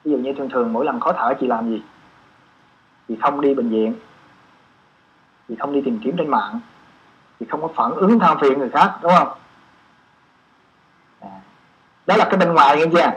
ví 0.04 0.12
dụ 0.12 0.18
như 0.18 0.34
thường 0.34 0.50
thường 0.50 0.74
mỗi 0.74 0.86
lần 0.86 1.00
khó 1.00 1.14
thở 1.14 1.34
chị 1.40 1.48
làm 1.48 1.70
gì? 1.70 1.82
Chị 3.08 3.18
không 3.22 3.42
đi 3.42 3.54
bệnh 3.54 3.70
viện. 3.70 3.96
Chị 5.48 5.56
không 5.60 5.74
đi 5.74 5.82
tìm 5.86 6.00
kiếm 6.04 6.16
trên 6.18 6.28
mạng 6.28 6.60
thì 7.40 7.46
không 7.50 7.62
có 7.62 7.70
phản 7.76 7.92
ứng 7.92 8.20
tham 8.20 8.38
phiền 8.42 8.60
người 8.60 8.70
khác, 8.70 9.00
đúng 9.02 9.12
không? 9.18 9.38
À, 11.20 11.42
đó 12.08 12.16
là 12.16 12.26
cái 12.26 12.38
bên 12.38 12.54
ngoài 12.54 12.78
nghe 12.78 12.86
chưa? 12.94 13.12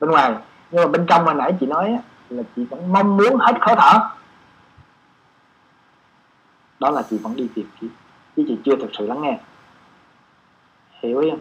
Bên 0.00 0.10
ngoài. 0.10 0.34
Nhưng 0.70 0.84
mà 0.84 0.90
bên 0.90 1.06
trong 1.06 1.24
hồi 1.24 1.34
nãy 1.34 1.54
chị 1.60 1.66
nói 1.66 1.98
là 2.28 2.42
chị 2.56 2.64
vẫn 2.64 2.92
mong 2.92 3.16
muốn 3.16 3.36
hết 3.36 3.52
khó 3.60 3.74
thở. 3.74 3.98
Đó 6.80 6.90
là 6.90 7.02
chị 7.10 7.18
vẫn 7.18 7.36
đi 7.36 7.48
tìm 7.54 7.68
kiếm. 7.80 7.90
Chứ 8.36 8.44
chị 8.48 8.58
chưa 8.64 8.76
thực 8.76 8.90
sự 8.98 9.06
lắng 9.06 9.22
nghe. 9.22 9.38
Hiểu 11.02 11.24
không? 11.30 11.38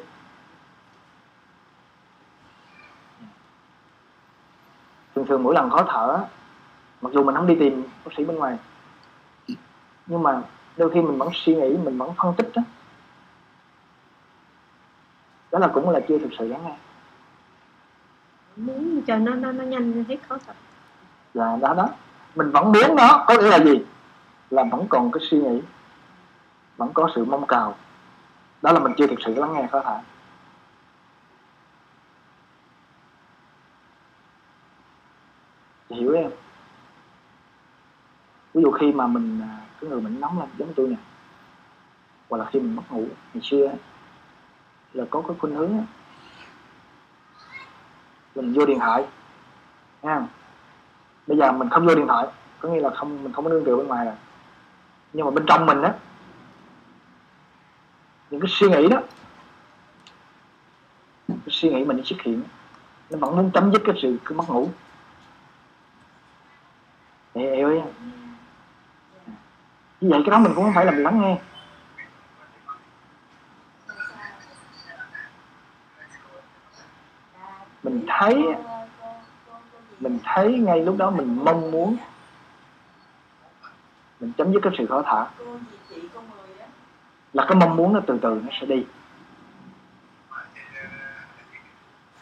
Thường 5.15 5.25
thường 5.27 5.43
mỗi 5.43 5.55
lần 5.55 5.69
khó 5.69 5.83
thở 5.87 6.25
mặc 7.01 7.13
dù 7.13 7.23
mình 7.23 7.35
không 7.35 7.47
đi 7.47 7.55
tìm 7.59 7.83
bác 8.05 8.11
sĩ 8.17 8.23
bên 8.23 8.35
ngoài 8.35 8.57
nhưng 10.07 10.23
mà 10.23 10.41
đôi 10.77 10.91
khi 10.93 11.01
mình 11.01 11.17
vẫn 11.17 11.29
suy 11.33 11.55
nghĩ 11.55 11.77
mình 11.77 11.97
vẫn 11.97 12.13
phân 12.17 12.33
tích 12.37 12.51
đó 12.55 12.61
đó 15.51 15.59
là 15.59 15.67
cũng 15.67 15.89
là 15.89 15.99
chưa 16.07 16.17
thực 16.17 16.29
sự 16.39 16.47
lắng 16.47 16.61
nghe. 16.65 16.75
Muốn 18.55 19.01
cho 19.07 19.17
nó 19.17 19.35
nó 19.35 19.51
nó 19.51 19.63
nhanh 19.63 20.03
hết 20.07 20.17
khó 20.27 20.37
thở 20.47 20.53
là 21.33 21.57
đó 21.61 21.73
đó. 21.73 21.89
Mình 22.35 22.51
vẫn 22.51 22.71
muốn 22.71 22.95
nó 22.95 23.25
có 23.27 23.37
nghĩa 23.37 23.49
là 23.49 23.59
gì? 23.59 23.85
Là 24.49 24.63
vẫn 24.63 24.87
còn 24.89 25.11
cái 25.11 25.21
suy 25.29 25.37
nghĩ 25.37 25.61
vẫn 26.77 26.93
có 26.93 27.09
sự 27.15 27.25
mong 27.25 27.47
cầu. 27.47 27.75
Đó 28.61 28.71
là 28.71 28.79
mình 28.79 28.93
chưa 28.97 29.07
thực 29.07 29.19
sự 29.25 29.33
lắng 29.35 29.53
nghe 29.53 29.67
khó 29.71 29.81
thở 29.83 29.99
hiểu 35.89 36.13
em? 36.13 36.31
Ví 38.53 38.61
dụ 38.61 38.71
khi 38.71 38.91
mà 38.91 39.07
mình 39.07 39.41
à, 39.41 39.54
cái 39.81 39.89
người 39.89 40.01
mình 40.01 40.19
nóng 40.19 40.39
lên, 40.39 40.49
giống 40.57 40.73
tôi 40.75 40.87
nè. 40.87 40.95
Hoặc 42.29 42.37
là 42.37 42.45
khi 42.51 42.59
mình 42.59 42.75
mất 42.75 42.83
ngủ 42.89 43.05
ngày 43.33 43.41
xưa 43.43 43.71
là 44.93 45.05
có 45.09 45.21
cái 45.27 45.37
khuynh 45.39 45.55
hướng 45.55 45.85
mình 48.35 48.53
vô 48.53 48.65
điện 48.65 48.79
thoại 48.79 49.05
nha 50.01 50.27
bây 51.27 51.37
giờ 51.37 51.51
mình 51.51 51.69
không 51.69 51.85
vô 51.85 51.95
điện 51.95 52.07
thoại, 52.07 52.27
có 52.59 52.69
nghĩa 52.69 52.81
là 52.81 52.89
không, 52.89 53.23
mình 53.23 53.33
không 53.33 53.43
có 53.43 53.49
nương 53.49 53.65
tựa 53.65 53.75
bên 53.77 53.87
ngoài 53.87 54.05
rồi. 54.05 54.15
Nhưng 55.13 55.25
mà 55.25 55.31
bên 55.31 55.45
trong 55.47 55.65
mình 55.65 55.81
á, 55.81 55.93
những 58.29 58.41
cái 58.41 58.49
suy 58.49 58.69
nghĩ 58.69 58.87
đó, 58.87 59.01
cái 61.27 61.49
suy 61.49 61.69
nghĩ 61.69 61.85
mình 61.85 62.01
xuất 62.05 62.21
hiện, 62.21 62.43
nó 63.09 63.17
vẫn 63.17 63.35
muốn 63.35 63.51
chấm 63.53 63.71
dứt 63.71 63.81
cái 63.85 63.95
sự 64.01 64.17
cứ 64.25 64.35
mất 64.35 64.49
ngủ 64.49 64.69
hiểu 67.35 67.81
không 67.81 67.93
như 69.94 69.94
vậy 70.09 70.21
cái 70.25 70.31
đó 70.31 70.39
mình 70.39 70.51
cũng 70.55 70.63
không 70.63 70.73
phải 70.73 70.85
là 70.85 70.91
mình 70.91 71.03
lắng 71.03 71.21
nghe. 71.21 71.37
Mình 77.83 78.05
thấy 78.07 78.43
mình 79.99 80.19
thấy 80.23 80.59
ngay 80.59 80.81
lúc 80.81 80.97
đó 80.97 81.09
mình 81.09 81.45
mong 81.45 81.71
muốn 81.71 81.97
mình 84.19 84.31
chấm 84.37 84.53
dứt 84.53 84.59
cái 84.63 84.73
sự 84.77 84.85
khó 84.85 85.01
thở. 85.01 85.25
Là 87.33 87.45
cái 87.47 87.55
mong 87.55 87.75
muốn 87.75 87.93
nó 87.93 87.99
từ 88.07 88.19
từ 88.21 88.41
nó 88.43 88.49
sẽ 88.61 88.65
đi. 88.65 88.85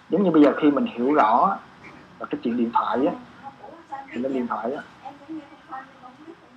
Giống 0.10 0.24
như 0.24 0.32
bây 0.32 0.44
giờ 0.44 0.54
khi 0.62 0.72
mình 0.72 0.86
hiểu 0.86 1.14
rõ 1.14 1.58
là 2.20 2.26
cái 2.26 2.40
chuyện 2.44 2.58
điện 2.58 2.72
thoại 2.74 3.00
á, 3.06 3.14
thì 4.12 4.22
nó 4.22 4.30
điện 4.30 4.48
thoại 4.48 4.74
á 4.74 4.82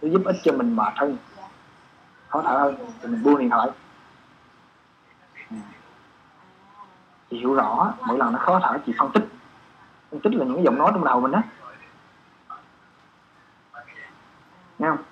nó 0.07 0.13
giúp 0.13 0.25
ích 0.25 0.37
cho 0.43 0.53
mình 0.53 0.77
mệt 0.77 0.93
hơn 0.97 1.17
khó 2.29 2.43
thở 2.43 2.59
hơn 2.59 2.75
thì 3.03 3.09
mình 3.09 3.23
buông 3.23 3.39
điện 3.39 3.51
thoại. 3.51 3.71
Ừ. 5.51 5.57
Chị 7.31 7.39
hiểu 7.39 7.55
rõ 7.55 7.95
mỗi 8.07 8.19
lần 8.19 8.33
nó 8.33 8.39
khó 8.39 8.61
thở 8.63 8.79
chị 8.87 8.93
phân 8.99 9.11
tích. 9.13 9.25
Phân 10.11 10.21
tích 10.21 10.35
là 10.35 10.45
những 10.45 10.55
cái 10.55 10.65
giọng 10.65 10.79
nói 10.79 10.91
trong 10.95 11.05
đầu 11.05 11.21
mình 11.21 11.33
đó 11.33 11.43
nghe 14.79 14.89
không? 14.89 15.03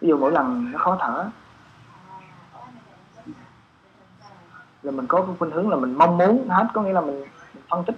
Ví 0.00 0.08
dụ 0.08 0.18
mỗi 0.18 0.32
lần 0.32 0.72
nó 0.72 0.78
khó 0.78 0.96
thở 1.00 1.30
là 4.82 4.92
mình 4.92 5.06
có 5.06 5.26
cái 5.26 5.36
khuynh 5.38 5.50
hướng 5.50 5.70
là 5.70 5.76
mình 5.76 5.94
mong 5.98 6.18
muốn 6.18 6.48
hết 6.48 6.66
có 6.74 6.82
nghĩa 6.82 6.92
là 6.92 7.00
mình, 7.00 7.20
mình 7.54 7.64
phân 7.68 7.84
tích. 7.84 7.96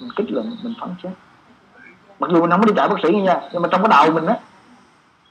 Mình 0.00 0.10
kích 0.16 0.26
luận 0.30 0.56
mình 0.62 0.74
phán 0.80 0.94
xét 1.02 1.12
mặc 2.18 2.30
dù 2.30 2.40
mình 2.40 2.50
không 2.50 2.60
có 2.60 2.66
đi 2.66 2.72
chạy 2.76 2.88
bác 2.88 2.96
sĩ 3.02 3.12
nha, 3.12 3.40
nhưng 3.52 3.62
mà 3.62 3.68
trong 3.72 3.82
cái 3.82 3.88
đầu 3.90 4.14
mình 4.14 4.26
á, 4.26 4.38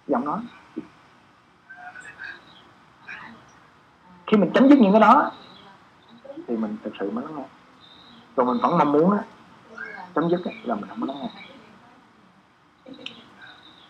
giọng 0.08 0.26
nói. 0.26 0.40
Khi 4.28 4.38
mình 4.38 4.52
chấm 4.54 4.70
dứt 4.70 4.80
những 4.80 4.92
cái 4.92 5.02
đó, 5.02 5.32
thì 6.48 6.58
mình 6.58 6.78
thực 6.84 6.94
sự 7.00 7.12
mới 7.12 7.26
lắng 7.26 7.36
nghe. 7.36 7.44
Còn 8.36 8.48
mình 8.48 8.58
vẫn 8.62 8.78
mong 8.78 8.92
muốn 8.92 9.12
á, 9.12 9.24
chấm 10.16 10.30
dứt 10.30 10.42
là 10.64 10.76
mình 10.76 10.90
không 10.90 11.02
có 11.02 11.08
lắng 11.08 11.18
nghe. 11.22 11.30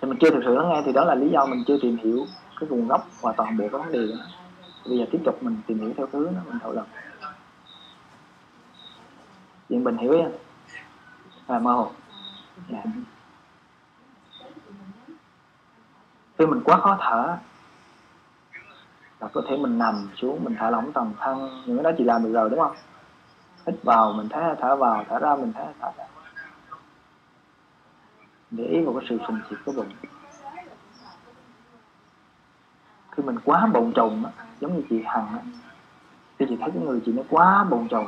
Thì 0.02 0.08
mình 0.08 0.18
chưa 0.22 0.30
thực 0.30 0.42
sự 0.46 0.56
lắng 0.56 0.70
nghe, 0.70 0.82
thì 0.86 0.94
đó 0.94 1.06
là 1.06 1.16
lý 1.16 1.30
do 1.30 1.46
mình 1.46 1.64
chưa 1.68 1.78
tìm 1.82 1.98
hiểu 1.98 2.26
cái 2.60 2.70
nguồn 2.70 2.88
gốc 2.88 3.08
và 3.22 3.34
toàn 3.38 3.58
bộ 3.58 3.68
cái 3.72 3.80
vấn 3.80 3.92
đề 3.92 4.08
đó. 4.08 4.26
Bây 4.86 4.98
giờ 4.98 5.06
tiếp 5.12 5.20
tục 5.26 5.44
mình 5.44 5.58
tìm 5.68 5.80
hiểu 5.80 5.94
theo 5.98 6.08
thứ 6.14 6.30
nó 6.36 6.42
mình 6.46 6.60
thảo 6.62 6.72
luận. 6.72 6.86
Chuyện 9.70 9.84
mình 9.84 9.98
hiểu 9.98 10.14
nha 10.14 10.30
à 11.48 11.60
mơ 11.60 11.74
hồ. 11.74 11.92
Dạ. 12.70 12.84
khi 16.38 16.46
mình 16.46 16.62
quá 16.66 16.78
khó 16.78 16.98
thở, 17.02 17.38
là 19.20 19.28
có 19.34 19.42
thể 19.50 19.58
mình 19.58 19.78
nằm 19.78 20.10
xuống, 20.16 20.44
mình 20.44 20.56
thả 20.60 20.70
lỏng 20.70 20.92
toàn 20.94 21.14
thân. 21.20 21.64
Những 21.66 21.78
cái 21.78 21.84
đó 21.84 21.92
chị 21.98 22.04
làm 22.04 22.24
được 22.24 22.34
rồi, 22.34 22.50
đúng 22.50 22.60
không? 22.60 22.76
Hít 23.68 23.76
vào, 23.84 24.14
mình 24.14 24.30
thấy 24.30 24.44
thở 24.62 24.76
vào 24.76 25.06
thở 25.10 25.20
ra, 25.20 25.36
mình 25.36 25.54
thấy 25.54 25.66
thở 25.80 25.92
ra. 25.98 26.04
Để 28.52 28.64
ý 28.64 28.82
vào 28.82 28.94
cái 28.94 29.06
sự 29.10 29.20
phình 29.28 29.40
chịu 29.50 29.60
của 29.66 29.72
bụng. 29.72 29.92
Khi 33.12 33.24
mình 33.24 33.40
quá 33.46 33.66
bồn 33.74 33.94
chồn 33.96 34.24
giống 34.60 34.76
như 34.76 34.84
chị 34.90 35.04
hằng 35.06 35.28
á 35.28 35.40
khi 36.40 36.46
chị 36.50 36.58
thấy 36.60 36.72
cái 36.72 36.84
người 36.84 37.02
chị 37.06 37.12
nó 37.12 37.24
quá 37.30 37.64
bồn 37.64 37.88
chồn 37.90 38.08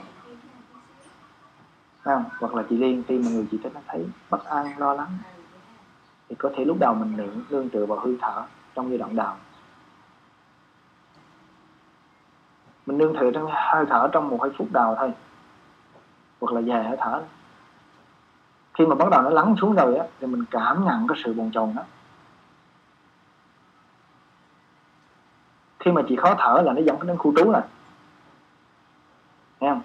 không? 2.05 2.23
hoặc 2.39 2.55
là 2.55 2.63
chị 2.69 2.77
liên, 2.77 3.03
khi 3.07 3.19
mà 3.19 3.31
người 3.31 3.47
chị 3.51 3.59
thấy 3.63 3.71
nó 3.73 3.79
thấy 3.87 4.07
bất 4.29 4.45
an, 4.45 4.77
lo 4.77 4.93
lắng, 4.93 5.17
thì 6.29 6.35
có 6.35 6.51
thể 6.55 6.65
lúc 6.65 6.77
đầu 6.79 6.93
mình 6.93 7.17
niệm 7.17 7.45
lương 7.49 7.69
tựa 7.69 7.85
vào 7.85 7.99
hơi 7.99 8.17
thở 8.21 8.43
trong 8.75 8.89
giai 8.89 8.97
đoạn 8.97 9.15
đầu. 9.15 9.33
Mình 12.85 12.97
nương 12.97 13.15
tựa 13.19 13.31
trong 13.31 13.51
hơi 13.51 13.85
thở 13.89 14.09
trong 14.11 14.29
một 14.29 14.39
hai 14.41 14.51
phút 14.57 14.67
đầu 14.71 14.95
thôi, 14.97 15.11
hoặc 16.41 16.53
là 16.53 16.61
dài 16.61 16.83
hơi 16.83 16.97
thở. 16.99 17.23
Khi 18.73 18.85
mà 18.85 18.95
bắt 18.95 19.09
đầu 19.09 19.21
nó 19.21 19.29
lắng 19.29 19.55
xuống 19.61 19.75
rồi 19.75 19.97
á, 19.97 20.05
thì 20.19 20.27
mình 20.27 20.45
cảm 20.51 20.85
nhận 20.85 21.07
cái 21.07 21.17
sự 21.23 21.33
bồn 21.33 21.51
chồn 21.51 21.73
đó. 21.75 21.83
Khi 25.79 25.91
mà 25.91 26.01
chị 26.09 26.15
khó 26.15 26.35
thở 26.37 26.61
là 26.65 26.73
nó 26.73 26.81
dẫn 26.81 27.07
đến 27.07 27.17
khu 27.17 27.33
trú 27.37 27.51
rồi 27.51 27.61
nghe 29.59 29.69
không? 29.69 29.81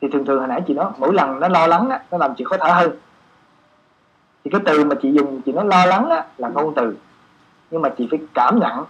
Thì 0.00 0.08
thường 0.12 0.24
thường 0.24 0.38
hồi 0.38 0.48
nãy 0.48 0.62
chị 0.66 0.74
nói 0.74 0.90
mỗi 0.98 1.14
lần 1.14 1.40
nó 1.40 1.48
lo 1.48 1.66
lắng 1.66 1.88
á 1.90 2.00
nó 2.10 2.18
làm 2.18 2.34
chị 2.34 2.44
khó 2.44 2.56
thở 2.60 2.72
hơn. 2.72 2.90
Thì 4.44 4.50
cái 4.50 4.60
từ 4.64 4.84
mà 4.84 4.96
chị 5.02 5.12
dùng 5.12 5.40
chị 5.46 5.52
nói 5.52 5.64
lo 5.64 5.86
lắng 5.86 6.10
á, 6.10 6.24
là 6.36 6.48
ngôn 6.48 6.74
từ. 6.74 6.96
Nhưng 7.70 7.82
mà 7.82 7.88
chị 7.98 8.08
phải 8.10 8.20
cảm 8.34 8.58
nhận. 8.60 8.84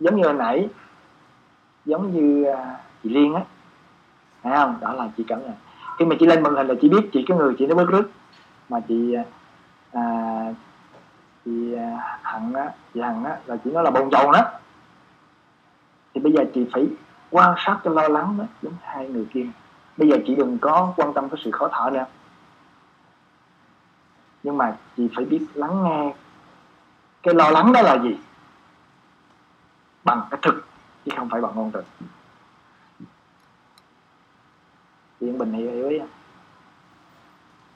Giống 0.00 0.16
như 0.16 0.24
hồi 0.24 0.34
nãy 0.34 0.68
giống 1.84 2.12
như 2.14 2.44
à, 2.44 2.76
chị 3.02 3.10
Liên 3.10 3.34
á. 3.34 3.42
Thấy 4.42 4.52
không? 4.56 4.78
Đó 4.80 4.92
là 4.92 5.08
chị 5.16 5.24
cảm 5.28 5.42
nhận. 5.42 5.54
Khi 5.98 6.04
mà 6.04 6.16
chị 6.20 6.26
lên 6.26 6.42
màn 6.42 6.54
hình 6.54 6.66
là 6.66 6.74
chị 6.80 6.88
biết 6.88 7.10
chị 7.12 7.24
cái 7.28 7.38
người 7.38 7.54
chị 7.58 7.66
nó 7.66 7.74
bớt 7.74 7.88
rứt 7.88 8.10
mà 8.68 8.80
chị 8.88 9.14
à, 9.14 9.24
à 9.92 10.04
chị 11.44 11.74
à, 11.74 12.18
hằng 12.22 12.52
á 12.54 12.70
chị 12.94 13.00
hằng 13.00 13.24
á 13.24 13.36
là 13.46 13.56
chị 13.64 13.70
nói 13.70 13.84
là 13.84 13.90
bồn 13.90 14.10
chồn 14.10 14.32
đó 14.32 14.44
thì 16.14 16.20
bây 16.20 16.32
giờ 16.32 16.44
chị 16.54 16.66
phải 16.72 16.86
quan 17.30 17.54
sát 17.58 17.78
cho 17.84 17.90
lo 17.90 18.08
lắng 18.08 18.38
đó 18.38 18.44
giống 18.62 18.72
hai 18.82 19.08
người 19.08 19.26
kia 19.32 19.46
bây 19.98 20.08
giờ 20.08 20.16
chị 20.26 20.34
đừng 20.34 20.58
có 20.58 20.92
quan 20.96 21.14
tâm 21.14 21.28
cái 21.28 21.40
sự 21.44 21.50
khó 21.50 21.68
thở 21.72 21.90
nữa. 21.90 22.04
Nhưng 24.42 24.56
mà 24.56 24.76
chị 24.96 25.08
phải 25.16 25.24
biết 25.24 25.46
lắng 25.54 25.84
nghe. 25.84 26.14
Cái 27.22 27.34
lo 27.34 27.50
lắng 27.50 27.72
đó 27.72 27.82
là 27.82 27.98
gì? 28.02 28.18
Bằng 30.04 30.22
cái 30.30 30.40
thực 30.42 30.66
chứ 31.04 31.12
không 31.16 31.28
phải 31.28 31.40
bằng 31.40 31.52
ngôn 31.54 31.70
từ. 31.70 31.82
Yên 35.18 35.38
Bình 35.38 35.52
hiểu 35.52 35.70
hiểu 35.70 35.88
ý 35.88 35.98
không? 35.98 36.08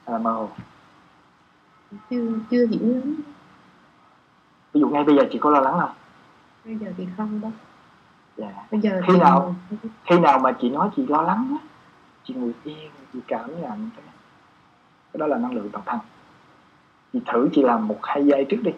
Hay 0.05 0.13
là 0.13 0.17
mơ 0.17 0.31
hồ. 0.31 0.49
Chưa 2.09 2.39
chưa 2.51 2.67
hiểu 2.67 2.93
lắm. 2.95 3.21
Ví 4.73 4.81
dụ 4.81 4.89
ngay 4.89 5.03
bây 5.03 5.15
giờ 5.15 5.23
chị 5.31 5.39
có 5.39 5.49
lo 5.49 5.59
lắng 5.59 5.77
không? 5.79 5.91
Bây 6.65 6.77
giờ 6.77 6.93
thì 6.97 7.07
không 7.17 7.41
đâu 7.41 7.51
dạ. 8.37 8.53
Bây 8.71 8.81
giờ 8.81 9.01
Khi 9.07 9.13
thì 9.13 9.19
nào? 9.19 9.55
khi 10.05 10.19
nào 10.19 10.39
mà 10.39 10.51
chị 10.61 10.69
nói 10.69 10.89
chị 10.95 11.07
lo 11.07 11.21
lắng 11.21 11.57
á 11.61 11.67
chị 12.23 12.33
ngồi 12.33 12.53
yên 12.63 12.91
chị 13.13 13.19
cảm 13.27 13.61
nhận 13.61 13.89
cái 13.95 14.05
cái 15.13 15.19
đó 15.19 15.27
là 15.27 15.37
năng 15.37 15.53
lượng 15.53 15.69
toàn 15.71 15.85
thân. 15.85 15.99
Chị 17.13 17.19
thử 17.25 17.49
chị 17.53 17.61
làm 17.61 17.87
một, 17.87 17.99
hai 18.03 18.25
giây 18.25 18.45
trước 18.49 18.59
đi. 18.63 18.71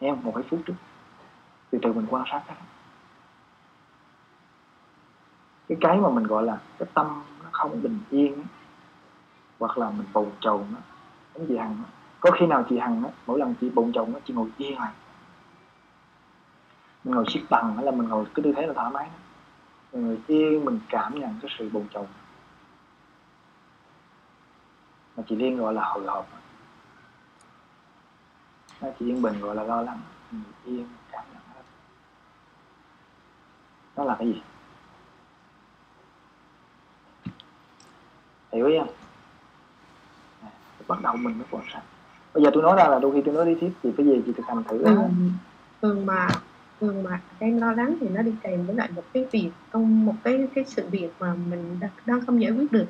Nghe 0.00 0.10
không? 0.10 0.24
Một, 0.24 0.32
hai 0.34 0.44
phút 0.50 0.60
trước. 0.66 0.74
Từ 1.70 1.78
từ 1.82 1.92
mình 1.92 2.06
quan 2.10 2.24
sát 2.30 2.42
cái 2.46 2.56
đó. 2.60 2.66
Cái 5.68 5.78
cái 5.80 5.96
mà 5.96 6.10
mình 6.10 6.24
gọi 6.24 6.42
là 6.42 6.58
cái 6.78 6.88
tâm 6.94 7.22
nó 7.42 7.48
không 7.52 7.82
bình 7.82 7.98
yên 8.10 8.44
hoặc 9.58 9.78
là 9.78 9.90
mình 9.90 10.06
bồn 10.12 10.30
chồn 10.40 10.60
nó 10.72 10.78
giống 11.34 11.46
chị 11.48 11.56
hằng 11.56 11.76
có 12.20 12.30
khi 12.30 12.46
nào 12.46 12.64
chị 12.68 12.78
hằng 12.78 13.04
á, 13.04 13.10
mỗi 13.26 13.38
lần 13.38 13.54
chị 13.60 13.70
bồn 13.70 13.92
chồn 13.92 14.14
á, 14.14 14.20
chị 14.24 14.34
ngồi 14.34 14.48
yên 14.56 14.78
lại. 14.78 14.92
Mình 17.04 17.14
ngồi 17.14 17.24
siết 17.28 17.42
bằng 17.50 17.74
hay 17.76 17.84
là 17.84 17.90
mình 17.90 18.08
ngồi 18.08 18.24
cái 18.34 18.42
tư 18.44 18.52
thế 18.56 18.66
là 18.66 18.72
thoải 18.74 18.90
mái. 18.90 19.06
đó 19.06 19.23
ngồi 19.94 20.18
yên 20.26 20.64
mình 20.64 20.80
cảm 20.88 21.20
nhận 21.20 21.38
cái 21.42 21.50
sự 21.58 21.68
bồn 21.72 21.86
chồn. 21.94 22.06
Mà 25.16 25.22
chị 25.28 25.36
liên 25.36 25.56
gọi 25.56 25.74
là 25.74 25.84
hồi 25.84 26.04
hộp. 26.06 26.28
Đó, 28.80 28.88
chị 28.98 29.06
yên 29.06 29.22
bình 29.22 29.40
gọi 29.40 29.56
là 29.56 29.62
lo 29.62 29.82
lắng. 29.82 30.00
Ngồi 30.32 30.42
yên 30.64 30.88
cảm 31.10 31.24
nhận 31.32 31.42
hết. 31.54 31.62
Nó 33.96 34.04
là 34.04 34.16
cái 34.18 34.28
gì? 34.28 34.42
Hiểu 38.52 38.66
ý 38.66 38.78
không? 38.78 38.94
À, 40.42 40.50
bắt 40.88 40.98
đầu 41.02 41.16
mình 41.16 41.38
mới 41.38 41.46
quan 41.50 41.64
sát 41.72 41.82
bây 42.34 42.44
giờ 42.44 42.50
tôi 42.54 42.62
nói 42.62 42.76
ra 42.76 42.88
là 42.88 42.98
đôi 42.98 43.12
khi 43.12 43.22
tôi 43.24 43.34
nói 43.34 43.46
lý 43.46 43.54
thuyết 43.60 43.70
chị 43.82 43.88
phải 43.96 44.06
về 44.06 44.22
chị 44.26 44.32
thực 44.36 44.46
hành 44.46 44.64
thử 44.64 44.82
á. 44.82 44.94
thường 45.82 46.06
mà 46.06 46.28
thường 46.80 47.02
mà 47.02 47.20
em 47.38 47.60
lo 47.60 47.72
lắng 47.72 47.96
thì 48.00 48.08
nó 48.08 48.22
đi 48.22 48.34
kèm 48.42 48.66
với 48.66 48.76
lại 48.76 48.88
một 48.96 49.04
cái 49.12 49.26
việc 49.32 49.50
công 49.70 50.06
một 50.06 50.14
cái 50.24 50.48
cái 50.54 50.64
sự 50.64 50.88
việc 50.90 51.10
mà 51.18 51.34
mình 51.50 51.76
đang, 51.80 51.90
đang 52.06 52.26
không 52.26 52.42
giải 52.42 52.50
quyết 52.50 52.72
được. 52.72 52.86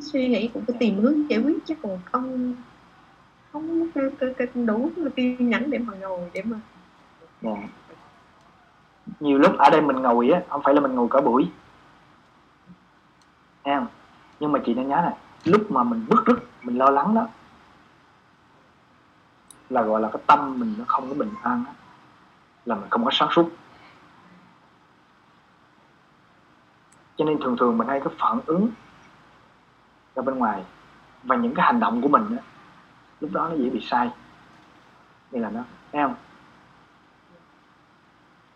Suy 0.00 0.28
nghĩ 0.28 0.48
cũng 0.54 0.64
phải 0.64 0.76
tìm 0.80 1.00
hướng 1.00 1.30
giải 1.30 1.40
quyết 1.40 1.66
chứ 1.66 1.74
còn 1.82 1.98
không 2.12 2.54
không 3.52 3.90
cái, 3.94 4.04
cái, 4.18 4.34
cái 4.34 4.64
đủ 4.64 4.90
cái 4.96 5.04
kiên 5.16 5.50
nhẫn 5.50 5.70
để 5.70 5.78
mà 5.78 5.92
ngồi 6.00 6.30
để 6.32 6.42
mà 6.42 6.56
yeah. 7.42 7.58
nhiều 9.20 9.38
lúc 9.38 9.58
ở 9.58 9.70
đây 9.70 9.80
mình 9.80 9.96
ngồi 9.96 10.30
á 10.30 10.42
không 10.48 10.62
phải 10.64 10.74
là 10.74 10.80
mình 10.80 10.94
ngồi 10.94 11.08
cả 11.10 11.20
buổi. 11.20 11.50
Thấy 13.64 13.74
không? 13.74 13.86
Nhưng 14.40 14.52
mà 14.52 14.60
chị 14.66 14.74
nên 14.74 14.88
nhớ 14.88 14.96
này 14.96 15.14
lúc 15.44 15.70
mà 15.70 15.82
mình 15.82 16.06
bức 16.08 16.26
rứt 16.26 16.38
mình 16.62 16.78
lo 16.78 16.90
lắng 16.90 17.14
đó 17.14 17.28
là 19.70 19.82
gọi 19.82 20.00
là 20.00 20.10
cái 20.12 20.22
tâm 20.26 20.60
mình 20.60 20.74
nó 20.78 20.84
không 20.86 21.08
có 21.08 21.14
bình 21.14 21.30
an 21.42 21.64
á 21.66 21.72
là 22.66 22.74
mình 22.74 22.90
không 22.90 23.04
có 23.04 23.10
sáng 23.12 23.28
suốt. 23.32 23.50
Cho 27.16 27.24
nên 27.24 27.40
thường 27.40 27.56
thường 27.60 27.78
mình 27.78 27.88
hay 27.88 28.00
có 28.00 28.10
phản 28.18 28.40
ứng 28.46 28.68
ra 30.16 30.22
bên 30.22 30.38
ngoài 30.38 30.62
và 31.22 31.36
những 31.36 31.54
cái 31.54 31.66
hành 31.66 31.80
động 31.80 32.02
của 32.02 32.08
mình 32.08 32.36
á 32.36 32.42
lúc 33.20 33.32
đó 33.32 33.48
nó 33.48 33.54
dễ 33.54 33.70
bị 33.70 33.86
sai. 33.90 34.10
Đây 35.30 35.42
là 35.42 35.50
nó 35.50 35.60
thấy 35.92 36.02
không? 36.02 36.14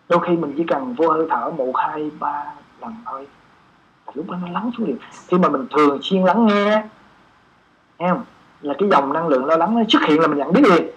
Đôi 0.09 0.21
khi 0.27 0.37
mình 0.37 0.55
chỉ 0.57 0.65
cần 0.65 0.95
vô 0.95 1.11
hơi 1.11 1.27
thở 1.31 1.51
một 1.51 1.73
hai 1.77 2.11
ba 2.19 2.45
lần 2.81 2.95
thôi 3.05 3.27
là 4.07 4.13
lúc 4.17 4.31
đó 4.31 4.37
nó 4.43 4.49
lắng 4.49 4.71
xuống 4.79 4.87
liền. 4.87 4.99
Khi 5.29 5.39
mà 5.39 5.49
mình 5.49 5.67
thường 5.71 5.99
xuyên 6.03 6.25
lắng 6.25 6.47
nghe 6.47 6.83
thấy 7.99 8.09
không? 8.09 8.25
Là 8.61 8.75
cái 8.79 8.89
dòng 8.89 9.13
năng 9.13 9.29
lượng 9.29 9.45
lo 9.45 9.57
lắng 9.57 9.75
nó 9.75 9.83
xuất 9.89 10.03
hiện 10.03 10.21
là 10.21 10.27
mình 10.27 10.39
nhận 10.39 10.53
biết 10.53 10.63
liền. 10.65 10.91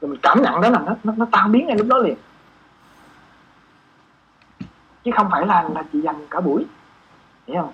Rồi 0.00 0.10
mình 0.10 0.20
cảm 0.22 0.42
nhận 0.42 0.60
đó 0.60 0.70
là 0.70 0.82
nó 0.86 0.94
nó, 1.04 1.12
nó 1.16 1.26
tan 1.32 1.52
biến 1.52 1.66
ngay 1.66 1.76
lúc 1.76 1.86
đó 1.90 1.98
liền 1.98 2.16
chứ 5.06 5.12
không 5.16 5.28
phải 5.30 5.46
là 5.46 5.62
là 5.74 5.82
chỉ 5.92 6.00
dành 6.00 6.26
cả 6.30 6.40
buổi. 6.40 6.66
Hiểu 7.46 7.62
không? 7.62 7.72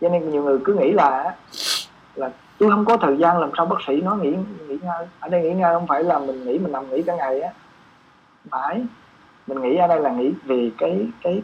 Cho 0.00 0.08
nên 0.08 0.30
nhiều 0.30 0.42
người 0.42 0.58
cứ 0.64 0.74
nghĩ 0.74 0.92
là 0.92 1.36
là 2.14 2.30
tôi 2.58 2.70
không 2.70 2.84
có 2.84 2.96
thời 2.96 3.16
gian 3.16 3.38
làm 3.38 3.50
sao 3.56 3.66
bác 3.66 3.76
sĩ 3.86 4.00
nói 4.00 4.18
nghỉ 4.18 4.36
nghỉ 4.68 4.78
ngơi. 4.82 5.06
Ở 5.20 5.28
đây 5.28 5.42
nghỉ 5.42 5.52
ngơi 5.52 5.74
không 5.74 5.86
phải 5.86 6.04
là 6.04 6.18
mình 6.18 6.44
nghỉ, 6.44 6.58
mình 6.58 6.72
nằm 6.72 6.90
nghỉ 6.90 7.02
cả 7.02 7.16
ngày 7.16 7.40
á. 7.40 7.50
Phải, 8.50 8.84
mình 9.46 9.62
nghĩ 9.62 9.76
ở 9.76 9.86
đây 9.86 10.00
là 10.00 10.10
nghĩ 10.10 10.32
về 10.44 10.70
cái 10.78 11.08
cái 11.22 11.42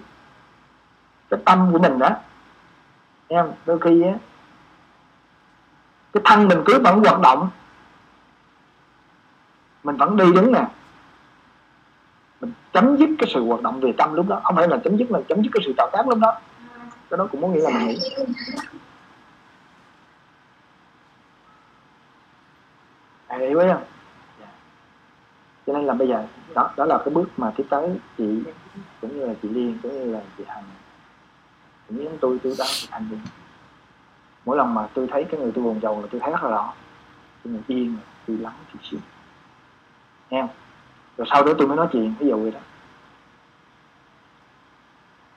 cái 1.30 1.40
tâm 1.44 1.68
của 1.72 1.78
mình 1.78 1.98
đó. 1.98 2.10
Em 3.28 3.46
đôi 3.66 3.78
khi 3.78 4.02
á, 4.02 4.14
cái 6.12 6.22
thân 6.24 6.48
mình 6.48 6.62
cứ 6.66 6.80
vẫn 6.84 7.04
hoạt 7.04 7.20
động. 7.20 7.50
Mình 9.84 9.96
vẫn 9.96 10.16
đi 10.16 10.32
đứng 10.32 10.52
nè 10.52 10.64
chấm 12.80 12.96
dứt 12.96 13.10
cái 13.18 13.30
sự 13.34 13.44
hoạt 13.44 13.62
động 13.62 13.80
về 13.80 13.92
tâm 13.98 14.14
lúc 14.14 14.28
đó. 14.28 14.40
Không 14.44 14.56
phải 14.56 14.68
là 14.68 14.76
chấm 14.84 14.96
dứt 14.96 15.10
là 15.10 15.20
chấm 15.28 15.42
dứt 15.42 15.50
cái 15.52 15.62
sự 15.66 15.72
tạo 15.76 15.90
tác 15.92 16.08
lúc 16.08 16.18
đó. 16.18 16.40
Cái 17.10 17.18
đó 17.18 17.28
cũng 17.32 17.42
có 17.42 17.48
nghĩa 17.48 17.60
là 17.60 17.70
mình 17.70 17.88
nghĩ. 17.88 17.98
À, 23.26 23.38
hiểu 23.38 23.58
không? 23.58 23.84
Cho 25.66 25.72
nên 25.72 25.86
là 25.86 25.94
bây 25.94 26.08
giờ 26.08 26.26
đó 26.54 26.70
đó 26.76 26.84
là 26.84 26.98
cái 26.98 27.14
bước 27.14 27.28
mà 27.36 27.52
tiếp 27.56 27.66
tới 27.70 27.98
chị 28.18 28.42
cũng 29.00 29.18
như 29.18 29.26
là 29.26 29.34
chị 29.42 29.48
liên 29.48 29.78
cũng 29.82 29.92
như 29.92 30.12
là 30.12 30.20
chị 30.38 30.44
hằng. 30.48 30.64
Cũng 31.88 31.98
như 31.98 32.08
tôi 32.20 32.38
tôi 32.42 32.54
đang 32.58 32.68
chị 32.70 32.88
hành 32.90 33.08
đi. 33.10 33.16
Mỗi 34.44 34.56
lần 34.56 34.74
mà 34.74 34.88
tôi 34.94 35.08
thấy 35.10 35.24
cái 35.24 35.40
người 35.40 35.52
tôi 35.54 35.64
buồn 35.64 35.80
giàu 35.82 36.00
là 36.00 36.08
tôi 36.10 36.20
thấy 36.20 36.30
rất 36.30 36.42
là 36.42 36.50
rõ. 36.50 36.72
Tôi 37.44 37.52
ngồi 37.52 37.62
yên 37.66 37.96
tôi 38.26 38.36
lắng 38.36 38.54
chị 38.72 38.78
xíu 38.90 39.00
nghe 40.30 40.40
không? 40.40 40.50
Rồi 41.16 41.26
sau 41.30 41.44
đó 41.44 41.52
tôi 41.58 41.66
mới 41.66 41.76
nói 41.76 41.88
chuyện 41.92 42.14
ví 42.18 42.28
dụ 42.28 42.42
vậy 42.42 42.50
đó 42.50 42.60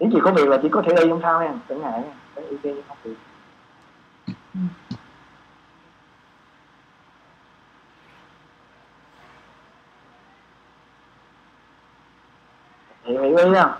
những 0.01 0.11
chị 0.11 0.19
có 0.23 0.31
việc 0.31 0.47
là 0.47 0.59
chị 0.61 0.69
có 0.71 0.83
thể 0.87 0.95
đi 0.95 1.09
không 1.09 1.19
sao 1.21 1.39
em 1.39 1.59
đừng 1.69 1.81
ngại 1.81 2.03
cái 2.35 2.45
không 2.87 2.97
được. 3.03 3.15
Hiểu 13.03 13.23
hiểu 13.23 13.37
ý 13.37 13.43
không 13.43 13.71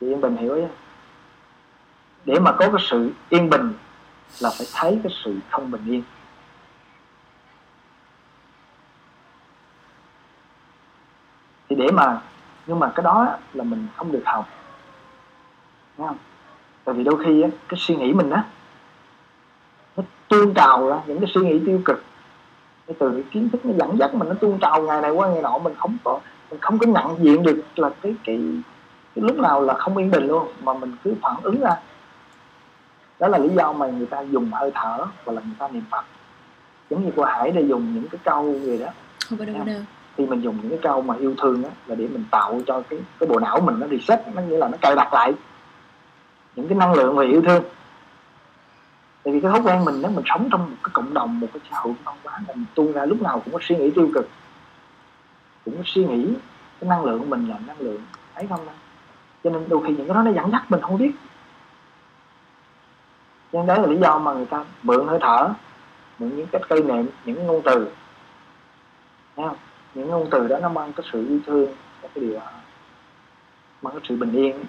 chị 0.00 0.06
yên 0.06 0.20
bình 0.20 0.36
hiểu 0.36 0.54
ý. 0.54 0.62
Không 0.62 0.70
để 2.24 2.40
mà 2.40 2.52
có 2.52 2.70
cái 2.70 2.82
sự 2.90 3.12
yên 3.28 3.50
bình 3.50 3.72
là 4.40 4.50
phải 4.58 4.66
thấy 4.74 5.00
cái 5.04 5.12
sự 5.24 5.36
không 5.50 5.70
bình 5.70 5.84
yên. 5.86 6.02
Thì 11.68 11.76
để 11.76 11.90
mà 11.92 12.20
nhưng 12.68 12.78
mà 12.78 12.92
cái 12.94 13.04
đó 13.04 13.36
là 13.54 13.64
mình 13.64 13.86
không 13.96 14.12
được 14.12 14.22
học. 14.24 14.48
Thấy 15.98 16.06
không? 16.06 16.16
Tại 16.84 16.94
vì 16.94 17.04
đôi 17.04 17.24
khi 17.24 17.42
á, 17.42 17.48
cái 17.68 17.78
suy 17.80 17.96
nghĩ 17.96 18.12
mình 18.12 18.30
á 18.30 18.44
nó 19.96 20.02
tuôn 20.28 20.54
trào 20.54 20.88
ra 20.88 21.00
những 21.06 21.20
cái 21.20 21.30
suy 21.34 21.40
nghĩ 21.40 21.60
tiêu 21.66 21.80
cực. 21.84 22.04
Cái 22.86 22.96
từ 22.98 23.10
cái 23.10 23.24
kiến 23.30 23.48
thức 23.50 23.66
nó 23.66 23.72
dẫn 23.78 23.98
dắt 23.98 24.14
mình 24.14 24.28
nó 24.28 24.34
tuôn 24.34 24.58
trào 24.58 24.82
ngày 24.82 25.00
này 25.00 25.10
qua 25.10 25.28
ngày 25.28 25.42
nọ 25.42 25.58
mình 25.58 25.74
không 25.78 25.96
có 26.04 26.20
mình 26.50 26.60
không 26.60 26.78
có 26.78 26.86
nhận 26.86 27.24
diện 27.24 27.42
được 27.42 27.62
là 27.76 27.90
cái 28.02 28.14
cái, 28.24 28.40
cái 29.14 29.24
lúc 29.24 29.38
nào 29.38 29.62
là 29.62 29.74
không 29.74 29.96
yên 29.96 30.10
bình 30.10 30.26
luôn 30.26 30.48
mà 30.62 30.74
mình 30.74 30.96
cứ 31.04 31.14
phản 31.22 31.36
ứng 31.42 31.60
ra. 31.60 31.76
Đó 33.18 33.28
là 33.28 33.38
lý 33.38 33.48
do 33.48 33.72
mà 33.72 33.86
người 33.86 34.06
ta 34.06 34.20
dùng 34.20 34.50
hơi 34.52 34.70
thở 34.74 35.06
hoặc 35.24 35.32
là 35.32 35.42
người 35.44 35.56
ta 35.58 35.68
niệm 35.68 35.84
phật. 35.90 36.04
Giống 36.90 37.04
như 37.04 37.12
cô 37.16 37.24
hải 37.24 37.50
đây 37.50 37.68
dùng 37.68 37.94
những 37.94 38.08
cái 38.08 38.18
câu 38.24 38.54
gì 38.58 38.78
đó. 38.78 38.88
Không 39.28 39.38
có 39.38 39.44
đâu 39.44 39.54
khi 40.18 40.26
mình 40.26 40.40
dùng 40.40 40.58
những 40.62 40.70
cái 40.70 40.78
câu 40.82 41.02
mà 41.02 41.14
yêu 41.16 41.34
thương 41.38 41.62
đó 41.62 41.68
là 41.86 41.94
để 41.94 42.08
mình 42.12 42.24
tạo 42.30 42.60
cho 42.66 42.82
cái 42.88 42.98
cái 43.20 43.28
bộ 43.28 43.38
não 43.38 43.60
mình 43.60 43.80
nó 43.80 43.86
reset 43.86 44.20
nó 44.34 44.42
nghĩa 44.42 44.58
là 44.58 44.68
nó 44.68 44.76
cài 44.80 44.94
đặt 44.94 45.12
lại 45.12 45.32
những 46.56 46.68
cái 46.68 46.78
năng 46.78 46.94
lượng 46.94 47.16
về 47.16 47.26
yêu 47.26 47.42
thương 47.42 47.62
tại 49.24 49.34
vì 49.34 49.40
cái 49.40 49.50
thói 49.50 49.60
quen 49.60 49.84
mình, 49.84 50.02
nếu 50.02 50.10
mình 50.10 50.24
sống 50.26 50.48
trong 50.52 50.70
một 50.70 50.76
cái 50.84 50.90
cộng 50.92 51.14
đồng, 51.14 51.40
một 51.40 51.46
cái 51.52 51.60
xã 51.70 51.76
hội 51.78 51.94
văn 52.04 52.16
hóa 52.24 52.40
là 52.48 52.54
mình 52.54 52.64
tuôn 52.74 52.92
ra, 52.92 53.04
lúc 53.04 53.22
nào 53.22 53.40
cũng 53.44 53.54
có 53.54 53.58
suy 53.62 53.76
nghĩ 53.76 53.90
tiêu 53.90 54.10
cực, 54.14 54.28
cũng 55.64 55.76
có 55.76 55.82
suy 55.86 56.04
nghĩ 56.04 56.34
cái 56.80 56.90
năng 56.90 57.04
lượng 57.04 57.18
của 57.18 57.24
mình 57.24 57.48
là 57.48 57.56
năng 57.66 57.80
lượng 57.80 58.00
thấy 58.34 58.46
không 58.50 58.66
đó? 58.66 58.72
cho 59.44 59.50
nên 59.50 59.68
đôi 59.68 59.80
khi 59.86 59.96
những 59.96 60.06
cái 60.06 60.14
đó 60.14 60.22
nó 60.22 60.30
dẫn 60.30 60.50
dắt 60.50 60.62
mình 60.68 60.80
không 60.80 60.98
biết 60.98 61.12
nhưng 63.52 63.66
nên 63.66 63.82
là 63.82 63.86
lý 63.86 63.96
do 63.96 64.18
mà 64.18 64.32
người 64.32 64.46
ta 64.46 64.64
mượn 64.82 65.08
hơi 65.08 65.18
thở 65.22 65.48
mượn 66.18 66.36
những 66.36 66.46
cái 66.52 66.62
cây 66.68 66.82
nệm, 66.82 67.06
những 67.24 67.46
ngôn 67.46 67.62
từ 67.64 67.88
Thấy 69.36 69.46
không? 69.48 69.56
Những 69.94 70.08
ngôn 70.08 70.28
từ 70.30 70.48
đó 70.48 70.58
nó 70.62 70.68
mang 70.68 70.92
cái 70.92 71.06
sự 71.12 71.28
yêu 71.28 71.40
thương, 71.46 71.72
cái 72.02 72.10
điều 72.14 72.34
đó 72.34 72.50
mang 73.82 73.94
cái 73.94 74.02
sự 74.08 74.16
bình 74.16 74.32
yên. 74.32 74.64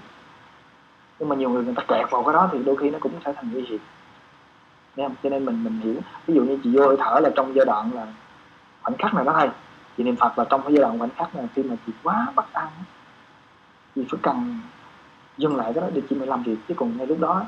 Nhưng 1.19 1.29
mà 1.29 1.35
nhiều 1.35 1.49
người 1.49 1.63
người 1.63 1.75
ta 1.75 1.83
kẹt 1.87 2.11
vào 2.11 2.23
cái 2.23 2.33
đó 2.33 2.49
thì 2.51 2.63
đôi 2.63 2.75
khi 2.75 2.89
nó 2.89 2.99
cũng 3.01 3.11
sẽ 3.25 3.33
thành 3.33 3.51
nguy 3.53 3.61
hiểm 3.61 3.79
nên 4.95 5.07
không? 5.07 5.15
cho 5.23 5.29
nên 5.29 5.45
mình 5.45 5.63
mình 5.63 5.79
hiểu. 5.79 5.95
Ví 6.27 6.33
dụ 6.33 6.43
như 6.43 6.59
chị 6.63 6.69
vô 6.75 6.87
hơi 6.87 6.97
thở 6.99 7.19
là 7.19 7.29
trong 7.35 7.55
giai 7.55 7.65
đoạn 7.65 7.91
là 7.93 8.07
khoảnh 8.81 8.97
khắc 8.97 9.13
này 9.13 9.25
đó 9.25 9.33
thôi 9.39 9.49
chị 9.97 10.03
niệm 10.03 10.15
phật 10.15 10.39
là 10.39 10.45
trong 10.49 10.61
cái 10.61 10.73
giai 10.73 10.81
đoạn 10.81 10.99
khoảnh 10.99 11.09
khắc 11.09 11.35
này 11.35 11.47
khi 11.55 11.63
mà 11.63 11.75
chị 11.85 11.93
quá 12.03 12.27
bất 12.35 12.53
an 12.53 12.67
chị 13.95 14.05
phải 14.09 14.19
cần 14.23 14.59
dừng 15.37 15.55
lại 15.55 15.71
cái 15.75 15.81
đó 15.81 15.89
để 15.93 16.01
chị 16.09 16.15
mới 16.15 16.27
làm 16.27 16.43
việc. 16.43 16.57
Chứ 16.67 16.73
còn 16.77 16.97
ngay 16.97 17.07
lúc 17.07 17.19
đó 17.19 17.45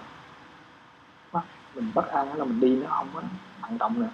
mình 1.75 1.91
bất 1.95 2.07
an 2.07 2.37
là 2.37 2.45
mình 2.45 2.59
đi 2.59 2.75
nó 2.75 2.89
không 2.89 3.07
có 3.13 3.21
thận 3.61 3.77
động 3.77 3.99
nữa. 3.99 4.09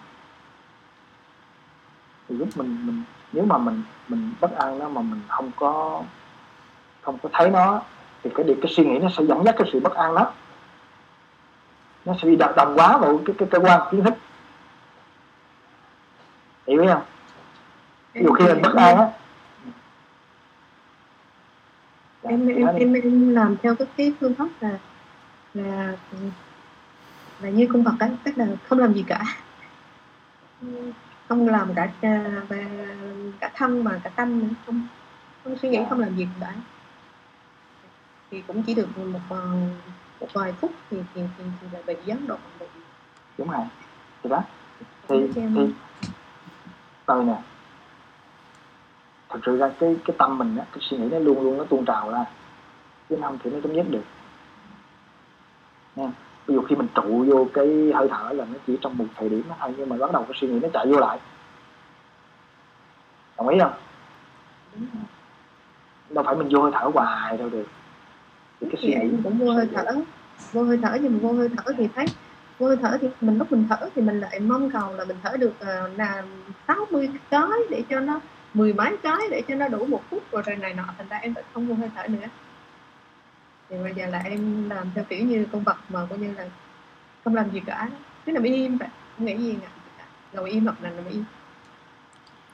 Thì 2.29 2.35
lúc 2.35 2.49
mình 2.55 2.87
mình 2.87 3.03
nếu 3.31 3.45
mà 3.45 3.57
mình 3.57 3.83
mình 4.07 4.33
bất 4.41 4.51
an 4.57 4.79
đó 4.79 4.89
mà 4.89 5.01
mình 5.01 5.21
không 5.27 5.51
có 5.55 6.03
không 7.01 7.17
có 7.23 7.29
thấy 7.33 7.49
nó 7.49 7.81
thì 8.23 8.29
cái 8.35 8.43
điều 8.43 8.55
cái 8.61 8.71
suy 8.75 8.85
nghĩ 8.85 8.99
nó 8.99 9.09
sẽ 9.17 9.23
dẫn 9.25 9.43
dắt 9.43 9.55
cái 9.57 9.69
sự 9.73 9.79
bất 9.79 9.95
an 9.95 10.15
đó. 10.15 10.33
Nó 12.05 12.13
sẽ 12.21 12.27
bị 12.27 12.35
đồng, 12.35 12.55
đồng 12.55 12.77
hóa 12.77 12.97
vào 12.97 13.19
cái 13.25 13.35
cái 13.37 13.47
cơ 13.51 13.59
quan 13.59 13.81
kiến 13.91 14.03
thức. 14.03 14.13
Hiểu 16.67 16.87
không? 16.87 17.03
Dụ 18.13 18.33
khi 18.33 18.45
mình 18.45 18.61
bất 18.61 18.75
an 18.75 18.97
á. 18.97 19.09
Em 22.21 22.47
em 22.47 22.67
em 22.67 22.93
em 22.93 23.29
làm 23.35 23.55
theo 23.63 23.75
cái 23.75 23.87
cái 23.97 24.13
phương 24.19 24.35
pháp 24.35 24.47
là 24.59 24.77
là 25.53 25.93
là 27.39 27.49
như 27.49 27.67
con 27.73 27.83
vật 27.83 27.93
ấy 27.99 28.09
tức 28.23 28.37
là 28.37 28.47
không 28.69 28.79
làm 28.79 28.93
gì 28.93 29.05
cả 29.07 29.23
không 31.27 31.47
làm 31.47 31.73
cả 31.73 31.91
và 32.49 32.57
cả 33.39 33.51
thân 33.55 33.83
mà 33.83 33.99
cả 34.03 34.09
tâm 34.09 34.39
nữa 34.39 34.53
không 34.65 34.87
không 35.43 35.57
suy 35.57 35.69
nghĩ 35.69 35.79
không 35.89 35.99
làm 35.99 36.15
gì 36.15 36.27
cả. 36.41 36.53
Thì 38.31 38.43
cũng 38.47 38.63
chỉ 38.63 38.73
được 38.73 38.97
một 38.97 39.19
một 40.19 40.27
vài 40.33 40.53
phút 40.53 40.71
thì 40.89 40.97
thì 41.13 41.21
thì, 41.37 41.43
thì 41.61 41.67
là 41.71 41.79
bị 41.87 41.95
gián 42.05 42.27
đoạn 42.27 42.39
bị 42.59 42.65
đúng 43.37 43.49
rồi. 43.49 43.65
Thì 44.23 44.29
đó 44.29 44.43
thì 45.07 45.15
thì 45.33 45.73
rồi 47.07 47.23
nè. 47.23 47.41
Thật 49.29 49.39
sự 49.45 49.57
ra 49.57 49.71
cái 49.79 49.95
cái 50.05 50.15
tâm 50.19 50.37
mình 50.37 50.57
á 50.57 50.65
cái 50.71 50.79
suy 50.81 50.97
nghĩ 50.97 51.07
nó 51.11 51.19
luôn 51.19 51.41
luôn 51.41 51.57
nó 51.57 51.63
tuôn 51.63 51.85
trào 51.85 52.11
ra. 52.11 52.25
Chứ 53.09 53.17
không 53.21 53.37
thì 53.43 53.49
nó 53.51 53.59
chấm 53.63 53.75
dứt 53.75 53.85
được. 53.89 54.03
Nha 55.95 56.11
ví 56.47 56.55
dụ 56.55 56.61
khi 56.61 56.75
mình 56.75 56.87
trụ 56.95 57.25
vô 57.27 57.47
cái 57.53 57.91
hơi 57.95 58.07
thở 58.11 58.33
là 58.33 58.45
nó 58.45 58.59
chỉ 58.67 58.77
trong 58.81 58.97
một 58.97 59.05
thời 59.15 59.29
điểm 59.29 59.43
thôi 59.59 59.73
nhưng 59.77 59.89
mà 59.89 59.97
bắt 59.97 60.11
đầu 60.11 60.23
cái 60.23 60.37
suy 60.41 60.47
nghĩ 60.47 60.59
nó 60.59 60.67
chạy 60.73 60.85
vô 60.87 60.99
lại. 60.99 61.19
Đồng 63.37 63.47
ý 63.47 63.59
không? 63.59 63.73
Đâu 66.09 66.23
phải 66.23 66.35
mình 66.35 66.47
vô 66.51 66.61
hơi 66.61 66.71
thở 66.75 66.89
hoài 66.93 67.37
đâu 67.37 67.49
được. 67.49 67.67
Thì 68.61 68.67
cái 68.71 68.81
suy 68.81 68.87
nghĩ 68.87 69.17
cũng 69.23 69.37
vô 69.37 69.51
hơi 69.51 69.67
thở. 69.75 69.83
Vô 70.53 70.63
hơi 70.63 70.79
thở 70.81 70.97
nhưng 71.01 71.13
mà 71.13 71.19
vô 71.21 71.33
hơi 71.33 71.49
thở 71.57 71.73
thì 71.77 71.87
thấy 71.95 72.05
vô 72.59 72.67
hơi 72.67 72.77
thở 72.81 72.97
thì 73.01 73.07
mình 73.21 73.37
lúc 73.37 73.51
mình 73.51 73.67
thở 73.69 73.89
thì 73.95 74.01
mình 74.01 74.19
lại 74.19 74.39
mong 74.39 74.69
cầu 74.71 74.93
là 74.93 75.05
mình 75.05 75.17
thở 75.23 75.37
được 75.37 75.53
uh, 75.61 75.97
là 75.97 76.23
60 76.67 77.09
cái 77.29 77.49
để 77.69 77.83
cho 77.89 77.99
nó 77.99 78.19
mười 78.53 78.73
mấy 78.73 78.97
cái 79.03 79.19
để 79.31 79.41
cho 79.47 79.55
nó 79.55 79.67
đủ 79.67 79.85
một 79.85 80.01
phút 80.09 80.23
rồi 80.31 80.41
rồi 80.45 80.55
này 80.55 80.73
nọ. 80.73 80.83
Thành 80.97 81.07
ra 81.09 81.17
em 81.17 81.33
lại 81.35 81.43
không 81.53 81.67
vô 81.67 81.75
hơi 81.75 81.89
thở 81.95 82.07
nữa 82.07 82.27
thì 83.69 83.77
bây 83.83 83.93
giờ 83.93 84.05
là 84.05 84.19
em 84.19 84.69
làm 84.69 84.91
theo 84.95 85.03
kiểu 85.03 85.25
như 85.25 85.45
con 85.51 85.63
vật 85.63 85.77
mà 85.89 86.05
coi 86.09 86.19
như 86.19 86.33
là 86.33 86.47
không 87.23 87.35
làm 87.35 87.51
gì 87.51 87.61
cả. 87.65 87.89
Cứ 88.25 88.31
nằm 88.31 88.43
im 88.43 88.77
vậy. 88.77 88.89
Không 89.17 89.25
nghĩ 89.25 89.37
gì 89.37 89.57
cả. 89.61 90.05
Ngồi 90.33 90.51
im 90.51 90.65
hoặc 90.65 90.75
là 90.81 90.89
nằm 90.89 91.05
im. 91.09 91.23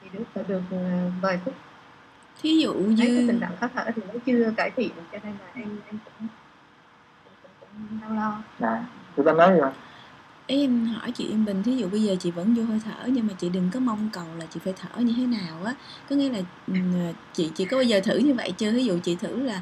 Thì 0.02 0.08
được 0.12 0.24
là 0.34 0.42
được 0.48 0.62
ờ, 0.70 1.10
vài 1.20 1.40
phút. 1.44 1.54
Thí 2.42 2.58
dụ 2.58 2.74
như 2.74 2.96
Thấy 2.98 3.16
cái 3.16 3.24
tình 3.28 3.40
trạng 3.40 3.56
khó 3.60 3.68
thở 3.74 3.90
thì 3.96 4.02
nó 4.08 4.14
chưa 4.26 4.52
cải 4.56 4.70
thiện 4.70 4.90
cho 5.12 5.18
nên 5.22 5.32
là 5.32 5.46
em 5.54 5.68
em 5.86 5.98
cũng 6.04 6.28
cũng, 7.24 7.50
cũng 7.60 8.00
đau 8.00 8.10
lo. 8.10 8.42
À 8.68 8.84
người 9.16 9.26
ta 9.26 9.32
nói 9.32 9.58
rồi 9.58 9.70
ý 10.46 10.60
em 10.60 10.86
hỏi 10.86 11.12
chị 11.12 11.24
Yên 11.24 11.44
Bình 11.44 11.62
thí 11.62 11.76
dụ 11.76 11.88
bây 11.88 12.02
giờ 12.02 12.16
chị 12.20 12.30
vẫn 12.30 12.54
vô 12.54 12.64
hơi 12.64 12.80
thở 12.84 13.06
nhưng 13.06 13.26
mà 13.26 13.32
chị 13.32 13.48
đừng 13.48 13.70
có 13.74 13.80
mong 13.80 14.08
cầu 14.12 14.26
là 14.38 14.46
chị 14.46 14.60
phải 14.64 14.72
thở 14.72 15.00
như 15.00 15.14
thế 15.16 15.26
nào 15.26 15.64
á. 15.64 15.74
Có 16.10 16.16
nghĩa 16.16 16.28
là 16.30 16.40
chị 17.32 17.50
chị 17.54 17.64
có 17.64 17.76
bao 17.76 17.84
giờ 17.84 18.00
thử 18.00 18.18
như 18.18 18.34
vậy 18.34 18.52
chưa? 18.52 18.72
Ví 18.72 18.84
dụ 18.84 18.98
chị 18.98 19.16
thử 19.16 19.42
là 19.42 19.60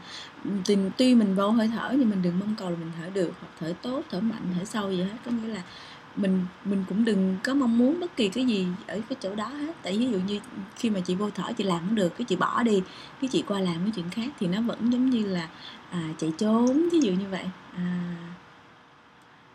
tìm 0.65 0.91
tuy 0.97 1.15
mình 1.15 1.35
vô 1.35 1.51
hơi 1.51 1.69
thở 1.69 1.95
nhưng 1.99 2.11
mình 2.11 2.23
đừng 2.23 2.39
mong 2.39 2.55
cầu 2.59 2.71
là 2.71 2.77
mình 2.77 2.93
thở 3.01 3.11
được 3.15 3.33
hoặc 3.41 3.49
thở 3.61 3.75
tốt 3.83 4.03
thở 4.11 4.21
mạnh 4.21 4.43
thở 4.59 4.65
sâu 4.65 4.91
gì 4.91 5.03
hết. 5.03 5.17
Có 5.25 5.31
nghĩa 5.31 5.49
là 5.49 5.63
mình 6.17 6.47
mình 6.65 6.85
cũng 6.89 7.05
đừng 7.05 7.37
có 7.43 7.55
mong 7.55 7.79
muốn 7.79 8.01
bất 8.01 8.17
kỳ 8.17 8.29
cái 8.29 8.45
gì 8.45 8.67
ở 8.87 9.01
cái 9.09 9.17
chỗ 9.21 9.35
đó 9.35 9.49
hết. 9.49 9.73
Tại 9.83 9.99
ví 9.99 10.07
dụ 10.07 10.19
như 10.27 10.41
khi 10.77 10.91
mà 10.91 11.01
chị 11.01 11.15
vô 11.15 11.31
thở 11.31 11.53
chị 11.53 11.65
làm 11.65 11.81
không 11.87 11.95
được 11.95 12.17
cái 12.19 12.25
chị 12.25 12.37
bỏ 12.37 12.63
đi 12.63 12.83
cái 13.21 13.29
chị 13.33 13.43
qua 13.49 13.61
làm 13.61 13.77
cái 13.83 13.93
chuyện 13.95 14.11
khác 14.11 14.29
thì 14.41 14.47
nó 14.47 14.61
vẫn 14.61 14.93
giống 14.93 15.11
như 15.11 15.27
là 15.27 15.49
à, 15.91 16.09
chạy 16.19 16.33
trốn 16.39 16.89
ví 16.93 17.01
dụ 17.01 17.13
như 17.13 17.29
vậy. 17.31 17.45
À, 17.77 18.15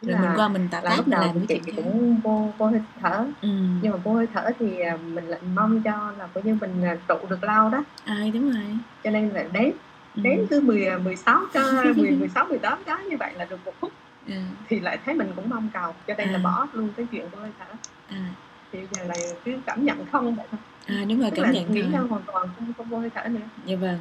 rồi 0.01 0.11
là, 0.13 0.21
mình 0.21 0.31
qua 0.39 0.47
mình 0.47 0.67
tạo 0.71 0.83
là 0.83 0.89
tác 0.89 0.97
lúc 0.97 1.07
mình 1.07 1.19
làm 1.19 1.45
cái 1.47 1.59
chị 1.65 1.71
cũng 1.71 2.19
vô 2.23 2.53
vô 2.57 2.65
hơi 2.67 2.81
thở. 3.01 3.25
Ừ. 3.41 3.49
nhưng 3.81 3.91
mà 3.91 3.97
vô 3.97 4.13
hơi 4.13 4.27
thở 4.33 4.49
thì 4.59 4.79
à, 4.79 4.97
mình 4.97 5.25
lại 5.27 5.39
mong 5.55 5.81
cho 5.83 6.11
là 6.17 6.27
coi 6.33 6.43
như 6.43 6.57
mình 6.61 6.83
à, 6.85 6.97
trụ 7.07 7.15
được 7.29 7.43
lâu 7.43 7.69
đó. 7.69 7.83
À 8.05 8.17
đúng 8.33 8.51
rồi. 8.51 8.77
Cho 9.03 9.09
nên 9.11 9.29
là 9.29 9.43
đếm 9.51 9.69
ừ. 10.15 10.21
đếm 10.23 10.47
cứ 10.49 10.61
10 10.61 10.99
16 10.99 11.41
cái 11.53 11.63
10 11.95 12.11
16 12.11 12.45
18 12.45 12.79
cái 12.85 13.03
như 13.09 13.17
vậy 13.19 13.33
là 13.35 13.45
được 13.45 13.59
một 13.65 13.73
phút. 13.79 13.91
Ừ. 14.27 14.33
thì 14.69 14.79
lại 14.79 14.97
thấy 15.05 15.13
mình 15.15 15.31
cũng 15.35 15.49
mong 15.49 15.69
cầu 15.73 15.93
cho 16.07 16.13
nên 16.17 16.29
là 16.29 16.39
À. 16.39 16.43
bỏ 16.43 16.67
luôn 16.73 16.89
cái 16.97 17.05
chuyện 17.11 17.29
vô 17.31 17.37
hơi 17.39 17.51
thở. 17.59 17.65
À. 18.09 18.25
Thì 18.71 18.79
giờ 18.91 19.03
là 19.03 19.13
cứ 19.45 19.51
cảm 19.65 19.85
nhận 19.85 20.05
không 20.11 20.35
vậy 20.35 20.45
thôi. 20.51 20.59
À 20.87 21.05
đúng 21.09 21.19
rồi 21.19 21.31
tức 21.31 21.43
cảm 21.43 21.53
là 21.53 21.59
nhận 21.59 21.71
nghĩ 21.73 21.81
ra 21.91 21.99
hoàn 21.99 22.21
toàn 22.25 22.47
không 22.57 22.73
không 22.77 22.89
vô 22.89 22.97
hơi 22.99 23.09
thở 23.15 23.23
nữa. 23.29 23.39
Dạ 23.65 23.75
vâng. 23.75 23.97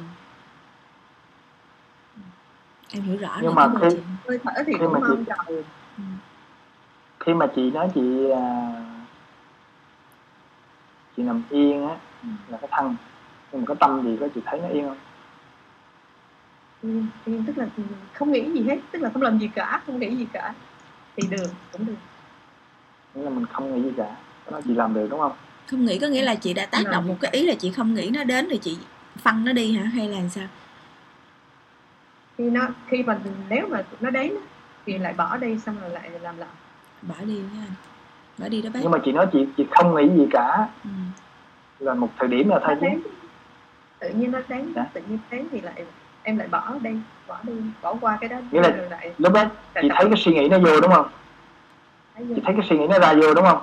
Em 2.91 3.01
hiểu 3.03 3.17
rõ 3.17 3.37
Nhưng 3.41 3.55
rồi 3.55 3.67
mà 3.69 3.89
khi- 3.89 3.97
hơi 4.27 4.39
thở 4.43 4.51
thì 4.65 4.73
cũng 4.79 4.93
mong 4.93 5.25
cầu 5.25 5.37
ừ. 5.47 5.63
Khi 7.19 7.33
mà 7.33 7.47
chị 7.55 7.71
nói 7.71 7.89
chị 7.95 8.29
à, 8.29 8.71
chị 11.17 11.23
nằm 11.23 11.43
yên 11.49 11.87
á 11.87 11.97
Ừ. 12.23 12.29
là 12.47 12.57
cái 12.57 12.69
thân 12.73 12.95
nhưng 13.51 13.61
mà 13.61 13.65
cái 13.67 13.75
tâm 13.79 14.03
gì 14.03 14.17
có 14.19 14.27
chị 14.35 14.41
thấy 14.45 14.59
nó 14.61 14.67
yên 14.67 14.87
không? 14.87 14.97
Ừ, 16.81 17.01
thì 17.25 17.39
tức 17.47 17.57
là 17.57 17.67
không 18.13 18.31
nghĩ 18.31 18.51
gì 18.51 18.63
hết 18.67 18.77
tức 18.91 18.99
là 19.01 19.09
không 19.13 19.21
làm 19.21 19.39
gì 19.39 19.49
cả 19.55 19.81
không 19.85 19.99
nghĩ 19.99 20.15
gì 20.15 20.27
cả. 20.33 20.53
Thì 21.15 21.27
được 21.27 21.49
cũng 21.71 21.85
được. 21.85 21.95
Nghĩa 23.13 23.23
là 23.23 23.29
mình 23.29 23.45
không 23.45 23.75
nghĩ 23.75 23.89
gì 23.89 23.93
cả 23.97 24.15
đó 24.51 24.61
chị 24.65 24.73
làm 24.73 24.93
được 24.93 25.07
đúng 25.09 25.19
không? 25.19 25.31
Không 25.67 25.85
nghĩ 25.85 25.99
có 25.99 26.07
nghĩa 26.07 26.23
là 26.23 26.35
chị 26.35 26.53
đã 26.53 26.65
tác 26.65 26.83
động 26.91 27.07
một 27.07 27.15
cái 27.21 27.31
ý 27.31 27.45
là 27.47 27.53
chị 27.59 27.71
không 27.71 27.93
nghĩ 27.93 28.09
nó 28.13 28.23
đến 28.23 28.47
thì 28.49 28.57
chị 28.57 28.77
phân 29.17 29.45
nó 29.45 29.53
đi 29.53 29.75
hả? 29.75 29.83
Hay 29.83 30.07
là 30.09 30.27
sao? 30.29 30.47
Khi 32.37 32.49
nó 32.49 32.67
khi 32.87 33.03
mà 33.03 33.19
nếu 33.49 33.67
mà 33.67 33.83
nó 33.99 34.09
đến 34.09 34.33
thì 34.87 34.97
lại 34.97 35.13
bỏ 35.13 35.37
đi 35.37 35.59
xong 35.59 35.75
rồi 35.81 35.89
lại 35.89 36.09
làm 36.21 36.37
lại. 36.37 36.49
Bỏ 37.01 37.15
đi 37.25 37.33
nha 37.35 37.65
bỏ 38.37 38.47
đi 38.49 38.61
đó 38.61 38.69
bác. 38.73 38.79
Nhưng 38.83 38.91
mà 38.91 38.97
chị 39.05 39.11
nói 39.11 39.27
chị 39.33 39.47
chị 39.57 39.65
không 39.71 39.95
nghĩ 39.95 40.09
gì 40.17 40.27
cả. 40.31 40.67
Ừ. 40.83 40.89
là 41.79 41.93
một 41.93 42.09
thời 42.19 42.27
điểm 42.27 42.49
là 42.49 42.59
thôi 42.63 42.75
chứ 42.81 42.87
tự 43.99 44.09
nhiên 44.09 44.31
nó 44.31 44.39
đến 44.47 44.73
Dạ. 44.75 44.85
tự 44.93 45.01
nhiên 45.07 45.19
đến 45.31 45.47
thì 45.51 45.61
lại 45.61 45.83
em 46.23 46.37
lại 46.37 46.47
bỏ 46.47 46.73
đi 46.81 46.89
bỏ 47.27 47.37
đi 47.43 47.53
bỏ 47.81 47.95
qua 48.01 48.17
cái 48.21 48.29
đó. 48.29 48.37
Nghĩa 48.51 48.61
là- 48.61 48.75
lại 48.89 49.13
lúc 49.17 49.33
đó 49.33 49.43
chị 49.81 49.89
thấy 49.95 50.05
cái 50.05 50.17
suy 50.17 50.33
nghĩ 50.33 50.47
nó 50.49 50.59
vô 50.59 50.81
đúng 50.81 50.91
không? 50.93 51.07
Thấy 52.15 52.25
vô. 52.25 52.35
chị 52.35 52.41
thấy 52.45 52.53
cái 52.57 52.65
suy 52.69 52.77
nghĩ 52.77 52.87
nó 52.87 52.99
ra 52.99 53.13
vô 53.13 53.33
đúng 53.33 53.45
không? 53.45 53.61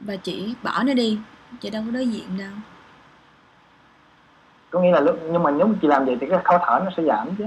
Và 0.00 0.16
chị 0.16 0.54
bỏ 0.62 0.82
nó 0.86 0.94
đi 0.94 1.18
chị 1.60 1.70
đâu 1.70 1.82
có 1.86 1.90
đối 1.92 2.06
diện 2.06 2.38
đâu. 2.38 2.50
Có 4.70 4.80
nghĩa 4.80 4.90
là 4.92 5.00
lúc 5.00 5.18
nhưng 5.30 5.42
mà 5.42 5.50
nếu 5.50 5.66
mà 5.66 5.74
chị 5.82 5.88
làm 5.88 6.04
vậy 6.04 6.16
thì 6.20 6.26
cái 6.30 6.38
khó 6.44 6.58
thở 6.58 6.80
nó 6.84 6.90
sẽ 6.96 7.02
giảm 7.02 7.28
chứ 7.38 7.44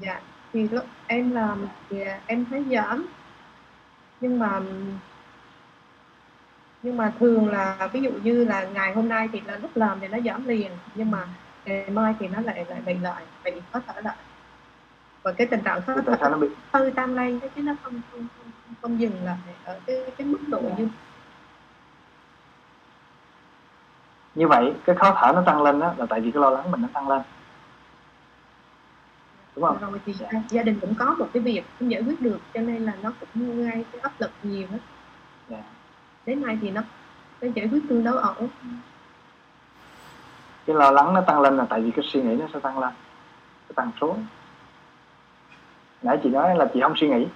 dạ. 0.00 0.20
Thì 0.52 0.68
lúc 0.68 0.84
em 1.06 1.30
làm 1.30 1.66
thì 1.90 2.02
em 2.26 2.44
thấy 2.50 2.64
giảm 2.70 3.06
nhưng 4.20 4.38
mà 4.38 4.60
nhưng 6.82 6.96
mà 6.96 7.12
thường 7.20 7.48
là 7.48 7.88
ví 7.92 8.02
dụ 8.02 8.10
như 8.10 8.44
là 8.44 8.64
ngày 8.64 8.94
hôm 8.94 9.08
nay 9.08 9.28
thì 9.32 9.40
là 9.40 9.56
lúc 9.56 9.70
làm 9.76 10.00
thì 10.00 10.08
nó 10.08 10.18
giảm 10.24 10.48
liền 10.48 10.70
nhưng 10.94 11.10
mà 11.10 11.26
ngày 11.64 11.90
mai 11.90 12.14
thì 12.18 12.28
nó 12.28 12.40
lại 12.40 12.64
lại 12.68 12.80
bị 12.86 12.94
lại 12.98 13.22
bị 13.44 13.52
khó 13.72 13.80
thở 13.86 14.00
lại 14.00 14.16
và 15.22 15.32
cái 15.32 15.46
tình 15.46 15.60
trạng 15.62 15.82
khó 15.82 15.94
thở 16.20 16.36
bị 16.36 16.48
hơi 16.72 16.90
tăng 16.90 17.14
lên 17.14 17.40
chứ 17.56 17.62
nó 17.62 17.72
không 17.82 18.00
không, 18.12 18.26
không, 18.36 18.50
không, 18.66 18.74
không 18.82 19.00
dừng 19.00 19.24
lại 19.24 19.36
ở 19.64 19.80
cái 19.86 19.96
cái 20.18 20.26
mức 20.26 20.38
độ 20.48 20.60
như 20.78 20.88
như 24.34 24.48
vậy 24.48 24.72
cái 24.84 24.96
khó 24.96 25.16
thở 25.20 25.32
nó 25.34 25.42
tăng 25.46 25.62
lên 25.62 25.80
đó 25.80 25.94
là 25.96 26.06
tại 26.06 26.20
vì 26.20 26.30
cái 26.30 26.42
lo 26.42 26.50
lắng 26.50 26.70
mình 26.70 26.82
nó 26.82 26.88
tăng 26.92 27.08
lên 27.08 27.22
đúng 29.56 29.64
không? 29.64 29.78
Rồi 29.80 30.00
thì 30.06 30.14
gia- 30.50 30.62
đình 30.62 30.78
cũng 30.80 30.94
có 30.94 31.14
một 31.18 31.28
cái 31.34 31.42
việc 31.42 31.62
không 31.78 31.90
giải 31.90 32.02
quyết 32.02 32.20
được 32.20 32.38
cho 32.54 32.60
nên 32.60 32.84
là 32.84 32.92
nó 33.02 33.12
cũng 33.20 33.56
gây 33.64 33.84
cái 33.92 34.00
áp 34.00 34.12
lực 34.18 34.30
nhiều 34.42 34.66
hết 34.70 34.78
Dạ. 35.48 35.62
đến 36.26 36.42
nay 36.42 36.58
thì 36.62 36.70
nó 36.70 36.82
nó 37.40 37.48
giải 37.54 37.68
quyết 37.72 37.80
tương 37.88 38.04
đối 38.04 38.16
ổn. 38.22 38.48
Cái 40.66 40.76
lo 40.76 40.90
lắng 40.90 41.14
nó 41.14 41.20
tăng 41.20 41.40
lên 41.40 41.56
là 41.56 41.64
tại 41.70 41.80
vì 41.80 41.90
cái 41.90 42.04
suy 42.12 42.22
nghĩ 42.22 42.36
nó 42.36 42.46
sẽ 42.54 42.60
tăng 42.60 42.78
lên 42.78 42.90
cái 43.68 43.72
tăng 43.74 43.90
số 44.00 44.16
nãy 46.02 46.18
chị 46.22 46.28
nói 46.28 46.56
là 46.56 46.66
chị 46.74 46.80
không 46.82 46.92
suy 46.96 47.08
nghĩ. 47.08 47.26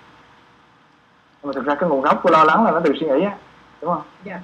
Nhưng 1.42 1.48
mà 1.48 1.52
thực 1.54 1.64
ra 1.64 1.74
cái 1.74 1.88
nguồn 1.88 2.00
gốc 2.00 2.20
của 2.22 2.30
lo 2.30 2.44
lắng 2.44 2.64
là 2.64 2.70
nó 2.70 2.80
từ 2.84 2.92
suy 3.00 3.06
nghĩ 3.06 3.24
á 3.24 3.36
đúng 3.80 3.90
không? 3.94 4.02
Dạ 4.24 4.40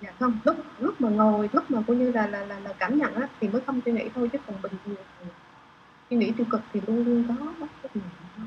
dạ 0.00 0.10
không. 0.20 0.38
Lúc 0.44 0.56
lúc 0.78 1.00
mà 1.00 1.08
ngồi 1.08 1.50
lúc 1.52 1.70
mà 1.70 1.78
coi 1.86 1.96
như 1.96 2.12
là 2.12 2.26
là 2.26 2.44
là, 2.44 2.58
là 2.60 2.72
cảm 2.78 2.98
nhận 2.98 3.14
á 3.14 3.28
thì 3.40 3.48
mới 3.48 3.60
không 3.66 3.80
suy 3.84 3.92
nghĩ 3.92 4.08
thôi 4.14 4.28
chứ 4.32 4.38
còn 4.46 4.62
bình 4.62 4.72
thường 4.84 4.96
suy 6.10 6.16
nghĩ 6.16 6.32
tiêu 6.36 6.46
cực 6.50 6.60
thì 6.72 6.80
luôn 6.86 7.04
luôn 7.06 7.24
có 7.28 7.66
rất 7.82 7.96
nhiều 7.96 8.04
có. 8.36 8.42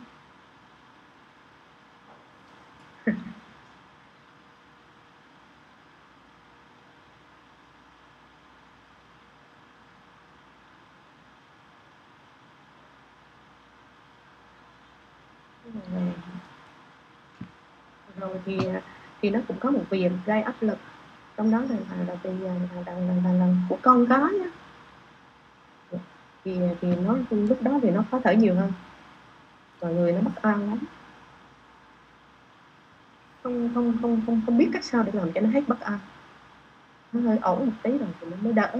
rồi, 15.73 16.13
rồi 18.19 18.41
thì 18.45 18.65
à, 18.67 18.81
thì 19.21 19.29
nó 19.29 19.39
cũng 19.47 19.57
có 19.59 19.71
một 19.71 19.83
việc 19.89 20.11
gây 20.25 20.41
áp 20.41 20.55
lực 20.61 20.77
trong 21.37 21.51
đó 21.51 21.59
là 21.59 21.75
à, 21.89 21.97
là 21.97 22.15
là, 22.23 22.31
là, 22.33 22.81
là, 22.85 22.93
là, 22.99 23.15
là, 23.23 23.33
là 23.33 23.47
của 23.69 23.77
con 23.81 24.05
cái 24.09 24.19
á 24.43 24.62
thì 26.45 26.59
thì 26.81 26.95
nó, 26.95 27.17
lúc 27.29 27.61
đó 27.61 27.79
thì 27.81 27.89
nó 27.91 28.03
khó 28.11 28.19
thở 28.23 28.31
nhiều 28.31 28.55
hơn. 28.55 28.71
Mọi 29.81 29.93
người 29.93 30.11
nó 30.11 30.21
bất 30.21 30.41
an 30.41 30.69
lắm. 30.69 30.79
Không 33.43 33.69
không 33.75 33.97
không 34.01 34.21
không 34.25 34.41
không 34.45 34.57
biết 34.57 34.69
cách 34.73 34.83
sao 34.83 35.03
để 35.03 35.11
làm 35.13 35.31
cho 35.33 35.41
nó 35.41 35.49
hết 35.49 35.61
bất 35.67 35.79
an. 35.79 35.99
Nó 37.13 37.21
hơi 37.21 37.37
ổn 37.41 37.65
một 37.65 37.73
tí 37.83 37.97
rồi 37.97 38.09
thì 38.21 38.27
nó 38.31 38.37
mới 38.41 38.53
đỡ 38.53 38.71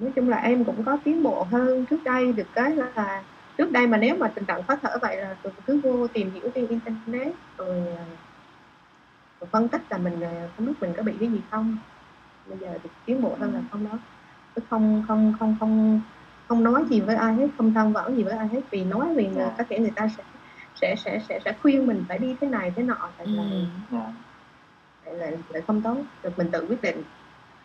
nói 0.00 0.08
chung 0.20 0.28
là 0.28 0.36
em 0.36 0.64
cũng 0.64 0.84
có 0.84 0.98
tiến 1.04 1.22
bộ 1.22 1.46
hơn 1.50 1.86
trước 1.86 2.04
đây 2.04 2.32
được 2.32 2.46
cái 2.54 2.76
là 2.76 3.22
trước 3.58 3.72
đây 3.72 3.86
mà 3.86 3.96
nếu 3.98 4.16
mà 4.16 4.28
tình 4.28 4.44
trạng 4.44 4.62
khó 4.62 4.76
thở 4.76 4.98
vậy 5.02 5.16
là 5.16 5.36
tôi 5.42 5.52
cứ 5.66 5.80
vô 5.80 6.06
tìm 6.06 6.30
hiểu 6.30 6.50
trên 6.54 6.66
internet 6.66 7.34
rồi, 7.58 7.82
rồi 9.40 9.48
phân 9.50 9.68
tích 9.68 9.82
là 9.90 9.98
mình 9.98 10.20
à, 10.20 10.48
không 10.56 10.66
biết 10.66 10.72
mình 10.80 10.92
có 10.96 11.02
bị 11.02 11.12
cái 11.20 11.28
gì 11.28 11.40
không. 11.50 11.76
Bây 12.48 12.58
giờ 12.58 12.68
thì 12.82 12.90
tiến 13.04 13.22
bộ 13.22 13.36
hơn 13.40 13.54
là 13.54 13.60
không 13.70 13.88
đó. 13.90 13.98
Chứ 14.56 14.62
không 14.70 15.04
không 15.08 15.34
không 15.38 15.56
không 15.60 16.00
không 16.48 16.64
nói 16.64 16.84
gì 16.90 17.00
với 17.00 17.16
ai 17.16 17.34
hết 17.34 17.48
không 17.58 17.74
than 17.74 17.92
vãn 17.92 18.16
gì 18.16 18.22
với 18.22 18.32
ai 18.32 18.48
hết. 18.48 18.60
Vì 18.70 18.84
nói 18.84 19.14
vì 19.14 19.26
người, 19.26 19.44
Dạ. 19.44 19.54
có 19.58 19.64
thể 19.68 19.78
người 19.78 19.92
ta 19.96 20.08
sẽ 20.16 20.22
sẽ 20.80 20.94
sẽ 20.96 21.20
sẽ 21.28 21.40
sẽ 21.44 21.52
khuyên 21.62 21.86
mình 21.86 22.04
phải 22.08 22.18
đi 22.18 22.36
thế 22.40 22.48
này 22.48 22.72
thế 22.76 22.82
nọ 22.82 23.08
tại 23.18 23.26
là 23.26 23.42
ừ. 23.42 23.64
dạ. 23.92 24.12
lại 25.04 25.14
lại 25.14 25.38
lại 25.48 25.62
không 25.66 25.82
tốt. 25.82 25.96
Được 26.22 26.38
mình 26.38 26.50
tự 26.50 26.66
quyết 26.68 26.82
định 26.82 27.02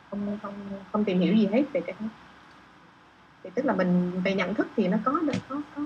không 0.10 0.38
không 0.42 0.54
không 0.92 1.06
tìm 1.06 1.20
hiểu 1.20 1.36
gì 1.36 1.48
hết 1.48 1.64
về 1.74 1.82
cái 1.82 1.96
đó 2.00 2.08
thì 3.46 3.52
tức 3.56 3.66
là 3.66 3.74
mình 3.74 4.22
về 4.24 4.34
nhận 4.34 4.54
thức 4.54 4.68
thì 4.76 4.88
nó 4.88 4.98
có 5.04 5.12
có 5.50 5.56
có 5.76 5.82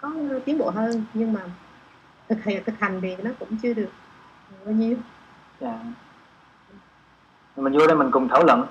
có 0.00 0.10
tiến 0.44 0.58
bộ 0.58 0.70
hơn 0.70 1.04
nhưng 1.14 1.32
mà 1.32 1.40
thực 2.28 2.44
hiện 2.44 2.62
thực 2.66 2.78
hành 2.78 3.00
thì 3.00 3.16
nó 3.16 3.30
cũng 3.38 3.48
chưa 3.62 3.74
được 3.74 3.90
bao 4.64 4.74
nhiêu. 4.74 4.96
Dạ. 5.60 5.78
Mình 7.56 7.72
vô 7.72 7.86
đây 7.86 7.96
mình 7.96 8.10
cùng 8.10 8.28
thảo 8.28 8.44
luận. 8.44 8.66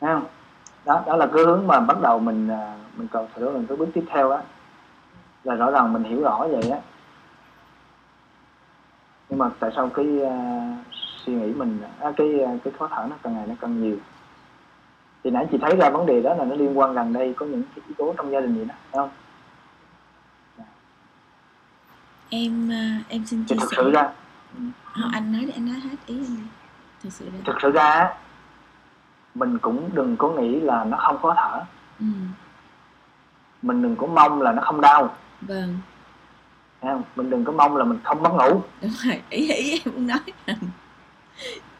Thấy 0.00 0.14
không? 0.14 0.26
Đó 0.84 1.02
đó 1.06 1.16
là 1.16 1.26
cái 1.26 1.44
hướng 1.44 1.66
mà 1.66 1.80
bắt 1.80 2.00
đầu 2.02 2.18
mình 2.18 2.48
à, 2.48 2.76
mình 2.96 3.08
cần 3.08 3.26
thử 3.34 3.50
mình 3.50 3.66
cái 3.66 3.76
bước 3.76 3.88
tiếp 3.94 4.04
theo 4.08 4.30
á. 4.30 4.42
Là 5.44 5.54
rõ 5.54 5.70
ràng 5.70 5.92
mình 5.92 6.04
hiểu 6.04 6.22
rõ 6.22 6.46
vậy 6.50 6.70
á. 6.70 6.78
Nhưng 9.28 9.38
mà 9.38 9.50
tại 9.60 9.70
sao 9.76 9.88
cái 9.88 10.06
uh, 10.06 10.86
suy 10.92 11.32
nghĩ 11.32 11.52
mình 11.52 11.80
uh, 12.08 12.16
cái 12.16 12.34
uh, 12.34 12.62
cái 12.64 12.72
khó 12.78 12.88
thở 12.88 13.06
nó 13.10 13.16
càng 13.22 13.34
ngày 13.34 13.46
nó 13.46 13.54
càng 13.60 13.82
nhiều? 13.82 13.96
Thì 15.24 15.30
nãy 15.30 15.46
chị 15.52 15.58
thấy 15.60 15.76
ra 15.76 15.90
vấn 15.90 16.06
đề 16.06 16.20
đó 16.22 16.34
là 16.34 16.44
nó 16.44 16.54
liên 16.54 16.78
quan 16.78 16.94
gần 16.94 17.12
đây 17.12 17.34
có 17.36 17.46
những 17.46 17.62
cái 17.62 17.84
yếu 17.86 17.94
tố 17.98 18.14
trong 18.16 18.32
gia 18.32 18.40
đình 18.40 18.54
gì 18.54 18.64
đó 18.64 18.74
phải 18.90 18.98
không? 18.98 19.10
Em 22.30 22.72
à, 22.72 23.00
em 23.08 23.26
xin 23.26 23.44
chia 23.44 23.54
thực 23.60 23.70
sẻ. 23.70 23.76
sự 23.76 23.90
ra 23.90 24.08
Không, 24.84 25.10
anh 25.12 25.32
nói 25.32 25.44
đi 25.44 25.52
anh 25.52 25.66
nói 25.66 25.80
hết 25.80 25.96
ý 26.06 26.14
anh 26.16 26.36
đi. 26.36 26.42
Thực 27.02 27.12
sự 27.12 27.24
ra. 27.24 27.38
Thực 27.46 27.56
sự 27.62 27.70
ra 27.70 28.14
mình 29.34 29.58
cũng 29.58 29.90
đừng 29.94 30.16
có 30.16 30.28
nghĩ 30.28 30.60
là 30.60 30.84
nó 30.84 30.96
không 30.96 31.18
khó 31.22 31.34
thở. 31.36 31.64
Ừ. 32.00 32.06
mình 33.62 33.82
đừng 33.82 33.96
có 33.96 34.06
mong 34.06 34.42
là 34.42 34.52
nó 34.52 34.62
không 34.62 34.80
đau. 34.80 35.16
Vâng. 35.40 35.78
Thấy 36.80 36.92
không? 36.92 37.02
mình 37.16 37.30
đừng 37.30 37.44
có 37.44 37.52
mong 37.52 37.76
là 37.76 37.84
mình 37.84 37.98
không 38.04 38.22
mất 38.22 38.30
ngủ. 38.32 38.62
Đúng 38.82 38.90
rồi 39.04 39.22
ý 39.30 39.52
ý 39.52 39.70
em 39.84 39.94
muốn 39.94 40.06
nói. 40.06 40.18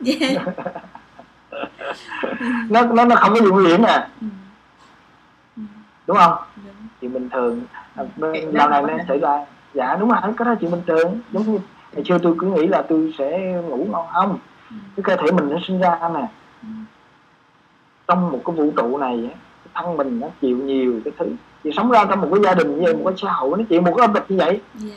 Yeah. 0.05 0.47
nó 2.69 2.83
nó 2.83 3.05
nó 3.05 3.17
không 3.17 3.35
có 3.35 3.41
gì 3.41 3.51
nguy 3.51 3.67
hiểm 3.69 3.83
nè 3.83 4.07
ừ. 4.21 4.27
Ừ. 5.57 5.63
đúng 6.07 6.17
không 6.17 6.33
Đúng. 6.57 6.75
chuyện 7.01 7.13
bình 7.13 7.29
thường 7.31 7.61
à, 7.95 8.05
dạo 8.53 8.71
đó 8.71 8.81
này 8.81 8.83
nó 8.99 9.05
xảy 9.09 9.19
ra 9.19 9.45
dạ 9.75 9.97
đúng 10.01 10.09
rồi 10.09 10.19
cái 10.23 10.45
đó 10.45 10.55
chuyện 10.61 10.71
bình 10.71 10.83
thường 10.87 11.21
giống 11.33 11.53
như 11.53 11.59
ngày 11.93 12.05
xưa 12.09 12.19
tôi 12.19 12.35
cứ 12.39 12.47
nghĩ 12.47 12.67
là 12.67 12.83
tôi 12.89 13.15
sẽ 13.19 13.39
ngủ 13.69 13.87
ngon 13.91 14.07
không 14.15 14.39
Ừ. 14.71 14.77
cái 14.97 15.03
cơ 15.05 15.17
thể 15.23 15.33
mình 15.33 15.51
nó 15.51 15.57
sinh 15.69 15.81
ra 15.81 15.99
nè 16.15 16.29
Ừ. 16.63 16.69
trong 18.09 18.31
một 18.33 18.41
cái 18.45 18.57
vũ 18.57 18.73
trụ 18.77 18.99
này 18.99 19.31
cái 19.65 19.73
thân 19.75 19.97
mình 19.97 20.21
nó 20.21 20.27
chịu 20.41 20.57
nhiều 20.59 21.01
cái 21.05 21.13
thứ 21.19 21.27
thì 21.65 21.71
sống 21.77 21.91
ra 21.91 22.05
trong 22.05 22.21
một 22.21 22.29
cái 22.35 22.43
gia 22.45 22.55
đình 22.55 22.77
như 22.77 22.83
vậy 22.85 22.95
một 22.95 23.03
cái 23.07 23.15
xã 23.23 23.33
hội 23.33 23.59
nó 23.59 23.65
chịu 23.69 23.81
một 23.81 23.95
cái 23.97 24.07
áp 24.07 24.15
lực 24.15 24.25
như 24.29 24.37
vậy 24.37 24.61
dạ 24.75 24.95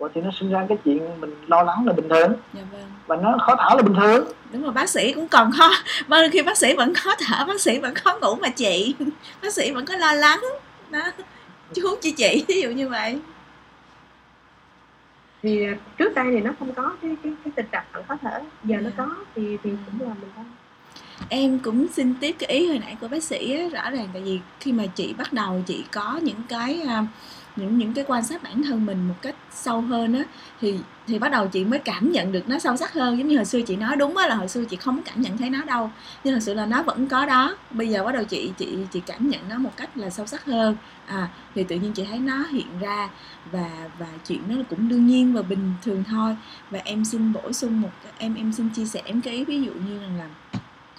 Ủa 0.00 0.08
thì 0.14 0.20
nó 0.20 0.30
sinh 0.40 0.50
ra 0.50 0.66
cái 0.68 0.78
chuyện 0.84 1.20
mình 1.20 1.34
lo 1.46 1.62
lắng 1.62 1.86
là 1.86 1.92
bình 1.92 2.08
thường. 2.08 2.32
Dạ 2.54 2.60
vâng. 2.72 2.90
Và 3.06 3.16
nó 3.16 3.36
khó 3.46 3.54
thở 3.58 3.74
là 3.76 3.82
bình 3.82 3.94
thường. 4.00 4.24
Đúng 4.52 4.62
rồi 4.62 4.72
bác 4.72 4.88
sĩ 4.88 5.12
cũng 5.12 5.28
còn 5.28 5.50
khó. 5.58 5.70
Bao 6.08 6.22
khi 6.32 6.42
bác 6.42 6.58
sĩ 6.58 6.74
vẫn 6.74 6.94
khó 6.94 7.10
thở 7.18 7.44
bác 7.44 7.60
sĩ 7.60 7.78
vẫn 7.78 7.94
khó 7.94 8.18
ngủ 8.22 8.34
mà 8.34 8.48
chị. 8.48 8.94
Bác 9.42 9.52
sĩ 9.54 9.70
vẫn 9.70 9.84
có 9.86 9.96
lo 9.96 10.12
lắng. 10.12 10.40
Đó. 10.90 11.00
Chú 11.74 11.82
chị 12.00 12.10
chị 12.10 12.44
ví 12.48 12.60
dụ 12.62 12.70
như 12.70 12.88
vậy. 12.88 13.18
Thì 15.42 15.66
trước 15.98 16.14
đây 16.14 16.26
thì 16.30 16.40
nó 16.40 16.50
không 16.58 16.72
có 16.74 16.92
cái 17.02 17.16
cái, 17.22 17.32
cái 17.44 17.52
tình 17.56 17.66
trạng 17.72 17.84
khó 18.08 18.16
thở. 18.22 18.40
Giờ 18.64 18.76
nó 18.76 18.90
Dạ. 18.90 18.94
có 18.96 19.14
thì 19.34 19.56
thì 19.62 19.70
cũng 19.86 20.08
là 20.08 20.14
mình 20.20 20.30
có 20.36 20.42
em 21.28 21.58
cũng 21.58 21.86
xin 21.92 22.14
tiếp 22.20 22.36
cái 22.38 22.48
ý 22.50 22.68
hồi 22.68 22.78
nãy 22.78 22.96
của 23.00 23.08
bác 23.08 23.22
sĩ 23.24 23.56
á, 23.58 23.68
rõ 23.82 23.90
ràng 23.90 24.08
tại 24.12 24.22
vì 24.22 24.40
khi 24.60 24.72
mà 24.72 24.84
chị 24.94 25.14
bắt 25.18 25.32
đầu 25.32 25.62
chị 25.66 25.84
có 25.92 26.20
những 26.22 26.42
cái 26.48 26.80
à, 26.88 27.04
những 27.56 27.78
những 27.78 27.92
cái 27.92 28.04
quan 28.08 28.22
sát 28.24 28.42
bản 28.42 28.62
thân 28.62 28.86
mình 28.86 29.08
một 29.08 29.14
cách 29.22 29.34
sâu 29.50 29.80
hơn 29.80 30.14
á 30.14 30.24
thì 30.60 30.78
thì 31.06 31.18
bắt 31.18 31.32
đầu 31.32 31.48
chị 31.48 31.64
mới 31.64 31.78
cảm 31.78 32.12
nhận 32.12 32.32
được 32.32 32.48
nó 32.48 32.58
sâu 32.58 32.76
sắc 32.76 32.92
hơn. 32.92 33.18
Giống 33.18 33.28
như 33.28 33.36
hồi 33.36 33.44
xưa 33.44 33.60
chị 33.62 33.76
nói 33.76 33.96
đúng 33.96 34.16
á 34.16 34.26
là 34.26 34.34
hồi 34.34 34.48
xưa 34.48 34.64
chị 34.64 34.76
không 34.76 35.02
cảm 35.02 35.20
nhận 35.20 35.38
thấy 35.38 35.50
nó 35.50 35.62
đâu 35.64 35.90
nhưng 36.24 36.34
thật 36.34 36.40
sự 36.42 36.54
là 36.54 36.66
nó 36.66 36.82
vẫn 36.82 37.08
có 37.08 37.26
đó. 37.26 37.56
Bây 37.70 37.88
giờ 37.88 38.04
bắt 38.04 38.12
đầu 38.12 38.24
chị 38.24 38.52
chị 38.58 38.78
chị 38.92 39.00
cảm 39.06 39.28
nhận 39.28 39.40
nó 39.48 39.58
một 39.58 39.72
cách 39.76 39.96
là 39.96 40.10
sâu 40.10 40.26
sắc 40.26 40.44
hơn. 40.44 40.76
À 41.06 41.28
thì 41.54 41.64
tự 41.64 41.76
nhiên 41.76 41.92
chị 41.92 42.04
thấy 42.04 42.18
nó 42.18 42.44
hiện 42.50 42.78
ra 42.80 43.08
và 43.52 43.70
và 43.98 44.06
chuyện 44.26 44.40
nó 44.48 44.56
cũng 44.70 44.88
đương 44.88 45.06
nhiên 45.06 45.34
và 45.34 45.42
bình 45.42 45.72
thường 45.82 46.04
thôi. 46.08 46.36
Và 46.70 46.78
em 46.84 47.04
xin 47.04 47.32
bổ 47.32 47.52
sung 47.52 47.80
một 47.80 47.90
em 48.18 48.34
em 48.34 48.52
xin 48.52 48.68
chia 48.68 48.84
sẻ 48.86 49.02
em 49.04 49.20
cái 49.20 49.34
ý 49.34 49.44
ví 49.44 49.62
dụ 49.62 49.72
như 49.72 49.98
rằng 50.00 50.18
là 50.18 50.28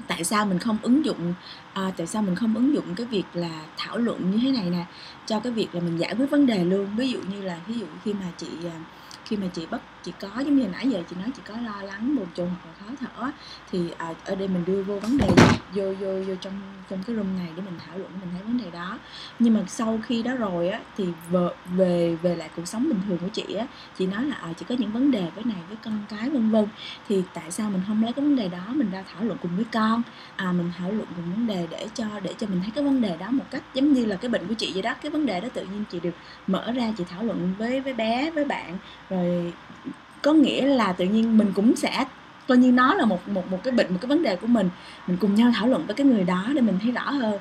tại 0.08 0.24
sao 0.24 0.46
mình 0.46 0.60
không 0.60 0.78
ứng 0.82 1.06
dụng 1.06 1.34
à, 1.74 1.92
tại 1.98 2.08
sao 2.08 2.22
mình 2.22 2.36
không 2.36 2.56
ứng 2.56 2.74
dụng 2.74 2.96
cái 2.96 3.06
việc 3.06 3.24
là 3.34 3.62
thảo 3.78 3.98
luận 3.98 4.32
như 4.32 4.38
thế 4.42 4.52
này 4.52 4.70
nè 4.70 4.86
cho 5.26 5.40
cái 5.40 5.54
việc 5.54 5.68
là 5.76 5.82
mình 5.82 5.98
giải 5.98 6.16
quyết 6.16 6.26
vấn 6.30 6.46
đề 6.46 6.64
luôn. 6.66 6.88
Ví 6.96 7.10
dụ 7.10 7.20
như 7.32 7.42
là, 7.42 7.60
ví 7.68 7.80
dụ 7.80 7.86
khi 8.04 8.14
mà 8.14 8.26
chị 8.38 8.48
à, 8.66 8.80
khi 9.26 9.38
mà 9.38 9.48
chị 9.54 9.66
bất 9.72 9.82
chị 10.04 10.12
có 10.20 10.30
giống 10.40 10.56
như 10.56 10.68
nãy 10.68 10.90
giờ 10.90 11.04
chị 11.10 11.16
nói 11.20 11.30
chị 11.36 11.42
có 11.48 11.54
lo 11.58 11.82
lắng 11.82 12.16
buồn 12.16 12.28
chồn 12.36 12.48
hoặc 12.48 12.60
là 12.66 12.74
khó 12.80 12.96
thở 13.00 13.32
thì 13.72 13.92
à, 13.98 14.14
ở 14.26 14.36
đây 14.36 14.48
mình 14.48 14.66
đưa 14.66 14.84
vô 14.84 15.00
vấn 15.00 15.18
đề 15.18 15.28
vô 15.74 15.94
vô 16.00 16.24
vô 16.28 16.36
trong 16.42 16.54
trong 16.90 17.04
cái 17.04 17.16
room 17.16 17.38
này 17.38 17.48
để 17.56 17.62
mình 17.66 17.80
thảo 17.86 17.98
luận 17.98 18.12
mình 18.22 18.30
thấy 18.32 18.42
vấn 18.44 18.58
đề 18.58 18.72
đó. 18.72 19.00
Nhưng 19.40 19.54
mà 19.54 19.60
sau 19.68 20.00
khi 20.04 20.24
đó 20.24 20.36
rồi 20.36 20.70
á 20.70 20.80
thì 20.98 21.06
về 21.32 21.48
về 21.66 22.16
về 22.22 22.36
lại 22.36 22.50
cuộc 22.56 22.66
sống 22.66 22.90
bình 22.90 23.00
thường 23.08 23.18
của 23.18 23.28
chị 23.34 23.54
á 23.54 23.66
chị 23.98 24.06
nói 24.08 24.26
là 24.26 24.36
à, 24.36 24.54
chị 24.60 24.66
có 24.70 24.76
những 24.80 24.92
vấn 24.92 25.12
đề 25.12 25.28
với 25.36 25.44
này 25.44 25.58
với 25.68 25.78
con 25.86 26.00
cái 26.10 26.30
vân 26.30 26.50
vân. 26.50 26.66
Thì 27.08 27.24
tại 27.34 27.52
sao 27.52 27.70
mình 27.70 27.82
không 27.88 28.04
lấy 28.04 28.14
cái 28.14 28.26
vấn 28.26 28.36
đề 28.36 28.48
đó 28.48 28.66
mình 28.68 28.92
ra 28.92 29.04
thảo 29.14 29.24
luận 29.24 29.38
cùng 29.42 29.56
với 29.56 29.66
con? 29.72 30.02
À 30.36 30.52
mình 30.52 30.72
thảo 30.78 30.92
luận 30.92 31.08
cùng 31.16 31.32
vấn 31.36 31.48
đề 31.48 31.68
để 31.70 31.88
cho 31.96 32.06
để 32.24 32.34
cho 32.38 32.48
mình 32.48 32.62
thấy 32.62 32.72
cái 32.76 32.84
vấn 32.84 33.02
đề 33.02 33.18
đó 33.18 33.32
một 33.32 33.46
cách 33.52 33.64
giống 33.74 33.94
như 33.94 34.06
là 34.06 34.16
cái 34.16 34.30
bệnh 34.30 34.48
của 34.48 34.54
chị 34.54 34.72
vậy 34.74 34.82
đó. 34.82 34.94
Cái 35.02 35.12
vấn 35.12 35.26
đề 35.26 35.40
đó 35.40 35.48
tự 35.54 35.66
nhiên 35.66 35.84
chị 35.92 36.00
được 36.00 36.16
mở 36.48 36.72
ra 36.72 36.94
chị 36.98 37.04
thảo 37.10 37.24
luận 37.24 37.54
với 37.58 37.82
với 37.82 37.94
bé 37.94 38.32
với 38.32 38.46
bạn 38.46 38.78
rồi 39.10 39.54
có 40.22 40.34
nghĩa 40.34 40.66
là 40.66 40.94
tự 40.94 41.06
nhiên 41.06 41.38
mình 41.38 41.52
cũng 41.56 41.76
sẽ 41.76 42.06
coi 42.48 42.58
như 42.58 42.72
nó 42.72 42.94
là 42.94 43.06
một 43.06 43.28
một 43.28 43.52
một 43.52 43.60
cái 43.64 43.72
bệnh 43.72 43.94
một 43.94 43.98
cái 44.02 44.10
vấn 44.10 44.24
đề 44.24 44.36
của 44.36 44.48
mình. 44.48 44.70
Mình 45.08 45.18
cùng 45.22 45.36
nhau 45.36 45.52
thảo 45.56 45.68
luận 45.68 45.86
với 45.86 45.96
cái 45.96 46.08
người 46.08 46.24
đó 46.24 46.46
để 46.56 46.62
mình 46.62 46.80
thấy 46.82 46.92
rõ 46.92 47.12
hơn. 47.12 47.40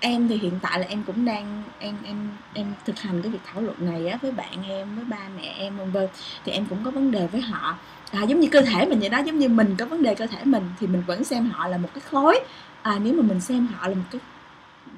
Em 0.00 0.28
thì 0.28 0.36
hiện 0.38 0.58
tại 0.62 0.78
là 0.78 0.86
em 0.88 1.02
cũng 1.06 1.24
đang 1.24 1.62
em 1.78 1.94
em 2.04 2.28
em 2.54 2.66
thực 2.84 2.98
hành 3.00 3.22
cái 3.22 3.32
việc 3.32 3.38
thảo 3.44 3.62
luận 3.62 3.76
này 3.80 4.08
á 4.08 4.18
với 4.22 4.32
bạn 4.32 4.62
em 4.68 4.96
với 4.96 5.04
ba 5.04 5.28
mẹ 5.36 5.54
em 5.58 5.78
vân 5.78 5.90
vân. 5.90 6.08
Thì 6.44 6.52
em 6.52 6.66
cũng 6.66 6.78
có 6.84 6.90
vấn 6.90 7.10
đề 7.10 7.26
với 7.26 7.40
họ. 7.40 7.78
À, 8.12 8.22
giống 8.22 8.40
như 8.40 8.48
cơ 8.50 8.62
thể 8.62 8.86
mình 8.86 9.00
vậy 9.00 9.08
đó 9.08 9.18
giống 9.18 9.38
như 9.38 9.48
mình 9.48 9.74
có 9.78 9.86
vấn 9.86 10.02
đề 10.02 10.14
cơ 10.14 10.26
thể 10.26 10.44
mình 10.44 10.62
thì 10.80 10.86
mình 10.86 11.02
vẫn 11.06 11.24
xem 11.24 11.50
họ 11.50 11.68
là 11.68 11.78
một 11.78 11.88
cái 11.94 12.02
khối. 12.10 12.40
À, 12.82 12.98
nếu 13.04 13.14
mà 13.14 13.22
mình 13.22 13.40
xem 13.40 13.66
họ 13.66 13.88
là 13.88 13.94
một 13.94 14.04
cái 14.10 14.20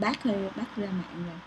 bác 0.01 0.23
hơi 0.23 0.37
bác 0.57 0.77
ra 0.77 0.87
mạng 0.87 1.25
rồi. 1.27 1.39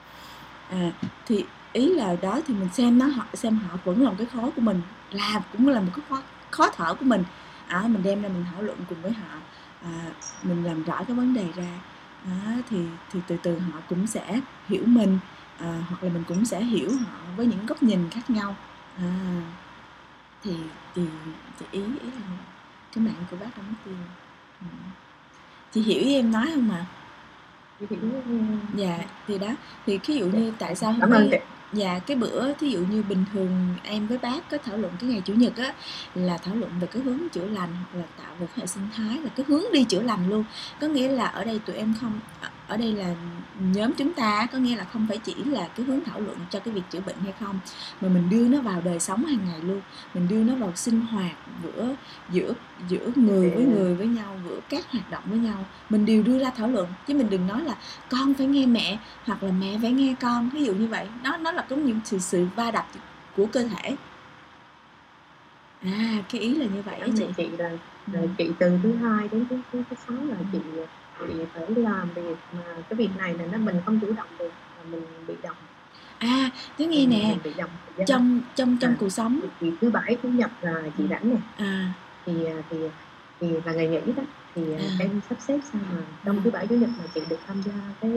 À, 0.70 0.92
thì 1.26 1.46
ý 1.74 1.96
là 1.96 2.16
đó 2.22 2.40
thì 2.48 2.54
mình 2.54 2.70
xem 2.74 3.00
nó 3.00 3.06
họ 3.06 3.26
xem 3.34 3.60
họ 3.68 3.78
vẫn 3.84 4.04
là 4.04 4.10
một 4.10 4.16
cái 4.18 4.28
khối 4.34 4.52
của 4.56 4.62
mình 4.62 4.82
là 5.14 5.42
cũng 5.52 5.68
là 5.68 5.80
một 5.80 5.92
cái 5.96 6.06
khó, 6.10 6.22
khó 6.52 6.70
thở 6.76 6.94
của 6.94 7.06
mình. 7.06 7.24
À, 7.68 7.84
mình 7.88 8.04
đem 8.04 8.22
ra 8.22 8.30
mình 8.30 8.46
thảo 8.52 8.62
luận 8.62 8.78
cùng 8.90 9.02
với 9.02 9.12
họ. 9.12 9.38
À, 9.84 10.06
mình 10.44 10.64
làm 10.64 10.84
rõ 10.84 11.04
cái 11.08 11.16
vấn 11.16 11.34
đề 11.34 11.46
ra. 11.56 11.80
À, 12.26 12.58
thì 12.70 12.78
thì 13.12 13.20
từ 13.28 13.38
từ 13.44 13.60
họ 13.60 13.80
cũng 13.90 14.08
sẽ 14.08 14.40
hiểu 14.68 14.84
mình. 14.86 15.20
À, 15.60 15.84
hoặc 15.90 16.04
là 16.04 16.10
mình 16.10 16.24
cũng 16.28 16.46
sẽ 16.46 16.64
hiểu 16.64 16.92
họ 16.92 17.18
với 17.36 17.46
những 17.46 17.66
góc 17.66 17.84
nhìn 17.84 18.10
khác 18.10 18.30
nhau. 18.30 18.56
À, 18.98 19.42
thì 20.44 20.56
thì, 20.96 21.02
thì 21.60 21.66
ý 21.72 21.82
ý 21.82 22.12
là 22.12 22.38
cái 22.96 23.04
mạng 23.04 23.26
của 23.32 23.38
bác 23.40 23.58
mất 23.58 23.76
tiêu 23.86 23.96
ừ. 24.62 24.68
chị 25.72 25.82
hiểu 25.82 26.02
ý 26.02 26.16
em 26.16 26.32
nói 26.32 26.52
không 26.54 26.68
mà 26.68 26.86
Chị 27.90 27.96
dạ 28.76 29.00
thì 29.28 29.38
đó. 29.38 29.48
Thì 29.86 30.00
ví 30.08 30.16
dụ 30.16 30.26
như 30.26 30.54
tại 30.60 30.76
sao 30.76 30.92
hôm 30.92 31.10
nay 31.10 31.28
chị 31.32 31.38
Dạ 31.74 32.00
cái 32.00 32.18
bữa 32.18 32.54
thí 32.54 32.70
dụ 32.70 32.80
như 32.80 33.04
bình 33.04 33.26
thường 33.34 33.76
em 33.84 34.08
với 34.08 34.18
bác 34.18 34.50
có 34.50 34.58
thảo 34.66 34.78
luận 34.78 34.94
cái 35.00 35.10
ngày 35.10 35.22
chủ 35.26 35.34
nhật 35.34 35.56
á, 35.58 35.74
là 36.16 36.38
thảo 36.38 36.56
luận 36.56 36.72
về 36.80 36.88
cái 36.88 37.02
hướng 37.02 37.30
chữa 37.30 37.46
lành 37.46 37.76
hoặc 37.76 38.00
là 38.00 38.06
tạo 38.18 38.36
về 38.40 38.48
cái 38.48 38.62
hệ 38.62 38.68
sinh 38.68 38.90
thái, 38.94 39.18
là 39.18 39.30
cái 39.36 39.46
hướng 39.50 39.64
đi 39.74 39.84
chữa 39.84 40.02
lành 40.02 40.30
luôn. 40.30 40.44
Có 40.80 40.88
nghĩa 40.88 41.08
là 41.08 41.26
ở 41.28 41.44
đây 41.44 41.60
tụi 41.66 41.76
em 41.76 41.96
không 42.02 42.20
à, 42.40 42.52
ở 42.68 42.78
đây 42.78 42.94
là 42.94 43.16
nhóm 43.60 43.94
chúng 43.94 44.14
ta 44.14 44.48
có 44.52 44.58
nghĩa 44.58 44.76
là 44.76 44.84
không 44.84 45.06
phải 45.10 45.18
chỉ 45.18 45.36
là 45.44 45.68
cái 45.76 45.86
hướng 45.86 46.00
thảo 46.06 46.20
luận 46.20 46.38
cho 46.50 46.60
cái 46.60 46.74
việc 46.74 46.82
chữa 46.92 47.00
bệnh 47.00 47.16
hay 47.24 47.34
không 47.40 47.60
mà 48.02 48.10
mình 48.10 48.30
đưa 48.30 48.48
nó 48.48 48.62
vào 48.62 48.82
đời 48.82 49.00
sống 49.00 49.26
hàng 49.26 49.40
ngày 49.46 49.60
luôn. 49.62 49.82
Mình 50.14 50.28
đưa 50.28 50.44
nó 50.44 50.56
vào 50.56 50.72
sinh 50.76 51.02
hoạt 51.02 51.36
giữa 51.64 51.96
giữa 52.32 52.54
giữa 52.90 53.12
người 53.16 53.50
với 53.50 53.66
người 53.66 53.96
với 53.96 54.08
nhau 54.08 54.40
giữa 54.46 54.60
các 54.70 54.92
hoạt 54.92 55.12
động 55.12 55.24
với 55.26 55.40
nhau. 55.40 55.66
Mình 55.90 56.06
đều 56.06 56.24
đưa 56.24 56.40
ra 56.40 56.50
thảo 56.50 56.68
luận 56.68 56.88
chứ 57.08 57.14
mình 57.14 57.30
đừng 57.30 57.48
nói 57.48 57.62
là 57.62 57.76
con 58.10 58.34
phải 58.34 58.48
nghe 58.48 58.66
mẹ 58.66 59.00
hoặc 59.26 59.44
là 59.44 59.52
mẹ 59.52 59.78
phải 59.82 59.92
nghe 59.92 60.16
con. 60.20 60.50
Ví 60.50 60.66
dụ 60.66 60.74
như 60.74 60.88
vậy. 60.88 61.08
Nó 61.24 61.38
nó 61.38 61.52
là 61.52 61.66
có 61.70 61.76
những 61.76 62.00
sự 62.06 62.20
sự 62.20 62.48
va 62.56 62.72
đập 62.72 62.88
của 63.38 63.46
cơ 63.46 63.64
thể. 63.64 63.96
À 65.84 66.24
cái 66.32 66.42
ý 66.42 66.56
là 66.56 66.66
như 66.66 66.82
vậy 66.82 66.98
cảm 67.00 67.16
chị. 67.18 67.26
chị 67.38 67.50
là, 67.58 67.70
ừ. 67.70 67.78
là 68.14 68.22
chị 68.38 68.52
từ 68.60 68.80
thứ 68.84 68.96
hai 68.96 69.28
đến 69.28 69.46
thứ, 69.50 69.58
thứ 69.72 69.84
sáu 70.08 70.18
là 70.26 70.36
chị 70.52 70.60
chị 71.28 71.34
phải 71.54 71.64
làm 71.76 72.10
việc 72.16 72.36
mà 72.54 72.64
cái 72.90 72.98
việc 72.98 73.10
này 73.18 73.34
là 73.34 73.46
nó 73.52 73.58
mình 73.58 73.76
không 73.86 74.00
chủ 74.00 74.14
động 74.18 74.28
được 74.40 74.52
mà 74.78 74.84
mình 74.92 75.04
bị 75.28 75.34
động. 75.44 75.56
À 76.18 76.50
thế 76.78 76.86
nghe 76.86 77.06
nè 77.06 77.36
bị 77.44 77.54
động 77.58 77.70
trong 78.08 78.42
trong 78.56 78.78
trong 78.82 78.92
À. 78.92 78.98
cuộc 79.00 79.10
sống. 79.10 79.40
thì 79.60 79.72
thứ 79.82 79.90
bảy 79.90 80.18
chủ 80.24 80.30
nhật 80.30 80.52
là 80.62 80.82
chị 80.98 81.04
rảnh 81.10 81.30
nè. 81.30 81.36
À. 81.66 81.94
Thì 82.26 82.46
à, 82.46 82.56
thì 82.70 82.78
thì 83.40 83.48
là 83.66 83.74
ngày 83.74 83.88
nghỉ 83.88 84.12
đó. 84.18 84.24
Thì 84.56 84.74
à, 84.74 84.80
À. 84.80 84.96
em 85.00 85.22
sắp 85.30 85.38
xếp 85.42 85.60
sao 85.72 85.82
mà 85.92 86.02
trong 86.26 86.42
thứ 86.44 86.52
bảy 86.52 86.68
chủ 86.68 86.76
nhật 86.76 86.90
mà 86.98 87.04
chị 87.14 87.22
được 87.30 87.40
tham 87.48 87.62
gia 87.62 87.74
cái 88.02 88.12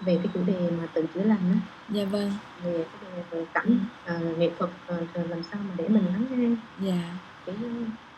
về 0.00 0.18
cái 0.22 0.28
chủ 0.34 0.40
đề 0.46 0.70
mà 0.80 0.86
tự 0.86 1.06
chữa 1.14 1.22
lành 1.22 1.52
á 1.52 1.58
dạ 1.88 2.04
vâng. 2.04 2.32
Về 2.64 2.84
cái 3.00 3.10
đề 3.16 3.22
về 3.30 3.44
cảnh 3.54 3.78
à, 4.04 4.18
nghệ 4.38 4.50
thuật 4.58 4.70
à, 4.86 4.96
rồi 5.14 5.28
làm 5.28 5.42
sao 5.52 5.60
mà 5.68 5.74
để 5.76 5.88
mình 5.88 6.04
lắng 6.06 6.24
nghe 6.30 6.56
dạ. 6.88 7.02
cái 7.46 7.54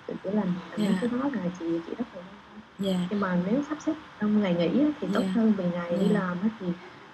tự 0.06 0.14
chữa 0.24 0.30
lành. 0.30 0.52
Dạ. 0.78 0.84
yeah. 0.84 0.94
cái 1.00 1.10
đó 1.10 1.30
là 1.32 1.42
chị 1.58 1.64
chị 1.86 1.92
rất 1.98 2.04
là 2.16 2.22
dạ. 2.78 2.94
Nhưng 3.10 3.20
mà 3.20 3.36
nếu 3.50 3.62
sắp 3.68 3.78
xếp 3.86 3.92
trong 4.20 4.42
ngày 4.42 4.54
nghỉ 4.54 4.80
á, 4.80 4.86
thì 5.00 5.08
tốt 5.14 5.20
Dạ. 5.20 5.32
hơn 5.34 5.52
vì 5.56 5.64
ngày 5.72 5.90
đi 5.90 6.06
Dạ. 6.12 6.20
làm 6.20 6.36
á, 6.42 6.48
thì 6.60 6.66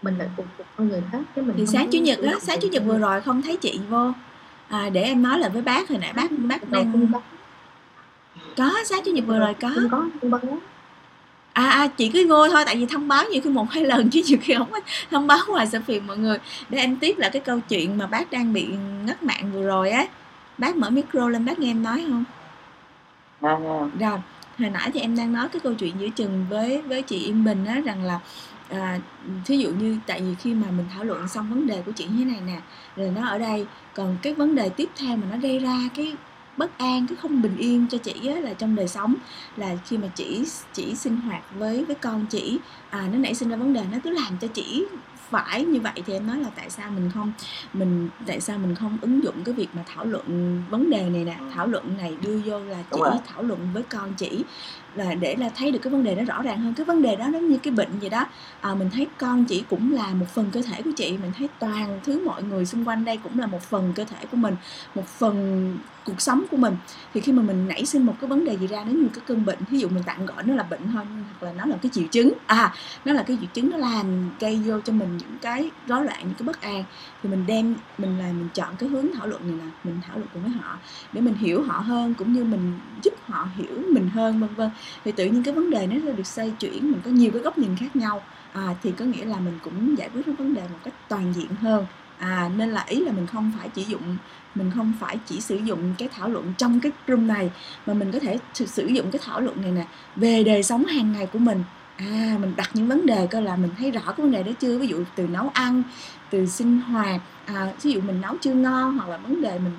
mình 0.02 0.18
lại 0.18 0.28
phụ 0.36 0.44
thuộc 0.58 0.66
vào 0.76 0.86
người 0.86 1.02
khác 1.12 1.18
chứ 1.36 1.42
mình 1.42 1.54
thì 1.56 1.66
không 1.66 1.72
sáng 1.74 1.84
có 1.86 1.90
chủ 1.92 1.98
nhật 1.98 2.18
chủ 2.18 2.26
á 2.26 2.32
động 2.32 2.40
sáng 2.40 2.56
được 2.56 2.60
chủ 2.62 2.68
nhật 2.72 2.82
vừa 2.86 2.98
rồi 2.98 3.20
không 3.20 3.42
thấy 3.42 3.56
chị 3.56 3.80
vô. 3.90 4.12
À, 4.68 4.88
để 4.92 5.02
em 5.02 5.22
nói 5.22 5.38
lại 5.38 5.50
với 5.50 5.62
bác 5.62 5.88
hồi 5.88 5.98
nãy 5.98 6.12
bác 6.12 6.30
bác 6.38 6.70
đang 6.70 6.92
không 6.92 7.12
có 7.12 7.20
có 8.56 8.72
sáng 8.84 9.00
chủ 9.04 9.10
nhật 9.10 9.24
vừa 9.26 9.38
rồi 9.38 9.54
có. 9.54 9.70
không 9.74 9.88
có 9.90 10.08
không 10.20 10.30
báo 10.30 10.40
à, 11.52 11.70
à 11.70 11.86
chị 11.86 12.08
cứ 12.08 12.26
vô 12.28 12.48
thôi 12.48 12.62
tại 12.66 12.76
vì 12.76 12.86
thông 12.86 13.08
báo 13.08 13.24
nhiều 13.30 13.40
khi 13.44 13.50
một 13.50 13.70
hai 13.70 13.84
lần 13.84 14.10
chứ 14.10 14.22
nhiều 14.26 14.38
khi 14.42 14.54
không 14.54 14.70
có 14.72 14.80
thông 15.10 15.26
báo 15.26 15.38
ngoài 15.48 15.66
sự 15.66 15.78
phiền 15.86 16.06
mọi 16.06 16.18
người. 16.18 16.38
Để 16.68 16.78
em 16.78 16.96
tiếp 16.96 17.14
lại 17.18 17.30
cái 17.30 17.42
câu 17.42 17.60
chuyện 17.68 17.98
mà 17.98 18.06
bác 18.06 18.30
đang 18.30 18.52
bị 18.52 18.68
ngắt 19.06 19.22
mạng 19.22 19.50
vừa 19.52 19.62
rồi 19.62 19.90
á. 19.90 20.06
Bác 20.58 20.76
mở 20.76 20.90
micro 20.90 21.28
lên 21.28 21.44
bác 21.44 21.58
nghe 21.58 21.70
em 21.70 21.82
nói 21.82 22.04
không? 22.08 22.24
Nghe 23.40 23.56
nghe 23.60 24.08
rồi 24.08 24.18
hồi 24.58 24.70
nãy 24.70 24.90
thì 24.94 25.00
em 25.00 25.16
đang 25.16 25.32
nói 25.32 25.48
cái 25.48 25.60
câu 25.60 25.74
chuyện 25.74 25.94
giữa 25.98 26.08
chừng 26.08 26.46
với 26.48 26.82
với 26.82 27.02
chị 27.02 27.18
Yên 27.18 27.44
Bình 27.44 27.64
á 27.64 27.80
rằng 27.80 28.04
là 28.04 28.20
à, 28.68 28.98
thí 29.44 29.58
dụ 29.58 29.70
như 29.70 29.98
tại 30.06 30.20
vì 30.20 30.34
khi 30.34 30.54
mà 30.54 30.70
mình 30.70 30.86
thảo 30.94 31.04
luận 31.04 31.28
xong 31.28 31.50
vấn 31.50 31.66
đề 31.66 31.82
của 31.86 31.92
chị 31.92 32.04
như 32.04 32.24
thế 32.24 32.24
này 32.24 32.40
nè 32.46 32.60
rồi 32.96 33.12
nó 33.16 33.28
ở 33.28 33.38
đây 33.38 33.66
còn 33.94 34.16
cái 34.22 34.34
vấn 34.34 34.54
đề 34.54 34.68
tiếp 34.68 34.88
theo 34.96 35.16
mà 35.16 35.26
nó 35.30 35.36
gây 35.36 35.58
ra 35.58 35.78
cái 35.94 36.16
bất 36.56 36.78
an 36.78 37.06
cái 37.06 37.16
không 37.16 37.42
bình 37.42 37.56
yên 37.56 37.86
cho 37.90 37.98
chị 37.98 38.28
á, 38.28 38.40
là 38.40 38.54
trong 38.54 38.74
đời 38.74 38.88
sống 38.88 39.14
là 39.56 39.76
khi 39.86 39.98
mà 39.98 40.08
chị 40.14 40.44
chỉ 40.72 40.94
sinh 40.94 41.16
hoạt 41.16 41.42
với 41.58 41.84
với 41.84 41.96
con 41.96 42.26
chị 42.26 42.58
à, 42.90 43.08
nó 43.12 43.18
nảy 43.18 43.34
sinh 43.34 43.48
ra 43.48 43.56
vấn 43.56 43.72
đề 43.72 43.82
nó 43.92 43.98
cứ 44.04 44.10
làm 44.10 44.38
cho 44.40 44.48
chị 44.48 44.84
phải 45.30 45.64
như 45.64 45.80
vậy 45.80 45.92
thì 46.06 46.12
em 46.12 46.26
nói 46.26 46.36
là 46.38 46.50
tại 46.56 46.70
sao 46.70 46.90
mình 46.90 47.10
không 47.14 47.32
mình 47.72 48.08
tại 48.26 48.40
sao 48.40 48.58
mình 48.58 48.74
không 48.74 48.98
ứng 49.00 49.24
dụng 49.24 49.44
cái 49.44 49.54
việc 49.54 49.68
mà 49.72 49.82
thảo 49.86 50.04
luận 50.04 50.62
vấn 50.70 50.90
đề 50.90 51.10
này 51.10 51.24
nè 51.24 51.36
thảo 51.54 51.66
luận 51.66 51.96
này 51.96 52.16
đưa 52.22 52.38
vô 52.38 52.58
là 52.64 52.82
chỉ 52.90 53.00
thảo 53.26 53.42
luận 53.42 53.68
với 53.72 53.82
con 53.82 54.14
chỉ 54.14 54.44
là 54.94 55.14
để 55.14 55.36
là 55.36 55.48
thấy 55.56 55.70
được 55.70 55.78
cái 55.82 55.90
vấn 55.90 56.04
đề 56.04 56.14
nó 56.14 56.24
rõ 56.24 56.42
ràng 56.42 56.60
hơn. 56.60 56.74
Cái 56.74 56.84
vấn 56.84 57.02
đề 57.02 57.16
đó 57.16 57.28
nó 57.28 57.38
như 57.38 57.58
cái 57.58 57.72
bệnh 57.72 58.00
gì 58.00 58.08
đó. 58.08 58.26
À, 58.60 58.74
mình 58.74 58.90
thấy 58.90 59.06
con 59.18 59.44
chỉ 59.44 59.64
cũng 59.70 59.92
là 59.92 60.08
một 60.08 60.26
phần 60.34 60.50
cơ 60.52 60.62
thể 60.62 60.82
của 60.82 60.90
chị 60.96 61.18
mình 61.22 61.32
thấy 61.38 61.48
toàn 61.58 62.00
thứ 62.04 62.24
mọi 62.26 62.42
người 62.42 62.66
xung 62.66 62.88
quanh 62.88 63.04
đây 63.04 63.16
cũng 63.22 63.38
là 63.38 63.46
một 63.46 63.62
phần 63.62 63.92
cơ 63.94 64.04
thể 64.04 64.26
của 64.30 64.36
mình 64.36 64.56
một 64.94 65.06
phần 65.08 65.78
cuộc 66.04 66.20
sống 66.20 66.44
của 66.50 66.56
mình. 66.56 66.76
Thì 67.14 67.20
khi 67.20 67.32
mà 67.32 67.42
mình 67.42 67.68
nảy 67.68 67.86
sinh 67.86 68.06
một 68.06 68.14
cái 68.20 68.28
vấn 68.28 68.44
đề 68.44 68.56
gì 68.56 68.66
ra 68.66 68.84
nó 68.84 68.92
như 68.92 69.08
cái 69.14 69.24
cơn 69.26 69.44
bệnh 69.44 69.58
ví 69.70 69.78
dụ 69.78 69.88
mình 69.88 70.02
tạm 70.06 70.26
gọi 70.26 70.42
nó 70.42 70.54
là 70.54 70.62
bệnh 70.62 70.92
thôi 70.92 71.02
nhưng 71.14 71.24
hoặc 71.40 71.46
là 71.46 71.52
nó 71.52 71.66
là 71.66 71.76
cái 71.82 71.90
triệu 71.92 72.04
chứng 72.10 72.32
à 72.46 72.74
nó 73.04 73.12
là 73.12 73.22
cái 73.22 73.36
triệu 73.40 73.50
chứng 73.54 73.70
nó 73.70 73.76
làm 73.76 74.30
gây 74.40 74.56
vô 74.56 74.80
cho 74.80 74.92
mình 74.92 75.16
những 75.16 75.38
cái 75.42 75.70
rối 75.86 76.04
loạn 76.04 76.18
những 76.20 76.34
cái 76.34 76.46
bất 76.46 76.60
an 76.60 76.84
thì 77.24 77.30
mình 77.30 77.44
đem 77.46 77.74
mình 77.98 78.18
là 78.18 78.26
mình 78.26 78.48
chọn 78.54 78.76
cái 78.78 78.88
hướng 78.88 79.06
thảo 79.14 79.26
luận 79.26 79.42
này 79.46 79.66
nè 79.66 79.72
mình 79.84 80.00
thảo 80.06 80.16
luận 80.16 80.28
cùng 80.32 80.42
với 80.42 80.52
họ 80.52 80.78
để 81.12 81.20
mình 81.20 81.34
hiểu 81.34 81.62
họ 81.62 81.78
hơn 81.78 82.14
cũng 82.14 82.32
như 82.32 82.44
mình 82.44 82.78
giúp 83.02 83.14
họ 83.26 83.48
hiểu 83.56 83.82
mình 83.92 84.08
hơn 84.08 84.40
vân 84.40 84.54
vân. 84.54 84.70
Thì 85.04 85.12
tự 85.12 85.24
nhiên 85.24 85.42
cái 85.42 85.54
vấn 85.54 85.70
đề 85.70 85.86
nó 85.86 85.96
sẽ 86.06 86.12
được 86.12 86.26
xoay 86.26 86.50
chuyển 86.50 86.90
mình 86.90 87.00
có 87.04 87.10
nhiều 87.10 87.30
cái 87.30 87.42
góc 87.42 87.58
nhìn 87.58 87.76
khác 87.76 87.96
nhau 87.96 88.22
à, 88.52 88.74
thì 88.82 88.92
có 88.98 89.04
nghĩa 89.04 89.24
là 89.24 89.36
mình 89.36 89.58
cũng 89.62 89.98
giải 89.98 90.08
quyết 90.14 90.26
cái 90.26 90.34
vấn 90.34 90.54
đề 90.54 90.62
một 90.62 90.78
cách 90.84 90.94
toàn 91.08 91.32
diện 91.32 91.48
hơn. 91.60 91.86
À 92.18 92.50
nên 92.56 92.70
là 92.70 92.84
ý 92.88 93.04
là 93.04 93.12
mình 93.12 93.26
không 93.26 93.52
phải 93.58 93.68
chỉ 93.68 93.84
dụng 93.84 94.16
mình 94.54 94.70
không 94.74 94.92
phải 95.00 95.18
chỉ 95.26 95.40
sử 95.40 95.56
dụng 95.56 95.94
cái 95.98 96.08
thảo 96.12 96.28
luận 96.28 96.54
trong 96.58 96.80
cái 96.80 96.92
room 97.08 97.26
này 97.26 97.50
mà 97.86 97.94
mình 97.94 98.12
có 98.12 98.18
thể 98.18 98.38
sử 98.54 98.66
sử 98.66 98.86
dụng 98.86 99.10
cái 99.10 99.20
thảo 99.24 99.40
luận 99.40 99.62
này 99.62 99.70
nè 99.70 99.86
về 100.16 100.44
đời 100.44 100.62
sống 100.62 100.84
hàng 100.84 101.12
ngày 101.12 101.26
của 101.26 101.38
mình. 101.38 101.62
À 101.96 102.36
mình 102.40 102.52
đặt 102.56 102.70
những 102.74 102.88
vấn 102.88 103.06
đề 103.06 103.26
coi 103.26 103.42
là 103.42 103.56
mình 103.56 103.70
thấy 103.78 103.90
rõ 103.90 104.00
cái 104.06 104.14
vấn 104.16 104.30
đề 104.30 104.42
đó 104.42 104.52
chưa? 104.60 104.78
Ví 104.78 104.86
dụ 104.86 105.04
từ 105.14 105.26
nấu 105.26 105.50
ăn 105.54 105.82
từ 106.34 106.46
sinh 106.46 106.80
hoạt 106.80 107.20
à, 107.46 107.68
ví 107.82 107.92
dụ 107.92 108.00
mình 108.00 108.20
nấu 108.20 108.34
chưa 108.40 108.54
ngon 108.54 108.98
hoặc 108.98 109.08
là 109.08 109.16
vấn 109.16 109.42
đề 109.42 109.58
mình 109.58 109.72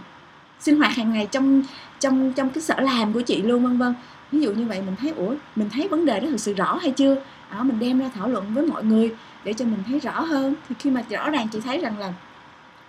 sinh 0.60 0.78
hoạt 0.78 0.92
hàng 0.92 1.14
ngày 1.14 1.28
trong 1.32 1.64
trong 2.00 2.34
trong 2.34 2.50
cái 2.50 2.62
sở 2.62 2.80
làm 2.80 3.14
của 3.14 3.22
chị 3.22 3.42
luôn 3.42 3.64
vân 3.64 3.78
vân. 3.78 3.94
Ví 4.32 4.40
dụ 4.40 4.54
như 4.54 4.66
vậy 4.66 4.82
mình 4.86 4.96
thấy 4.96 5.12
ủa 5.12 5.36
mình 5.56 5.70
thấy 5.70 5.88
vấn 5.88 6.06
đề 6.06 6.20
đó 6.20 6.28
thực 6.30 6.40
sự 6.40 6.54
rõ 6.54 6.80
hay 6.82 6.92
chưa? 6.92 7.16
Đó 7.52 7.64
mình 7.64 7.80
đem 7.80 8.00
ra 8.00 8.10
thảo 8.16 8.28
luận 8.28 8.54
với 8.54 8.66
mọi 8.66 8.84
người 8.84 9.16
để 9.44 9.54
cho 9.54 9.66
mình 9.66 9.84
thấy 9.88 10.00
rõ 10.00 10.22
hơn. 10.22 10.56
Thì 10.70 10.76
khi 10.80 10.90
mà 10.90 11.04
rõ 11.10 11.30
ràng 11.30 11.48
chị 11.52 11.60
thấy 11.62 11.80
rằng 11.80 12.00
là 12.00 12.14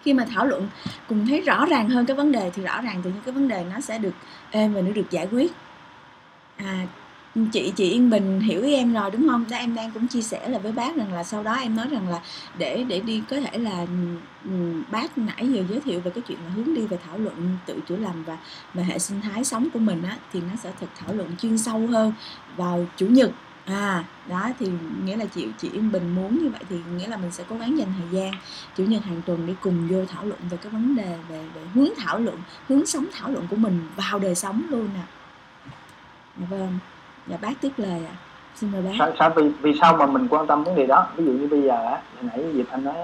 khi 0.02 0.14
mà 0.14 0.24
thảo 0.34 0.46
luận 0.46 0.68
cùng 1.08 1.26
thấy 1.26 1.40
rõ 1.40 1.66
ràng 1.66 1.88
hơn 1.88 2.06
cái 2.06 2.16
vấn 2.16 2.32
đề 2.32 2.50
thì 2.54 2.62
rõ 2.62 2.80
ràng 2.80 3.02
tự 3.02 3.10
nhiên 3.10 3.20
cái 3.24 3.32
vấn 3.32 3.48
đề 3.48 3.64
nó 3.74 3.80
sẽ 3.80 3.98
được 3.98 4.14
êm 4.50 4.74
và 4.74 4.80
nó 4.80 4.90
được 4.90 5.10
giải 5.10 5.28
quyết. 5.30 5.52
À 6.56 6.86
chị 7.52 7.72
chị 7.76 7.90
Yên 7.90 8.10
Bình 8.10 8.40
hiểu 8.40 8.62
ý 8.62 8.74
em 8.74 8.92
rồi, 8.92 9.10
đúng 9.10 9.28
không? 9.28 9.44
Đó, 9.50 9.56
em 9.56 9.74
đang 9.74 9.90
cũng 9.90 10.08
chia 10.08 10.22
sẻ 10.22 10.48
là 10.48 10.58
với 10.58 10.72
bác 10.72 10.96
rằng 10.96 11.12
là 11.12 11.24
sau 11.24 11.42
đó 11.42 11.54
em 11.54 11.76
nói 11.76 11.86
rằng 11.90 12.08
là 12.08 12.20
để 12.58 12.84
để 12.88 13.00
đi 13.00 13.22
có 13.30 13.36
thể 13.40 13.58
là 13.58 13.86
ừ, 14.44 14.82
bác 14.90 15.18
nãy 15.18 15.48
giờ 15.52 15.62
giới 15.68 15.80
thiệu 15.80 16.00
về 16.00 16.10
cái 16.10 16.22
chuyện 16.28 16.38
là 16.44 16.50
hướng 16.50 16.74
đi 16.74 16.86
về 16.86 16.98
thảo 17.06 17.18
luận 17.18 17.58
tự 17.66 17.80
chữa 17.88 17.96
lành 17.96 18.22
và 18.24 18.38
và 18.74 18.82
hệ 18.82 18.98
sinh 18.98 19.20
thái 19.20 19.44
sống 19.44 19.68
của 19.72 19.78
mình 19.78 20.02
á, 20.02 20.16
thì 20.32 20.40
nó 20.40 20.56
sẽ 20.62 20.72
thực 20.80 20.90
thảo 20.96 21.14
luận 21.14 21.28
chuyên 21.38 21.58
sâu 21.58 21.86
hơn 21.86 22.12
vào 22.56 22.86
chủ 22.96 23.06
nhật 23.06 23.30
à 23.64 24.04
đó, 24.28 24.50
thì 24.58 24.70
nghĩa 25.04 25.16
là 25.16 25.24
chị 25.24 25.46
chị 25.58 25.70
Yên 25.72 25.92
Bình 25.92 26.14
muốn 26.14 26.38
như 26.42 26.48
vậy 26.48 26.60
thì 26.68 26.76
nghĩa 26.96 27.06
là 27.06 27.16
mình 27.16 27.30
sẽ 27.32 27.44
cố 27.48 27.56
gắng 27.56 27.78
dành 27.78 27.88
thời 27.98 28.08
gian 28.10 28.32
chủ 28.76 28.84
nhật 28.84 29.04
hàng 29.04 29.22
tuần 29.26 29.46
để 29.46 29.54
cùng 29.60 29.88
vô 29.88 30.04
thảo 30.06 30.24
luận 30.24 30.40
về 30.50 30.56
cái 30.56 30.72
vấn 30.72 30.96
đề 30.96 31.18
về 31.28 31.44
về 31.54 31.60
hướng 31.74 31.88
thảo 31.96 32.18
luận, 32.18 32.38
hướng 32.68 32.86
sống 32.86 33.06
thảo 33.12 33.30
luận 33.30 33.46
của 33.50 33.56
mình 33.56 33.88
vào 33.96 34.18
đời 34.18 34.34
sống 34.34 34.62
luôn 34.70 34.88
nè 34.94 35.00
à. 35.00 36.46
vâng 36.50 36.78
dạ 37.26 37.36
bác 37.42 37.52
tiếp 37.60 37.70
lời 37.76 38.00
ạ 38.10 38.14
xin 38.54 38.72
mời 38.72 38.82
bác 38.82 38.90
sao, 38.98 39.12
sao 39.18 39.30
vì 39.36 39.48
vì 39.60 39.72
sao 39.80 39.96
mà 39.96 40.06
mình 40.06 40.28
quan 40.28 40.46
tâm 40.46 40.64
vấn 40.64 40.74
đề 40.74 40.86
đó 40.86 41.06
ví 41.16 41.24
dụ 41.24 41.32
như 41.32 41.46
bây 41.46 41.62
giờ 41.62 41.74
á 41.84 42.00
hồi 42.14 42.22
nãy 42.22 42.44
Diệp 42.54 42.66
Anh 42.70 42.84
nói 42.84 42.94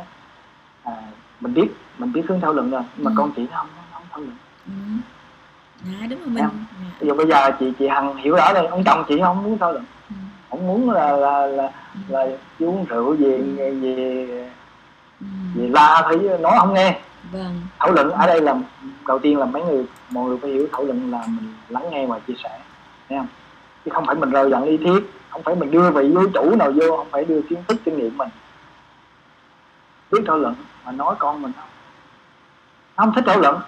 à, 0.82 0.92
mình 1.40 1.54
biết 1.54 1.68
mình 1.98 2.12
biết 2.12 2.22
hướng 2.28 2.40
thảo 2.40 2.52
luận 2.52 2.70
rồi 2.70 2.82
nhưng 2.96 3.04
mà 3.04 3.10
Ừ. 3.10 3.14
con 3.18 3.32
chị 3.36 3.46
nó 3.50 3.56
không 3.56 3.66
nó 3.76 3.82
không 3.92 4.02
thảo 4.10 4.20
luận 4.20 4.36
ừ. 4.66 4.72
dạ 5.84 6.06
đúng 6.10 6.18
rồi 6.20 6.28
mình 6.28 6.44
dạ. 6.44 6.50
ví 7.00 7.08
dụ 7.08 7.14
bây 7.14 7.26
giờ 7.26 7.50
chị 7.60 7.72
chị 7.78 7.88
Hằng 7.88 8.16
hiểu 8.16 8.34
rõ 8.36 8.52
rồi 8.54 8.66
ông 8.66 8.84
chồng 8.84 9.04
chị 9.08 9.20
không 9.24 9.42
muốn 9.42 9.58
thảo 9.58 9.72
luận 9.72 9.84
Ừ. 10.10 10.14
không 10.50 10.66
muốn 10.66 10.90
là 10.90 11.12
là 11.12 11.46
là, 11.46 11.70
là 12.08 12.26
uống 12.60 12.84
rượu 12.84 13.16
gì 13.16 13.56
gì 13.80 13.94
ừ. 15.20 15.26
gì 15.54 15.66
la 15.68 16.02
thấy 16.04 16.38
nói 16.40 16.52
không 16.58 16.74
nghe 16.74 17.00
vâng 17.32 17.60
thảo 17.78 17.90
luận 17.92 18.10
ở 18.10 18.26
đây 18.26 18.40
là 18.40 18.54
đầu 19.08 19.18
tiên 19.18 19.38
là 19.38 19.44
mấy 19.46 19.62
người 19.64 19.84
mọi 20.10 20.24
người 20.28 20.38
phải 20.42 20.50
hiểu 20.50 20.66
thảo 20.72 20.84
luận 20.84 21.10
là 21.10 21.24
mình 21.26 21.54
lắng 21.68 21.84
nghe 21.90 22.06
và 22.06 22.18
chia 22.18 22.34
sẻ 22.42 22.60
thấy 23.08 23.18
không 23.18 23.26
chứ 23.84 23.90
không 23.94 24.06
phải 24.06 24.14
mình 24.14 24.30
rời 24.30 24.50
dặn 24.50 24.64
lý 24.64 24.76
thuyết 24.76 25.02
không 25.32 25.42
phải 25.42 25.54
mình 25.54 25.70
đưa 25.70 25.90
vị 25.90 26.08
vô 26.14 26.26
chủ 26.34 26.56
nào 26.56 26.72
vô, 26.72 26.96
không 26.96 27.10
phải 27.10 27.24
đưa 27.24 27.42
kiến 27.42 27.64
thức 27.68 27.76
kinh 27.84 27.96
nghiệm 27.96 28.18
mình. 28.18 28.28
Biết 30.10 30.18
thảo 30.26 30.38
luận, 30.38 30.54
mà 30.84 30.92
nói 30.92 31.14
con 31.18 31.42
mình 31.42 31.52
không. 31.56 31.68
Nó 32.96 33.04
không 33.04 33.14
thích 33.14 33.24
thảo 33.26 33.40
luận. 33.40 33.60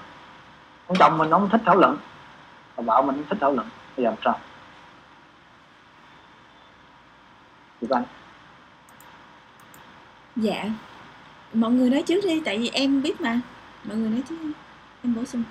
Ông 0.86 0.96
chồng 0.98 1.18
mình 1.18 1.30
không 1.30 1.48
thích 1.50 1.60
thảo 1.66 1.76
luận. 1.76 1.98
Bà 2.76 2.82
vợ 2.82 3.02
mình 3.02 3.16
không 3.16 3.24
thích 3.28 3.38
thảo 3.40 3.52
luận. 3.52 3.68
Bây 3.96 4.04
giờ 4.04 4.10
làm 4.10 4.18
sao? 4.24 4.38
Chị 7.80 7.86
Văn 7.90 8.04
dạ. 10.36 10.64
Mọi 11.52 11.70
người 11.70 11.90
nói 11.90 12.02
trước 12.06 12.20
đi, 12.24 12.42
tại 12.44 12.58
vì 12.58 12.68
em 12.68 13.02
biết 13.02 13.20
mà. 13.20 13.40
Mọi 13.84 13.96
người 13.96 14.10
nói 14.10 14.22
trước 14.28 14.36
đi. 14.42 14.52
Em 15.02 15.14
bổ 15.14 15.24
sung. 15.24 15.42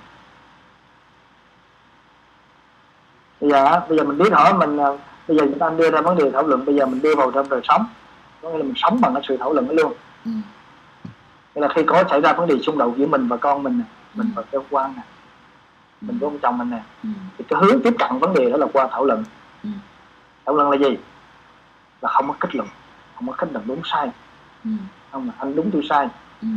Bây 3.44 3.50
giờ 3.50 3.80
bây 3.88 3.98
giờ 3.98 4.04
mình 4.04 4.18
biết 4.18 4.32
hỏi 4.32 4.54
mình 4.54 4.76
à, 4.78 4.88
bây 5.28 5.36
giờ 5.36 5.44
chúng 5.50 5.58
ta 5.58 5.70
đưa 5.70 5.90
ra 5.90 6.00
vấn 6.00 6.18
đề 6.18 6.30
thảo 6.30 6.42
luận 6.42 6.64
bây 6.64 6.74
giờ 6.74 6.86
mình 6.86 7.02
đưa 7.02 7.14
vào 7.14 7.30
trong 7.30 7.48
đời 7.48 7.60
sống 7.64 7.86
có 8.42 8.50
nghĩa 8.50 8.58
là 8.58 8.64
mình 8.64 8.72
sống 8.76 8.98
bằng 9.00 9.14
cái 9.14 9.22
sự 9.28 9.36
thảo 9.36 9.52
luận 9.52 9.68
đó 9.68 9.74
luôn 9.82 9.92
ừ. 10.24 10.30
nghĩa 11.54 11.60
là 11.62 11.68
khi 11.74 11.82
có 11.82 12.04
xảy 12.10 12.20
ra 12.20 12.32
vấn 12.32 12.46
đề 12.48 12.58
xung 12.58 12.78
đột 12.78 12.94
giữa 12.96 13.06
mình 13.06 13.28
và 13.28 13.36
con 13.36 13.62
mình 13.62 13.78
nè 13.78 13.84
mình 14.14 14.28
và 14.34 14.42
cơ 14.42 14.58
quan 14.70 14.94
nè 14.96 15.02
mình 16.00 16.18
với 16.18 16.26
ông 16.26 16.38
chồng 16.38 16.58
mình 16.58 16.70
nè 16.70 16.82
ừ. 17.02 17.08
thì 17.38 17.44
cái 17.48 17.58
hướng 17.62 17.82
tiếp 17.82 17.94
cận 17.98 18.18
vấn 18.18 18.34
đề 18.34 18.50
đó 18.50 18.56
là 18.56 18.66
qua 18.72 18.88
thảo 18.90 19.04
luận 19.04 19.24
Ừ. 19.64 19.70
thảo 20.46 20.56
luận 20.56 20.70
là 20.70 20.76
gì 20.88 20.96
là 22.00 22.08
không 22.10 22.28
có 22.28 22.34
kết 22.40 22.54
luận 22.54 22.68
không 23.16 23.28
có 23.28 23.34
kết 23.38 23.52
luận 23.52 23.64
đúng 23.66 23.80
sai 23.84 24.10
ừ. 24.64 24.70
không 25.12 25.26
là 25.26 25.32
anh 25.38 25.56
đúng 25.56 25.70
tôi 25.70 25.82
sai 25.90 26.08
ừ. 26.42 26.48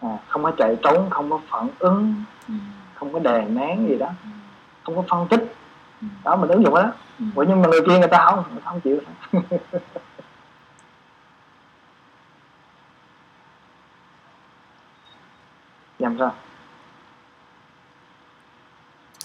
à, 0.00 0.08
không 0.28 0.42
có 0.42 0.50
chạy 0.58 0.76
trốn 0.82 1.10
không 1.10 1.30
có 1.30 1.40
phản 1.48 1.68
ứng 1.78 2.14
ừ. 2.48 2.54
không 2.94 3.12
có 3.12 3.18
đè 3.18 3.44
nén 3.48 3.88
gì 3.88 3.96
đó 3.98 4.08
không 4.86 4.96
có 4.96 5.02
phân 5.08 5.28
tích. 5.28 5.54
Ừ. 6.02 6.06
đó 6.24 6.36
mình 6.36 6.50
ứng 6.50 6.62
dụng 6.62 6.74
đó 6.74 6.92
Ừ. 7.18 7.24
Vậy 7.34 7.46
nhưng 7.48 7.62
mà 7.62 7.68
người 7.68 7.80
kia 7.86 7.98
người 7.98 8.08
ta 8.08 8.24
không 8.24 8.44
người 8.52 8.60
ta 8.64 8.70
không 8.70 8.80
chịu. 8.80 9.00
Làm 15.98 16.16
sao? 16.18 16.34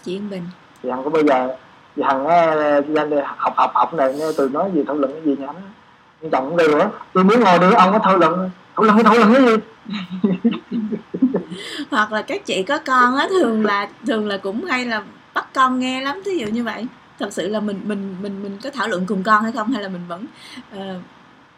Chị 0.04 0.16
Yên 0.16 0.30
Bình. 0.30 0.44
Thì 0.84 0.90
hằng 0.90 1.04
có 1.04 1.10
bây 1.10 1.24
giờ 1.24 1.56
thì 1.96 2.04
hằng 2.04 2.28
nghe 2.28 2.56
danh 2.88 3.12
học 3.38 3.54
học 3.56 3.72
học 3.74 3.94
này 3.94 4.14
nghe 4.14 4.26
từ 4.38 4.50
nói 4.50 4.72
gì 4.74 4.84
thảo 4.88 4.96
luận 4.96 5.12
cái 5.12 5.22
gì 5.26 5.36
nhỉ? 5.36 5.46
Ông 5.46 6.32
chồng 6.32 6.50
cũng 6.50 6.58
đây 6.58 6.68
nữa. 6.68 6.90
Tôi 7.14 7.24
muốn 7.24 7.40
ngồi 7.40 7.60
đi 7.60 7.74
ông 7.74 7.92
có 7.92 8.00
thảo 8.00 8.18
luận 8.18 8.50
thảo 8.76 8.84
luận 8.84 8.98
cái 8.98 9.04
thảo 9.04 9.16
luận 9.16 9.34
cái 9.34 9.44
gì? 9.46 9.56
Hoặc 11.92 12.12
là 12.12 12.22
các 12.22 12.46
chị 12.46 12.64
có 12.64 12.80
con 12.86 13.16
á 13.16 13.28
thường 13.30 13.66
là 13.66 13.90
thường 14.08 14.28
là 14.28 14.38
cũng 14.38 14.66
hay 14.66 14.86
là 14.86 15.04
bắt 15.34 15.54
con 15.54 15.80
nghe 15.80 16.02
lắm 16.02 16.22
thí 16.26 16.38
dụ 16.38 16.48
như 16.48 16.64
vậy. 16.64 16.86
Thật 17.20 17.34
sự 17.34 17.48
là 17.48 17.60
mình 17.60 17.82
mình 17.86 18.16
mình 18.22 18.44
mình 18.44 18.58
có 18.64 18.70
thảo 18.70 18.88
luận 18.88 19.06
cùng 19.06 19.24
con 19.24 19.44
hay 19.44 19.52
không 19.52 19.72
hay 19.72 19.84
là 19.84 19.90
mình 19.90 20.02
vẫn 20.08 20.26
ờ, 20.72 21.00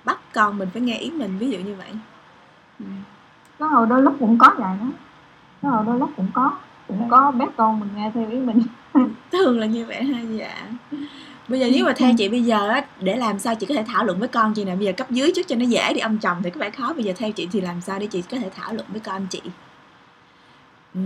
bắt 0.03 0.19
con 0.33 0.57
mình 0.57 0.69
phải 0.73 0.81
nghe 0.81 0.97
ý 0.97 1.11
mình 1.11 1.37
ví 1.37 1.49
dụ 1.49 1.59
như 1.59 1.75
vậy. 1.75 1.89
Ừ. 2.79 2.85
có 3.59 3.67
hồi 3.67 3.87
đôi 3.89 4.01
lúc 4.01 4.15
cũng 4.19 4.37
có 4.37 4.53
vậy 4.57 4.77
đó. 4.79 4.87
Có 5.61 5.69
hồi 5.69 5.85
đôi 5.85 5.99
lúc 5.99 6.09
cũng 6.17 6.27
có. 6.33 6.57
Cũng 6.87 7.09
có 7.09 7.31
bé 7.31 7.45
con 7.57 7.79
mình 7.79 7.89
nghe 7.95 8.11
theo 8.13 8.29
ý 8.29 8.37
mình. 8.37 8.61
Thường 9.31 9.59
là 9.59 9.65
như 9.65 9.85
vậy 9.85 10.03
ha 10.03 10.21
dạ. 10.21 10.67
Bây 11.47 11.59
giờ 11.59 11.67
nếu 11.71 11.85
mà 11.85 11.93
theo 11.95 12.11
chị 12.17 12.29
bây 12.29 12.43
giờ 12.43 12.67
á 12.67 12.85
để 12.99 13.15
làm 13.15 13.39
sao 13.39 13.55
chị 13.55 13.65
có 13.65 13.75
thể 13.75 13.83
thảo 13.87 14.05
luận 14.05 14.19
với 14.19 14.27
con 14.27 14.53
chị 14.53 14.65
nè? 14.65 14.75
Bây 14.75 14.85
giờ 14.85 14.91
cấp 14.97 15.11
dưới 15.11 15.31
trước 15.35 15.47
cho 15.47 15.55
nó 15.55 15.65
dễ 15.65 15.93
đi 15.93 15.99
ông 15.99 16.17
chồng 16.17 16.37
thì 16.43 16.49
có 16.49 16.59
vẻ 16.59 16.69
khó. 16.69 16.93
Bây 16.93 17.03
giờ 17.03 17.13
theo 17.17 17.31
chị 17.31 17.47
thì 17.51 17.61
làm 17.61 17.81
sao 17.81 17.99
để 17.99 18.07
chị 18.07 18.21
có 18.21 18.37
thể 18.37 18.49
thảo 18.55 18.73
luận 18.73 18.87
với 18.91 18.99
con 18.99 19.27
chị? 19.29 19.41
Ừ. 20.93 21.01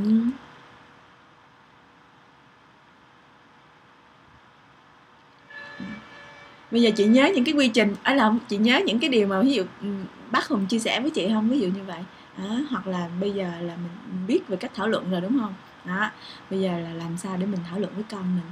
bây 6.71 6.81
giờ 6.81 6.91
chị 6.95 7.05
nhớ 7.05 7.31
những 7.35 7.45
cái 7.45 7.53
quy 7.53 7.67
trình 7.67 7.95
à, 8.03 8.11
ấy 8.11 8.15
là 8.15 8.33
chị 8.49 8.57
nhớ 8.57 8.81
những 8.85 8.99
cái 8.99 9.09
điều 9.09 9.27
mà 9.27 9.41
ví 9.41 9.53
dụ 9.53 9.63
ừ, 9.81 9.87
bác 10.31 10.47
hùng 10.47 10.65
chia 10.65 10.79
sẻ 10.79 10.99
với 11.01 11.11
chị 11.11 11.29
không? 11.33 11.49
Ví 11.49 11.59
dụ 11.59 11.67
như 11.67 11.83
vậy. 11.87 11.99
Đó, 12.37 12.55
hoặc 12.69 12.87
là 12.87 13.09
bây 13.19 13.31
giờ 13.31 13.51
là 13.61 13.75
mình 13.75 14.27
biết 14.27 14.47
về 14.47 14.57
cách 14.57 14.71
thảo 14.75 14.87
luận 14.87 15.11
rồi 15.11 15.21
đúng 15.21 15.39
không? 15.39 15.53
Đó 15.85 16.09
bây 16.49 16.59
giờ 16.59 16.79
là 16.79 16.93
làm 16.93 17.17
sao 17.17 17.37
để 17.37 17.45
mình 17.45 17.59
thảo 17.69 17.79
luận 17.79 17.91
với 17.95 18.03
con 18.11 18.35
mình? 18.35 18.45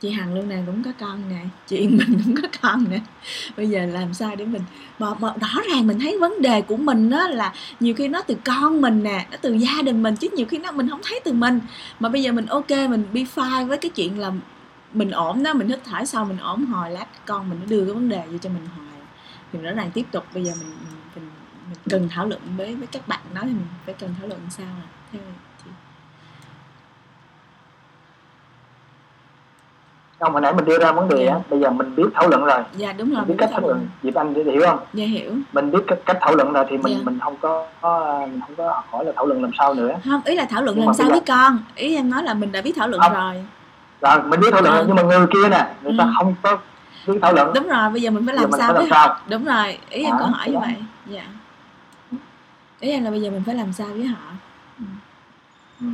Chị 0.00 0.10
hằng 0.10 0.34
luôn 0.34 0.48
nè 0.48 0.62
cũng 0.66 0.82
có 0.82 0.90
con 1.00 1.22
nè. 1.30 1.40
Chị 1.66 1.76
Yên 1.76 1.96
mình 1.96 2.20
cũng 2.24 2.34
có 2.42 2.48
con 2.62 2.84
nè. 2.90 3.00
Bây 3.56 3.68
giờ 3.68 3.86
làm 3.86 4.14
sao 4.14 4.36
để 4.36 4.44
mình 4.44 4.62
mà, 4.98 5.14
mà 5.20 5.32
rõ 5.40 5.62
ràng 5.72 5.86
mình 5.86 5.98
thấy 6.00 6.18
vấn 6.18 6.42
đề 6.42 6.62
của 6.62 6.76
mình 6.76 7.10
đó 7.10 7.28
là 7.28 7.52
nhiều 7.80 7.94
khi 7.94 8.08
nó 8.08 8.20
từ 8.22 8.36
con 8.44 8.80
mình 8.80 9.02
nè 9.02 9.26
nó 9.30 9.36
từ 9.40 9.52
gia 9.52 9.82
đình 9.82 10.02
mình 10.02 10.16
chứ 10.16 10.28
nhiều 10.36 10.46
khi 10.46 10.58
nó 10.58 10.72
mình 10.72 10.88
không 10.88 11.00
thấy 11.04 11.20
từ 11.24 11.32
mình. 11.32 11.60
Mà 12.00 12.08
bây 12.08 12.22
giờ 12.22 12.32
mình 12.32 12.46
ok 12.46 12.70
mình 12.70 13.04
be 13.12 13.20
fine 13.34 13.66
với 13.66 13.78
cái 13.78 13.90
chuyện 13.90 14.18
là 14.18 14.32
mình 14.92 15.10
ổn 15.10 15.42
đó 15.42 15.52
mình 15.54 15.68
hít 15.68 15.78
thở 15.84 16.04
sau 16.04 16.24
mình 16.24 16.38
ổn 16.38 16.64
hồi 16.66 16.90
lát 16.90 17.06
con 17.26 17.50
mình 17.50 17.58
nó 17.60 17.66
đưa 17.68 17.84
cái 17.84 17.94
vấn 17.94 18.08
đề 18.08 18.22
vô 18.32 18.38
cho 18.38 18.50
mình 18.50 18.68
hoài 18.76 18.86
thì 19.52 19.58
rõ 19.58 19.70
ràng 19.70 19.90
tiếp 19.94 20.06
tục 20.12 20.24
bây 20.34 20.44
giờ 20.44 20.52
mình 20.60 20.72
mình, 21.14 21.30
mình, 21.70 21.78
cần 21.90 22.08
thảo 22.08 22.26
luận 22.26 22.40
với 22.56 22.74
với 22.74 22.86
các 22.86 23.08
bạn 23.08 23.20
đó 23.34 23.40
thì 23.44 23.48
mình 23.48 23.66
phải 23.84 23.94
cần 23.94 24.14
thảo 24.18 24.28
luận 24.28 24.40
sao 24.50 24.66
à? 24.66 24.86
Theo 25.12 25.22
chị 25.64 25.70
không 30.20 30.32
hồi 30.32 30.40
nãy 30.40 30.52
mình 30.52 30.64
đưa 30.64 30.78
ra 30.78 30.92
vấn 30.92 31.08
đề 31.08 31.26
á 31.26 31.38
bây 31.50 31.60
giờ 31.60 31.70
mình 31.70 31.94
biết 31.96 32.04
thảo 32.14 32.28
luận 32.28 32.44
rồi. 32.44 32.60
Dạ 32.76 32.92
đúng 32.92 33.10
rồi 33.10 33.18
mình 33.18 33.28
biết 33.28 33.34
mình 33.34 33.38
cách 33.38 33.50
thảo 33.52 33.60
luận. 33.60 33.88
dịp 34.02 34.14
anh 34.14 34.34
hiểu 34.34 34.62
không? 34.66 34.78
Dạ 34.92 35.04
hiểu. 35.04 35.32
Mình 35.52 35.70
biết 35.70 35.78
cách, 35.86 35.98
cách 36.06 36.16
thảo 36.20 36.34
luận 36.34 36.52
rồi 36.52 36.64
thì 36.68 36.78
mình 36.78 36.94
Dạ. 36.96 37.02
mình 37.04 37.18
không 37.22 37.36
có, 37.40 37.66
mình 38.30 38.40
không 38.40 38.56
có 38.56 38.82
hỏi 38.90 39.04
là 39.04 39.12
thảo 39.16 39.26
luận 39.26 39.42
làm 39.42 39.50
sao 39.58 39.74
nữa. 39.74 39.96
Không 40.04 40.20
ý 40.24 40.34
là 40.36 40.44
thảo 40.44 40.62
luận 40.62 40.76
Nhưng 40.76 40.86
làm 40.86 40.94
sao 40.94 41.04
bây 41.04 41.12
với 41.12 41.20
con? 41.26 41.58
Ý 41.74 41.96
em 41.96 42.10
nói 42.10 42.22
là 42.22 42.34
mình 42.34 42.52
đã 42.52 42.62
biết 42.62 42.72
thảo 42.76 42.88
luận 42.88 43.02
Không. 43.02 43.14
rồi 43.14 43.44
rồi 44.00 44.22
mình 44.22 44.40
biết 44.40 44.48
thảo 44.52 44.62
luận 44.62 44.74
Ừ. 44.76 44.84
nhưng 44.86 44.96
mà 44.96 45.02
người 45.02 45.26
kia 45.32 45.48
nè 45.50 45.66
người 45.82 45.94
ta 45.98 46.04
Ừ. 46.04 46.10
không 46.18 46.34
có 46.42 46.58
biết 47.06 47.18
thảo 47.22 47.32
luận. 47.32 47.52
Đúng 47.54 47.68
rồi 47.68 47.90
bây 47.90 48.02
giờ 48.02 48.10
mình 48.10 48.26
phải 48.26 48.34
giờ 48.36 48.40
làm 48.42 48.50
mình 48.50 48.60
sao 48.60 48.68
phải 48.72 48.74
với 48.82 48.88
làm 48.90 48.98
sao? 49.08 49.16
Đúng 49.28 49.44
rồi 49.44 49.78
ý 49.90 50.02
em 50.02 50.10
Đó, 50.12 50.18
có 50.20 50.26
hỏi 50.26 50.50
như 50.50 50.58
vậy. 50.58 50.74
Dạ. 51.06 51.22
Ý 52.80 52.90
em 52.90 53.04
là 53.04 53.10
bây 53.10 53.22
giờ 53.22 53.30
mình 53.30 53.42
phải 53.46 53.54
làm 53.54 53.72
sao 53.72 53.86
với 53.86 54.06
họ? 54.06 54.16
Ừ. 55.80 55.86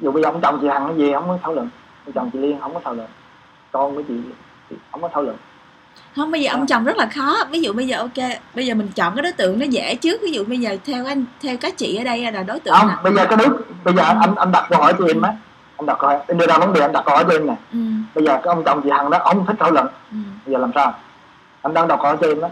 dù 0.00 0.12
bây 0.12 0.22
giờ 0.22 0.28
ông 0.28 0.40
chồng 0.40 0.58
chị 0.60 0.68
hằng 0.68 0.86
cái 0.88 0.96
gì 0.96 1.12
không 1.12 1.28
có 1.28 1.38
thảo 1.42 1.52
luận. 1.54 1.68
Ông 2.06 2.12
chồng 2.12 2.30
chị 2.32 2.38
liên 2.38 2.58
không 2.60 2.74
có 2.74 2.80
thảo 2.84 2.94
luận. 2.94 3.08
Con 3.72 3.94
của 3.94 4.02
chị 4.08 4.14
thì 4.70 4.76
không 4.92 5.02
có 5.02 5.08
thảo 5.12 5.22
luận. 5.22 5.36
Không 6.16 6.30
bây 6.30 6.42
giờ 6.42 6.50
ông 6.52 6.66
chồng 6.66 6.84
rất 6.84 6.96
là 6.96 7.06
khó. 7.06 7.36
Ví 7.50 7.60
dụ 7.60 7.72
bây 7.72 7.86
giờ 7.86 7.98
ok 7.98 8.28
bây 8.54 8.66
giờ 8.66 8.74
mình 8.74 8.88
chọn 8.94 9.14
cái 9.16 9.22
đối 9.22 9.32
tượng 9.32 9.58
nó 9.58 9.64
dễ 9.66 9.94
trước. 9.94 10.20
Ví 10.22 10.30
dụ 10.32 10.44
bây 10.44 10.58
giờ 10.58 10.76
theo 10.84 11.06
anh 11.06 11.24
theo 11.42 11.56
các 11.56 11.76
chị 11.78 11.96
ở 11.96 12.04
đây 12.04 12.32
là 12.32 12.42
đối 12.42 12.60
tượng 12.60 12.74
không 12.74 12.88
nào? 12.88 12.98
bây 13.02 13.14
giờ 13.14 13.26
cái 13.28 13.36
đức 13.36 13.64
bây 13.84 13.94
giờ 13.94 14.02
Ừ. 14.02 14.14
anh 14.20 14.34
anh 14.34 14.52
đặt 14.52 14.66
câu 14.70 14.80
hỏi 14.82 14.94
cho 14.98 15.04
em 15.06 15.22
á 15.22 15.32
anh 15.76 15.86
đặt 15.86 15.98
hỏi 16.00 16.18
em 16.28 16.38
đưa 16.38 16.46
ra 16.46 16.58
vấn 16.58 16.72
đề 16.72 16.80
anh 16.80 16.92
đặt 16.92 17.02
câu 17.06 17.14
hỏi 17.14 17.24
cho 17.28 17.32
em 17.32 17.46
nè 17.46 17.54
ừ, 17.72 17.78
bây 18.14 18.24
giờ 18.24 18.32
cái 18.32 18.54
ông 18.54 18.64
chồng 18.64 18.80
chị 18.82 18.90
hằng 18.90 19.10
đó 19.10 19.18
ông 19.18 19.46
thích 19.46 19.56
thảo 19.58 19.70
luận. 19.70 19.86
Ừ. 20.10 20.16
bây 20.46 20.52
giờ 20.52 20.58
làm 20.58 20.70
sao? 20.74 20.94
Anh 21.62 21.74
đang 21.74 21.88
đặt 21.88 21.96
câu 21.96 22.04
hỏi 22.04 22.16
cho 22.20 22.26
em 22.26 22.40
đó 22.40 22.48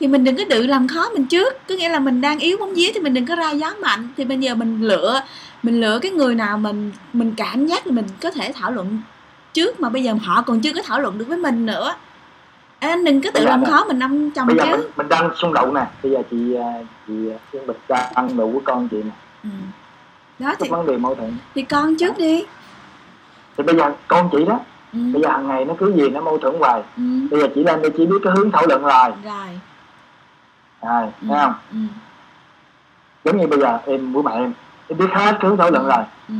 thì 0.00 0.06
mình 0.06 0.24
đừng 0.24 0.36
có 0.36 0.42
tự 0.50 0.66
làm 0.66 0.88
khó 0.88 1.08
mình 1.14 1.26
trước. 1.26 1.54
Có 1.68 1.74
nghĩa 1.74 1.88
là 1.88 1.98
mình 1.98 2.20
đang 2.20 2.38
yếu 2.38 2.58
bóng 2.58 2.74
vía 2.74 2.90
thì 2.94 3.00
mình 3.00 3.14
đừng 3.14 3.26
có 3.26 3.36
ra 3.36 3.50
gió 3.50 3.70
mạnh. 3.82 4.08
Thì 4.16 4.24
bây 4.24 4.38
giờ 4.38 4.54
mình 4.54 4.82
lựa 4.82 5.20
mình 5.62 5.80
lựa 5.80 5.98
cái 5.98 6.10
người 6.10 6.34
nào 6.34 6.58
mình 6.58 6.92
mình 7.12 7.34
cảm 7.36 7.66
giác 7.66 7.86
là 7.86 7.92
mình 7.92 8.04
có 8.22 8.30
thể 8.30 8.52
thảo 8.52 8.70
luận 8.70 9.02
trước 9.52 9.80
mà 9.80 9.88
bây 9.88 10.02
giờ 10.02 10.14
họ 10.22 10.42
còn 10.42 10.60
chưa 10.60 10.72
có 10.72 10.82
thảo 10.84 11.00
luận 11.00 11.18
được 11.18 11.24
với 11.28 11.38
mình 11.38 11.66
nữa. 11.66 11.94
Anh 12.78 13.04
đừng 13.04 13.22
có 13.22 13.30
tự 13.34 13.44
làm 13.44 13.64
khó 13.64 13.84
mình 13.84 14.02
ông 14.02 14.30
chồng 14.30 14.46
bây 14.46 14.56
giờ 14.56 14.64
mình, 14.64 14.80
mình 14.96 15.08
đang 15.08 15.30
xung 15.36 15.52
đột 15.52 15.72
nè. 15.74 15.86
Bây 16.02 16.12
giờ 16.12 16.18
chị 16.30 16.54
à, 16.54 16.72
chị 17.06 17.14
Yên 17.52 17.66
Bịch 17.66 17.78
đang 17.88 18.12
ăn 18.14 18.36
đồ 18.36 18.50
của 18.52 18.60
con 18.64 18.88
chị 18.88 18.96
nè. 19.02 19.10
Ừ. 19.44 19.50
đó 20.38 20.54
thì, 20.58 20.68
vấn 20.68 20.86
đề 20.86 20.96
mâu 20.96 21.14
thuẫn. 21.14 21.36
thì 21.54 21.62
con 21.62 21.96
trước 21.96 22.18
đi. 22.18 22.44
Thì 23.56 23.64
bây 23.64 23.76
giờ 23.76 23.92
con 24.08 24.28
chị 24.32 24.44
đó. 24.44 24.60
Ừ. 24.92 24.98
bây 25.12 25.22
giờ 25.22 25.28
hàng 25.28 25.48
ngày 25.48 25.64
nó 25.64 25.74
cứ 25.78 25.92
gì 25.96 26.08
nó 26.08 26.20
mâu 26.20 26.38
thuẫn 26.38 26.54
hoài. 26.58 26.82
Ừ. 26.96 27.02
bây 27.30 27.40
giờ 27.40 27.48
chị 27.54 27.64
lên 27.64 27.82
đây 27.82 27.90
chị 27.96 28.06
biết 28.06 28.16
cái 28.24 28.32
hướng 28.36 28.50
thảo 28.50 28.66
luận 28.68 28.82
rồi 28.82 29.10
rồi. 29.24 29.60
Rồi 30.82 31.02
ừ. 31.22 31.26
thấy 31.28 31.38
không? 31.42 31.54
Ừ. 31.72 31.78
giống 33.24 33.36
như 33.36 33.46
bây 33.46 33.60
giờ 33.60 33.78
em 33.86 34.12
với 34.12 34.22
mẹ 34.22 34.32
em 34.32 34.52
em 34.88 34.98
biết 34.98 35.06
hết 35.12 35.36
cái 35.40 35.48
hướng 35.48 35.56
thảo 35.56 35.70
luận 35.70 35.86
rồi. 35.86 36.04
Ừ. 36.28 36.34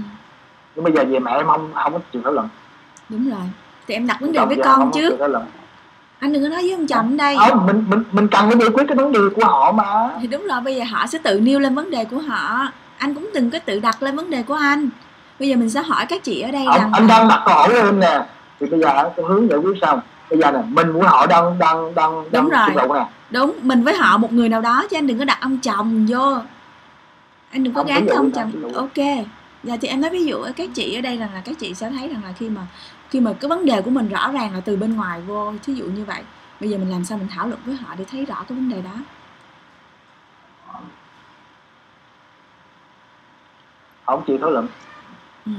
nhưng 0.75 0.85
bây 0.85 0.93
giờ 0.93 1.05
về 1.09 1.19
mẹ 1.19 1.33
em 1.33 1.47
không 1.47 1.71
không 1.75 1.93
có 1.93 1.99
chịu 2.13 2.23
thảo 2.25 2.33
luận. 2.33 2.49
Đúng 3.09 3.31
rồi. 3.31 3.45
Thì 3.87 3.95
em 3.95 4.07
đặt 4.07 4.21
vấn 4.21 4.33
đề 4.33 4.47
với 4.47 4.59
con 4.65 4.91
luận. 5.19 5.47
anh 6.19 6.33
đừng 6.33 6.43
có 6.43 6.49
nói 6.49 6.63
với 6.63 6.73
ông 6.73 6.87
chồng 6.87 7.17
đây. 7.17 7.37
Không 7.39 7.67
mình 7.67 7.85
mình 7.89 8.03
mình 8.13 8.29
cần 8.29 8.51
phải 8.51 8.59
giải 8.61 8.69
quyết 8.69 8.85
cái 8.89 8.97
vấn 8.97 9.13
đề 9.13 9.21
của 9.37 9.45
họ 9.45 9.73
mà. 9.73 10.11
Thì 10.21 10.27
đúng 10.27 10.47
rồi 10.47 10.61
bây 10.61 10.77
giờ 10.77 10.85
họ 10.91 11.07
sẽ 11.07 11.19
tự 11.19 11.41
nêu 11.41 11.61
lên 11.61 11.75
vấn 11.75 11.91
đề 11.91 12.05
của 12.05 12.19
họ 12.19 12.69
anh 12.99 13.15
cũng 13.15 13.31
đừng 13.35 13.51
có 13.51 13.59
tự 13.59 13.81
đặt 13.81 14.03
lên 14.03 14.17
vấn 14.17 14.31
đề 14.31 14.43
của 14.43 14.55
anh. 14.55 14.89
Bây 15.39 15.49
giờ 15.49 15.57
mình 15.57 15.71
sẽ 15.71 15.83
hỏi 15.83 16.07
các 16.09 16.25
chị 16.25 16.41
ở 16.41 16.51
đây 16.51 16.65
rằng 16.79 16.93
anh 16.93 17.07
là- 17.07 17.19
đang 17.19 17.29
đặt 17.29 17.43
câu 17.47 17.55
hỏi 17.55 17.73
em 17.75 18.01
nè. 18.01 18.21
Thì 18.61 18.67
bây 18.67 18.81
giờ 18.81 18.87
cái 19.17 19.25
hướng 19.29 19.49
giải 19.51 19.59
quyết 19.59 19.79
sao 19.81 20.03
bây 20.31 20.39
giờ 20.39 20.51
nè 20.53 20.59
mình 20.69 20.93
với 20.93 21.03
họ 21.03 21.27
đang 21.27 21.59
đang 21.59 21.95
đang 21.95 22.31
đang 22.33 22.45
Đúng 22.45 22.49
rồi. 22.89 22.99
nè. 22.99 23.07
Đúng 23.31 23.53
mình 23.63 23.85
với 23.85 23.95
họ 23.97 24.17
một 24.17 24.33
người 24.33 24.49
nào 24.49 24.61
đó 24.61 24.85
chứ 24.91 24.97
anh 24.97 25.07
đừng 25.07 25.19
có 25.19 25.25
đặt 25.25 25.39
ông 25.41 25.59
chồng 25.59 26.07
vô. 26.09 26.37
Anh 27.51 27.65
đừng 27.65 27.75
có 27.75 27.83
gán 27.85 28.07
dụ 28.07 28.15
ông 28.15 28.31
chồng. 28.31 28.73
ok. 28.75 29.07
Dạ 29.65 29.77
thì 29.81 29.89
em 29.89 30.01
nói 30.01 30.11
ví 30.11 30.25
dụ 30.25 30.45
các 30.57 30.71
chị 30.75 30.95
ở 30.99 31.01
đây 31.01 31.17
rằng 31.17 31.29
là 31.35 31.41
các 31.45 31.59
chị 31.59 31.75
sẽ 31.75 31.91
thấy 31.91 32.09
rằng 32.09 32.21
là 32.25 32.33
khi 32.39 32.49
mà 32.49 32.61
khi 33.11 33.21
mà 33.21 33.33
cái 33.33 33.49
vấn 33.49 33.67
đề 33.67 33.83
của 33.83 33.91
mình 33.91 34.09
rõ 34.09 34.31
ràng 34.33 34.55
là 34.55 34.61
từ 34.61 34.77
bên 34.77 34.97
ngoài 34.97 35.21
vô 35.27 35.53
thí 35.63 35.75
dụ 35.75 35.85
như 35.85 36.05
vậy. 36.05 36.23
Bây 36.61 36.71
giờ 36.71 36.79
mình 36.79 36.91
làm 36.91 37.05
sao 37.05 37.19
mình 37.19 37.29
thảo 37.35 37.49
luận 37.49 37.61
với 37.67 37.75
họ 37.75 37.95
để 37.99 38.05
thấy 38.11 38.25
rõ 38.25 38.35
cái 38.49 38.59
vấn 38.59 38.69
đề 38.69 38.81
đó 38.81 38.91
không 44.09 44.25
chịu 44.27 44.39
thảo 44.41 44.51
luận. 44.51 44.69
Ừ. 45.47 45.53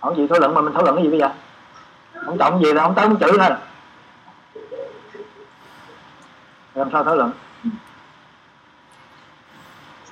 không 0.00 0.16
chịu 0.16 0.26
thảo 0.30 0.38
luận 0.38 0.54
mà 0.54 0.60
mình 0.60 0.74
thảo 0.74 0.82
luận 0.82 0.96
cái 0.96 1.04
gì 1.04 1.10
bây 1.10 1.20
giờ? 1.20 1.28
Không 2.24 2.38
trọng 2.38 2.62
gì 2.64 2.72
là 2.72 2.82
không 2.82 2.94
tới 2.94 3.08
một 3.08 3.16
chữ 3.20 3.26
thôi. 3.38 3.50
Làm 6.74 6.88
sao 6.92 7.04
thảo 7.04 7.16
luận? 7.16 7.32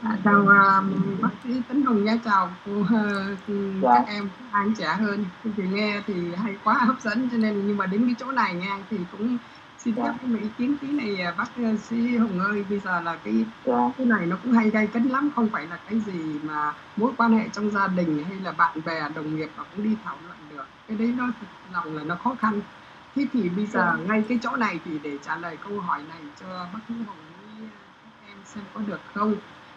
Dạ, 0.02 0.10
chào 0.24 0.40
uh, 0.40 1.20
bác 1.22 1.28
sĩ 1.44 1.50
Tấn 1.68 1.82
Hùng 1.82 2.04
nha 2.04 2.16
chào 2.24 2.50
cô, 2.66 2.72
uh, 2.72 2.88
Dạ. 3.82 3.94
các 3.94 4.04
em 4.06 4.28
anh 4.52 4.74
trẻ 4.78 4.86
hơn. 4.86 5.24
Thì 5.56 5.62
nghe 5.72 6.00
thì 6.06 6.14
hay 6.34 6.56
quá 6.64 6.74
hấp 6.74 7.00
dẫn 7.00 7.28
cho 7.32 7.36
nên 7.36 7.66
nhưng 7.66 7.76
mà 7.76 7.86
đến 7.86 8.06
cái 8.06 8.14
chỗ 8.18 8.32
này 8.32 8.54
nghe 8.54 8.76
thì 8.90 8.98
cũng 9.12 9.38
xin 9.84 9.94
Dạ. 9.96 10.04
phép 10.04 10.12
cái 10.22 10.42
ý 10.42 10.48
kiến 10.58 10.76
tí 10.80 10.88
này 10.92 11.22
à, 11.22 11.34
bác 11.38 11.72
uh, 11.72 11.80
sĩ 11.80 12.16
Hùng 12.16 12.40
ơi 12.40 12.64
bây 12.70 12.78
giờ 12.80 13.00
là 13.00 13.16
cái 13.24 13.44
dạ. 13.64 13.90
cái 13.98 14.06
này 14.06 14.26
nó 14.26 14.36
cũng 14.42 14.52
hay 14.52 14.70
gay 14.70 14.86
cấn 14.86 15.02
lắm 15.08 15.30
không 15.36 15.48
phải 15.48 15.66
là 15.66 15.78
cái 15.90 16.00
gì 16.00 16.38
mà 16.42 16.72
mối 16.96 17.12
quan 17.16 17.38
hệ 17.38 17.48
trong 17.52 17.70
gia 17.70 17.86
đình 17.88 18.24
hay 18.28 18.40
là 18.40 18.52
bạn 18.52 18.78
bè 18.84 19.08
đồng 19.14 19.36
nghiệp 19.36 19.50
mà 19.56 19.64
cũng 19.74 19.84
đi 19.84 19.96
thảo 20.04 20.16
luận 20.26 20.38
được. 20.50 20.64
Cái 20.88 20.96
đấy 20.96 21.14
nó 21.16 21.26
thực 21.40 21.46
lòng 21.72 21.96
là 21.96 22.04
nó 22.04 22.16
khó 22.24 22.34
khăn. 22.40 22.60
Thế 23.14 23.26
thì 23.32 23.48
bây 23.48 23.66
giờ 23.66 23.96
ngay 24.08 24.24
cái 24.28 24.38
chỗ 24.42 24.56
này 24.56 24.80
thì 24.84 24.98
để 24.98 25.18
trả 25.22 25.36
lời 25.36 25.56
câu 25.68 25.80
hỏi 25.80 26.02
này 26.08 26.22
cho 26.40 26.66
bác 26.72 26.80
sĩ 26.88 26.94
Hùng 26.94 27.16
với 27.58 27.68
các 28.04 28.28
em 28.28 28.38
xem 28.44 28.64
có 28.74 28.80
được 28.86 29.00
không 29.14 29.34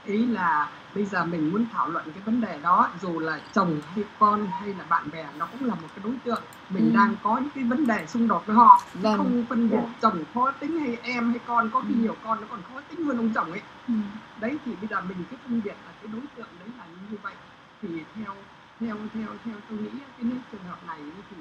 ý 0.07 0.25
là 0.25 0.69
bây 0.95 1.05
giờ 1.05 1.25
mình 1.25 1.51
muốn 1.51 1.65
thảo 1.73 1.89
luận 1.89 2.05
cái 2.13 2.23
vấn 2.25 2.41
đề 2.41 2.59
đó 2.63 2.89
dù 3.01 3.19
là 3.19 3.39
chồng 3.53 3.79
hay 3.95 4.03
con 4.19 4.47
hay 4.61 4.73
là 4.73 4.83
bạn 4.89 5.11
bè 5.11 5.27
nó 5.37 5.45
cũng 5.51 5.65
là 5.67 5.75
một 5.75 5.87
cái 5.95 6.03
đối 6.03 6.13
tượng 6.23 6.41
mình 6.69 6.83
Ừ. 6.85 6.91
đang 6.93 7.15
có 7.23 7.37
những 7.37 7.49
cái 7.55 7.63
vấn 7.63 7.87
đề 7.87 8.05
xung 8.07 8.27
đột 8.27 8.43
với 8.45 8.55
họ 8.55 8.81
Vâng. 8.93 9.17
không 9.17 9.45
phân 9.49 9.69
biệt 9.69 9.79
chồng 10.01 10.23
khó 10.33 10.51
tính 10.51 10.79
hay 10.79 10.97
em 11.03 11.29
hay 11.29 11.39
con 11.47 11.69
có 11.73 11.81
khi 11.87 11.93
Ừ. 11.93 12.01
nhiều 12.01 12.15
con 12.23 12.41
nó 12.41 12.47
còn 12.49 12.59
khó 12.63 12.81
tính 12.89 13.05
hơn 13.05 13.17
ông 13.17 13.33
chồng 13.35 13.51
ấy 13.51 13.61
Ừ. 13.87 13.93
đấy 14.37 14.57
thì 14.65 14.75
bây 14.75 14.87
giờ 14.87 15.01
mình 15.01 15.17
cứ 15.31 15.37
phân 15.43 15.61
biệt 15.63 15.75
là 15.85 15.91
cái 16.01 16.09
đối 16.13 16.21
tượng 16.35 16.49
đấy 16.59 16.69
là 16.77 16.83
như 17.11 17.17
vậy 17.23 17.33
thì 17.81 18.03
theo 18.15 18.33
theo 18.79 18.95
theo 19.13 19.27
theo 19.45 19.55
tôi 19.69 19.77
nghĩ 19.79 19.89
cái 20.17 20.31
trường 20.51 20.63
hợp 20.69 20.79
này 20.87 20.99
thì 21.29 21.35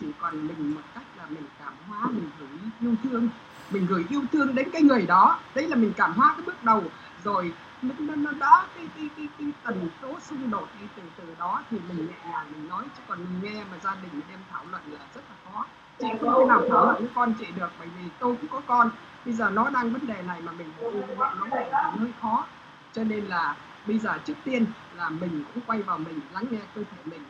chỉ 0.00 0.06
còn 0.20 0.46
mình 0.46 0.74
một 0.74 0.80
cách 0.94 1.04
là 1.18 1.26
mình 1.30 1.44
cảm 1.58 1.72
hóa 1.88 1.98
mình 2.14 2.30
gửi 2.40 2.48
yêu 2.80 2.94
thương 3.04 3.28
mình 3.70 3.86
gửi 3.86 4.04
yêu 4.08 4.22
thương 4.32 4.54
đến 4.54 4.68
cái 4.72 4.82
người 4.82 5.06
đó 5.06 5.38
đấy 5.54 5.68
là 5.68 5.76
mình 5.76 5.92
cảm 5.96 6.12
hóa 6.12 6.34
cái 6.36 6.46
bước 6.46 6.64
đầu 6.64 6.84
rồi 7.24 7.52
nó, 7.82 7.94
nó, 7.98 8.14
nó 8.16 8.30
đó 8.30 8.66
cái 8.76 8.86
cái 8.96 9.08
cái 9.16 9.28
cái 9.38 9.48
tần 9.64 9.88
số 10.02 10.20
xung 10.20 10.50
đột 10.50 10.68
đi 10.80 10.86
từ 10.96 11.02
từ 11.16 11.34
đó 11.38 11.62
thì 11.70 11.78
mình 11.88 12.06
nhẹ 12.06 12.30
nhàng 12.30 12.46
mình 12.52 12.68
nói 12.68 12.84
chứ 12.96 13.02
còn 13.08 13.18
mình 13.18 13.40
nghe 13.42 13.64
mà 13.70 13.78
gia 13.84 13.94
đình 14.02 14.20
đem 14.30 14.38
thảo 14.50 14.64
luận 14.70 14.82
là 14.86 14.98
rất 15.14 15.20
là 15.28 15.36
khó. 15.44 15.64
Chị 15.98 16.06
không 16.20 16.34
thể 16.38 16.44
nào 16.48 16.62
thảo 16.70 16.84
luận 16.84 16.96
với 16.98 17.08
con 17.14 17.34
chị 17.38 17.46
được 17.56 17.70
bởi 17.78 17.88
vì 17.98 18.08
tôi 18.18 18.36
cũng 18.40 18.50
có 18.50 18.60
con. 18.66 18.90
Bây 19.24 19.34
giờ 19.34 19.50
nó 19.50 19.70
đang 19.70 19.92
vấn 19.92 20.06
đề 20.06 20.22
này 20.22 20.40
mà 20.40 20.52
mình 20.52 20.72
ừ, 20.78 21.02
nó 21.18 21.46
lại 21.50 21.70
thì 21.72 22.00
hơi 22.00 22.12
khó. 22.20 22.44
Cho 22.92 23.04
nên 23.04 23.24
là 23.24 23.56
bây 23.86 23.98
giờ 23.98 24.18
trước 24.24 24.34
tiên 24.44 24.66
là 24.96 25.08
mình 25.08 25.44
cũng 25.54 25.62
quay 25.66 25.82
vào 25.82 25.98
mình 25.98 26.20
lắng 26.32 26.44
nghe 26.50 26.60
cơ 26.74 26.82
thể 26.90 26.98
mình 27.04 27.22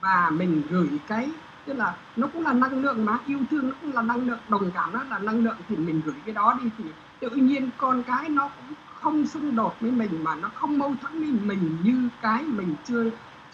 và 0.00 0.30
mình 0.30 0.62
gửi 0.70 0.88
cái 1.06 1.30
tức 1.64 1.74
là 1.74 1.96
nó 2.16 2.26
cũng 2.32 2.42
là 2.42 2.52
năng 2.52 2.72
lượng 2.72 3.04
mà 3.04 3.18
yêu 3.26 3.38
thương 3.50 3.68
nó 3.68 3.74
cũng 3.80 3.92
là 3.92 4.02
năng 4.02 4.26
lượng 4.26 4.38
đồng 4.48 4.70
cảm 4.74 4.92
nó 4.92 5.02
là 5.04 5.18
năng 5.18 5.44
lượng 5.44 5.56
thì 5.68 5.76
mình 5.76 6.00
gửi 6.04 6.14
cái 6.24 6.34
đó 6.34 6.58
đi 6.62 6.70
thì 6.78 6.84
tự 7.20 7.30
nhiên 7.30 7.70
con 7.76 8.02
cái 8.02 8.28
nó 8.28 8.48
cũng 8.48 8.74
không 9.00 9.26
xung 9.26 9.56
đột 9.56 9.74
với 9.80 9.90
mình 9.90 10.24
mà 10.24 10.34
nó 10.34 10.50
không 10.54 10.78
mâu 10.78 10.94
thuẫn 11.02 11.20
với 11.20 11.30
mình 11.44 11.78
như 11.82 12.08
cái 12.22 12.42
mình 12.42 12.74
chưa 12.84 13.04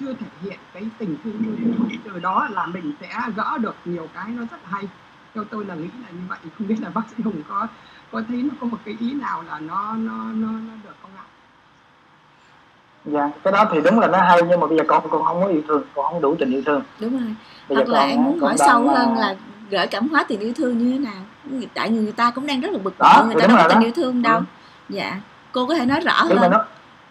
chưa 0.01 0.13
thể 0.13 0.27
hiện 0.43 0.59
cái 0.73 0.83
tình 0.99 1.17
thương 1.25 1.41
yêu 1.43 1.99
từ 2.05 2.19
đó 2.19 2.49
là 2.51 2.67
mình 2.67 2.93
sẽ 3.01 3.09
gỡ 3.37 3.59
được 3.59 3.75
nhiều 3.85 4.09
cái 4.15 4.25
nó 4.29 4.43
rất 4.51 4.57
hay. 4.65 4.89
Theo 5.35 5.45
tôi 5.45 5.65
là 5.65 5.75
nghĩ 5.75 5.89
là 6.03 6.11
như 6.13 6.21
vậy. 6.29 6.39
Không 6.59 6.69
biết 6.69 6.77
là 6.83 6.89
bác 6.95 7.03
sĩ 7.17 7.23
hùng 7.23 7.43
có 7.49 7.67
có 8.13 8.23
thấy 8.29 8.43
nó 8.43 8.51
có 8.61 8.67
một 8.67 8.77
cái 8.85 8.97
ý 9.01 9.13
nào 9.13 9.43
là 9.43 9.59
nó 9.59 9.93
nó 9.93 10.25
nó, 10.25 10.49
nó 10.49 10.73
được 10.85 10.95
không 11.03 11.11
ạ? 11.17 11.25
Dạ 13.05 13.31
cái 13.45 13.53
đó 13.53 13.65
thì 13.73 13.81
đúng 13.85 14.01
là 14.01 14.07
nó 14.09 14.19
hay 14.19 14.41
nhưng 14.49 14.61
mà 14.61 14.67
bây 14.67 14.79
giờ 14.79 14.85
con 14.89 15.11
con 15.11 15.25
không 15.25 15.43
có 15.43 15.49
yêu 15.49 15.63
thương 15.69 15.83
con 15.95 16.13
không 16.13 16.21
đủ 16.23 16.37
tình 16.39 16.51
yêu 16.51 16.63
thương. 16.67 16.83
Đúng 17.01 17.13
rồi. 17.21 17.35
Bây 17.69 17.77
hoặc 17.77 17.87
giờ 17.87 17.93
là 17.93 18.01
con 18.01 18.09
em 18.09 18.25
muốn 18.25 18.41
hỏi 18.41 18.55
sâu 18.59 18.85
là- 18.85 18.93
hơn 18.99 19.17
là 19.19 19.37
gửi 19.71 19.87
cảm 19.87 20.09
hóa 20.09 20.25
tình 20.29 20.41
yêu 20.41 20.53
thương 20.57 20.79
như 20.79 20.93
thế 20.93 20.99
nào? 20.99 21.23
Tại 21.75 21.91
người 21.91 22.13
ta 22.13 22.31
cũng 22.31 22.47
đang 22.47 22.61
rất 22.61 22.73
là 22.73 22.79
bực 22.79 22.95
Đó, 22.99 23.15
bội 23.17 23.27
người 23.27 23.35
ta 23.43 23.47
đúng 23.47 23.57
đâu 23.57 23.69
có 23.69 23.75
tình 23.75 23.85
yêu 23.85 23.93
thương 23.97 24.23
đâu. 24.23 24.39
Ừ. 24.39 24.45
dạ 24.89 25.21
cô 25.55 25.67
có 25.67 25.75
thể 25.75 25.87
nói 25.87 26.01
rõ 26.01 26.13
hơn 26.23 26.51
nó 26.51 26.59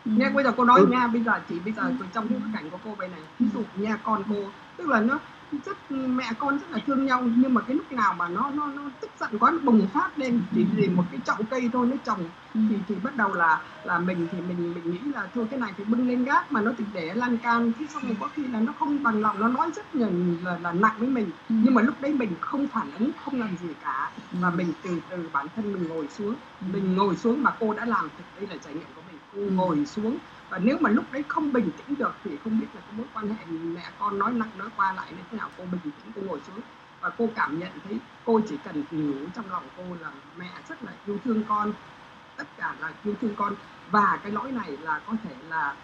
Ừ. 0.06 0.12
nghe 0.18 0.30
bây 0.30 0.44
giờ 0.44 0.52
cô 0.58 0.64
nói 0.64 0.80
Ừ. 0.80 0.88
nha 0.88 1.08
bây 1.08 1.22
giờ 1.24 1.32
chỉ 1.50 1.60
bây 1.60 1.74
giờ 1.74 1.82
trong 2.14 2.28
cái 2.28 2.38
bối 2.40 2.50
cảnh 2.54 2.70
của 2.70 2.78
cô 2.86 2.96
vậy 2.98 3.08
này 3.08 3.20
ví 3.40 3.48
dụ 3.54 3.60
nha 3.76 3.98
con 4.04 4.24
cô 4.30 4.36
tức 4.78 4.90
là 4.90 5.02
nó 5.02 5.20
rất 5.66 5.92
mẹ 5.92 6.24
con 6.40 6.60
rất 6.60 6.70
là 6.72 6.78
thương 6.88 7.06
nhau 7.06 7.24
nhưng 7.38 7.54
mà 7.54 7.62
cái 7.62 7.76
lúc 7.76 7.92
nào 7.92 8.14
mà 8.20 8.28
nó 8.30 8.52
nó 8.56 8.68
nó 8.68 8.92
tức 9.02 9.12
giận 9.20 9.40
quá 9.40 9.52
nó 9.52 9.58
bùng 9.64 9.88
phát 9.94 10.18
lên 10.20 10.42
chỉ 10.56 10.66
vì 10.76 10.88
một 10.88 11.04
cái 11.12 11.20
chậu 11.26 11.36
cây 11.50 11.70
thôi 11.74 11.88
nó 11.90 11.96
trồng 12.06 12.30
Ừ. 12.54 12.60
thì 12.70 12.76
thì 12.88 12.96
bắt 12.96 13.16
đầu 13.16 13.34
là 13.34 13.64
là 13.84 14.00
mình 14.00 14.28
thì 14.32 14.42
mình 14.42 14.74
mình 14.74 14.92
nghĩ 14.92 15.00
là 15.00 15.30
thôi 15.34 15.46
cái 15.50 15.60
này 15.60 15.74
thì 15.78 15.84
bưng 15.84 16.08
lên 16.08 16.24
gác 16.24 16.52
mà 16.52 16.62
nó 16.62 16.72
thì 16.78 16.86
để 16.94 17.14
lan 17.16 17.38
can 17.38 17.72
thế 17.80 17.86
xong 17.94 18.04
rồi 18.04 18.18
có 18.20 18.28
khi 18.28 18.48
là 18.48 18.60
nó 18.60 18.74
không 18.80 19.04
bằng 19.04 19.22
lòng 19.22 19.40
nó 19.40 19.48
nói 19.48 19.72
rất 19.76 19.96
là 19.96 20.08
là, 20.44 20.58
là 20.60 20.72
nặng 20.72 20.96
với 21.00 21.08
mình 21.10 21.32
Ừ. 21.50 21.56
nhưng 21.64 21.74
mà 21.74 21.82
lúc 21.82 21.96
đấy 22.02 22.14
mình 22.14 22.36
không 22.42 22.68
phản 22.68 22.92
ứng 22.92 23.12
không 23.18 23.40
làm 23.40 23.58
gì 23.58 23.74
cả 23.80 24.12
Ừ. 24.32 24.38
và 24.42 24.50
mình 24.50 24.74
từ 24.84 25.02
từ 25.10 25.30
bản 25.34 25.48
thân 25.56 25.72
mình 25.74 25.88
ngồi 25.88 26.08
xuống 26.08 26.36
Ừ. 26.62 26.66
mình 26.74 26.96
ngồi 26.96 27.16
xuống 27.16 27.44
mà 27.44 27.52
cô 27.60 27.74
đã 27.74 27.86
làm 27.86 28.10
thực 28.18 28.36
đây 28.36 28.48
là 28.48 28.56
trải 28.58 28.74
nghiệm 28.74 28.94
của 28.94 29.02
mình 29.02 29.18
cô 29.32 29.38
Ừ. 29.40 29.50
ngồi 29.52 29.86
xuống 29.86 30.18
và 30.54 30.60
nếu 30.64 30.78
mà 30.82 30.90
lúc 30.90 31.06
đấy 31.12 31.24
không 31.28 31.54
bình 31.54 31.70
tĩnh 31.78 31.98
được 31.98 32.14
thì 32.24 32.38
không 32.44 32.60
biết 32.60 32.66
là 32.74 32.82
cái 32.82 32.98
mối 32.98 33.06
quan 33.14 33.30
hệ 33.30 33.46
mẹ 33.46 33.92
con 34.00 34.20
nói 34.20 34.34
nặng, 34.34 34.50
nói 34.58 34.70
qua 34.78 34.94
lại 34.94 35.08
như 35.12 35.24
thế 35.32 35.38
nào, 35.38 35.50
cô 35.58 35.64
bình 35.72 35.82
tĩnh, 35.82 36.12
cô 36.16 36.22
ngồi 36.22 36.40
xuống. 36.48 36.60
Và 37.02 37.10
cô 37.18 37.30
cảm 37.36 37.60
nhận 37.60 37.72
thấy 37.84 38.00
cô 38.26 38.42
chỉ 38.50 38.58
cần 38.64 38.84
nhủ 38.92 39.14
trong 39.36 39.52
lòng 39.52 39.64
cô 39.78 39.84
là 40.02 40.12
mẹ 40.38 40.50
rất 40.70 40.84
là 40.84 40.92
yêu 41.08 41.18
thương 41.24 41.44
con, 41.50 41.74
tất 42.38 42.44
cả 42.58 42.76
là 42.80 42.92
yêu 43.04 43.16
thương 43.22 43.36
con. 43.36 43.56
Và 43.92 44.20
cái 44.24 44.32
lỗi 44.32 44.52
này 44.52 44.78
là 44.78 45.02
có 45.08 45.14
thể 45.24 45.36
là 45.50 45.76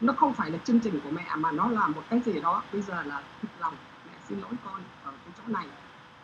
nó 0.00 0.12
không 0.12 0.34
phải 0.34 0.50
là 0.50 0.58
chương 0.64 0.80
trình 0.80 1.00
của 1.04 1.10
mẹ 1.10 1.26
mà 1.36 1.50
nó 1.50 1.68
là 1.68 1.86
một 1.86 2.02
cái 2.10 2.20
gì 2.20 2.40
đó. 2.40 2.62
Bây 2.72 2.82
giờ 2.82 3.02
là 3.02 3.22
thực 3.42 3.48
lòng, 3.60 3.74
mẹ 4.06 4.12
xin 4.28 4.40
lỗi 4.40 4.52
con 4.64 4.80
ở 5.04 5.12
cái 5.24 5.32
chỗ 5.36 5.42
này. 5.46 5.66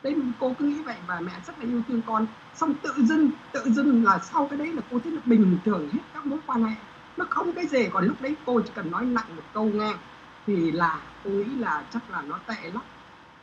Đấy, 0.03 0.17
cô 0.39 0.55
cứ 0.59 0.65
nghĩ 0.65 0.83
vậy 0.83 0.97
và 1.07 1.21
mẹ 1.21 1.33
rất 1.47 1.59
là 1.59 1.65
yêu 1.65 1.83
thương 1.89 2.03
con. 2.07 2.27
Xong 2.55 2.75
tự 2.75 2.93
dưng 2.97 3.31
tự 3.53 3.71
dưng 3.71 4.05
là 4.05 4.19
sau 4.19 4.47
cái 4.51 4.59
đấy 4.59 4.73
là 4.73 4.83
cô 4.91 4.99
thấy 5.05 5.13
là 5.13 5.21
bình 5.25 5.59
thường 5.65 5.89
hết 5.93 6.01
các 6.15 6.27
mối 6.27 6.39
quan 6.47 6.65
hệ 6.65 6.77
nó 7.19 7.25
không 7.31 7.53
cái 7.53 7.67
gì 7.67 7.89
còn 7.93 8.05
lúc 8.05 8.17
đấy 8.21 8.37
cô 8.47 8.61
chỉ 8.61 8.71
cần 8.75 8.91
nói 8.91 9.05
nặng 9.05 9.37
một 9.37 9.43
câu 9.55 9.65
nghe 9.65 9.95
thì 10.47 10.73
là 10.73 11.01
cô 11.25 11.31
nghĩ 11.31 11.45
là 11.45 11.85
chắc 11.91 12.11
là 12.11 12.23
nó 12.23 12.39
tệ 12.47 12.71
lắm 12.75 12.83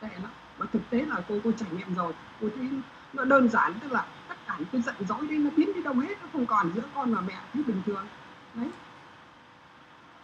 tệ 0.00 0.08
lắm. 0.22 0.30
Và 0.58 0.66
thực 0.72 0.90
tế 0.90 1.04
là 1.08 1.16
cô 1.28 1.38
cô 1.44 1.52
trải 1.52 1.68
nghiệm 1.72 1.94
rồi 1.94 2.12
cô 2.40 2.48
thấy 2.56 2.68
nó 3.12 3.24
đơn 3.24 3.48
giản 3.48 3.74
tức 3.80 3.92
là 3.92 4.06
tất 4.28 4.34
cả 4.46 4.56
những 4.58 4.68
cái 4.72 4.80
giận 4.80 4.94
dỗi 5.08 5.26
đấy 5.26 5.38
nó 5.38 5.50
biến 5.56 5.72
đi 5.74 5.82
đâu 5.82 5.94
hết 5.94 6.22
nó 6.22 6.28
không 6.32 6.46
còn 6.46 6.72
giữa 6.74 6.82
con 6.94 7.14
và 7.14 7.20
mẹ 7.20 7.38
thấy 7.52 7.62
bình 7.62 7.82
thường. 7.86 8.06
Đấy. 8.54 8.68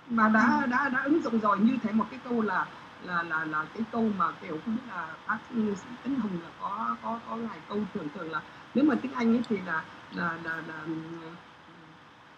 Và 0.07 0.29
đã 0.29 0.67
đã 0.71 0.89
đã 0.89 1.03
ứng 1.03 1.23
dụng 1.23 1.41
rồi 1.41 1.59
như 1.59 1.77
thế 1.83 1.93
một 1.93 2.07
cái 2.11 2.21
câu 2.25 2.43
là 2.43 2.67
là 3.03 3.23
là 3.23 3.45
là 3.45 3.65
cái 3.75 3.83
câu 3.93 4.11
mà 4.19 4.27
kiểu 4.41 4.59
không 4.65 4.77
biết 4.77 4.83
là 4.89 5.09
bác 5.27 5.39
Tấn 6.03 6.15
Hùng 6.15 6.39
là 6.45 6.51
có 6.61 6.97
có 7.03 7.19
có 7.29 7.37
ngài 7.37 7.59
câu 7.69 7.79
thường 7.95 8.09
thường 8.15 8.33
là 8.33 8.41
nếu 8.75 8.85
mà 8.85 8.95
tiếng 9.03 9.13
Anh 9.13 9.35
ấy 9.35 9.43
thì 9.49 9.57
là 9.67 9.83
là 10.13 10.39
là, 10.45 10.57
là, 10.57 10.87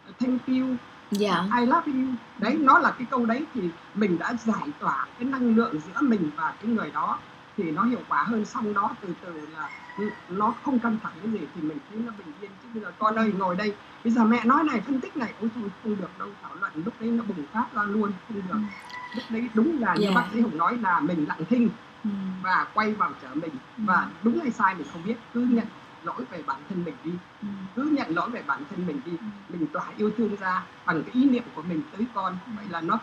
là 0.06 0.12
thank 0.18 0.46
you 0.46 0.76
dạ. 1.14 1.44
I 1.60 1.66
love 1.66 1.92
you. 1.92 2.04
Đấy 2.38 2.56
nó 2.60 2.78
là 2.78 2.90
cái 2.90 3.06
câu 3.10 3.26
đấy 3.26 3.44
thì 3.54 3.60
mình 3.94 4.18
đã 4.18 4.34
giải 4.44 4.68
tỏa 4.78 5.06
cái 5.18 5.28
năng 5.28 5.56
lượng 5.56 5.80
giữa 5.80 6.00
mình 6.00 6.30
và 6.36 6.54
cái 6.62 6.70
người 6.70 6.90
đó 6.90 7.18
thì 7.56 7.70
nó 7.70 7.82
hiệu 7.84 8.00
quả 8.08 8.22
hơn 8.22 8.44
xong 8.44 8.74
đó 8.74 8.90
từ 9.00 9.08
từ 9.22 9.46
là 9.56 9.68
nó 10.28 10.54
không 10.64 10.78
căng 10.78 10.98
thẳng 11.02 11.12
cái 11.22 11.32
gì 11.32 11.40
thì 11.54 11.62
mình 11.62 11.78
thấy 11.90 11.98
nó 12.06 12.12
bình 12.18 12.32
yên. 12.40 12.50
Chứ 12.62 12.68
bây 12.74 12.82
giờ 12.82 12.92
con 12.98 13.14
ơi 13.16 13.32
ngồi 13.38 13.56
đây. 13.56 13.74
Bây 14.04 14.12
giờ 14.12 14.24
mẹ 14.24 14.44
nói 14.44 14.64
này 14.64 14.80
phân 14.80 15.00
tích 15.00 15.16
này. 15.16 15.32
Ôi 15.40 15.50
thôi 15.54 15.70
không 15.82 15.96
được 15.96 16.18
đâu 16.18 16.28
thảo 16.42 16.50
luận 16.60 16.72
lúc 16.84 16.94
đấy 17.00 17.10
nó 17.10 17.24
bùng 17.24 17.46
phát 17.52 17.66
ra 17.74 17.82
luôn 17.82 18.12
không 18.28 18.42
được. 18.48 18.58
Lúc 19.14 19.24
đấy 19.30 19.48
đúng 19.54 19.80
là 19.80 19.94
như 19.94 20.06
Dạ. 20.06 20.14
bác 20.14 20.24
sĩ 20.32 20.40
hùng 20.40 20.58
nói 20.58 20.78
là 20.82 21.00
mình 21.00 21.24
lặng 21.28 21.44
thinh 21.48 21.68
Ừ. 22.04 22.10
và 22.42 22.66
quay 22.74 22.94
vào 22.94 23.10
trở 23.22 23.28
mình. 23.34 23.52
Và 23.78 24.06
đúng 24.22 24.40
hay 24.40 24.50
sai 24.50 24.74
mình 24.74 24.86
không 24.92 25.02
biết 25.04 25.14
cứ 25.34 25.40
nhận 25.50 25.66
lỗi 26.04 26.24
về 26.30 26.42
bản 26.46 26.60
thân 26.68 26.84
mình 26.84 26.94
đi. 27.04 27.10
Ừ. 27.42 27.48
cứ 27.76 27.82
nhận 27.92 28.14
lỗi 28.14 28.30
về 28.30 28.42
bản 28.46 28.62
thân 28.70 28.86
mình 28.86 29.00
đi. 29.04 29.12
Mình 29.48 29.66
tỏa 29.72 29.84
yêu 29.96 30.10
thương 30.16 30.36
ra 30.40 30.62
bằng 30.86 31.02
cái 31.02 31.14
ý 31.14 31.24
niệm 31.24 31.42
của 31.54 31.62
mình 31.62 31.82
tới 31.96 32.06
con. 32.14 32.36
Vậy 32.56 32.66
là 32.70 32.80
nó 32.80 32.98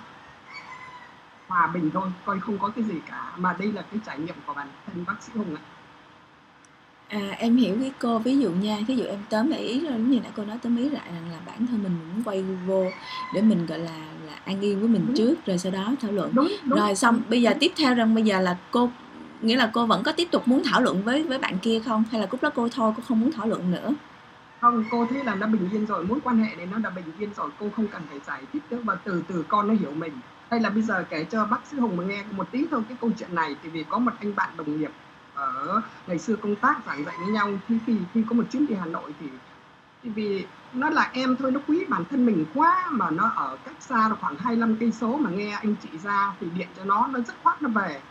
hòa 1.47 1.67
bình 1.67 1.89
thôi 1.93 2.09
coi 2.25 2.39
không 2.39 2.59
có 2.59 2.67
cái 2.75 2.83
gì 2.83 2.95
cả. 3.09 3.31
Mà 3.37 3.55
đây 3.59 3.71
là 3.71 3.81
cái 3.81 3.99
trải 4.05 4.19
nghiệm 4.19 4.35
của 4.45 4.53
bản 4.53 4.67
thân 4.85 5.05
bác 5.07 5.23
sĩ 5.23 5.31
hùng 5.35 5.55
ạ. 5.55 5.61
À, 7.07 7.35
em 7.37 7.57
hiểu 7.57 7.77
cái 7.81 7.91
cô 7.99 8.19
ví 8.19 8.39
dụ 8.39 8.49
nha 8.51 8.77
ví 8.87 8.95
dụ 8.95 9.03
em 9.03 9.19
tóm 9.29 9.49
lại 9.49 9.59
ý 9.59 9.79
rồi 9.79 9.99
như 9.99 10.19
nãy 10.19 10.31
cô 10.35 10.45
nói 10.45 10.57
tóm 10.61 10.77
ý 10.77 10.89
lại 10.89 11.11
rằng 11.13 11.31
là 11.31 11.37
bản 11.45 11.67
thân 11.67 11.83
mình 11.83 11.91
muốn 12.13 12.23
quay 12.23 12.43
vô 12.43 12.85
để 13.33 13.41
mình 13.41 13.65
gọi 13.65 13.79
là 13.79 13.97
là 14.25 14.33
an 14.45 14.61
yên 14.61 14.79
với 14.79 14.89
mình 14.89 15.05
Đúng. 15.07 15.15
trước 15.15 15.45
rồi 15.45 15.57
sau 15.57 15.71
đó 15.71 15.93
thảo 16.01 16.11
luận. 16.11 16.31
Đúng 16.33 16.51
đúng. 16.63 16.79
Rồi 16.79 16.95
xong 16.95 17.21
bây 17.29 17.41
giờ 17.41 17.53
tiếp 17.59 17.71
theo 17.77 17.93
rằng 17.93 18.15
bây 18.15 18.23
giờ 18.23 18.41
là 18.41 18.57
cô 18.71 18.89
nghĩa 19.41 19.55
là 19.55 19.69
cô 19.73 19.85
vẫn 19.85 20.03
có 20.03 20.11
tiếp 20.11 20.27
tục 20.31 20.47
muốn 20.47 20.61
thảo 20.65 20.81
luận 20.81 21.03
với 21.03 21.23
với 21.23 21.39
bạn 21.39 21.57
kia 21.57 21.79
không? 21.85 22.03
Hay 22.11 22.21
là 22.21 22.27
lúc 22.31 22.43
đó 22.43 22.49
cô 22.55 22.69
thôi, 22.75 22.93
cô 22.97 23.03
không 23.07 23.19
muốn 23.19 23.31
thảo 23.31 23.47
luận 23.47 23.71
nữa? 23.71 23.93
Không, 24.61 24.83
cô 24.91 25.07
thấy 25.09 25.23
là 25.23 25.35
nó 25.35 25.47
bình 25.47 25.69
yên 25.71 25.85
rồi, 25.85 26.05
mối 26.05 26.19
quan 26.23 26.37
hệ 26.37 26.55
này 26.55 26.65
nó 26.65 26.77
đã 26.77 26.89
bình 26.89 27.05
yên 27.19 27.29
rồi, 27.33 27.49
cô 27.59 27.69
không 27.75 27.87
cần 27.87 28.01
phải 28.09 28.19
giải 28.27 28.41
thích 28.53 28.63
nữa, 28.69 28.79
và 28.83 28.95
từ 28.95 29.23
từ 29.27 29.45
con 29.47 29.67
nó 29.67 29.73
hiểu 29.73 29.91
mình. 29.91 30.13
Hay 30.49 30.59
là 30.59 30.69
bây 30.69 30.81
giờ 30.81 31.05
kể 31.09 31.23
cho 31.23 31.45
bác 31.45 31.59
sĩ 31.71 31.77
hùng 31.77 31.97
mà 31.97 32.03
nghe 32.03 32.23
một 32.31 32.51
tí 32.51 32.65
thôi 32.71 32.81
cái 32.89 32.97
câu 33.01 33.11
chuyện 33.17 33.35
này 33.35 33.55
thì 33.63 33.69
vì 33.69 33.83
có 33.89 33.99
một 33.99 34.11
anh 34.19 34.35
bạn 34.35 34.49
đồng 34.57 34.79
nghiệp 34.79 34.91
ở 35.33 35.81
ngày 36.07 36.19
xưa 36.19 36.35
công 36.35 36.55
tác 36.55 36.75
giảng 36.87 37.05
dạy 37.05 37.15
với 37.17 37.27
nhau, 37.27 37.49
khi 37.67 37.75
khi 37.87 37.97
khi 38.13 38.23
có 38.29 38.35
một 38.35 38.43
chuyến 38.51 38.67
đi 38.67 38.75
hà 38.75 38.85
nội 38.85 39.13
thì 39.19 39.27
thì 40.03 40.09
vì 40.09 40.45
nó 40.73 40.89
là 40.89 41.09
em 41.13 41.35
thôi, 41.35 41.51
nó 41.51 41.59
quý 41.67 41.85
bản 41.89 42.03
thân 42.11 42.25
mình 42.25 42.45
quá, 42.53 42.89
mà 42.91 43.09
nó 43.09 43.31
ở 43.35 43.57
cách 43.65 43.75
xa 43.79 44.09
khoảng 44.21 44.35
25 44.35 44.75
cây 44.79 44.91
số 44.91 45.17
mà 45.17 45.29
nghe 45.29 45.51
anh 45.51 45.75
chị 45.83 45.89
ra 46.03 46.31
thì 46.39 46.47
điện 46.55 46.67
cho 46.77 46.83
nó 46.83 47.07
nó 47.07 47.19
rất 47.19 47.33
khoát 47.43 47.61
nó 47.61 47.69
về 47.69 48.01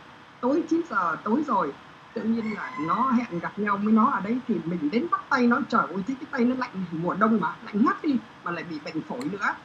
tối 0.41 0.63
9 0.69 0.81
giờ 0.89 1.15
tối 1.23 1.43
rồi 1.47 1.73
tự 2.13 2.23
nhiên 2.23 2.53
là 2.55 2.71
nó 2.87 3.11
hẹn 3.11 3.39
gặp 3.39 3.59
nhau 3.59 3.77
với 3.83 3.93
nó 3.93 4.05
ở 4.05 4.19
đấy 4.19 4.37
thì 4.47 4.55
mình 4.65 4.89
đến 4.91 5.07
bắt 5.11 5.21
tay 5.29 5.47
nó. 5.47 5.59
Trời 5.69 5.81
ơi 5.81 6.03
thế 6.07 6.15
cái 6.19 6.27
tay 6.31 6.45
nó 6.45 6.55
lạnh 6.55 6.85
mùa 6.91 7.13
đông 7.13 7.39
mà 7.41 7.55
lạnh 7.65 7.85
ngắt 7.85 8.03
đi 8.03 8.15
mà 8.43 8.51
lại 8.51 8.63
bị 8.63 8.79
bệnh 8.85 9.01
phổi 9.01 9.25
nữa. 9.31 9.55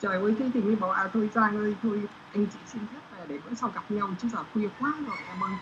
Trời 0.00 0.20
ơi 0.22 0.34
thế 0.38 0.50
thì 0.54 0.60
mới 0.60 0.76
bảo 0.76 0.90
à 0.90 1.08
thôi 1.12 1.30
Giang 1.34 1.56
ơi 1.56 1.74
thôi 1.82 2.02
anh 2.34 2.46
chị 2.46 2.58
xin 2.66 2.82
phép 2.86 3.00
về 3.16 3.24
để 3.28 3.38
bữa 3.44 3.54
sau 3.54 3.70
gặp 3.74 3.90
nhau 3.90 4.10
chứ 4.22 4.28
giờ 4.32 4.38
khuya 4.52 4.68
quá 4.80 4.94
rồi 5.06 5.16
em 5.28 5.44
ơi. 5.44 5.52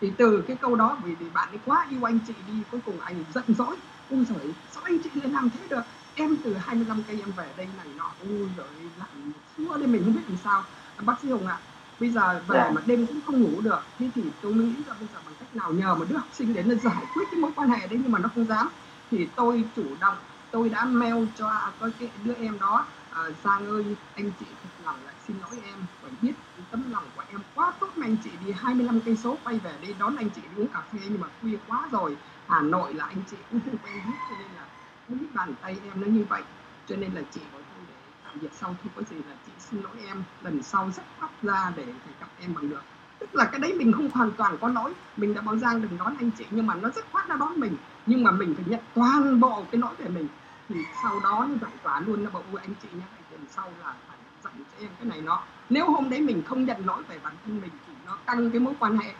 Thì 0.00 0.12
từ 0.18 0.44
cái 0.48 0.56
câu 0.56 0.76
đó 0.76 0.98
vì, 1.04 1.14
vì 1.14 1.30
bạn 1.30 1.48
ấy 1.48 1.58
quá 1.64 1.86
yêu 1.90 2.08
anh 2.08 2.18
chị 2.26 2.34
đi 2.46 2.62
cuối 2.70 2.80
cùng 2.86 3.00
anh 3.00 3.24
giận 3.34 3.44
dỗi. 3.48 3.76
Ui 4.08 4.24
giời 4.24 4.54
sao 4.70 4.82
anh 4.84 4.98
chị 5.04 5.10
lại 5.14 5.28
làm 5.28 5.50
thế 5.50 5.68
được? 5.68 5.82
Em 6.14 6.36
từ 6.44 6.54
25 6.54 7.02
cây 7.02 7.20
em 7.20 7.32
về 7.32 7.52
đây 7.56 7.68
này 7.76 7.86
nọ 7.96 8.12
ui 8.20 8.48
giời 8.56 8.90
lạnh 8.96 9.32
xua 9.56 9.76
đi 9.76 9.86
mình 9.86 10.04
không 10.04 10.14
biết 10.14 10.28
làm 10.28 10.36
sao. 10.44 10.64
Bác 11.02 11.20
sĩ 11.22 11.30
hùng 11.30 11.46
ạ 11.46 11.60
à, 11.62 11.69
bây 12.00 12.10
giờ 12.10 12.42
về 12.48 12.58
Dạ. 12.58 12.70
mà 12.74 12.82
đêm 12.86 13.06
cũng 13.06 13.20
không 13.26 13.42
ngủ 13.42 13.60
được 13.60 13.80
thế 13.98 14.10
thì 14.14 14.22
tôi 14.42 14.52
nghĩ 14.54 14.72
là 14.86 14.94
bây 15.00 15.08
giờ 15.12 15.18
bằng 15.26 15.34
cách 15.38 15.56
nào 15.56 15.72
nhờ 15.72 15.94
một 15.94 16.04
đứa 16.08 16.16
học 16.16 16.28
sinh 16.32 16.54
đến 16.54 16.66
là 16.66 16.74
giải 16.84 17.04
quyết 17.14 17.24
cái 17.30 17.40
mối 17.40 17.50
quan 17.56 17.68
hệ 17.68 17.86
đấy 17.86 17.98
nhưng 18.02 18.12
mà 18.12 18.18
nó 18.18 18.28
không 18.34 18.44
dám. 18.46 18.68
Thì 19.10 19.28
tôi 19.36 19.64
chủ 19.76 19.84
động 20.00 20.16
tôi 20.50 20.68
đã 20.68 20.84
mail 20.84 21.24
cho 21.38 21.72
có 21.80 21.90
cái 21.98 22.10
đứa 22.24 22.34
em 22.34 22.58
đó 22.58 22.86
à, 23.10 23.22
Giang 23.44 23.66
ơi 23.66 23.84
anh 24.14 24.30
chị 24.40 24.46
thật 24.62 24.68
lòng 24.84 24.96
lại 25.04 25.14
xin 25.26 25.36
lỗi 25.40 25.60
em 25.64 25.78
bởi 26.02 26.10
biết 26.22 26.32
tấm 26.70 26.90
lòng 26.92 27.04
của 27.16 27.22
em 27.28 27.40
quá 27.54 27.72
tốt 27.80 27.88
mà 27.96 28.06
anh 28.06 28.16
chị 28.24 28.30
đi 28.44 28.52
25 28.52 29.00
cây 29.00 29.16
số 29.16 29.36
quay 29.44 29.58
về 29.58 29.72
đây 29.82 29.94
đón 29.98 30.16
anh 30.16 30.30
chị 30.30 30.42
đi 30.56 30.62
uống 30.62 30.68
cà 30.68 30.80
phê 30.92 30.98
nhưng 31.08 31.20
mà 31.20 31.26
khuya 31.40 31.56
quá 31.66 31.88
rồi. 31.92 32.16
Hà 32.46 32.60
Nội 32.62 32.94
là 32.94 33.04
anh 33.04 33.22
chị 33.30 33.36
cũng 33.50 33.60
không 33.64 33.78
quen 33.78 34.00
hết 34.02 34.18
cho 34.28 34.34
nên 34.38 34.52
là 34.56 34.66
không 35.08 35.18
biết 35.18 35.26
bàn 35.34 35.54
tay 35.60 35.80
em 35.84 36.00
nó 36.00 36.06
như 36.06 36.24
vậy. 36.28 36.42
Cho 36.86 36.96
nên 36.96 37.14
là 37.14 37.22
chị 37.30 37.40
bảo 37.52 37.62
thôi 37.74 37.84
để 37.88 37.94
tạm 38.22 38.38
biệt 38.40 38.48
sau 38.52 38.76
khi 38.82 38.90
có 38.96 39.02
gì 39.10 39.16
là 39.28 39.34
chị 39.46 39.49
xin 39.60 39.82
lỗi 39.82 39.92
em, 40.06 40.22
lần 40.42 40.62
sau 40.62 40.90
rất 40.90 41.02
khoát 41.18 41.30
ra 41.42 41.72
để 41.76 41.84
phải 41.84 42.14
gặp 42.20 42.28
em 42.40 42.54
bằng 42.54 42.70
được. 42.70 42.82
Tức 43.18 43.34
là 43.34 43.44
cái 43.44 43.60
đấy 43.60 43.74
mình 43.78 43.92
không 43.92 44.10
hoàn 44.10 44.30
toàn 44.30 44.58
có 44.60 44.68
lỗi, 44.68 44.92
mình 45.16 45.34
đã 45.34 45.40
bảo 45.40 45.56
Giang 45.56 45.82
đừng 45.82 45.98
đón 45.98 46.16
anh 46.18 46.30
chị, 46.38 46.44
nhưng 46.50 46.66
mà 46.66 46.74
nó 46.74 46.88
rất 46.88 47.04
khoát 47.12 47.28
nó 47.28 47.36
đón 47.36 47.60
mình. 47.60 47.76
Nhưng 48.06 48.24
mà 48.24 48.30
mình 48.30 48.54
phải 48.54 48.64
nhận 48.68 48.80
toàn 48.94 49.40
bộ 49.40 49.64
cái 49.70 49.80
lỗi 49.80 49.94
về 49.98 50.08
mình. 50.08 50.28
Thì 50.68 50.76
sau 51.02 51.20
đó 51.20 51.46
nó 51.48 51.54
giải 51.60 51.72
tỏa 51.82 52.00
luôn 52.00 52.24
nó 52.24 52.30
bảo 52.30 52.42
ui 52.52 52.60
anh 52.60 52.74
chị 52.82 52.88
nhé 52.92 53.04
lần 53.30 53.44
sau 53.50 53.72
là 53.84 53.94
phải 54.08 54.16
dặn 54.44 54.52
cho 54.56 54.84
em 54.84 54.90
cái 54.98 55.08
này 55.08 55.20
nó. 55.20 55.42
Nếu 55.70 55.90
hôm 55.90 56.10
đấy 56.10 56.20
mình 56.20 56.42
không 56.46 56.64
nhận 56.64 56.86
lỗi 56.86 57.02
về 57.08 57.18
bản 57.22 57.34
thân 57.44 57.60
mình 57.60 57.70
thì 57.86 57.92
nó 58.06 58.16
tăng 58.24 58.50
cái 58.50 58.60
mối 58.60 58.74
quan 58.78 58.98
hệ. 58.98 59.14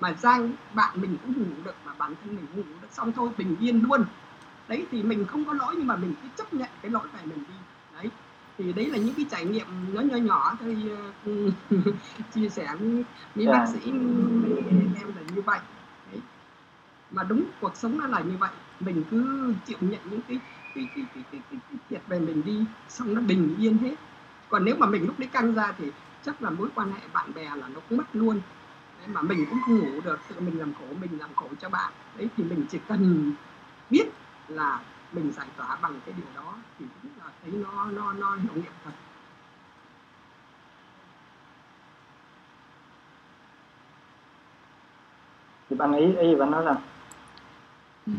Mà 0.00 0.12
Giang, 0.12 0.52
bạn 0.74 1.00
mình 1.00 1.16
cũng 1.22 1.32
ngủ 1.38 1.54
được 1.64 1.74
mà 1.84 1.92
bản 1.98 2.14
thân 2.22 2.36
mình 2.36 2.46
ngủ 2.54 2.62
được 2.82 2.88
xong 2.90 3.12
thôi, 3.12 3.30
bình 3.38 3.56
yên 3.60 3.84
luôn. 3.88 4.04
Đấy 4.68 4.86
thì 4.90 5.02
mình 5.02 5.26
không 5.26 5.44
có 5.44 5.52
lỗi 5.52 5.74
nhưng 5.78 5.86
mà 5.86 5.96
mình 5.96 6.14
cứ 6.22 6.28
chấp 6.36 6.54
nhận 6.54 6.68
cái 6.82 6.90
lỗi 6.90 7.08
về 7.12 7.20
mình 7.24 7.38
đi 7.38 7.54
thì 8.58 8.72
đấy 8.72 8.86
là 8.86 8.98
những 8.98 9.14
cái 9.14 9.26
trải 9.30 9.44
nghiệm 9.44 9.66
nó 9.94 10.00
nhỏ 10.00 10.16
nhỏ 10.16 10.56
thôi 10.60 10.76
ờ, 11.26 11.32
chia 12.34 12.48
sẻ 12.48 12.68
với, 12.80 13.04
Dạ. 13.34 13.52
bác 13.52 13.66
sĩ 13.72 13.90
với 13.90 14.88
em 14.96 15.08
là 15.16 15.22
như 15.34 15.42
vậy. 15.42 15.58
Đấy. 16.12 16.20
mà 17.10 17.22
đúng 17.24 17.44
cuộc 17.60 17.76
sống 17.76 17.98
nó 17.98 18.06
là 18.06 18.20
như 18.20 18.36
vậy. 18.38 18.50
Mình 18.80 19.04
cứ 19.10 19.54
chịu 19.66 19.78
nhận 19.80 20.00
những 20.10 20.20
cái 20.28 20.38
cái 20.74 20.88
cái 20.94 21.04
cái 21.14 21.24
cái, 21.32 21.40
cái, 21.50 21.60
cái 21.70 21.78
thiệt 21.90 22.02
về 22.06 22.18
mình 22.18 22.42
đi 22.44 22.64
xong 22.88 23.14
nó 23.14 23.20
bình 23.20 23.56
yên 23.58 23.78
hết. 23.78 23.94
Còn 24.48 24.64
nếu 24.64 24.76
mà 24.76 24.86
mình 24.86 25.06
lúc 25.06 25.18
đấy 25.18 25.28
căng 25.32 25.54
ra 25.54 25.72
thì 25.78 25.90
chắc 26.24 26.42
là 26.42 26.50
mối 26.50 26.68
quan 26.74 26.92
hệ 26.92 27.00
bạn 27.12 27.34
bè 27.34 27.44
là 27.44 27.68
nó 27.74 27.80
cũng 27.88 27.98
mất 27.98 28.04
luôn. 28.12 28.40
Đấy, 28.98 29.08
mà 29.08 29.22
mình 29.22 29.46
cũng 29.50 29.58
không 29.66 29.78
ngủ 29.78 30.00
được 30.00 30.18
tự 30.28 30.40
mình 30.40 30.58
làm 30.58 30.72
khổ 30.74 30.86
mình 31.00 31.18
làm 31.20 31.30
khổ 31.36 31.48
cho 31.60 31.68
bạn. 31.68 31.92
Đấy 32.16 32.28
thì 32.36 32.44
mình 32.44 32.64
chỉ 32.70 32.78
cần 32.88 33.32
biết 33.90 34.04
là 34.48 34.80
mình 35.12 35.32
giải 35.32 35.46
tỏa 35.56 35.76
bằng 35.82 36.00
cái 36.06 36.14
điều 36.16 36.26
đó 36.34 36.54
thì 36.78 36.84
cũng 37.02 37.10
là 37.18 37.23
thấy 37.44 37.52
nó 37.52 37.90
nó 37.90 38.12
nó 38.12 38.36
hiệu 38.36 38.52
nghiệm 38.54 38.72
thật. 38.84 38.90
Thì 45.70 45.76
bạn 45.76 45.92
ý 45.92 46.06
ý 46.20 46.34
bạn 46.34 46.50
nói 46.50 46.64
là? 46.64 46.76
Ừ. 48.06 48.12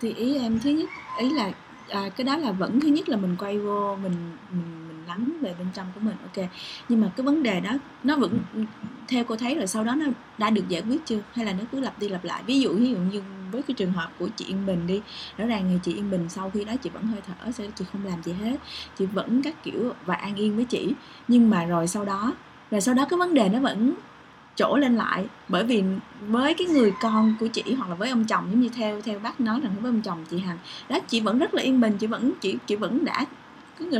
thì 0.00 0.14
ý 0.14 0.38
em 0.38 0.60
thứ 0.60 0.70
nhất 0.70 0.88
ý 1.18 1.30
là 1.30 1.52
à, 1.88 2.08
cái 2.16 2.24
đó 2.24 2.36
là 2.36 2.52
vẫn 2.52 2.80
thứ 2.80 2.88
nhất 2.88 3.08
là 3.08 3.16
mình 3.16 3.36
quay 3.38 3.58
vô 3.58 3.96
mình 4.02 4.32
mình 4.50 4.88
mình 4.88 5.04
lắng 5.06 5.32
về 5.40 5.54
bên 5.58 5.68
trong 5.74 5.86
của 5.94 6.00
mình 6.00 6.16
ok. 6.22 6.48
Nhưng 6.88 7.00
mà 7.00 7.10
cái 7.16 7.26
vấn 7.26 7.42
đề 7.42 7.60
đó 7.60 7.70
nó 8.04 8.16
vẫn 8.16 8.38
theo 9.08 9.24
cô 9.24 9.36
thấy 9.36 9.54
rồi 9.54 9.66
sau 9.66 9.84
đó 9.84 9.94
nó 9.94 10.06
đã 10.38 10.50
được 10.50 10.68
giải 10.68 10.82
quyết 10.88 11.06
chưa? 11.06 11.20
Hay 11.32 11.44
là 11.44 11.52
nó 11.52 11.64
cứ 11.72 11.80
lặp 11.80 11.98
đi 11.98 12.08
lặp 12.08 12.24
lại? 12.24 12.42
Ví 12.46 12.60
dụ 12.60 12.74
ví 12.74 12.90
dụ 12.90 12.96
như 12.96 13.22
với 13.52 13.62
cái 13.62 13.74
trường 13.74 13.92
hợp 13.92 14.10
của 14.18 14.28
chị 14.36 14.44
Yên 14.44 14.66
Bình 14.66 14.86
đi. 14.86 15.00
Rõ 15.38 15.46
ràng 15.46 15.64
thì 15.70 15.78
chị 15.82 15.94
Yên 15.94 16.10
Bình 16.10 16.28
sau 16.28 16.50
khi 16.54 16.64
đó 16.64 16.72
chị 16.82 16.90
vẫn 16.90 17.06
hơi 17.06 17.20
thở 17.26 17.52
sau 17.52 17.66
chị 17.74 17.84
không 17.92 18.06
làm 18.06 18.22
gì 18.22 18.32
hết. 18.32 18.56
Chị 18.98 19.06
vẫn 19.06 19.42
các 19.42 19.64
kiểu 19.64 19.92
và 20.06 20.14
an 20.14 20.34
yên 20.36 20.56
với 20.56 20.64
chị. 20.64 20.94
Nhưng 21.28 21.50
mà 21.50 21.64
rồi 21.64 21.86
sau 21.86 22.04
đó, 22.04 22.32
rồi 22.70 22.80
sau 22.80 22.94
đó 22.94 23.06
cái 23.10 23.18
vấn 23.18 23.34
đề 23.34 23.48
nó 23.48 23.60
vẫn 23.60 23.94
trổ 24.56 24.76
lên 24.76 24.96
lại. 24.96 25.26
Bởi 25.48 25.64
vì 25.64 25.84
với 26.20 26.54
cái 26.54 26.66
người 26.66 26.92
con 27.02 27.34
của 27.40 27.46
chị 27.46 27.62
hoặc 27.78 27.88
là 27.88 27.94
với 27.94 28.10
ông 28.10 28.24
chồng, 28.24 28.46
giống 28.50 28.60
như 28.60 28.68
theo 28.68 29.00
theo 29.00 29.18
bác 29.18 29.40
nói 29.40 29.60
rằng 29.60 29.72
với 29.80 29.90
ông 29.90 30.02
chồng 30.02 30.24
chị 30.30 30.38
Hằng, 30.38 30.58
đó, 30.88 30.98
chị 31.08 31.20
vẫn 31.20 31.38
rất 31.38 31.54
là 31.54 31.62
yên 31.62 31.80
bình, 31.80 31.96
chị 31.98 32.06
vẫn, 32.06 32.32
chị 32.40 32.56
chị 32.66 32.76
vẫn 32.76 33.04
đã 33.04 33.26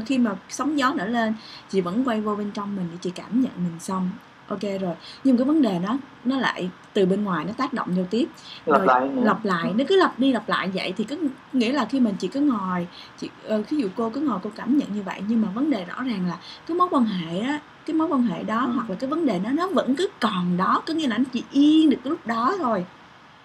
khi 0.06 0.18
mà 0.18 0.36
sóng 0.48 0.78
gió 0.78 0.92
nở 0.96 1.06
lên, 1.06 1.34
chị 1.70 1.80
vẫn 1.80 2.08
quay 2.08 2.20
vô 2.20 2.36
bên 2.36 2.50
trong 2.50 2.76
mình 2.76 2.88
để 2.92 2.98
chị 3.00 3.10
cảm 3.10 3.40
nhận 3.40 3.52
mình 3.56 3.80
xong 3.80 4.10
ok 4.50 4.80
rồi. 4.80 4.94
Nhưng 5.24 5.36
cái 5.36 5.44
vấn 5.44 5.62
đề 5.62 5.78
đó 5.78 5.98
nó 6.24 6.38
lại 6.38 6.70
từ 6.92 7.06
bên 7.06 7.24
ngoài 7.24 7.44
nó 7.44 7.52
tác 7.52 7.72
động 7.72 7.88
vô 7.96 8.02
tiếp. 8.10 8.28
Lặp 8.66 8.78
rồi 8.78 8.86
lại 8.86 9.08
nữa. 9.08 9.22
lặp 9.24 9.44
lại 9.44 9.72
nó 9.76 9.84
cứ 9.88 9.96
lặp 9.96 10.18
đi 10.18 10.32
lặp 10.32 10.48
lại 10.48 10.70
vậy 10.74 10.94
thì 10.96 11.04
có 11.04 11.16
nghĩa 11.52 11.72
là 11.72 11.84
khi 11.84 12.00
mình 12.00 12.14
chỉ 12.18 12.28
cứ 12.28 12.40
ngồi 12.40 12.86
chị 13.18 13.28
ờ, 13.44 13.62
ví 13.70 13.76
dụ 13.76 13.88
cô 13.96 14.10
cứ 14.10 14.20
ngồi 14.20 14.38
cô 14.42 14.50
cảm 14.56 14.78
nhận 14.78 14.88
như 14.94 15.02
vậy 15.02 15.22
nhưng 15.28 15.40
mà 15.42 15.48
vấn 15.54 15.70
đề 15.70 15.84
rõ 15.84 16.02
ràng 16.02 16.26
là 16.28 16.36
cái 16.66 16.76
mối 16.76 16.88
quan 16.90 17.04
hệ 17.04 17.38
á 17.38 17.60
cái 17.86 17.94
mối 17.94 18.08
quan 18.08 18.22
hệ 18.22 18.42
đó 18.42 18.70
hoặc 18.74 18.90
là 18.90 18.96
cái 18.96 19.10
vấn 19.10 19.26
đề 19.26 19.38
đó 19.38 19.50
nó 19.52 19.66
vẫn 19.66 19.96
cứ 19.96 20.08
còn 20.20 20.56
đó 20.56 20.82
có 20.86 20.94
nghĩa 20.94 21.08
là 21.08 21.18
nó 21.18 21.24
chỉ 21.32 21.44
yên 21.50 21.90
được 21.90 21.98
cái 22.04 22.10
lúc 22.10 22.26
đó 22.26 22.54
thôi. 22.58 22.84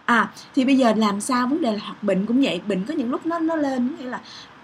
À 0.05 0.31
thì 0.55 0.65
bây 0.65 0.77
giờ 0.77 0.93
làm 0.97 1.21
sao? 1.21 1.47
Vấn 1.47 1.61
đề 1.61 1.71
là 1.71 1.79
hoặc 1.83 2.03
bệnh 2.03 2.25
cũng 2.25 2.41
vậy 2.41 2.61
bệnh 2.67 2.85
có 2.85 2.93
những 2.93 3.11
lúc 3.11 3.25
nó 3.25 3.39
nó 3.39 3.55
lên 3.55 3.89
nghĩa 3.99 4.05
là 4.05 4.19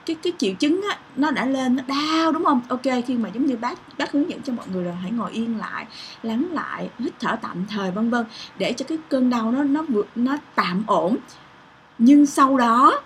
cái 0.06 0.16
cái 0.24 0.34
triệu 0.38 0.54
chứng 0.54 0.82
á, 0.90 0.98
nó 1.16 1.32
đã 1.32 1.46
lên, 1.46 1.76
nó 1.76 1.84
đau, 1.88 2.32
đúng 2.32 2.46
không? 2.46 2.62
Ok, 2.70 2.82
khi 3.08 3.18
mà 3.18 3.30
giống 3.34 3.46
như 3.46 3.58
bác 3.58 3.98
bác 3.98 4.12
hướng 4.12 4.30
dẫn 4.30 4.42
cho 4.42 4.54
mọi 4.54 4.66
người 4.74 4.86
là 4.86 4.94
hãy 5.02 5.12
ngồi 5.12 5.32
yên 5.32 5.58
lại, 5.58 5.86
lắng 6.24 6.48
lại, 6.52 6.90
hít 7.00 7.14
thở 7.20 7.38
tạm 7.42 7.66
thời, 7.70 7.92
vân 7.92 8.10
vân, 8.10 8.26
để 8.58 8.74
cho 8.74 8.86
cái 8.90 8.98
cơn 9.10 9.30
đau 9.30 9.52
nó 9.52 9.64
nó 9.64 9.82
vượt, 9.82 10.08
nó 10.16 10.38
tạm 10.56 10.84
ổn. 10.88 11.18
Nhưng 11.98 12.26
sau 12.26 12.58
đó, 12.58 13.02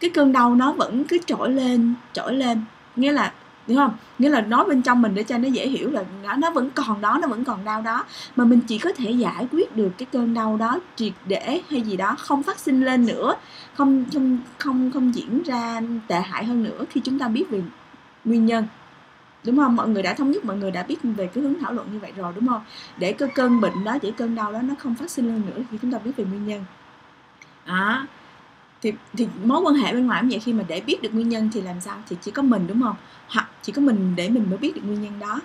cái 0.00 0.10
cơn 0.10 0.32
đau 0.32 0.54
nó 0.54 0.72
vẫn 0.72 1.04
cứ 1.04 1.18
trỗi 1.26 1.50
lên 1.50 1.94
trỗi 2.12 2.34
lên. 2.34 2.62
Nghĩa 2.96 3.12
là 3.12 3.32
đúng 3.68 3.76
không? 3.76 3.96
Nghĩa 4.18 4.28
là 4.28 4.40
nói 4.40 4.64
bên 4.64 4.82
trong 4.82 5.02
mình 5.02 5.14
để 5.14 5.22
cho 5.22 5.38
nó 5.38 5.48
dễ 5.48 5.68
hiểu 5.68 5.90
là 5.90 6.04
nó, 6.22 6.36
nó 6.36 6.50
vẫn 6.50 6.70
còn 6.70 7.00
đó 7.00 7.18
nó 7.22 7.28
vẫn 7.28 7.44
còn 7.44 7.64
đau 7.64 7.82
đó. 7.82 8.04
Mà 8.36 8.44
mình 8.44 8.60
chỉ 8.68 8.78
có 8.78 8.92
thể 8.96 9.10
giải 9.10 9.48
quyết 9.52 9.76
được 9.76 9.90
cái 9.98 10.06
cơn 10.12 10.34
đau 10.34 10.56
đó 10.56 10.78
triệt 10.96 11.12
để 11.26 11.60
hay 11.70 11.80
gì 11.80 11.96
đó 11.96 12.16
không 12.18 12.42
phát 12.42 12.58
sinh 12.58 12.84
lên 12.84 13.06
nữa 13.06 13.34
không 13.74 14.04
không 14.12 14.38
không 14.58 14.90
không 14.94 15.14
diễn 15.14 15.42
ra 15.42 15.80
tệ 16.06 16.20
hại 16.20 16.44
hơn 16.44 16.62
nữa 16.62 16.84
khi 16.90 17.00
chúng 17.04 17.18
ta 17.18 17.28
biết 17.28 17.50
về 17.50 17.62
nguyên 18.24 18.46
nhân. 18.46 18.66
Đúng 19.44 19.56
không? 19.56 19.76
Mọi 19.76 19.88
người 19.88 20.02
đã 20.02 20.14
thống 20.14 20.30
nhất 20.30 20.44
mọi 20.44 20.56
người 20.56 20.70
đã 20.70 20.82
biết 20.82 20.96
về 21.02 21.26
cái 21.26 21.44
hướng 21.44 21.54
thảo 21.60 21.72
luận 21.72 21.88
như 21.92 21.98
vậy 21.98 22.12
rồi 22.16 22.32
đúng 22.36 22.48
không? 22.48 22.62
Để 22.96 23.12
cái 23.12 23.28
cơn 23.34 23.60
bệnh 23.60 23.84
đó 23.84 23.98
để 24.02 24.12
cơn 24.16 24.34
đau 24.34 24.52
đó 24.52 24.62
nó 24.62 24.74
không 24.78 24.94
phát 24.94 25.10
sinh 25.10 25.26
lên 25.28 25.42
nữa 25.46 25.62
khi 25.70 25.78
chúng 25.82 25.92
ta 25.92 25.98
biết 25.98 26.12
về 26.16 26.24
nguyên 26.24 26.46
nhân. 26.46 26.64
Đó 27.66 28.06
thì 28.82 28.92
thì 29.16 29.28
mối 29.44 29.60
quan 29.60 29.74
hệ 29.74 29.92
bên 29.92 30.06
ngoài 30.06 30.20
cũng 30.20 30.30
vậy, 30.30 30.38
khi 30.38 30.52
mà 30.52 30.64
để 30.68 30.80
biết 30.80 31.02
được 31.02 31.14
nguyên 31.14 31.28
nhân 31.28 31.50
thì 31.52 31.60
làm 31.60 31.80
sao? 31.80 31.96
Thì 32.08 32.16
chỉ 32.22 32.30
có 32.30 32.42
mình, 32.42 32.66
đúng 32.66 32.82
không? 32.82 32.96
Hoặc 33.28 33.48
chỉ 33.62 33.72
có 33.72 33.82
mình 33.82 34.12
để 34.16 34.28
mình 34.28 34.46
mới 34.50 34.58
biết 34.58 34.74
được 34.74 34.82
nguyên 34.84 35.02
nhân 35.02 35.18
đó. 35.18 35.40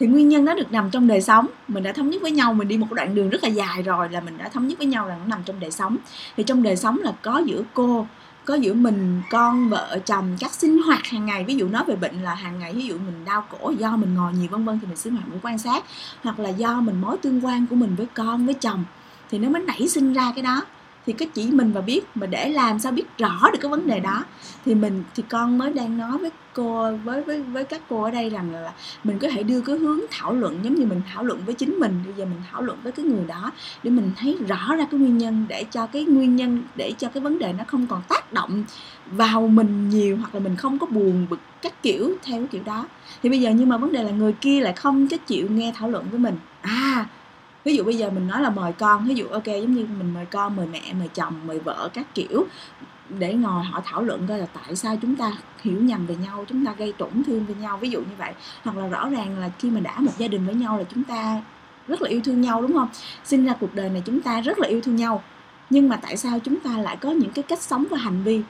Thì 0.00 0.06
nguyên 0.06 0.28
nhân 0.28 0.44
nó 0.44 0.54
được 0.54 0.72
nằm 0.72 0.90
trong 0.90 1.08
đời 1.08 1.20
sống. 1.20 1.46
Mình 1.68 1.82
đã 1.82 1.92
thống 1.92 2.10
nhất 2.10 2.22
với 2.22 2.30
nhau, 2.30 2.54
mình 2.54 2.68
đi 2.68 2.78
một 2.78 2.92
đoạn 2.92 3.14
đường 3.14 3.30
rất 3.30 3.42
là 3.42 3.48
dài 3.48 3.82
rồi 3.82 4.08
là 4.10 4.20
mình 4.20 4.38
đã 4.38 4.48
thống 4.48 4.68
nhất 4.68 4.78
với 4.78 4.86
nhau 4.86 5.08
là 5.08 5.16
nó 5.16 5.24
nằm 5.26 5.40
trong 5.44 5.60
đời 5.60 5.70
sống. 5.70 5.96
Thì 6.36 6.42
trong 6.42 6.62
đời 6.62 6.76
sống 6.76 6.98
là 6.98 7.12
có 7.22 7.38
giữa 7.38 7.62
cô, 7.74 8.06
có 8.44 8.54
giữa 8.54 8.74
mình, 8.74 9.22
con, 9.30 9.68
vợ, 9.68 9.98
chồng, 10.06 10.36
các 10.40 10.54
sinh 10.54 10.82
hoạt 10.82 11.06
hàng 11.06 11.26
ngày. 11.26 11.44
Ví 11.44 11.54
dụ 11.54 11.68
nói 11.68 11.84
về 11.86 11.96
bệnh 11.96 12.22
là 12.22 12.34
hàng 12.34 12.58
ngày, 12.58 12.72
ví 12.72 12.86
dụ 12.86 12.94
mình 12.94 13.24
đau 13.24 13.44
cổ, 13.50 13.70
do 13.70 13.96
mình 13.96 14.14
ngồi 14.14 14.32
nhiều, 14.32 14.48
vân 14.50 14.64
vân, 14.64 14.80
thì 14.80 14.86
mình 14.86 14.96
sinh 14.96 15.14
hoạt 15.14 15.28
mình 15.28 15.40
quan 15.42 15.58
sát. 15.58 15.84
Hoặc 16.22 16.38
là 16.38 16.48
do 16.48 16.80
mình 16.80 17.00
mối 17.00 17.16
tương 17.16 17.46
quan 17.46 17.66
của 17.66 17.76
mình 17.76 17.94
với 17.96 18.06
con, 18.14 18.46
với 18.46 18.54
chồng, 18.54 18.84
thì 19.30 19.38
nó 19.38 19.48
mới 19.48 19.62
nảy 19.62 19.88
sinh 19.88 20.12
ra 20.12 20.32
cái 20.34 20.42
đó 20.42 20.62
thì 21.06 21.12
cái 21.12 21.28
chỉ 21.34 21.50
mình 21.50 21.72
và 21.72 21.80
biết. 21.80 22.04
Mà 22.14 22.26
để 22.26 22.48
làm 22.48 22.78
sao 22.78 22.92
biết 22.92 23.18
rõ 23.18 23.50
được 23.52 23.58
cái 23.60 23.70
vấn 23.70 23.86
đề 23.86 24.00
đó? 24.00 24.24
Thì 24.64 24.74
mình, 24.74 25.04
thì 25.14 25.22
con 25.28 25.58
mới 25.58 25.72
đang 25.72 25.98
nói 25.98 26.18
với 26.18 26.30
cô, 26.54 26.96
với 27.04 27.22
với 27.22 27.42
với 27.42 27.64
các 27.64 27.80
cô 27.88 28.02
ở 28.02 28.10
đây 28.10 28.30
rằng 28.30 28.54
là 28.54 28.72
mình 29.04 29.18
có 29.18 29.28
thể 29.28 29.42
đưa 29.42 29.60
cái 29.60 29.76
hướng 29.76 30.00
thảo 30.10 30.32
luận 30.32 30.58
giống 30.62 30.74
như 30.74 30.86
mình 30.86 31.00
thảo 31.12 31.24
luận 31.24 31.40
với 31.46 31.54
chính 31.54 31.74
mình. 31.80 32.00
Bây 32.04 32.14
giờ 32.14 32.24
mình 32.24 32.42
thảo 32.50 32.62
luận 32.62 32.78
với 32.82 32.92
cái 32.92 33.06
người 33.06 33.24
đó 33.26 33.52
để 33.82 33.90
mình 33.90 34.10
thấy 34.16 34.38
rõ 34.48 34.74
ra 34.76 34.86
cái 34.90 35.00
nguyên 35.00 35.18
nhân, 35.18 35.46
để 35.48 35.64
cho 35.70 35.86
cái 35.86 36.04
nguyên 36.04 36.36
nhân, 36.36 36.62
để 36.76 36.92
cho 36.98 37.08
cái 37.08 37.22
vấn 37.22 37.38
đề 37.38 37.52
nó 37.52 37.64
không 37.66 37.86
còn 37.86 38.02
tác 38.08 38.32
động 38.32 38.64
vào 39.10 39.48
mình 39.48 39.88
nhiều 39.88 40.16
hoặc 40.16 40.34
là 40.34 40.40
mình 40.40 40.56
không 40.56 40.78
có 40.78 40.86
buồn 40.86 41.26
bực 41.30 41.40
các 41.62 41.82
kiểu, 41.82 42.12
theo 42.22 42.38
cái 42.38 42.48
kiểu 42.50 42.62
đó. 42.64 42.86
Thì 43.22 43.28
bây 43.28 43.40
giờ 43.40 43.50
nhưng 43.50 43.68
mà 43.68 43.76
vấn 43.76 43.92
đề 43.92 44.02
là 44.02 44.10
người 44.10 44.32
kia 44.32 44.60
lại 44.60 44.72
không 44.72 45.08
có 45.08 45.16
chịu 45.26 45.48
nghe 45.50 45.72
thảo 45.76 45.90
luận 45.90 46.06
với 46.10 46.18
mình. 46.18 46.36
À 46.60 47.06
ví 47.66 47.76
dụ 47.76 47.84
bây 47.84 47.96
giờ 47.96 48.10
mình 48.10 48.28
nói 48.28 48.42
là 48.42 48.50
mời 48.50 48.72
con, 48.72 49.06
ví 49.06 49.14
dụ, 49.14 49.26
ok, 49.26 49.44
giống 49.46 49.74
như 49.74 49.86
mình 49.98 50.14
mời 50.14 50.26
con, 50.26 50.56
mời 50.56 50.66
mẹ, 50.66 50.92
mời 50.98 51.08
chồng, 51.14 51.34
mời 51.46 51.58
vợ 51.58 51.88
các 51.94 52.14
kiểu, 52.14 52.46
để 53.18 53.34
ngồi 53.34 53.64
họ 53.64 53.80
thảo 53.84 54.02
luận 54.02 54.26
coi 54.28 54.38
là 54.38 54.46
tại 54.46 54.76
sao 54.76 54.96
chúng 55.02 55.16
ta 55.16 55.32
hiểu 55.62 55.82
nhầm 55.82 56.06
về 56.06 56.16
nhau, 56.16 56.44
chúng 56.48 56.66
ta 56.66 56.74
gây 56.78 56.92
tổn 56.92 57.22
thương 57.26 57.44
với 57.46 57.54
nhau, 57.54 57.78
ví 57.78 57.90
dụ 57.90 58.00
như 58.00 58.16
vậy. 58.18 58.32
Hoặc 58.62 58.76
là 58.76 58.88
rõ 58.88 59.08
ràng 59.08 59.38
là 59.38 59.50
khi 59.58 59.70
mà 59.70 59.80
đã 59.80 60.00
một 60.00 60.12
gia 60.18 60.28
đình 60.28 60.46
với 60.46 60.54
nhau 60.54 60.78
là 60.78 60.84
chúng 60.94 61.04
ta 61.04 61.42
rất 61.88 62.02
là 62.02 62.08
yêu 62.08 62.20
thương 62.24 62.40
nhau, 62.40 62.62
đúng 62.62 62.72
không? 62.72 62.88
Sinh 63.24 63.44
ra 63.44 63.54
cuộc 63.60 63.74
đời 63.74 63.88
này 63.88 64.02
chúng 64.06 64.20
ta 64.20 64.40
rất 64.40 64.58
là 64.58 64.68
yêu 64.68 64.80
thương 64.80 64.96
nhau, 64.96 65.22
nhưng 65.70 65.88
mà 65.88 65.96
tại 65.96 66.16
sao 66.16 66.38
chúng 66.38 66.60
ta 66.60 66.78
lại 66.78 66.96
có 66.96 67.10
những 67.10 67.30
cái 67.30 67.42
cách 67.42 67.62
sống 67.62 67.84
và 67.90 67.98
hành 67.98 68.22
vi 68.22 68.42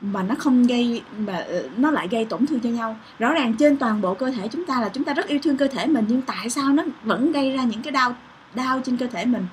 mà 0.00 0.22
nó 0.22 0.34
không 0.38 0.62
gây, 0.62 1.02
mà 1.18 1.36
ờ, 1.36 1.68
nó 1.76 1.90
lại 1.90 2.08
gây 2.08 2.24
tổn 2.24 2.46
thương 2.46 2.60
cho 2.60 2.70
nhau? 2.70 2.96
Rõ 3.18 3.32
ràng 3.32 3.54
trên 3.58 3.76
toàn 3.76 4.00
bộ 4.00 4.14
cơ 4.14 4.30
thể 4.30 4.48
chúng 4.48 4.64
ta 4.64 4.80
là 4.80 4.88
chúng 4.88 5.04
ta 5.04 5.14
rất 5.14 5.26
yêu 5.26 5.38
thương 5.42 5.56
cơ 5.56 5.68
thể 5.68 5.86
mình, 5.86 6.04
nhưng 6.08 6.22
tại 6.22 6.50
sao 6.50 6.68
nó 6.72 6.82
vẫn 7.04 7.32
gây 7.32 7.56
ra 7.56 7.64
những 7.64 7.82
cái 7.82 7.92
đau 7.92 8.14
đau 8.54 8.80
trên 8.84 8.96
cơ 8.96 9.06
thể 9.06 9.24
mình. 9.24 9.46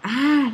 À 0.00 0.52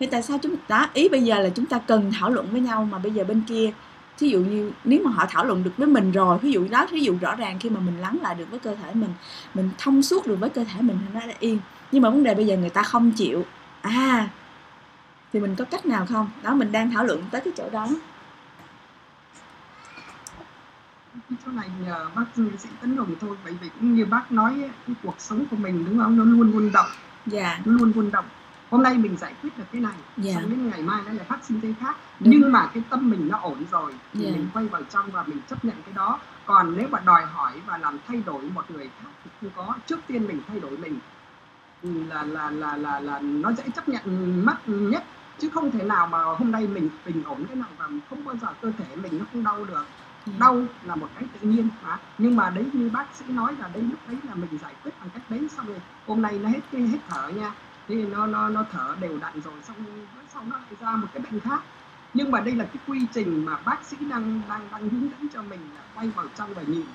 thì 0.00 0.06
tại 0.06 0.22
sao 0.22 0.38
chúng 0.42 0.56
ta, 0.68 0.90
ý 0.94 1.08
bây 1.08 1.22
giờ 1.22 1.38
là 1.38 1.48
chúng 1.48 1.66
ta 1.66 1.78
cần 1.78 2.12
thảo 2.18 2.30
luận 2.30 2.48
với 2.52 2.60
nhau 2.60 2.88
mà 2.90 2.98
bây 2.98 3.12
giờ 3.12 3.24
bên 3.24 3.42
kia, 3.48 3.72
thí 4.18 4.28
dụ 4.28 4.38
như 4.38 4.72
nếu 4.84 5.00
mà 5.04 5.10
họ 5.10 5.26
thảo 5.30 5.44
luận 5.44 5.64
được 5.64 5.76
với 5.76 5.86
mình 5.86 6.12
rồi 6.12 6.38
ví 6.38 6.52
dụ 6.52 6.68
đó 6.70 6.86
ví 6.92 7.00
dụ 7.00 7.16
rõ 7.20 7.36
ràng 7.36 7.58
khi 7.58 7.70
mà 7.70 7.80
mình 7.80 8.00
lắng 8.00 8.18
lại 8.22 8.34
được 8.34 8.50
với 8.50 8.58
cơ 8.58 8.74
thể 8.74 8.94
mình 8.94 9.10
mình 9.54 9.70
thông 9.78 10.02
suốt 10.02 10.26
được 10.26 10.36
với 10.40 10.50
cơ 10.50 10.64
thể 10.64 10.80
mình 10.80 10.98
thì 11.00 11.20
nó 11.20 11.26
đã 11.26 11.34
yên. 11.40 11.58
Nhưng 11.92 12.02
mà 12.02 12.10
vấn 12.10 12.22
đề 12.22 12.34
bây 12.34 12.46
giờ 12.46 12.56
người 12.56 12.70
ta 12.70 12.82
không 12.82 13.12
chịu. 13.12 13.44
À 13.80 14.28
thì 15.32 15.40
mình 15.40 15.54
có 15.54 15.64
cách 15.64 15.86
nào 15.86 16.06
không? 16.06 16.30
Đó, 16.42 16.54
mình 16.54 16.72
đang 16.72 16.90
thảo 16.90 17.04
luận 17.04 17.22
tới 17.30 17.40
cái 17.40 17.52
chỗ 17.56 17.70
đó. 17.70 17.88
Cái 21.30 21.38
chỗ 21.46 21.52
này 21.52 21.70
nhờ 21.86 22.06
bác 22.14 22.24
dư 22.34 22.50
sẽ 22.58 22.68
tấn 22.80 22.96
đồng 22.96 23.14
thôi. 23.20 23.36
Bởi 23.44 23.54
vì 23.60 23.68
cũng 23.68 23.94
như 23.94 24.04
bác 24.06 24.32
nói 24.32 24.50
ấy, 24.52 24.70
cái 24.86 24.96
cuộc 25.02 25.14
sống 25.18 25.44
của 25.50 25.56
mình 25.56 25.84
đúng 25.88 25.98
không? 25.98 26.16
Nó 26.18 26.24
luôn 26.24 26.52
luôn 26.52 26.72
động. 26.72 26.86
Dạ. 27.26 27.58
Nó 27.64 27.72
luôn 27.72 27.92
luôn 27.94 28.10
động. 28.10 28.24
Hôm 28.70 28.82
nay 28.82 28.94
mình 28.98 29.16
giải 29.16 29.34
quyết 29.42 29.58
được 29.58 29.64
cái 29.72 29.80
này. 29.80 29.92
Dạ. 30.16 30.32
Xong 30.34 30.50
đến 30.50 30.70
ngày 30.70 30.82
mai 30.82 31.02
nó 31.06 31.12
lại 31.12 31.26
phát 31.28 31.38
sinh 31.44 31.60
cái 31.60 31.74
khác. 31.80 31.96
Đúng. 32.20 32.30
nhưng 32.30 32.52
mà 32.52 32.70
cái 32.74 32.82
tâm 32.90 33.10
mình 33.10 33.28
nó 33.28 33.38
ổn 33.38 33.64
rồi. 33.70 33.92
Thì 34.12 34.24
Dạ. 34.24 34.30
mình 34.30 34.48
quay 34.52 34.66
vào 34.66 34.82
trong 34.82 35.10
và 35.10 35.22
mình 35.26 35.38
chấp 35.48 35.64
nhận 35.64 35.76
cái 35.84 35.94
đó. 35.94 36.18
Còn 36.46 36.74
nếu 36.76 36.88
mà 36.88 37.00
đòi 37.00 37.22
hỏi 37.24 37.52
và 37.66 37.78
làm 37.78 37.98
thay 38.08 38.22
đổi 38.26 38.42
một 38.42 38.70
người 38.70 38.90
khác 39.02 39.10
thì 39.24 39.30
không 39.40 39.66
có. 39.66 39.74
Trước 39.86 39.98
tiên 40.06 40.26
mình 40.26 40.40
thay 40.48 40.60
đổi 40.60 40.76
mình. 40.76 40.98
Ừ, 41.82 41.88
là 42.08 42.22
là 42.22 42.50
là 42.50 42.76
là 42.76 43.00
là 43.00 43.18
nó 43.20 43.52
dễ 43.52 43.64
chấp 43.76 43.88
nhận 43.88 44.44
mất 44.44 44.56
nhất. 44.68 45.04
Chứ 45.38 45.50
không 45.54 45.70
thể 45.70 45.84
nào 45.84 46.06
mà 46.06 46.22
hôm 46.22 46.50
nay 46.50 46.66
mình 46.66 46.88
bình 47.06 47.22
ổn 47.24 47.44
cái 47.46 47.56
nào 47.56 47.68
và 47.78 47.88
không 48.10 48.24
bao 48.24 48.36
giờ 48.36 48.48
cơ 48.62 48.72
thể 48.78 48.96
mình 48.96 49.18
nó 49.18 49.24
không 49.32 49.44
đau 49.44 49.64
được. 49.64 49.84
dạ 49.98 50.03
đau 50.38 50.62
là 50.82 50.94
một 50.94 51.08
cái 51.14 51.24
tự 51.32 51.48
nhiên 51.48 51.68
mà. 51.82 51.98
Nhưng 52.18 52.36
mà 52.36 52.50
đấy 52.50 52.66
như 52.72 52.90
bác 52.90 53.14
sĩ 53.14 53.24
nói 53.28 53.54
là 53.58 53.68
đấy 53.68 53.82
lúc 53.82 53.98
đấy 54.08 54.16
là 54.28 54.34
mình 54.34 54.58
giải 54.62 54.74
quyết 54.82 54.92
bằng 55.00 55.10
cách 55.10 55.22
đấy 55.28 55.48
xong 55.56 55.66
rồi 55.66 55.80
hôm 56.06 56.22
nay 56.22 56.38
nó 56.42 56.48
hết 56.48 56.60
cái 56.72 56.82
hết 56.82 56.98
thở 57.08 57.28
nha. 57.28 57.52
Thì 57.88 58.06
nó 58.06 58.26
nó 58.26 58.48
nó 58.48 58.64
thở 58.72 58.96
đều 59.00 59.18
đặn 59.18 59.40
rồi 59.40 59.54
xong 59.62 59.76
sau 60.34 60.42
nó 60.50 60.56
lại 60.56 60.76
ra 60.80 60.96
một 60.96 61.06
cái 61.12 61.22
bệnh 61.22 61.40
khác. 61.40 61.62
Nhưng 62.14 62.30
mà 62.30 62.40
đây 62.40 62.54
là 62.54 62.64
cái 62.64 62.82
quy 62.86 63.06
trình 63.14 63.44
mà 63.44 63.56
bác 63.64 63.84
sĩ 63.84 63.96
đang 64.10 64.40
đang 64.48 64.68
đang 64.72 64.88
hướng 64.88 65.10
dẫn 65.10 65.28
cho 65.34 65.42
mình 65.42 65.60
là 65.74 65.82
quay 65.94 66.08
vào 66.08 66.26
trong 66.36 66.54
và 66.54 66.62
nhìn. 66.62 66.86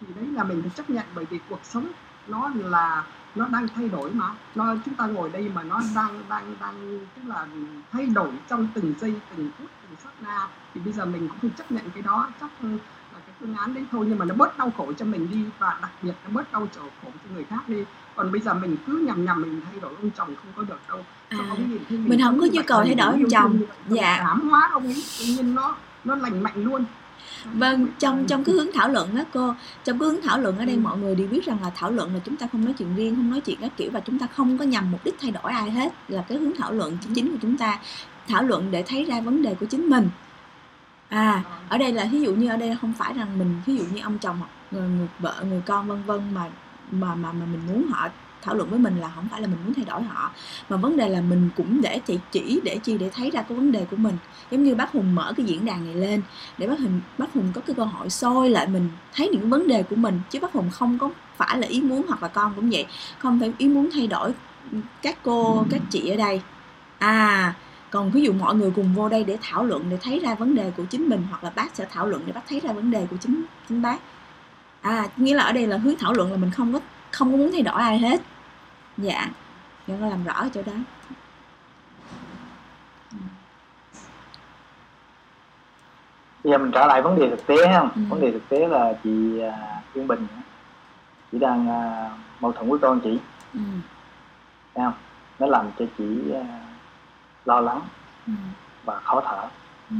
Thì 0.00 0.06
đấy 0.16 0.26
là 0.26 0.44
mình 0.44 0.62
phải 0.62 0.70
chấp 0.70 0.90
nhận 0.90 1.04
bởi 1.14 1.24
vì 1.30 1.38
cuộc 1.48 1.60
sống 1.64 1.88
nó 2.26 2.50
là, 2.54 3.06
nó 3.34 3.48
đang 3.48 3.68
thay 3.68 3.88
đổi 3.88 4.10
mà. 4.14 4.34
Nó, 4.54 4.74
chúng 4.84 4.94
ta 4.94 5.06
ngồi 5.06 5.30
đây 5.30 5.50
mà 5.54 5.62
nó 5.62 5.80
đang 5.94 6.22
đang 6.28 6.56
đang, 6.60 7.06
tức 7.14 7.22
là 7.26 7.46
thay 7.92 8.06
đổi 8.06 8.30
trong 8.48 8.68
từng 8.74 8.94
giây, 9.00 9.20
từng 9.36 9.50
phút 9.58 9.70
từng 9.90 9.98
sát 10.04 10.10
na 10.22 10.48
thì 10.74 10.80
bây 10.84 10.92
giờ 10.92 11.04
mình 11.06 11.28
cũng 11.28 11.38
phải 11.40 11.50
chấp 11.58 11.72
nhận 11.72 11.90
cái 11.94 12.02
đó 12.02 12.28
chắc 12.40 12.50
là 12.62 13.18
cái 13.26 13.34
phương 13.40 13.54
án 13.54 13.74
đấy 13.74 13.84
thôi 13.92 14.06
nhưng 14.08 14.18
mà 14.18 14.24
nó 14.24 14.34
bớt 14.34 14.58
đau 14.58 14.72
khổ 14.76 14.92
cho 14.98 15.04
mình 15.04 15.28
đi 15.30 15.38
và 15.58 15.78
đặc 15.82 15.90
biệt 16.02 16.12
nó 16.24 16.30
bớt 16.32 16.52
đau 16.52 16.68
khổ 16.76 16.86
cho 17.04 17.34
người 17.34 17.44
khác 17.44 17.68
đi 17.68 17.84
còn 18.16 18.32
bây 18.32 18.40
giờ 18.40 18.54
mình 18.54 18.76
cứ 18.86 19.04
nhầm 19.06 19.24
nhầm 19.24 19.42
mình 19.42 19.60
thay 19.70 19.80
đổi 19.80 19.92
ông 20.02 20.10
chồng 20.10 20.28
không 20.36 20.52
có 20.56 20.62
được 20.62 20.80
đâu 20.88 21.04
À, 21.28 21.38
nhìn 21.90 22.08
mình 22.08 22.20
không 22.22 22.40
có 22.40 22.46
nhu 22.52 22.62
cầu 22.66 22.82
thay 22.84 22.94
đổi 22.94 23.06
ông 23.06 23.30
chồng. 23.30 23.60
Dạ. 23.88 24.16
cảm 24.18 24.48
hóa 24.50 24.68
ông 24.72 24.84
ấy 24.86 25.02
tự 25.18 25.24
nhiên 25.24 25.54
nó 25.54 25.76
nó 26.04 26.14
lành 26.14 26.42
mạnh 26.42 26.64
luôn 26.64 26.84
Vâng, 27.54 27.86
trong 27.98 28.24
trong 28.26 28.44
cái 28.44 28.54
hướng 28.54 28.72
thảo 28.74 28.88
luận 28.88 29.16
đó 29.16 29.22
cô, 29.34 29.54
trong 29.84 29.98
cái 29.98 30.08
hướng 30.08 30.22
thảo 30.22 30.38
luận 30.38 30.58
ở 30.58 30.64
đây 30.64 30.74
Ừ. 30.74 30.80
mọi 30.80 30.98
người 30.98 31.14
đều 31.14 31.26
biết 31.26 31.44
rằng 31.44 31.58
là 31.62 31.70
thảo 31.74 31.90
luận 31.90 32.14
là 32.14 32.20
chúng 32.24 32.36
ta 32.36 32.46
không 32.52 32.64
nói 32.64 32.74
chuyện 32.78 32.94
riêng, 32.96 33.16
không 33.16 33.30
nói 33.30 33.40
chuyện 33.40 33.58
các 33.60 33.72
kiểu 33.76 33.90
và 33.92 34.00
chúng 34.00 34.18
ta 34.18 34.26
không 34.26 34.58
có 34.58 34.64
nhằm 34.64 34.90
mục 34.90 35.04
đích 35.04 35.14
thay 35.20 35.30
đổi 35.30 35.52
ai 35.52 35.70
hết 35.70 35.92
là 36.08 36.24
cái 36.28 36.38
hướng 36.38 36.52
thảo 36.58 36.72
luận 36.72 36.96
chính 37.00 37.14
chính 37.14 37.32
của 37.32 37.38
chúng 37.42 37.56
ta 37.56 37.78
thảo 38.30 38.42
luận 38.42 38.70
để 38.70 38.82
thấy 38.82 39.04
ra 39.04 39.20
vấn 39.20 39.42
đề 39.42 39.54
của 39.54 39.66
chính 39.66 39.88
mình. 39.88 40.08
À, 41.08 41.42
ở 41.68 41.78
đây 41.78 41.92
là 41.92 42.08
ví 42.12 42.20
dụ 42.20 42.34
như 42.34 42.48
ở 42.48 42.56
đây 42.56 42.76
không 42.80 42.92
phải 42.98 43.14
rằng 43.14 43.38
mình 43.38 43.60
ví 43.66 43.76
dụ 43.76 43.84
như 43.94 44.00
ông 44.02 44.18
chồng 44.18 44.36
hoặc 44.38 44.50
người, 44.70 44.88
người 44.88 45.08
vợ, 45.18 45.44
người 45.48 45.62
con 45.66 45.88
vân 45.88 46.02
vân 46.06 46.34
mà 46.34 46.44
mà 46.90 47.14
mà 47.14 47.32
mà 47.32 47.46
mình 47.46 47.60
muốn 47.66 47.86
họ 47.90 48.08
thảo 48.42 48.54
luận 48.54 48.70
với 48.70 48.78
mình 48.78 48.96
là 49.00 49.10
không 49.14 49.28
phải 49.30 49.40
là 49.40 49.46
mình 49.46 49.58
muốn 49.64 49.74
thay 49.74 49.84
đổi 49.84 50.02
họ. 50.02 50.30
Mà 50.68 50.76
vấn 50.76 50.96
đề 50.96 51.08
là 51.08 51.20
mình 51.20 51.50
cũng 51.56 51.80
để 51.80 52.00
chị 52.06 52.18
chỉ 52.30 52.60
để 52.64 52.78
chi 52.82 52.98
để 52.98 53.10
thấy 53.14 53.30
ra 53.30 53.42
cái 53.42 53.56
vấn 53.56 53.72
đề 53.72 53.84
của 53.90 53.96
mình. 53.96 54.16
Giống 54.50 54.64
như 54.64 54.74
bác 54.74 54.92
hùng 54.92 55.14
mở 55.14 55.32
cái 55.36 55.46
diễn 55.46 55.64
đàn 55.64 55.84
này 55.84 55.94
lên 55.94 56.22
để 56.58 56.66
bác 56.66 56.78
hùng 56.78 57.00
bác 57.18 57.32
hùng 57.34 57.52
có 57.54 57.60
cái 57.60 57.74
cơ 57.76 57.84
hội 57.84 58.10
soi 58.10 58.50
lại 58.50 58.66
mình 58.66 58.88
thấy 59.14 59.28
những 59.28 59.50
vấn 59.50 59.68
đề 59.68 59.82
của 59.82 59.96
mình. 59.96 60.20
Chứ 60.30 60.38
bác 60.42 60.52
hùng 60.52 60.70
không 60.70 60.98
có 60.98 61.10
phải 61.36 61.58
là 61.58 61.66
ý 61.66 61.80
muốn 61.80 62.02
hoặc 62.08 62.22
là 62.22 62.28
con 62.28 62.52
cũng 62.56 62.70
vậy. 62.70 62.86
Không 63.18 63.40
phải 63.40 63.52
ý 63.58 63.68
muốn 63.68 63.88
thay 63.92 64.06
đổi 64.06 64.32
các 65.02 65.18
cô 65.22 65.66
các 65.70 65.80
chị 65.90 66.08
ở 66.08 66.16
đây. 66.16 66.40
À 66.98 67.54
còn 67.90 68.10
ví 68.10 68.22
dụ 68.22 68.32
mọi 68.32 68.54
người 68.54 68.72
cùng 68.76 68.94
vô 68.94 69.08
đây 69.08 69.24
để 69.24 69.38
thảo 69.42 69.64
luận 69.64 69.84
để 69.90 69.98
thấy 70.02 70.18
ra 70.18 70.34
vấn 70.34 70.54
đề 70.54 70.72
của 70.76 70.84
chính 70.84 71.08
mình 71.08 71.26
hoặc 71.30 71.44
là 71.44 71.50
bác 71.56 71.76
sẽ 71.76 71.86
thảo 71.90 72.06
luận 72.06 72.22
để 72.26 72.32
bác 72.32 72.40
thấy 72.48 72.60
ra 72.60 72.72
vấn 72.72 72.90
đề 72.90 73.06
của 73.10 73.16
chính 73.16 73.44
chính 73.68 73.82
bác. 73.82 73.96
À 74.80 75.04
nghĩa 75.16 75.34
là 75.34 75.42
ở 75.42 75.52
đây 75.52 75.66
là 75.66 75.76
hướng 75.76 75.94
thảo 75.98 76.12
luận 76.12 76.30
là 76.30 76.36
mình 76.36 76.50
không 76.50 76.72
có 76.72 76.80
không 77.10 77.32
có 77.32 77.36
muốn 77.36 77.52
thay 77.52 77.62
đổi 77.62 77.82
ai 77.82 77.98
hết. 77.98 78.20
Dạ 78.96 79.28
cho 79.86 79.94
nó 80.00 80.06
làm 80.06 80.24
rõ 80.24 80.46
chỗ 80.54 80.62
đó. 80.66 80.72
Bây 86.44 86.50
giờ 86.50 86.58
mình 86.58 86.70
trở 86.72 86.86
lại 86.86 87.02
vấn 87.02 87.18
đề 87.18 87.30
thực 87.30 87.46
tế 87.46 87.66
ha. 87.66 87.80
Ừ. 87.80 88.02
vấn 88.08 88.20
đề 88.20 88.30
thực 88.30 88.48
tế 88.48 88.68
là 88.68 88.92
chị 89.04 89.40
à, 89.40 89.82
Yên 89.94 90.06
Bình 90.06 90.26
chị 91.32 91.38
đang 91.38 91.68
à, 91.68 92.10
mâu 92.40 92.52
thuẫn 92.52 92.70
với 92.70 92.78
con 92.78 93.00
chị. 93.00 93.18
Ừ. 93.54 93.60
thấy 94.74 94.84
không? 94.84 94.94
Nó 95.38 95.46
làm 95.46 95.66
cho 95.78 95.84
chị 95.98 96.32
à, 96.34 96.69
lo 97.50 97.60
lắng 97.60 97.80
Ừ. 98.26 98.32
và 98.84 99.00
khó 99.00 99.20
thở 99.24 99.48
Ừ. 99.90 99.96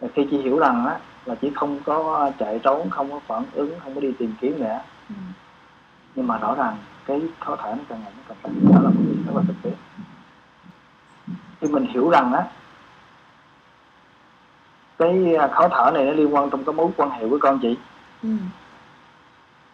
Và 0.00 0.08
khi 0.14 0.26
chị 0.30 0.36
hiểu 0.42 0.58
rằng 0.58 0.86
á 0.86 0.98
là 1.24 1.34
chị 1.34 1.50
không 1.54 1.80
có 1.84 2.30
chạy 2.38 2.58
trốn 2.62 2.90
không 2.90 3.10
có 3.12 3.20
phản 3.26 3.44
ứng 3.52 3.78
không 3.84 3.94
có 3.94 4.00
đi 4.00 4.12
tìm 4.18 4.34
kiếm 4.40 4.58
nữa 4.60 4.78
Ừ. 5.08 5.14
nhưng 6.14 6.26
mà 6.26 6.38
rõ 6.38 6.54
ràng 6.54 6.76
cái 7.04 7.22
khó 7.40 7.56
thở 7.56 7.70
nó 7.78 7.84
càng 7.88 8.00
ngày 8.02 8.12
nó 8.16 8.22
càng 8.28 8.38
tăng 8.42 8.54
đó 8.74 8.80
là 8.82 8.90
một 8.90 9.00
điều 9.06 9.16
rất 9.26 9.32
là 9.36 9.42
thực 9.48 9.54
tế 9.62 9.70
khi 11.60 11.68
mình 11.68 11.86
hiểu 11.86 12.10
rằng 12.10 12.32
á 12.32 12.44
cái 14.98 15.34
à, 15.36 15.48
khó 15.48 15.68
thở 15.68 15.90
này 15.94 16.04
nó 16.04 16.12
liên 16.12 16.34
quan 16.34 16.50
trong 16.50 16.64
cái 16.64 16.72
mối 16.74 16.90
quan 16.96 17.10
hệ 17.10 17.26
với 17.26 17.38
con 17.38 17.58
chị 17.62 17.76
Ừ. 18.22 18.28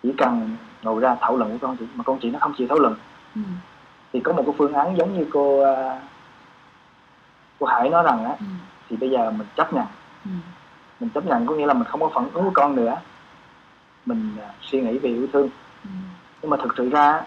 chỉ 0.02 0.14
cần 0.18 0.56
ngồi 0.82 1.00
ra 1.00 1.16
thảo 1.20 1.36
luận 1.36 1.50
với 1.50 1.58
con 1.58 1.76
chị 1.76 1.86
mà 1.94 2.04
con 2.04 2.18
chị 2.22 2.30
nó 2.30 2.38
không 2.38 2.54
chịu 2.58 2.66
thảo 2.68 2.78
luận 2.78 2.94
Ừ. 3.34 3.40
thì 4.12 4.20
có 4.20 4.32
một 4.32 4.42
cái 4.46 4.54
phương 4.58 4.72
án 4.74 4.96
giống 4.96 5.18
như 5.18 5.26
cô 5.32 5.64
cô 7.62 7.66
Hải 7.68 7.88
nói 7.90 8.02
rằng 8.02 8.24
á 8.24 8.30
Ừ. 8.40 8.44
thì 8.88 8.96
bây 8.96 9.10
giờ 9.10 9.30
mình 9.30 9.46
chấp 9.56 9.72
nhận 9.72 9.86
Ừ. 10.24 10.30
mình 11.00 11.10
chấp 11.10 11.26
nhận 11.26 11.46
có 11.46 11.54
nghĩa 11.54 11.66
là 11.66 11.74
mình 11.74 11.84
không 11.84 12.00
có 12.00 12.10
phản 12.14 12.30
ứng 12.32 12.42
với 12.44 12.52
con 12.54 12.76
nữa 12.76 12.96
mình 14.06 14.36
à, 14.42 14.48
suy 14.60 14.80
nghĩ 14.80 14.98
về 14.98 15.10
yêu 15.10 15.26
thương 15.32 15.48
Ừ. 15.84 15.90
nhưng 16.42 16.50
mà 16.50 16.56
thực 16.62 16.74
sự 16.76 16.90
ra 16.90 17.22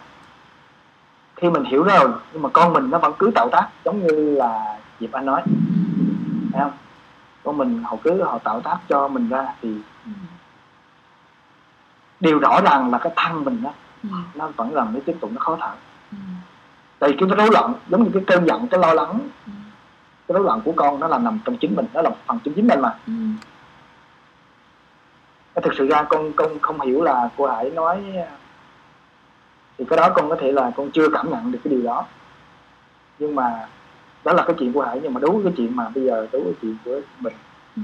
khi 1.36 1.50
mình 1.50 1.64
hiểu 1.64 1.84
rồi 1.84 2.10
nhưng 2.34 2.42
mà 2.42 2.50
con 2.54 2.74
mình 2.74 2.90
nó 2.90 2.98
vẫn 2.98 3.14
cứ 3.20 3.32
tạo 3.36 3.50
tác 3.52 3.68
giống 3.86 4.00
như 4.08 4.36
là 4.36 4.78
Diệp 5.00 5.12
Anh 5.12 5.26
nói 5.26 5.42
thấy 6.54 6.62
không 6.62 6.72
con 7.44 7.58
mình 7.58 7.84
họ 7.84 7.96
cứ 8.04 8.24
họ 8.24 8.38
tạo 8.38 8.62
tác 8.62 8.78
cho 8.90 9.08
mình 9.08 9.30
ra 9.30 9.54
thì 9.62 9.70
Ừ. 10.06 10.12
điều 12.20 12.40
rõ 12.40 12.62
ràng 12.66 12.92
là 12.92 12.98
cái 12.98 13.14
thân 13.16 13.44
mình 13.46 13.64
đó 13.64 13.72
Ừ. 14.04 14.10
nó 14.36 14.48
vẫn 14.56 14.74
làm 14.74 14.94
nó 14.94 15.00
tiếp 15.06 15.16
tục 15.22 15.32
nó 15.34 15.40
khó 15.40 15.58
thở 15.62 15.72
Ừ. 16.12 16.18
tại 17.00 17.10
vì 17.10 17.18
cái 17.20 17.30
rối 17.38 17.48
loạn 17.52 17.74
giống 17.90 18.04
như 18.04 18.10
cái 18.14 18.24
cơn 18.28 18.48
giận 18.48 18.68
cái 18.68 18.80
lo 18.80 18.94
lắng 18.94 19.20
Ừ. 19.46 19.52
cái 20.28 20.34
rối 20.34 20.44
loạn 20.44 20.62
của 20.66 20.74
con 20.76 21.00
nó 21.00 21.08
là 21.08 21.18
nằm 21.18 21.40
trong 21.46 21.58
chính 21.58 21.76
mình 21.76 21.86
nó 21.94 22.02
là 22.02 22.10
phần 22.26 22.40
trong 22.44 22.54
chính 22.54 22.68
mình 22.68 22.82
mà 22.82 22.96
Ừ. 23.08 23.14
Thực 25.64 25.74
sự 25.78 25.88
ra 25.88 26.04
con 26.10 26.32
con 26.36 26.60
không 26.60 26.82
hiểu 26.82 27.04
là 27.04 27.30
cô 27.38 27.48
Hải 27.48 27.70
nói 27.70 28.04
thì 29.78 29.86
cái 29.90 29.98
đó 29.98 30.10
con 30.16 30.30
có 30.30 30.36
thể 30.36 30.52
là 30.52 30.72
con 30.76 30.92
chưa 30.92 31.10
cảm 31.10 31.30
nhận 31.30 31.52
được 31.52 31.60
cái 31.64 31.74
điều 31.74 31.84
đó 31.84 32.06
nhưng 33.20 33.36
mà 33.36 33.68
đó 34.24 34.34
là 34.34 34.44
cái 34.48 34.56
chuyện 34.60 34.74
của 34.74 34.82
hải 34.82 35.00
nhưng 35.04 35.14
mà 35.14 35.20
đối 35.20 35.32
với 35.32 35.44
cái 35.44 35.54
chuyện 35.58 35.76
mà 35.76 35.90
bây 35.90 36.04
giờ 36.04 36.28
đối 36.32 36.44
với 36.44 36.54
chuyện 36.62 36.78
của 36.86 37.00
mình 37.20 37.34
ừ. 37.76 37.82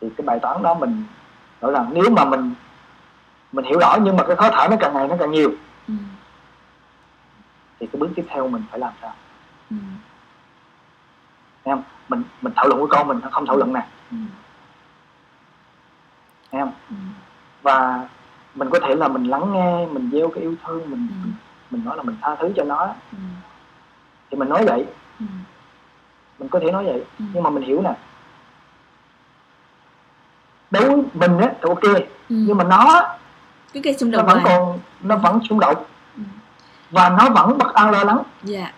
thì 0.00 0.08
cái 0.16 0.24
bài 0.24 0.38
toán 0.42 0.62
đó 0.62 0.74
mình 0.74 1.04
nói 1.60 1.72
rằng 1.72 1.90
nếu 1.92 2.10
mà 2.10 2.24
mình 2.24 2.54
mình 3.52 3.64
hiểu 3.64 3.78
rõ 3.78 3.96
nhưng 4.02 4.16
mà 4.16 4.24
cái 4.26 4.36
khó 4.36 4.50
thở 4.50 4.68
nó 4.70 4.76
càng 4.80 4.94
ngày 4.94 5.08
nó 5.08 5.16
càng 5.18 5.30
nhiều 5.30 5.50
ừ. 5.88 5.94
thì 7.80 7.86
cái 7.86 8.00
bước 8.00 8.08
tiếp 8.14 8.26
theo 8.28 8.48
mình 8.48 8.62
phải 8.70 8.80
làm 8.80 8.92
sao 9.02 9.12
ừ. 9.70 9.76
Em 11.68 11.82
mình 12.08 12.22
mình 12.42 12.52
thảo 12.56 12.68
luận 12.68 12.78
với 12.80 12.88
con 12.90 13.08
mình 13.08 13.20
không 13.32 13.46
thảo 13.46 13.56
luận 13.56 13.72
nè 13.72 13.86
ừ. 14.10 14.16
em 16.50 16.68
ừ. 16.90 16.96
và 17.62 18.06
mình 18.54 18.70
có 18.70 18.78
thể 18.86 18.94
là 18.94 19.08
mình 19.08 19.24
lắng 19.24 19.52
nghe 19.52 19.86
mình 19.86 20.10
gieo 20.12 20.28
cái 20.34 20.42
yêu 20.42 20.54
thương 20.66 20.90
mình 20.90 21.08
Ừ. 21.24 21.28
mình 21.70 21.84
nói 21.84 21.96
là 21.96 22.02
mình 22.02 22.16
tha 22.22 22.34
thứ 22.40 22.52
cho 22.56 22.64
nó 22.64 22.86
ừ. 23.12 23.18
thì 24.30 24.36
mình 24.36 24.48
nói 24.48 24.64
vậy 24.66 24.84
ừ. 25.20 25.26
mình 26.38 26.48
có 26.48 26.60
thể 26.60 26.70
nói 26.72 26.84
vậy 26.84 27.04
Ừ. 27.18 27.24
nhưng 27.34 27.42
mà 27.42 27.50
mình 27.50 27.62
hiểu 27.62 27.82
nè 27.82 27.92
đối 30.70 30.84
với 30.88 30.96
mình 31.14 31.38
á 31.38 31.48
thì 31.52 31.68
ok 31.68 31.82
ừ. 31.82 32.00
nhưng 32.28 32.56
mà 32.56 32.64
nó 32.64 33.02
cái 33.72 33.82
cây 33.82 33.94
xung 33.98 34.10
nó 34.10 34.18
đột 34.18 34.26
vẫn 34.26 34.40
hoài 34.40 34.56
còn 34.58 34.78
nó 35.02 35.16
vẫn 35.16 35.40
xung 35.48 35.60
động 35.60 35.84
Ừ. 36.16 36.22
và 36.90 37.08
nó 37.08 37.30
vẫn 37.30 37.58
bất 37.58 37.74
an 37.74 37.90
lo 37.90 38.04
lắng 38.04 38.22
dạ 38.42 38.72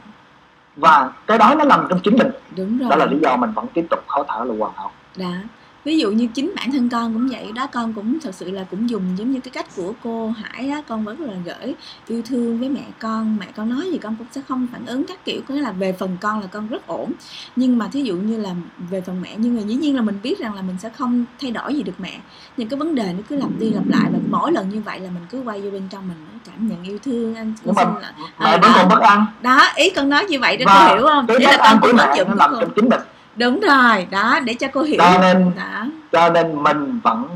và 0.81 1.11
cái 1.27 1.39
đó 1.39 1.55
nó 1.59 1.65
nằm 1.65 1.87
trong 1.89 2.01
chính 2.05 2.17
mình. 2.19 2.31
Đúng 2.57 2.79
rồi 2.79 2.91
đó 2.91 2.97
là 2.97 3.07
lý 3.07 3.19
do 3.23 3.37
mình 3.37 3.51
vẫn 3.53 3.67
tiếp 3.75 3.87
tục 3.91 4.05
khó 4.09 4.25
thở 4.29 4.45
là 4.45 4.55
hoàn 4.59 4.73
hảo. 4.77 4.91
Đó 5.17 5.33
ví 5.85 5.99
dụ 5.99 6.11
như 6.11 6.27
chính 6.27 6.53
bản 6.57 6.73
thân 6.73 6.89
con 6.89 7.15
cũng 7.15 7.29
vậy 7.29 7.53
đó 7.55 7.67
con 7.67 7.93
cũng 7.93 8.21
thật 8.21 8.35
sự 8.35 8.51
là 8.51 8.65
cũng 8.71 8.91
dùng 8.91 9.03
giống 9.17 9.33
như 9.33 9.41
cái 9.41 9.51
cách 9.51 9.67
của 9.77 9.93
cô 10.05 10.31
Hải 10.31 10.69
á 10.69 10.83
con 10.89 11.05
vẫn 11.05 11.21
là 11.21 11.35
gửi 11.45 11.75
yêu 12.09 12.23
thương 12.23 12.61
với 12.61 12.69
mẹ 12.69 12.85
con. 12.99 13.37
Mẹ 13.41 13.47
con 13.57 13.69
nói 13.71 13.91
gì 13.93 13.99
con 13.99 14.17
cũng 14.17 14.27
sẽ 14.31 14.41
không 14.49 14.67
phản 14.73 14.87
ứng 14.87 15.05
các 15.07 15.25
kiểu 15.25 15.41
có 15.49 15.55
nghĩa 15.55 15.61
là 15.61 15.73
về 15.73 15.93
phần 15.93 16.17
con 16.21 16.41
là 16.41 16.47
con 16.47 16.69
rất 16.69 16.87
ổn. 16.87 17.13
Nhưng 17.57 17.79
mà 17.79 17.89
thí 17.93 18.03
dụ 18.03 18.17
như 18.17 18.37
là 18.37 18.55
về 18.91 19.01
phần 19.01 19.23
mẹ 19.23 19.35
nhưng 19.37 19.57
mà 19.57 19.63
dĩ 19.63 19.75
nhiên 19.75 19.97
là 19.97 20.03
mình 20.03 20.19
biết 20.23 20.39
rằng 20.39 20.55
là 20.55 20.63
mình 20.63 20.77
sẽ 20.79 20.89
không 20.89 21.25
thay 21.41 21.51
đổi 21.51 21.75
gì 21.75 21.83
được 21.83 22.01
mẹ. 22.01 22.21
Nhưng 22.57 22.69
cái 22.69 22.79
vấn 22.79 22.95
đề 22.95 23.13
nó 23.13 23.23
cứ 23.29 23.37
lặp 23.37 23.51
đi 23.59 23.71
lặp 23.71 23.89
lại 23.89 24.11
và 24.13 24.19
mỗi 24.31 24.53
lần 24.53 24.69
như 24.69 24.81
vậy 24.81 25.01
là 25.01 25.11
mình 25.11 25.23
cứ 25.31 25.41
quay 25.41 25.61
vô 25.61 25.71
bên 25.71 25.83
trong 25.91 26.09
mình 26.09 26.17
cảm 26.47 26.69
nhận 26.69 26.83
yêu 26.85 26.99
thương 26.99 27.35
anh. 27.35 27.55
Nhưng 27.65 27.75
xin 27.75 27.89
là 28.01 28.13
mẹ 28.19 28.25
à, 28.37 28.51
vẫn 28.51 28.61
đó. 28.61 28.73
còn 28.77 28.89
bất 28.89 29.01
an. 29.01 29.27
đó 29.43 29.63
ý 29.77 29.91
con 29.91 30.09
nói 30.09 30.25
như 30.25 30.41
vậy 30.41 30.57
đó 30.57 30.65
và 30.67 30.89
cô 30.89 30.95
hiểu 30.95 31.07
không? 31.07 31.27
Ý 31.27 31.45
là 31.45 31.57
con 31.59 31.79
cũng 31.81 31.97
áp 31.97 32.17
dụng 32.17 32.29
cô. 32.39 32.61
trong 32.61 32.71
chính 32.77 32.89
mình 32.89 33.01
đúng 33.41 33.61
rồi 33.61 34.07
đó 34.11 34.41
để 34.45 34.55
cho 34.55 34.69
cô 34.73 34.83
hiểu. 34.83 34.99
Cho 34.99 35.19
nên 35.21 35.51
đó. 35.57 35.87
cho 36.13 36.31
nên 36.31 36.63
mình 36.63 37.01
vẫn 37.03 37.29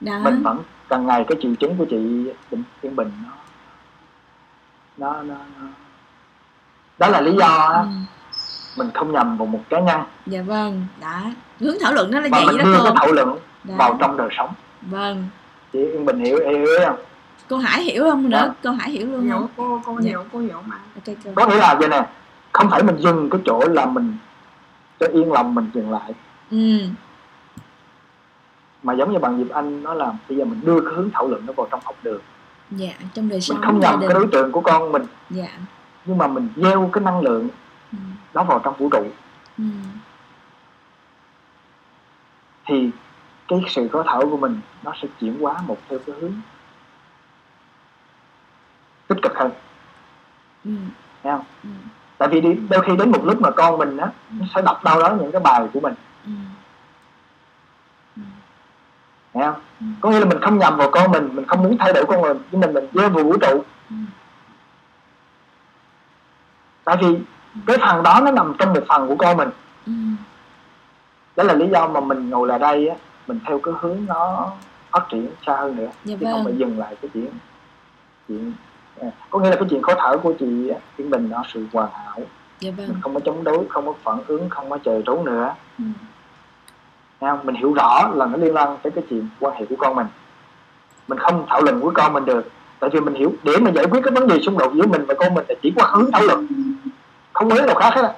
đó. 0.00 0.18
mình 0.24 0.42
vẫn 0.42 0.58
càng 0.88 1.06
ngày 1.06 1.24
cái 1.28 1.38
triệu 1.42 1.54
chứng 1.54 1.76
của 1.76 1.84
chị 1.90 1.96
Bình 2.50 2.62
Yên 2.82 2.96
Bình 2.96 3.10
nó 4.96 5.12
nó 5.12 5.22
nó, 5.22 5.34
nó. 5.60 5.66
đó 6.98 7.08
là 7.08 7.20
lý 7.20 7.32
do 7.38 7.46
á, 7.46 7.80
ừ. 7.80 7.86
mình 8.76 8.90
không 8.94 9.12
nhầm 9.12 9.36
vào 9.36 9.46
một 9.46 9.60
cá 9.70 9.80
nhân 9.80 10.00
dạ 10.26 10.42
vâng 10.42 10.86
đó. 11.00 11.20
Hướng 11.60 11.74
thảo 11.80 11.92
luận 11.92 12.10
nó 12.10 12.20
là 12.20 12.28
vậy 12.30 12.46
mình 12.46 12.58
đó 12.58 12.64
cô. 12.78 12.90
thảo 12.96 13.12
luận 13.12 13.38
đó. 13.64 13.74
vào 13.78 13.96
trong 14.00 14.16
đời 14.16 14.28
sống. 14.36 14.52
Vâng. 14.82 15.28
Chị 15.72 15.78
Yên 15.78 16.04
Bình 16.04 16.18
hiểu 16.24 16.38
hiểu 16.48 16.66
không? 16.86 16.96
Cô 17.48 17.56
Hải 17.56 17.82
hiểu 17.82 18.04
không 18.10 18.30
nữa? 18.30 18.46
Đó. 18.46 18.54
cô 18.62 18.70
Hải 18.70 18.90
hiểu 18.90 19.06
luôn 19.06 19.24
hiểu 19.24 19.32
không 19.32 19.48
cô 19.56 19.80
cô 19.84 20.00
Dạ. 20.00 20.08
hiểu 20.08 20.24
cô 20.32 20.38
hiểu 20.38 20.62
mà. 20.66 20.76
Ok 20.94 21.16
cô. 21.24 21.30
Có 21.34 21.46
nghĩa 21.46 21.56
là 21.56 21.74
vậy 21.74 21.88
nè 21.88 22.06
không 22.52 22.70
phải 22.70 22.82
mình 22.82 22.96
dừng 22.98 23.30
cái 23.30 23.40
chỗ 23.44 23.60
là 23.68 23.86
mình 23.86 24.16
cho 25.00 25.06
yên 25.06 25.32
lòng 25.32 25.54
mình 25.54 25.70
dừng 25.74 25.90
lại. 25.90 26.14
Ừ. 26.50 26.80
Mà 28.82 28.92
giống 28.92 29.12
như 29.12 29.18
bạn 29.18 29.38
Diệp 29.38 29.50
Anh 29.50 29.82
nói 29.82 29.96
là 29.96 30.12
bây 30.28 30.38
giờ 30.38 30.44
mình 30.44 30.60
đưa 30.64 30.80
cái 30.80 30.94
hướng 30.94 31.10
thảo 31.10 31.28
luận 31.28 31.46
nó 31.46 31.52
vào 31.52 31.66
trong 31.70 31.80
học 31.84 31.96
đường. 32.02 32.20
Dạ 32.70 32.92
trong 33.14 33.28
đời 33.28 33.40
sống 33.40 33.56
mình 33.60 33.66
không 33.66 33.80
nhầm 33.80 34.00
cái 34.00 34.14
đối 34.14 34.26
tượng 34.32 34.52
của 34.52 34.60
con 34.60 34.92
mình. 34.92 35.02
Dạ. 35.30 35.58
Nhưng 36.04 36.18
mà 36.18 36.26
mình 36.26 36.48
gieo 36.56 36.90
cái 36.92 37.04
năng 37.04 37.20
lượng 37.20 37.48
ừ. 37.92 37.98
đó 38.34 38.44
vào 38.44 38.58
trong 38.64 38.74
vũ 38.78 38.88
trụ. 38.88 39.06
Ừ. 39.58 39.64
thì 42.66 42.90
cái 43.48 43.60
sự 43.68 43.88
khó 43.88 44.02
thở 44.06 44.20
của 44.30 44.36
mình 44.36 44.60
nó 44.82 44.92
sẽ 45.02 45.08
chuyển 45.20 45.40
hóa 45.40 45.62
một 45.66 45.78
theo 45.88 45.98
cái 46.06 46.16
hướng 46.20 46.32
tích 49.08 49.18
cực 49.22 49.32
hơn. 49.34 49.50
Ừ. 50.64 50.70
thấy 51.22 51.32
không? 51.32 51.44
Ừ. 51.62 51.70
tại 52.20 52.28
vì 52.28 52.40
đi, 52.40 52.56
đôi 52.70 52.80
khi 52.86 52.96
đến 52.96 53.10
một 53.10 53.24
lúc 53.24 53.40
mà 53.40 53.50
con 53.50 53.78
mình 53.78 53.96
á 53.96 54.06
nó 54.30 54.46
sẽ 54.54 54.62
đọc 54.62 54.84
đâu 54.84 55.00
đó 55.02 55.14
những 55.20 55.32
cái 55.32 55.40
bài 55.40 55.68
của 55.74 55.80
mình 55.80 55.94
Ừ. 56.26 56.30
Ừ. 58.16 58.22
thấy 59.34 59.42
không 59.44 59.54
Ừ. 59.80 59.86
có 60.00 60.10
nghĩa 60.10 60.18
là 60.20 60.24
mình 60.26 60.40
không 60.40 60.58
nhầm 60.58 60.76
vào 60.76 60.90
con 60.90 61.10
mình 61.10 61.28
mình 61.32 61.46
không 61.46 61.62
muốn 61.62 61.76
thay 61.78 61.92
đổi 61.92 62.04
con 62.08 62.22
mình 62.22 62.36
nhưng 62.50 62.60
mình 62.60 62.74
mình 62.74 62.86
gieo 62.94 63.08
vào 63.10 63.24
vũ 63.24 63.36
trụ 63.36 63.64
Ừ. 63.90 63.96
tại 66.84 66.96
vì 67.00 67.18
cái 67.66 67.76
phần 67.80 68.02
đó 68.02 68.20
nó 68.24 68.30
nằm 68.30 68.54
trong 68.58 68.72
một 68.72 68.82
phần 68.88 69.08
của 69.08 69.16
con 69.18 69.36
mình 69.36 69.48
Ừ. 69.86 69.92
đó 71.36 71.44
là 71.44 71.54
lý 71.54 71.68
do 71.68 71.88
mà 71.88 72.00
mình 72.00 72.30
ngồi 72.30 72.48
lại 72.48 72.58
đây 72.58 72.88
á 72.88 72.96
mình 73.26 73.40
theo 73.46 73.58
cái 73.62 73.74
hướng 73.80 73.98
nó 74.06 74.50
phát 74.90 75.06
triển 75.10 75.30
xa 75.46 75.56
hơn 75.56 75.76
nữa 75.76 75.88
dạ 76.04 76.16
chứ 76.20 76.26
không 76.32 76.44
phải 76.44 76.52
vâng 76.52 76.58
dừng 76.60 76.78
lại 76.78 76.96
cái 77.02 77.10
chuyện 77.14 77.30
chuyện 78.28 78.52
có 79.30 79.38
nghĩa 79.38 79.50
là 79.50 79.56
cái 79.56 79.64
chuyện 79.70 79.82
khó 79.82 79.94
thở 79.98 80.16
của 80.16 80.32
chị 80.40 80.70
Yên 80.96 81.10
Bình 81.10 81.28
nó 81.30 81.42
sự 81.54 81.66
hoàn 81.72 81.90
hảo 81.92 82.20
dạ 82.60 82.70
vâng 82.76 82.88
mình 82.88 83.00
không 83.02 83.14
có 83.14 83.20
chống 83.20 83.44
đối 83.44 83.66
không 83.68 83.86
có 83.86 83.94
phản 84.02 84.18
ứng 84.26 84.48
không 84.48 84.70
có 84.70 84.78
chờ 84.84 85.02
trốn 85.06 85.24
nữa 85.24 85.54
ừ. 85.78 85.84
Không? 87.20 87.40
mình 87.44 87.54
hiểu 87.54 87.72
rõ 87.72 88.10
là 88.14 88.26
nó 88.26 88.36
liên 88.36 88.56
quan 88.56 88.76
tới 88.82 88.90
cái 88.90 89.04
chuyện 89.10 89.28
quan 89.40 89.54
hệ 89.56 89.66
của 89.66 89.76
con 89.78 89.96
mình 89.96 90.06
mình 91.08 91.18
không 91.18 91.46
thảo 91.48 91.62
luận 91.62 91.80
với 91.80 91.90
con 91.94 92.12
mình 92.12 92.24
được 92.24 92.50
tại 92.80 92.90
vì 92.92 93.00
mình 93.00 93.14
hiểu 93.14 93.32
để 93.42 93.56
mà 93.56 93.70
giải 93.70 93.86
quyết 93.90 94.00
cái 94.04 94.12
vấn 94.12 94.28
đề 94.28 94.38
xung 94.38 94.58
đột 94.58 94.72
giữa 94.74 94.86
mình 94.86 95.04
và 95.08 95.14
con 95.18 95.34
mình 95.34 95.44
là 95.48 95.54
chỉ 95.62 95.72
có 95.76 95.86
hướng 95.86 96.12
thảo 96.12 96.22
luận 96.22 96.46
không 97.32 97.50
có 97.50 97.56
hướng 97.56 97.66
nào 97.66 97.74
khác 97.74 97.94
hết 97.94 98.02
á. 98.02 98.12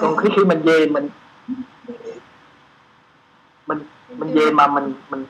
còn 0.00 0.16
khi 0.16 0.28
khi 0.36 0.44
mình 0.44 0.62
về 0.62 0.86
mình 0.86 1.08
mình 3.66 3.78
mình 4.08 4.34
về 4.34 4.50
mà 4.50 4.66
mình 4.66 4.94
mình 5.10 5.24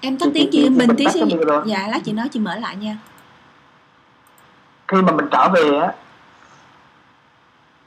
em 0.00 0.18
tắt 0.18 0.26
Chị- 0.26 0.30
tiếng 0.34 0.48
chị- 0.52 0.62
chị 0.62 0.68
Bình 0.68 0.88
Bình 0.88 0.96
tí 0.96 1.06
micro. 1.24 1.62
dạ 1.66 1.88
lát 1.88 1.98
chị 2.04 2.12
nói 2.12 2.28
chị 2.28 2.40
mở 2.40 2.58
lại 2.58 2.76
nha. 2.76 2.96
Khi 4.88 4.96
mà 5.02 5.12
mình 5.12 5.26
trở 5.30 5.48
về 5.48 5.78
á 5.78 5.92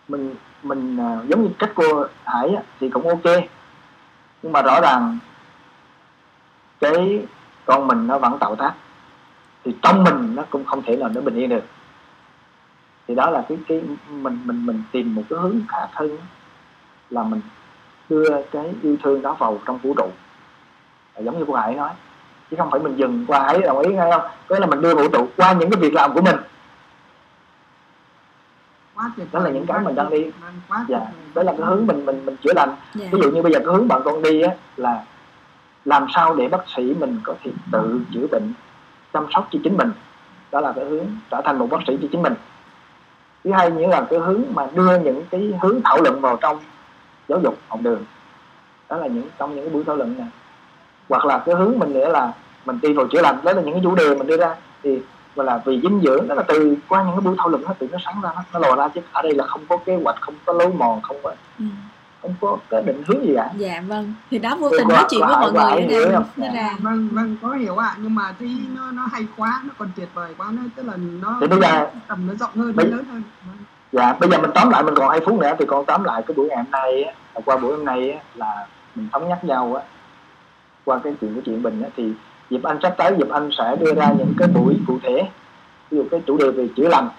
mình 0.07 0.35
mình 0.63 0.97
à, 0.99 1.17
giống 1.27 1.43
như 1.43 1.49
cách 1.59 1.71
cô 1.75 2.05
Hải 2.25 2.55
á, 2.55 2.61
thì 2.79 2.89
cũng 2.89 3.07
ok. 3.09 3.35
Nhưng 4.43 4.51
mà 4.51 4.61
rõ 4.61 4.79
ràng 4.81 5.17
cái 6.79 7.25
con 7.65 7.87
mình 7.87 8.07
nó 8.07 8.17
vẫn 8.17 8.37
tạo 8.39 8.55
tác 8.55 8.73
thì 9.65 9.75
trong 9.81 10.03
mình 10.03 10.35
nó 10.35 10.43
cũng 10.49 10.65
không 10.65 10.81
thể 10.85 10.95
nào 10.95 11.09
nó 11.09 11.21
bình 11.21 11.35
yên 11.35 11.49
được. 11.49 11.63
Thì 13.07 13.15
đó 13.15 13.29
là 13.29 13.45
cái 13.49 13.57
cái 13.67 13.81
mình 14.09 14.41
mình 14.45 14.65
mình 14.65 14.83
tìm 14.91 15.15
một 15.15 15.23
cái 15.29 15.39
hướng 15.39 15.61
khác 15.67 15.87
hơn 15.93 16.17
là 17.09 17.23
mình 17.23 17.41
đưa 18.09 18.41
cái 18.51 18.73
yêu 18.81 18.97
thương 19.03 19.21
đó 19.21 19.33
vào 19.39 19.59
trong 19.65 19.77
vũ 19.77 19.93
trụ 19.97 20.09
giống 21.23 21.39
như 21.39 21.45
cô 21.47 21.53
Hải 21.53 21.75
nói 21.75 21.91
chứ 22.51 22.57
không 22.59 22.71
phải 22.71 22.79
mình 22.79 22.95
dừng 22.95 23.25
qua 23.27 23.39
Hải 23.43 23.61
đồng 23.61 23.79
ý 23.79 23.93
ngay 23.93 24.11
không? 24.11 24.21
Có 24.47 24.59
là 24.59 24.65
mình 24.65 24.81
đưa 24.81 24.95
vũ 24.95 25.07
trụ 25.07 25.27
qua 25.37 25.53
những 25.53 25.69
cái 25.69 25.81
việc 25.81 25.93
làm 25.93 26.13
của 26.13 26.21
mình. 26.21 26.35
Quá 28.95 29.11
tuyệt 29.17 29.27
Đó 29.31 29.39
là 29.39 29.49
những 29.49 29.65
cái 29.65 29.79
mình 29.79 29.95
đang 29.95 30.09
đi. 30.09 30.31
quá 30.69 30.85
dạ 30.87 30.99
đó 31.33 31.43
là 31.43 31.51
cái 31.57 31.67
hướng 31.67 31.87
mình 31.87 32.05
mình 32.05 32.25
mình 32.25 32.35
chữa 32.43 32.53
lành. 32.55 32.75
Dạ. 32.93 33.05
Ví 33.11 33.19
dụ 33.21 33.31
như 33.31 33.41
bây 33.41 33.53
giờ 33.53 33.59
cái 33.59 33.75
hướng 33.75 33.87
bạn 33.87 34.01
con 34.05 34.21
đi 34.21 34.41
á 34.41 34.55
là 34.77 35.03
làm 35.85 36.05
sao 36.13 36.35
để 36.35 36.47
bác 36.47 36.69
sĩ 36.75 36.95
mình 36.99 37.19
có 37.23 37.33
thể 37.43 37.51
tự 37.71 37.99
chữa 38.13 38.27
bệnh 38.31 38.53
chăm 39.13 39.27
sóc 39.33 39.47
cho 39.51 39.59
chính 39.63 39.77
mình. 39.77 39.91
Đó 40.51 40.61
là 40.61 40.73
cái 40.75 40.85
hướng 40.85 41.05
trở 41.31 41.41
thành 41.45 41.59
một 41.59 41.67
bác 41.71 41.79
sĩ 41.87 41.97
cho 42.01 42.07
chính 42.11 42.21
mình. 42.21 42.33
Thứ 43.43 43.51
hai 43.51 43.69
nữa 43.69 43.87
là 43.87 44.05
cái 44.09 44.19
hướng 44.19 44.43
mà 44.53 44.67
đưa 44.73 44.99
những 44.99 45.23
cái 45.29 45.53
hướng 45.61 45.81
thảo 45.85 45.97
luận 46.01 46.21
vào 46.21 46.37
trong 46.41 46.59
giáo 47.27 47.39
dục 47.43 47.57
học 47.67 47.79
đường. 47.81 48.05
Đó 48.89 48.97
là 48.97 49.07
những 49.07 49.29
trong 49.37 49.55
những 49.55 49.65
cái 49.65 49.73
buổi 49.73 49.83
thảo 49.83 49.95
luận 49.95 50.17
này 50.17 50.27
hoặc 51.11 51.25
là 51.25 51.37
cái 51.45 51.55
hướng 51.55 51.79
mình 51.79 51.93
nữa 51.93 52.09
là 52.09 52.33
mình 52.65 52.79
đi 52.81 52.93
vào 52.93 53.07
chữa 53.07 53.21
lành 53.21 53.37
đó 53.43 53.51
là 53.53 53.61
những 53.61 53.73
cái 53.73 53.81
chủ 53.83 53.95
đề 53.95 54.15
mình 54.15 54.27
đưa 54.27 54.37
ra. 54.37 54.55
Thì 54.83 54.99
gọi 55.35 55.45
là 55.45 55.61
vì 55.65 55.81
dinh 55.83 56.01
dưỡng 56.03 56.27
đó 56.27 56.35
là 56.35 56.43
từ 56.47 56.75
qua 56.89 57.03
những 57.03 57.11
cái 57.15 57.21
buổi 57.21 57.35
thảo 57.37 57.49
luận 57.49 57.63
nó 57.67 57.73
tự 57.79 57.87
nó 57.91 57.97
sáng 58.05 58.21
ra 58.21 58.29
nó, 58.35 58.43
nó 58.53 58.59
lò 58.67 58.75
ra 58.75 58.87
chứ 58.87 59.01
ở 59.11 59.21
đây 59.21 59.33
là 59.35 59.45
không 59.47 59.61
có 59.69 59.77
kế 59.85 59.95
hoạch 60.03 60.21
không 60.21 60.33
có 60.45 60.53
lối 60.53 60.69
mòn 60.77 61.01
không 61.01 61.17
có 61.23 61.33
ừ. 61.59 61.65
không 62.21 62.33
có 62.41 62.57
cái 62.69 62.83
định 62.83 63.03
hướng 63.07 63.25
gì 63.25 63.33
cả. 63.35 63.49
Dạ 63.57 63.83
vâng. 63.87 64.13
Thì 64.31 64.39
đó 64.39 64.55
vô 64.59 64.69
tình 64.77 64.87
nói 64.87 65.05
chuyện 65.09 65.21
với 65.27 65.35
mọi 65.39 65.51
người 65.51 65.61
ở 65.61 65.79
đây 65.79 66.05
nó 66.37 66.47
ra. 66.53 66.75
Vâng 66.79 67.09
vâng 67.11 67.35
có 67.41 67.49
hiểu 67.49 67.77
ạ. 67.77 67.95
Nhưng 67.97 68.15
mà 68.15 68.33
thấy 68.39 68.49
nó 68.75 68.91
nó 68.91 69.03
hay 69.11 69.27
quá 69.37 69.61
nó 69.65 69.73
còn 69.77 69.89
tuyệt 69.95 70.09
vời 70.13 70.33
quá 70.37 70.47
nó 70.51 70.61
tức 70.75 70.83
là 70.85 70.93
nó 71.21 71.37
Thì 71.41 71.47
bây 71.47 71.59
giờ- 71.61 71.87
tầm 72.07 72.27
nó 72.27 72.33
rộng 72.39 72.51
hơn 72.55 72.67
nó 72.67 72.73
bây- 72.75 72.85
lớn 72.85 73.03
hơn. 73.11 73.23
Vâng. 73.47 73.57
dạ 73.91 74.13
bây 74.19 74.29
giờ 74.29 74.37
mình 74.37 74.51
tóm 74.55 74.69
lại 74.69 74.83
mình 74.83 74.95
còn 74.95 75.09
hai 75.09 75.19
phút 75.25 75.39
nữa 75.39 75.51
thì 75.59 75.65
con 75.67 75.85
tóm 75.85 76.03
lại 76.03 76.21
cái 76.27 76.35
buổi 76.37 76.47
ngày 76.47 76.57
hôm 76.57 76.71
nay 76.71 77.03
á, 77.03 77.13
qua 77.45 77.57
buổi 77.57 77.71
hôm 77.75 77.85
nay 77.85 78.11
á, 78.11 78.19
là 78.35 78.67
mình 78.95 79.07
thống 79.11 79.29
nhất 79.29 79.43
nhau 79.43 79.75
á 79.75 79.83
qua 80.85 80.99
cái 81.03 81.13
chuyện 81.21 81.35
của 81.35 81.41
chuyện 81.45 81.63
bình 81.63 81.81
á, 81.83 81.89
thì 81.97 82.11
Diệp 82.49 82.63
Anh 82.63 82.77
sắp 82.81 82.93
tới 82.97 83.15
Diệp 83.17 83.29
Anh 83.29 83.49
sẽ 83.57 83.75
đưa 83.79 83.93
ra 83.93 84.13
những 84.17 84.33
cái 84.37 84.47
buổi 84.47 84.77
cụ 84.87 84.99
thể. 85.03 85.29
Ví 85.89 85.97
dụ 85.97 86.05
cái 86.11 86.21
chủ 86.27 86.37
đề 86.37 86.51
về 86.51 86.67
chữa 86.75 86.87
lành 86.87 87.09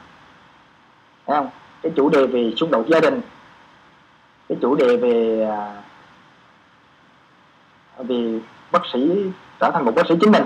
thấy 1.27 1.37
không? 1.37 1.51
Cái 1.83 1.93
chủ 1.97 2.09
đề 2.09 2.27
về 2.27 2.53
xung 2.57 2.71
đột 2.71 2.85
gia 2.89 3.01
đình 3.01 3.21
cái 4.49 4.59
chủ 4.63 4.75
đề 4.75 4.97
về 4.97 5.47
à, 5.51 5.83
về 7.99 8.41
bác 8.73 8.83
sĩ 8.93 9.31
trở 9.61 9.71
thành 9.71 9.85
một 9.85 9.93
bác 9.95 10.07
sĩ 10.09 10.15
chính 10.21 10.33
mình. 10.33 10.45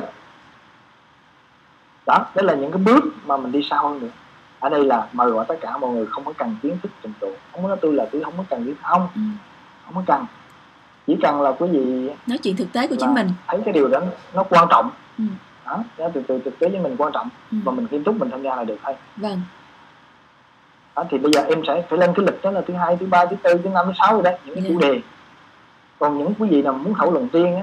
Đó 2.06 2.26
đó 2.34 2.42
là 2.42 2.54
những 2.54 2.72
cái 2.72 2.82
bước 2.82 3.04
mà 3.26 3.36
mình 3.36 3.52
đi 3.52 3.62
sâu 3.70 3.88
hơn 3.88 4.00
nữa. 4.00 4.08
Ở 4.60 4.68
đây 4.68 4.84
là 4.84 5.08
mời 5.12 5.30
gọi 5.30 5.44
tất 5.48 5.54
cả 5.60 5.78
mọi 5.78 5.90
người 5.90 6.06
không 6.06 6.24
có 6.24 6.32
cần 6.38 6.56
kiến 6.62 6.78
thức 6.82 6.92
trình 7.02 7.12
độ. 7.20 7.30
Không 7.52 7.62
có 7.62 7.68
nói 7.68 7.78
tôi 7.80 7.92
là 7.92 8.06
tôi 8.12 8.24
không 8.24 8.34
có 8.36 8.44
cần 8.50 8.64
kiến 8.64 8.74
thức. 8.74 8.80
Không 8.82 9.08
ừ. 9.14 9.20
không 9.84 9.94
có 9.94 10.02
cần 10.06 10.26
chỉ 11.06 11.16
cần 11.22 11.40
là 11.42 11.52
quý 11.52 11.68
vị 11.68 12.10
nói 12.26 12.38
chuyện 12.38 12.56
thực 12.56 12.72
tế 12.72 12.86
của 12.86 12.96
chính 13.00 13.14
mình 13.14 13.28
thấy 13.46 13.60
cái 13.64 13.74
điều 13.74 13.88
đó 13.88 14.00
nó 14.34 14.42
quan 14.42 14.66
trọng 14.70 14.90
Ừ. 15.18 15.24
đó 15.66 15.84
đó 15.98 16.08
từ 16.14 16.22
từ 16.28 16.40
thực 16.44 16.58
tế 16.58 16.68
với 16.68 16.80
mình 16.80 16.96
quan 16.98 17.12
trọng 17.12 17.28
ừ. 17.52 17.58
và 17.64 17.72
mình 17.72 17.86
nghiêm 17.90 18.04
túc 18.04 18.16
mình 18.16 18.30
tham 18.30 18.42
gia 18.42 18.56
là 18.56 18.64
được 18.64 18.76
thôi 18.84 18.94
vâng 19.16 19.40
đó, 20.96 21.04
thì 21.10 21.18
bây 21.18 21.32
giờ 21.34 21.42
em 21.48 21.62
sẽ 21.66 21.82
phải 21.90 21.98
lên 21.98 22.10
cái 22.16 22.26
lịch 22.26 22.42
đó 22.42 22.50
là 22.50 22.60
thứ 22.66 22.74
hai 22.74 22.96
thứ 22.96 23.06
ba 23.06 23.26
thứ 23.26 23.36
tư 23.42 23.60
thứ 23.64 23.70
năm 23.70 23.86
thứ 23.86 23.92
sáu 23.98 24.12
rồi 24.14 24.22
đấy 24.22 24.38
những 24.44 24.54
cái 24.54 24.64
Dạ. 24.64 24.68
chủ 24.72 24.80
đề 24.80 25.00
còn 25.98 26.18
những 26.18 26.34
quý 26.38 26.48
vị 26.48 26.62
nào 26.62 26.72
muốn 26.72 26.94
thảo 26.98 27.10
luận 27.10 27.28
riêng 27.32 27.56
á 27.56 27.62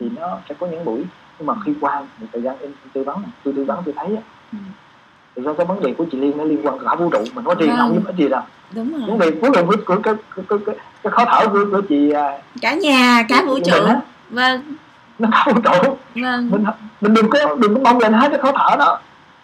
thì 0.00 0.08
nó 0.16 0.38
sẽ 0.48 0.54
có 0.60 0.66
những 0.66 0.84
buổi 0.84 1.04
nhưng 1.38 1.46
mà 1.46 1.54
khi 1.64 1.74
qua 1.80 2.00
một 2.18 2.26
thời 2.32 2.42
gian 2.42 2.56
em 2.60 2.72
tư 2.92 3.02
vấn 3.04 3.22
tôi 3.44 3.54
tư 3.56 3.64
vấn 3.64 3.82
tôi 3.84 3.94
thấy 3.96 4.16
á 4.16 4.22
Ừ. 4.52 4.58
thì 5.36 5.42
do 5.42 5.52
cái 5.52 5.66
vấn 5.66 5.82
đề 5.82 5.94
của 5.98 6.04
chị 6.12 6.18
Liên 6.18 6.38
nó 6.38 6.44
liên 6.44 6.66
quan 6.66 6.78
cả 6.78 6.94
vũ 6.94 7.10
trụ 7.10 7.18
mình 7.34 7.44
có 7.44 7.54
riêng 7.54 7.68
Vâng. 7.70 7.78
không 7.78 7.94
giúp 7.94 8.02
ích 8.06 8.16
gì 8.16 8.28
đâu. 8.28 8.42
Đúng 8.74 8.92
rồi. 8.92 9.02
Vấn 9.08 9.18
đề 9.18 9.30
cuối 9.30 9.50
cùng 9.54 9.66
của 9.66 9.96
cái 10.02 10.14
cái, 10.36 10.44
cái, 10.48 10.58
cái, 10.66 10.76
cái 11.02 11.10
khó 11.10 11.24
thở 11.24 11.48
của, 11.48 11.64
của 11.72 11.80
chị 11.88 12.10
à, 12.10 12.38
cả 12.62 12.74
nhà 12.74 13.22
cả 13.28 13.42
vũ 13.46 13.58
trụ. 13.64 13.76
Vâng. 14.30 14.60
Nó 15.18 15.28
cả 15.32 15.44
vũ 15.46 15.60
trụ. 15.60 15.96
Vâng. 16.14 16.50
Mình 16.50 16.64
mình 17.00 17.14
đừng 17.14 17.30
có 17.30 17.54
đừng 17.54 17.74
có 17.74 17.80
mong 17.80 17.98
lên 17.98 18.12
hết 18.12 18.28
cái 18.28 18.38
khó 18.38 18.52
thở 18.52 18.76
đó. 18.76 19.00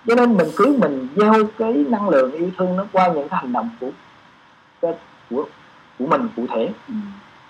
Cho 0.06 0.14
nên 0.14 0.36
mình 0.36 0.48
cứ 0.56 0.76
mình 0.80 1.08
gieo 1.16 1.34
cái 1.58 1.72
năng 1.88 2.08
lượng 2.08 2.32
yêu 2.32 2.50
thương 2.58 2.76
nó 2.76 2.84
qua 2.92 3.08
những 3.08 3.28
cái 3.28 3.40
hành 3.42 3.52
động 3.52 3.68
của 3.80 3.90
của 4.80 4.92
của, 5.30 5.44
của 5.98 6.06
mình 6.06 6.28
cụ 6.36 6.46
thể. 6.54 6.68
Ừ. 6.88 6.94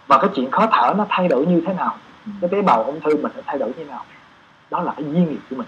và 0.07 0.19
cái 0.19 0.31
chuyện 0.35 0.51
khó 0.51 0.67
thở 0.73 0.95
nó 0.99 1.07
thay 1.09 1.29
đổi 1.29 1.47
như 1.47 1.63
thế 1.67 1.75
nào? 1.75 1.97
Ừ. 2.27 2.33
cái 2.41 2.51
tế 2.53 2.63
bào 2.63 2.83
ung 2.85 3.01
thư 3.01 3.17
mình 3.17 3.33
nó 3.37 3.43
thay 3.47 3.59
đổi 3.59 3.69
như 3.69 3.75
thế 3.77 3.85
nào? 3.85 4.05
Đó 4.71 4.83
là 4.83 4.93
cái 4.97 5.05
duyên 5.05 5.31
nghiệp 5.31 5.41
của 5.51 5.57
mình. 5.57 5.67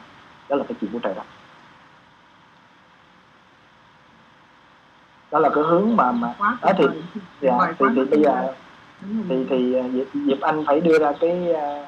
Đó 0.49 0.57
là 0.57 0.65
cái 0.69 0.75
chuyện 0.81 0.91
của 0.93 0.99
trời 1.03 1.15
đất 1.17 1.23
đó 5.31 5.39
là 5.39 5.49
cái 5.49 5.65
hướng 5.65 5.97
mà 5.97 6.13
mà 6.13 6.35
quá 6.39 6.57
đó 6.63 6.73
thì 6.79 6.85
dạ, 7.41 7.53
thì, 7.79 7.87
bây 8.11 8.23
giờ 8.23 8.53
Đúng 9.01 9.17
rồi. 9.17 9.25
thì 9.29 9.47
thì 9.51 9.75
à, 9.75 9.83
Diệp, 9.93 10.07
Diệp 10.27 10.41
Anh 10.41 10.65
phải 10.67 10.81
đưa 10.81 10.99
ra 10.99 11.13
cái 11.21 11.53
à, 11.55 11.87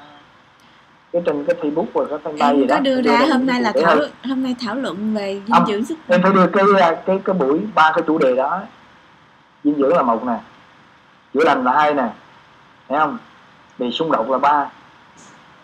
cái 1.12 1.22
trên 1.26 1.44
cái 1.44 1.56
Facebook 1.60 1.84
và 1.92 2.04
cái 2.08 2.18
fanpage 2.18 2.56
gì 2.56 2.64
đó 2.64 2.74
có 2.76 2.80
đưa 2.80 3.00
đưa 3.00 3.10
ra 3.10 3.26
hôm 3.32 3.46
nay 3.46 3.60
là 3.60 3.72
thảo 3.82 3.96
hôm 4.24 4.42
nay 4.42 4.56
thảo 4.66 4.74
luận 4.74 5.14
về 5.14 5.40
dinh 5.46 5.54
Không. 5.56 5.66
dưỡng 5.66 5.84
sức 5.84 5.98
em 6.08 6.22
phải 6.22 6.32
đưa 6.32 6.46
cái 6.46 6.64
à, 6.80 6.94
cái 7.06 7.20
cái 7.24 7.34
buổi 7.34 7.60
ba 7.74 7.92
cái 7.94 8.02
chủ 8.06 8.18
đề 8.18 8.36
đó. 8.36 8.60
Dinh 9.64 9.74
dưỡng 9.74 9.96
là 9.96 10.02
một 10.02 10.24
nè 10.24 10.40
chữa 11.34 11.44
lành 11.44 11.64
là 11.64 11.72
hai 11.72 11.94
nè 11.94 12.08
thấy 12.88 12.98
không? 12.98 13.18
Bị 13.78 13.90
xung 13.90 14.12
đột 14.12 14.30
là 14.30 14.38
ba. 14.38 14.70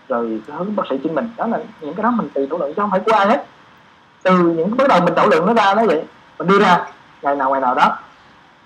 Rồi 0.08 0.40
cái 0.46 0.56
hướng 0.56 0.76
bác 0.76 0.82
sĩ 0.90 0.96
chính 1.02 1.14
mình 1.14 1.28
đó 1.36 1.46
là 1.46 1.58
những 1.80 1.94
cái 1.94 2.02
đó 2.02 2.10
mình 2.10 2.28
tự 2.34 2.46
thảo 2.46 2.58
luận 2.58 2.72
chứ 2.76 2.80
không 2.82 2.90
phải 2.90 3.00
của 3.00 3.12
ai 3.12 3.26
hết. 3.26 3.44
Từ 4.22 4.38
những 4.38 4.70
cái 4.70 4.76
bắt 4.76 4.88
đầu 4.88 5.00
mình 5.00 5.14
thảo 5.16 5.28
luận 5.28 5.46
nó 5.46 5.54
ra 5.54 5.74
đó 5.74 5.82
vậy. 5.86 6.02
Mình 6.38 6.48
đưa 6.48 6.58
ra 6.58 6.86
ngày 7.22 7.36
nào 7.36 7.50
ngày 7.50 7.60
nào 7.60 7.74
đó. 7.74 7.98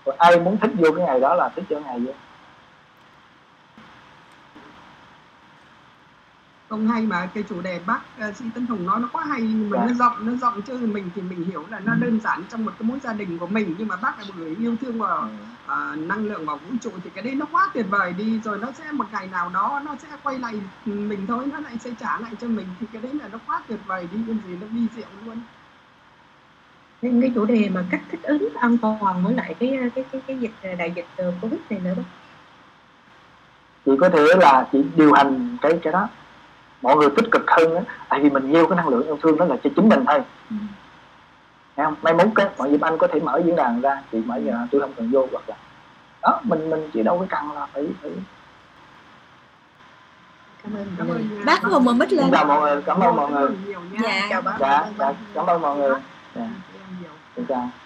Rồi 0.06 0.16
ai 0.18 0.40
muốn 0.40 0.58
thích 0.58 0.70
vô 0.74 0.88
cái 0.96 1.06
ngày 1.06 1.20
đó 1.20 1.34
là 1.34 1.48
thích 1.48 1.64
vô 1.68 1.76
cái 1.76 1.84
ngày 1.84 2.00
vô. 2.00 2.12
Không 6.68 6.88
hay 6.88 7.02
mà 7.02 7.26
cái 7.34 7.44
chủ 7.48 7.60
đề 7.60 7.80
bác 7.86 8.00
uh, 8.28 8.36
sĩ 8.36 8.44
Tân 8.54 8.66
Hùng 8.66 8.86
nói 8.86 9.00
nó 9.00 9.08
quá 9.12 9.24
hay 9.24 9.40
mà 9.40 9.78
Dạ. 9.78 9.86
nó 9.86 9.94
rộng 9.94 10.26
nó 10.26 10.32
rộng 10.40 10.62
chứ 10.62 10.78
mình 10.92 11.10
thì 11.14 11.22
mình 11.22 11.44
hiểu 11.44 11.64
là 11.70 11.80
nó 11.80 11.94
đơn 11.94 12.20
giản 12.20 12.42
trong 12.48 12.64
một 12.64 12.72
cái 12.78 12.88
mối 12.88 12.98
gia 13.02 13.12
đình 13.12 13.38
của 13.38 13.46
mình 13.46 13.74
nhưng 13.78 13.88
mà 13.88 13.96
bác 13.96 14.18
là 14.18 14.24
một 14.28 14.34
người 14.36 14.56
yêu 14.60 14.76
thương 14.80 14.98
và 14.98 15.28
à, 15.66 15.96
năng 15.96 16.26
lượng 16.26 16.46
vào 16.46 16.56
vũ 16.56 16.76
trụ 16.80 16.90
thì 17.04 17.10
cái 17.14 17.24
đấy 17.24 17.34
nó 17.34 17.46
quá 17.52 17.68
tuyệt 17.74 17.86
vời 17.90 18.12
đi. 18.12 18.40
Rồi 18.40 18.58
nó 18.58 18.72
sẽ 18.72 18.92
một 18.92 19.06
ngày 19.12 19.26
nào 19.26 19.50
đó 19.54 19.80
nó 19.84 19.96
sẽ 20.02 20.08
quay 20.22 20.38
lại 20.38 20.60
mình 20.84 21.26
thôi 21.26 21.44
nó 21.52 21.60
lại 21.60 21.78
sẽ 21.80 21.90
trả 22.00 22.18
lại 22.18 22.32
cho 22.40 22.48
mình 22.48 22.66
thì 22.80 22.86
cái 22.92 23.02
đấy 23.02 23.12
là 23.14 23.28
nó 23.28 23.38
quá 23.46 23.62
tuyệt 23.68 23.80
vời 23.86 24.08
đi 24.12 24.18
còn 24.28 24.38
gì 24.46 24.56
nó 24.60 24.66
vi 24.66 24.86
diệu 24.96 25.08
luôn 25.26 25.40
Nên 27.02 27.20
cái 27.20 27.32
chủ 27.34 27.44
đề 27.44 27.68
mà 27.74 27.84
cách 27.90 28.00
thích 28.10 28.22
ứng 28.22 28.48
an 28.60 28.78
toàn 28.78 29.22
với 29.24 29.34
lại 29.34 29.54
cái 29.60 29.78
cái 29.94 30.04
cái 30.12 30.20
cái 30.26 30.36
dịch 30.38 30.76
đại 30.78 30.92
dịch 30.96 31.06
ờ, 31.16 31.32
covid 31.40 31.60
này 31.70 31.80
nữa 31.84 31.94
đó. 31.96 32.02
Chị 33.86 33.92
có 34.00 34.08
thể 34.08 34.26
là 34.40 34.66
chị 34.72 34.84
điều 34.96 35.12
hành 35.12 35.56
cái 35.62 35.78
cái 35.82 35.92
đó. 35.92 36.08
Mọi 36.82 36.96
người 36.96 37.08
tích 37.16 37.30
cực 37.30 37.42
hơn 37.50 37.74
á 37.76 37.82
tại 38.08 38.20
vì 38.20 38.30
mình 38.30 38.52
gieo 38.52 38.66
cái 38.66 38.76
năng 38.76 38.88
lượng 38.88 39.06
yêu 39.06 39.18
thương 39.22 39.38
đó 39.38 39.44
là 39.44 39.56
cho 39.64 39.70
chính 39.76 39.88
mình 39.88 40.04
thôi. 40.06 40.20
Ừ. 40.50 40.56
Thấy 41.76 41.86
không? 41.86 41.94
Mai 42.02 42.14
mốt 42.14 42.26
cái 42.34 42.46
mọi 42.58 42.70
Diệp 42.70 42.80
Anh 42.80 42.98
có 42.98 43.06
thể 43.06 43.20
mở 43.20 43.42
diễn 43.44 43.56
đàn 43.56 43.80
ra 43.80 44.02
chị 44.12 44.18
mở 44.26 44.36
giờ 44.36 44.66
tôi 44.70 44.80
không 44.80 44.92
cần 44.96 45.10
vô 45.10 45.28
hoặc 45.32 45.42
là 45.48 45.56
đó 46.22 46.40
mình 46.44 46.70
mình 46.70 46.90
chỉ 46.92 47.02
đâu 47.02 47.18
có 47.18 47.26
cần 47.28 47.52
là 47.52 47.66
phải 47.72 47.86
phải 48.02 48.10
cảm 50.62 50.74
ơn 50.76 50.86
cảm 50.98 51.06
mọi 51.08 51.16
người. 51.16 51.26
ơn 51.38 51.44
Bác 51.44 51.62
Hùng 51.62 51.84
mở 51.84 51.92
mic 51.92 52.12
lên. 52.12 52.28
chào 52.32 52.44
mọi 52.44 52.60
người 52.60 52.82
cảm 52.82 53.00
ơn 53.00 53.16
mọi 53.16 53.30
người. 53.32 53.50
Nhiều 53.66 53.80
nha. 53.90 54.00
Dạ. 54.02 54.26
chào 54.30 54.42
bác. 54.42 54.56
Dạ 54.60 54.86
dạ 54.98 55.12
cảm 55.34 55.46
ơn 55.46 55.60
mọi 55.60 55.76
người. 55.76 55.94
Dạ 56.34 56.48
Em 57.36 57.46
nhiều 57.46 57.46
xin 57.46 57.46
chào 57.48 57.81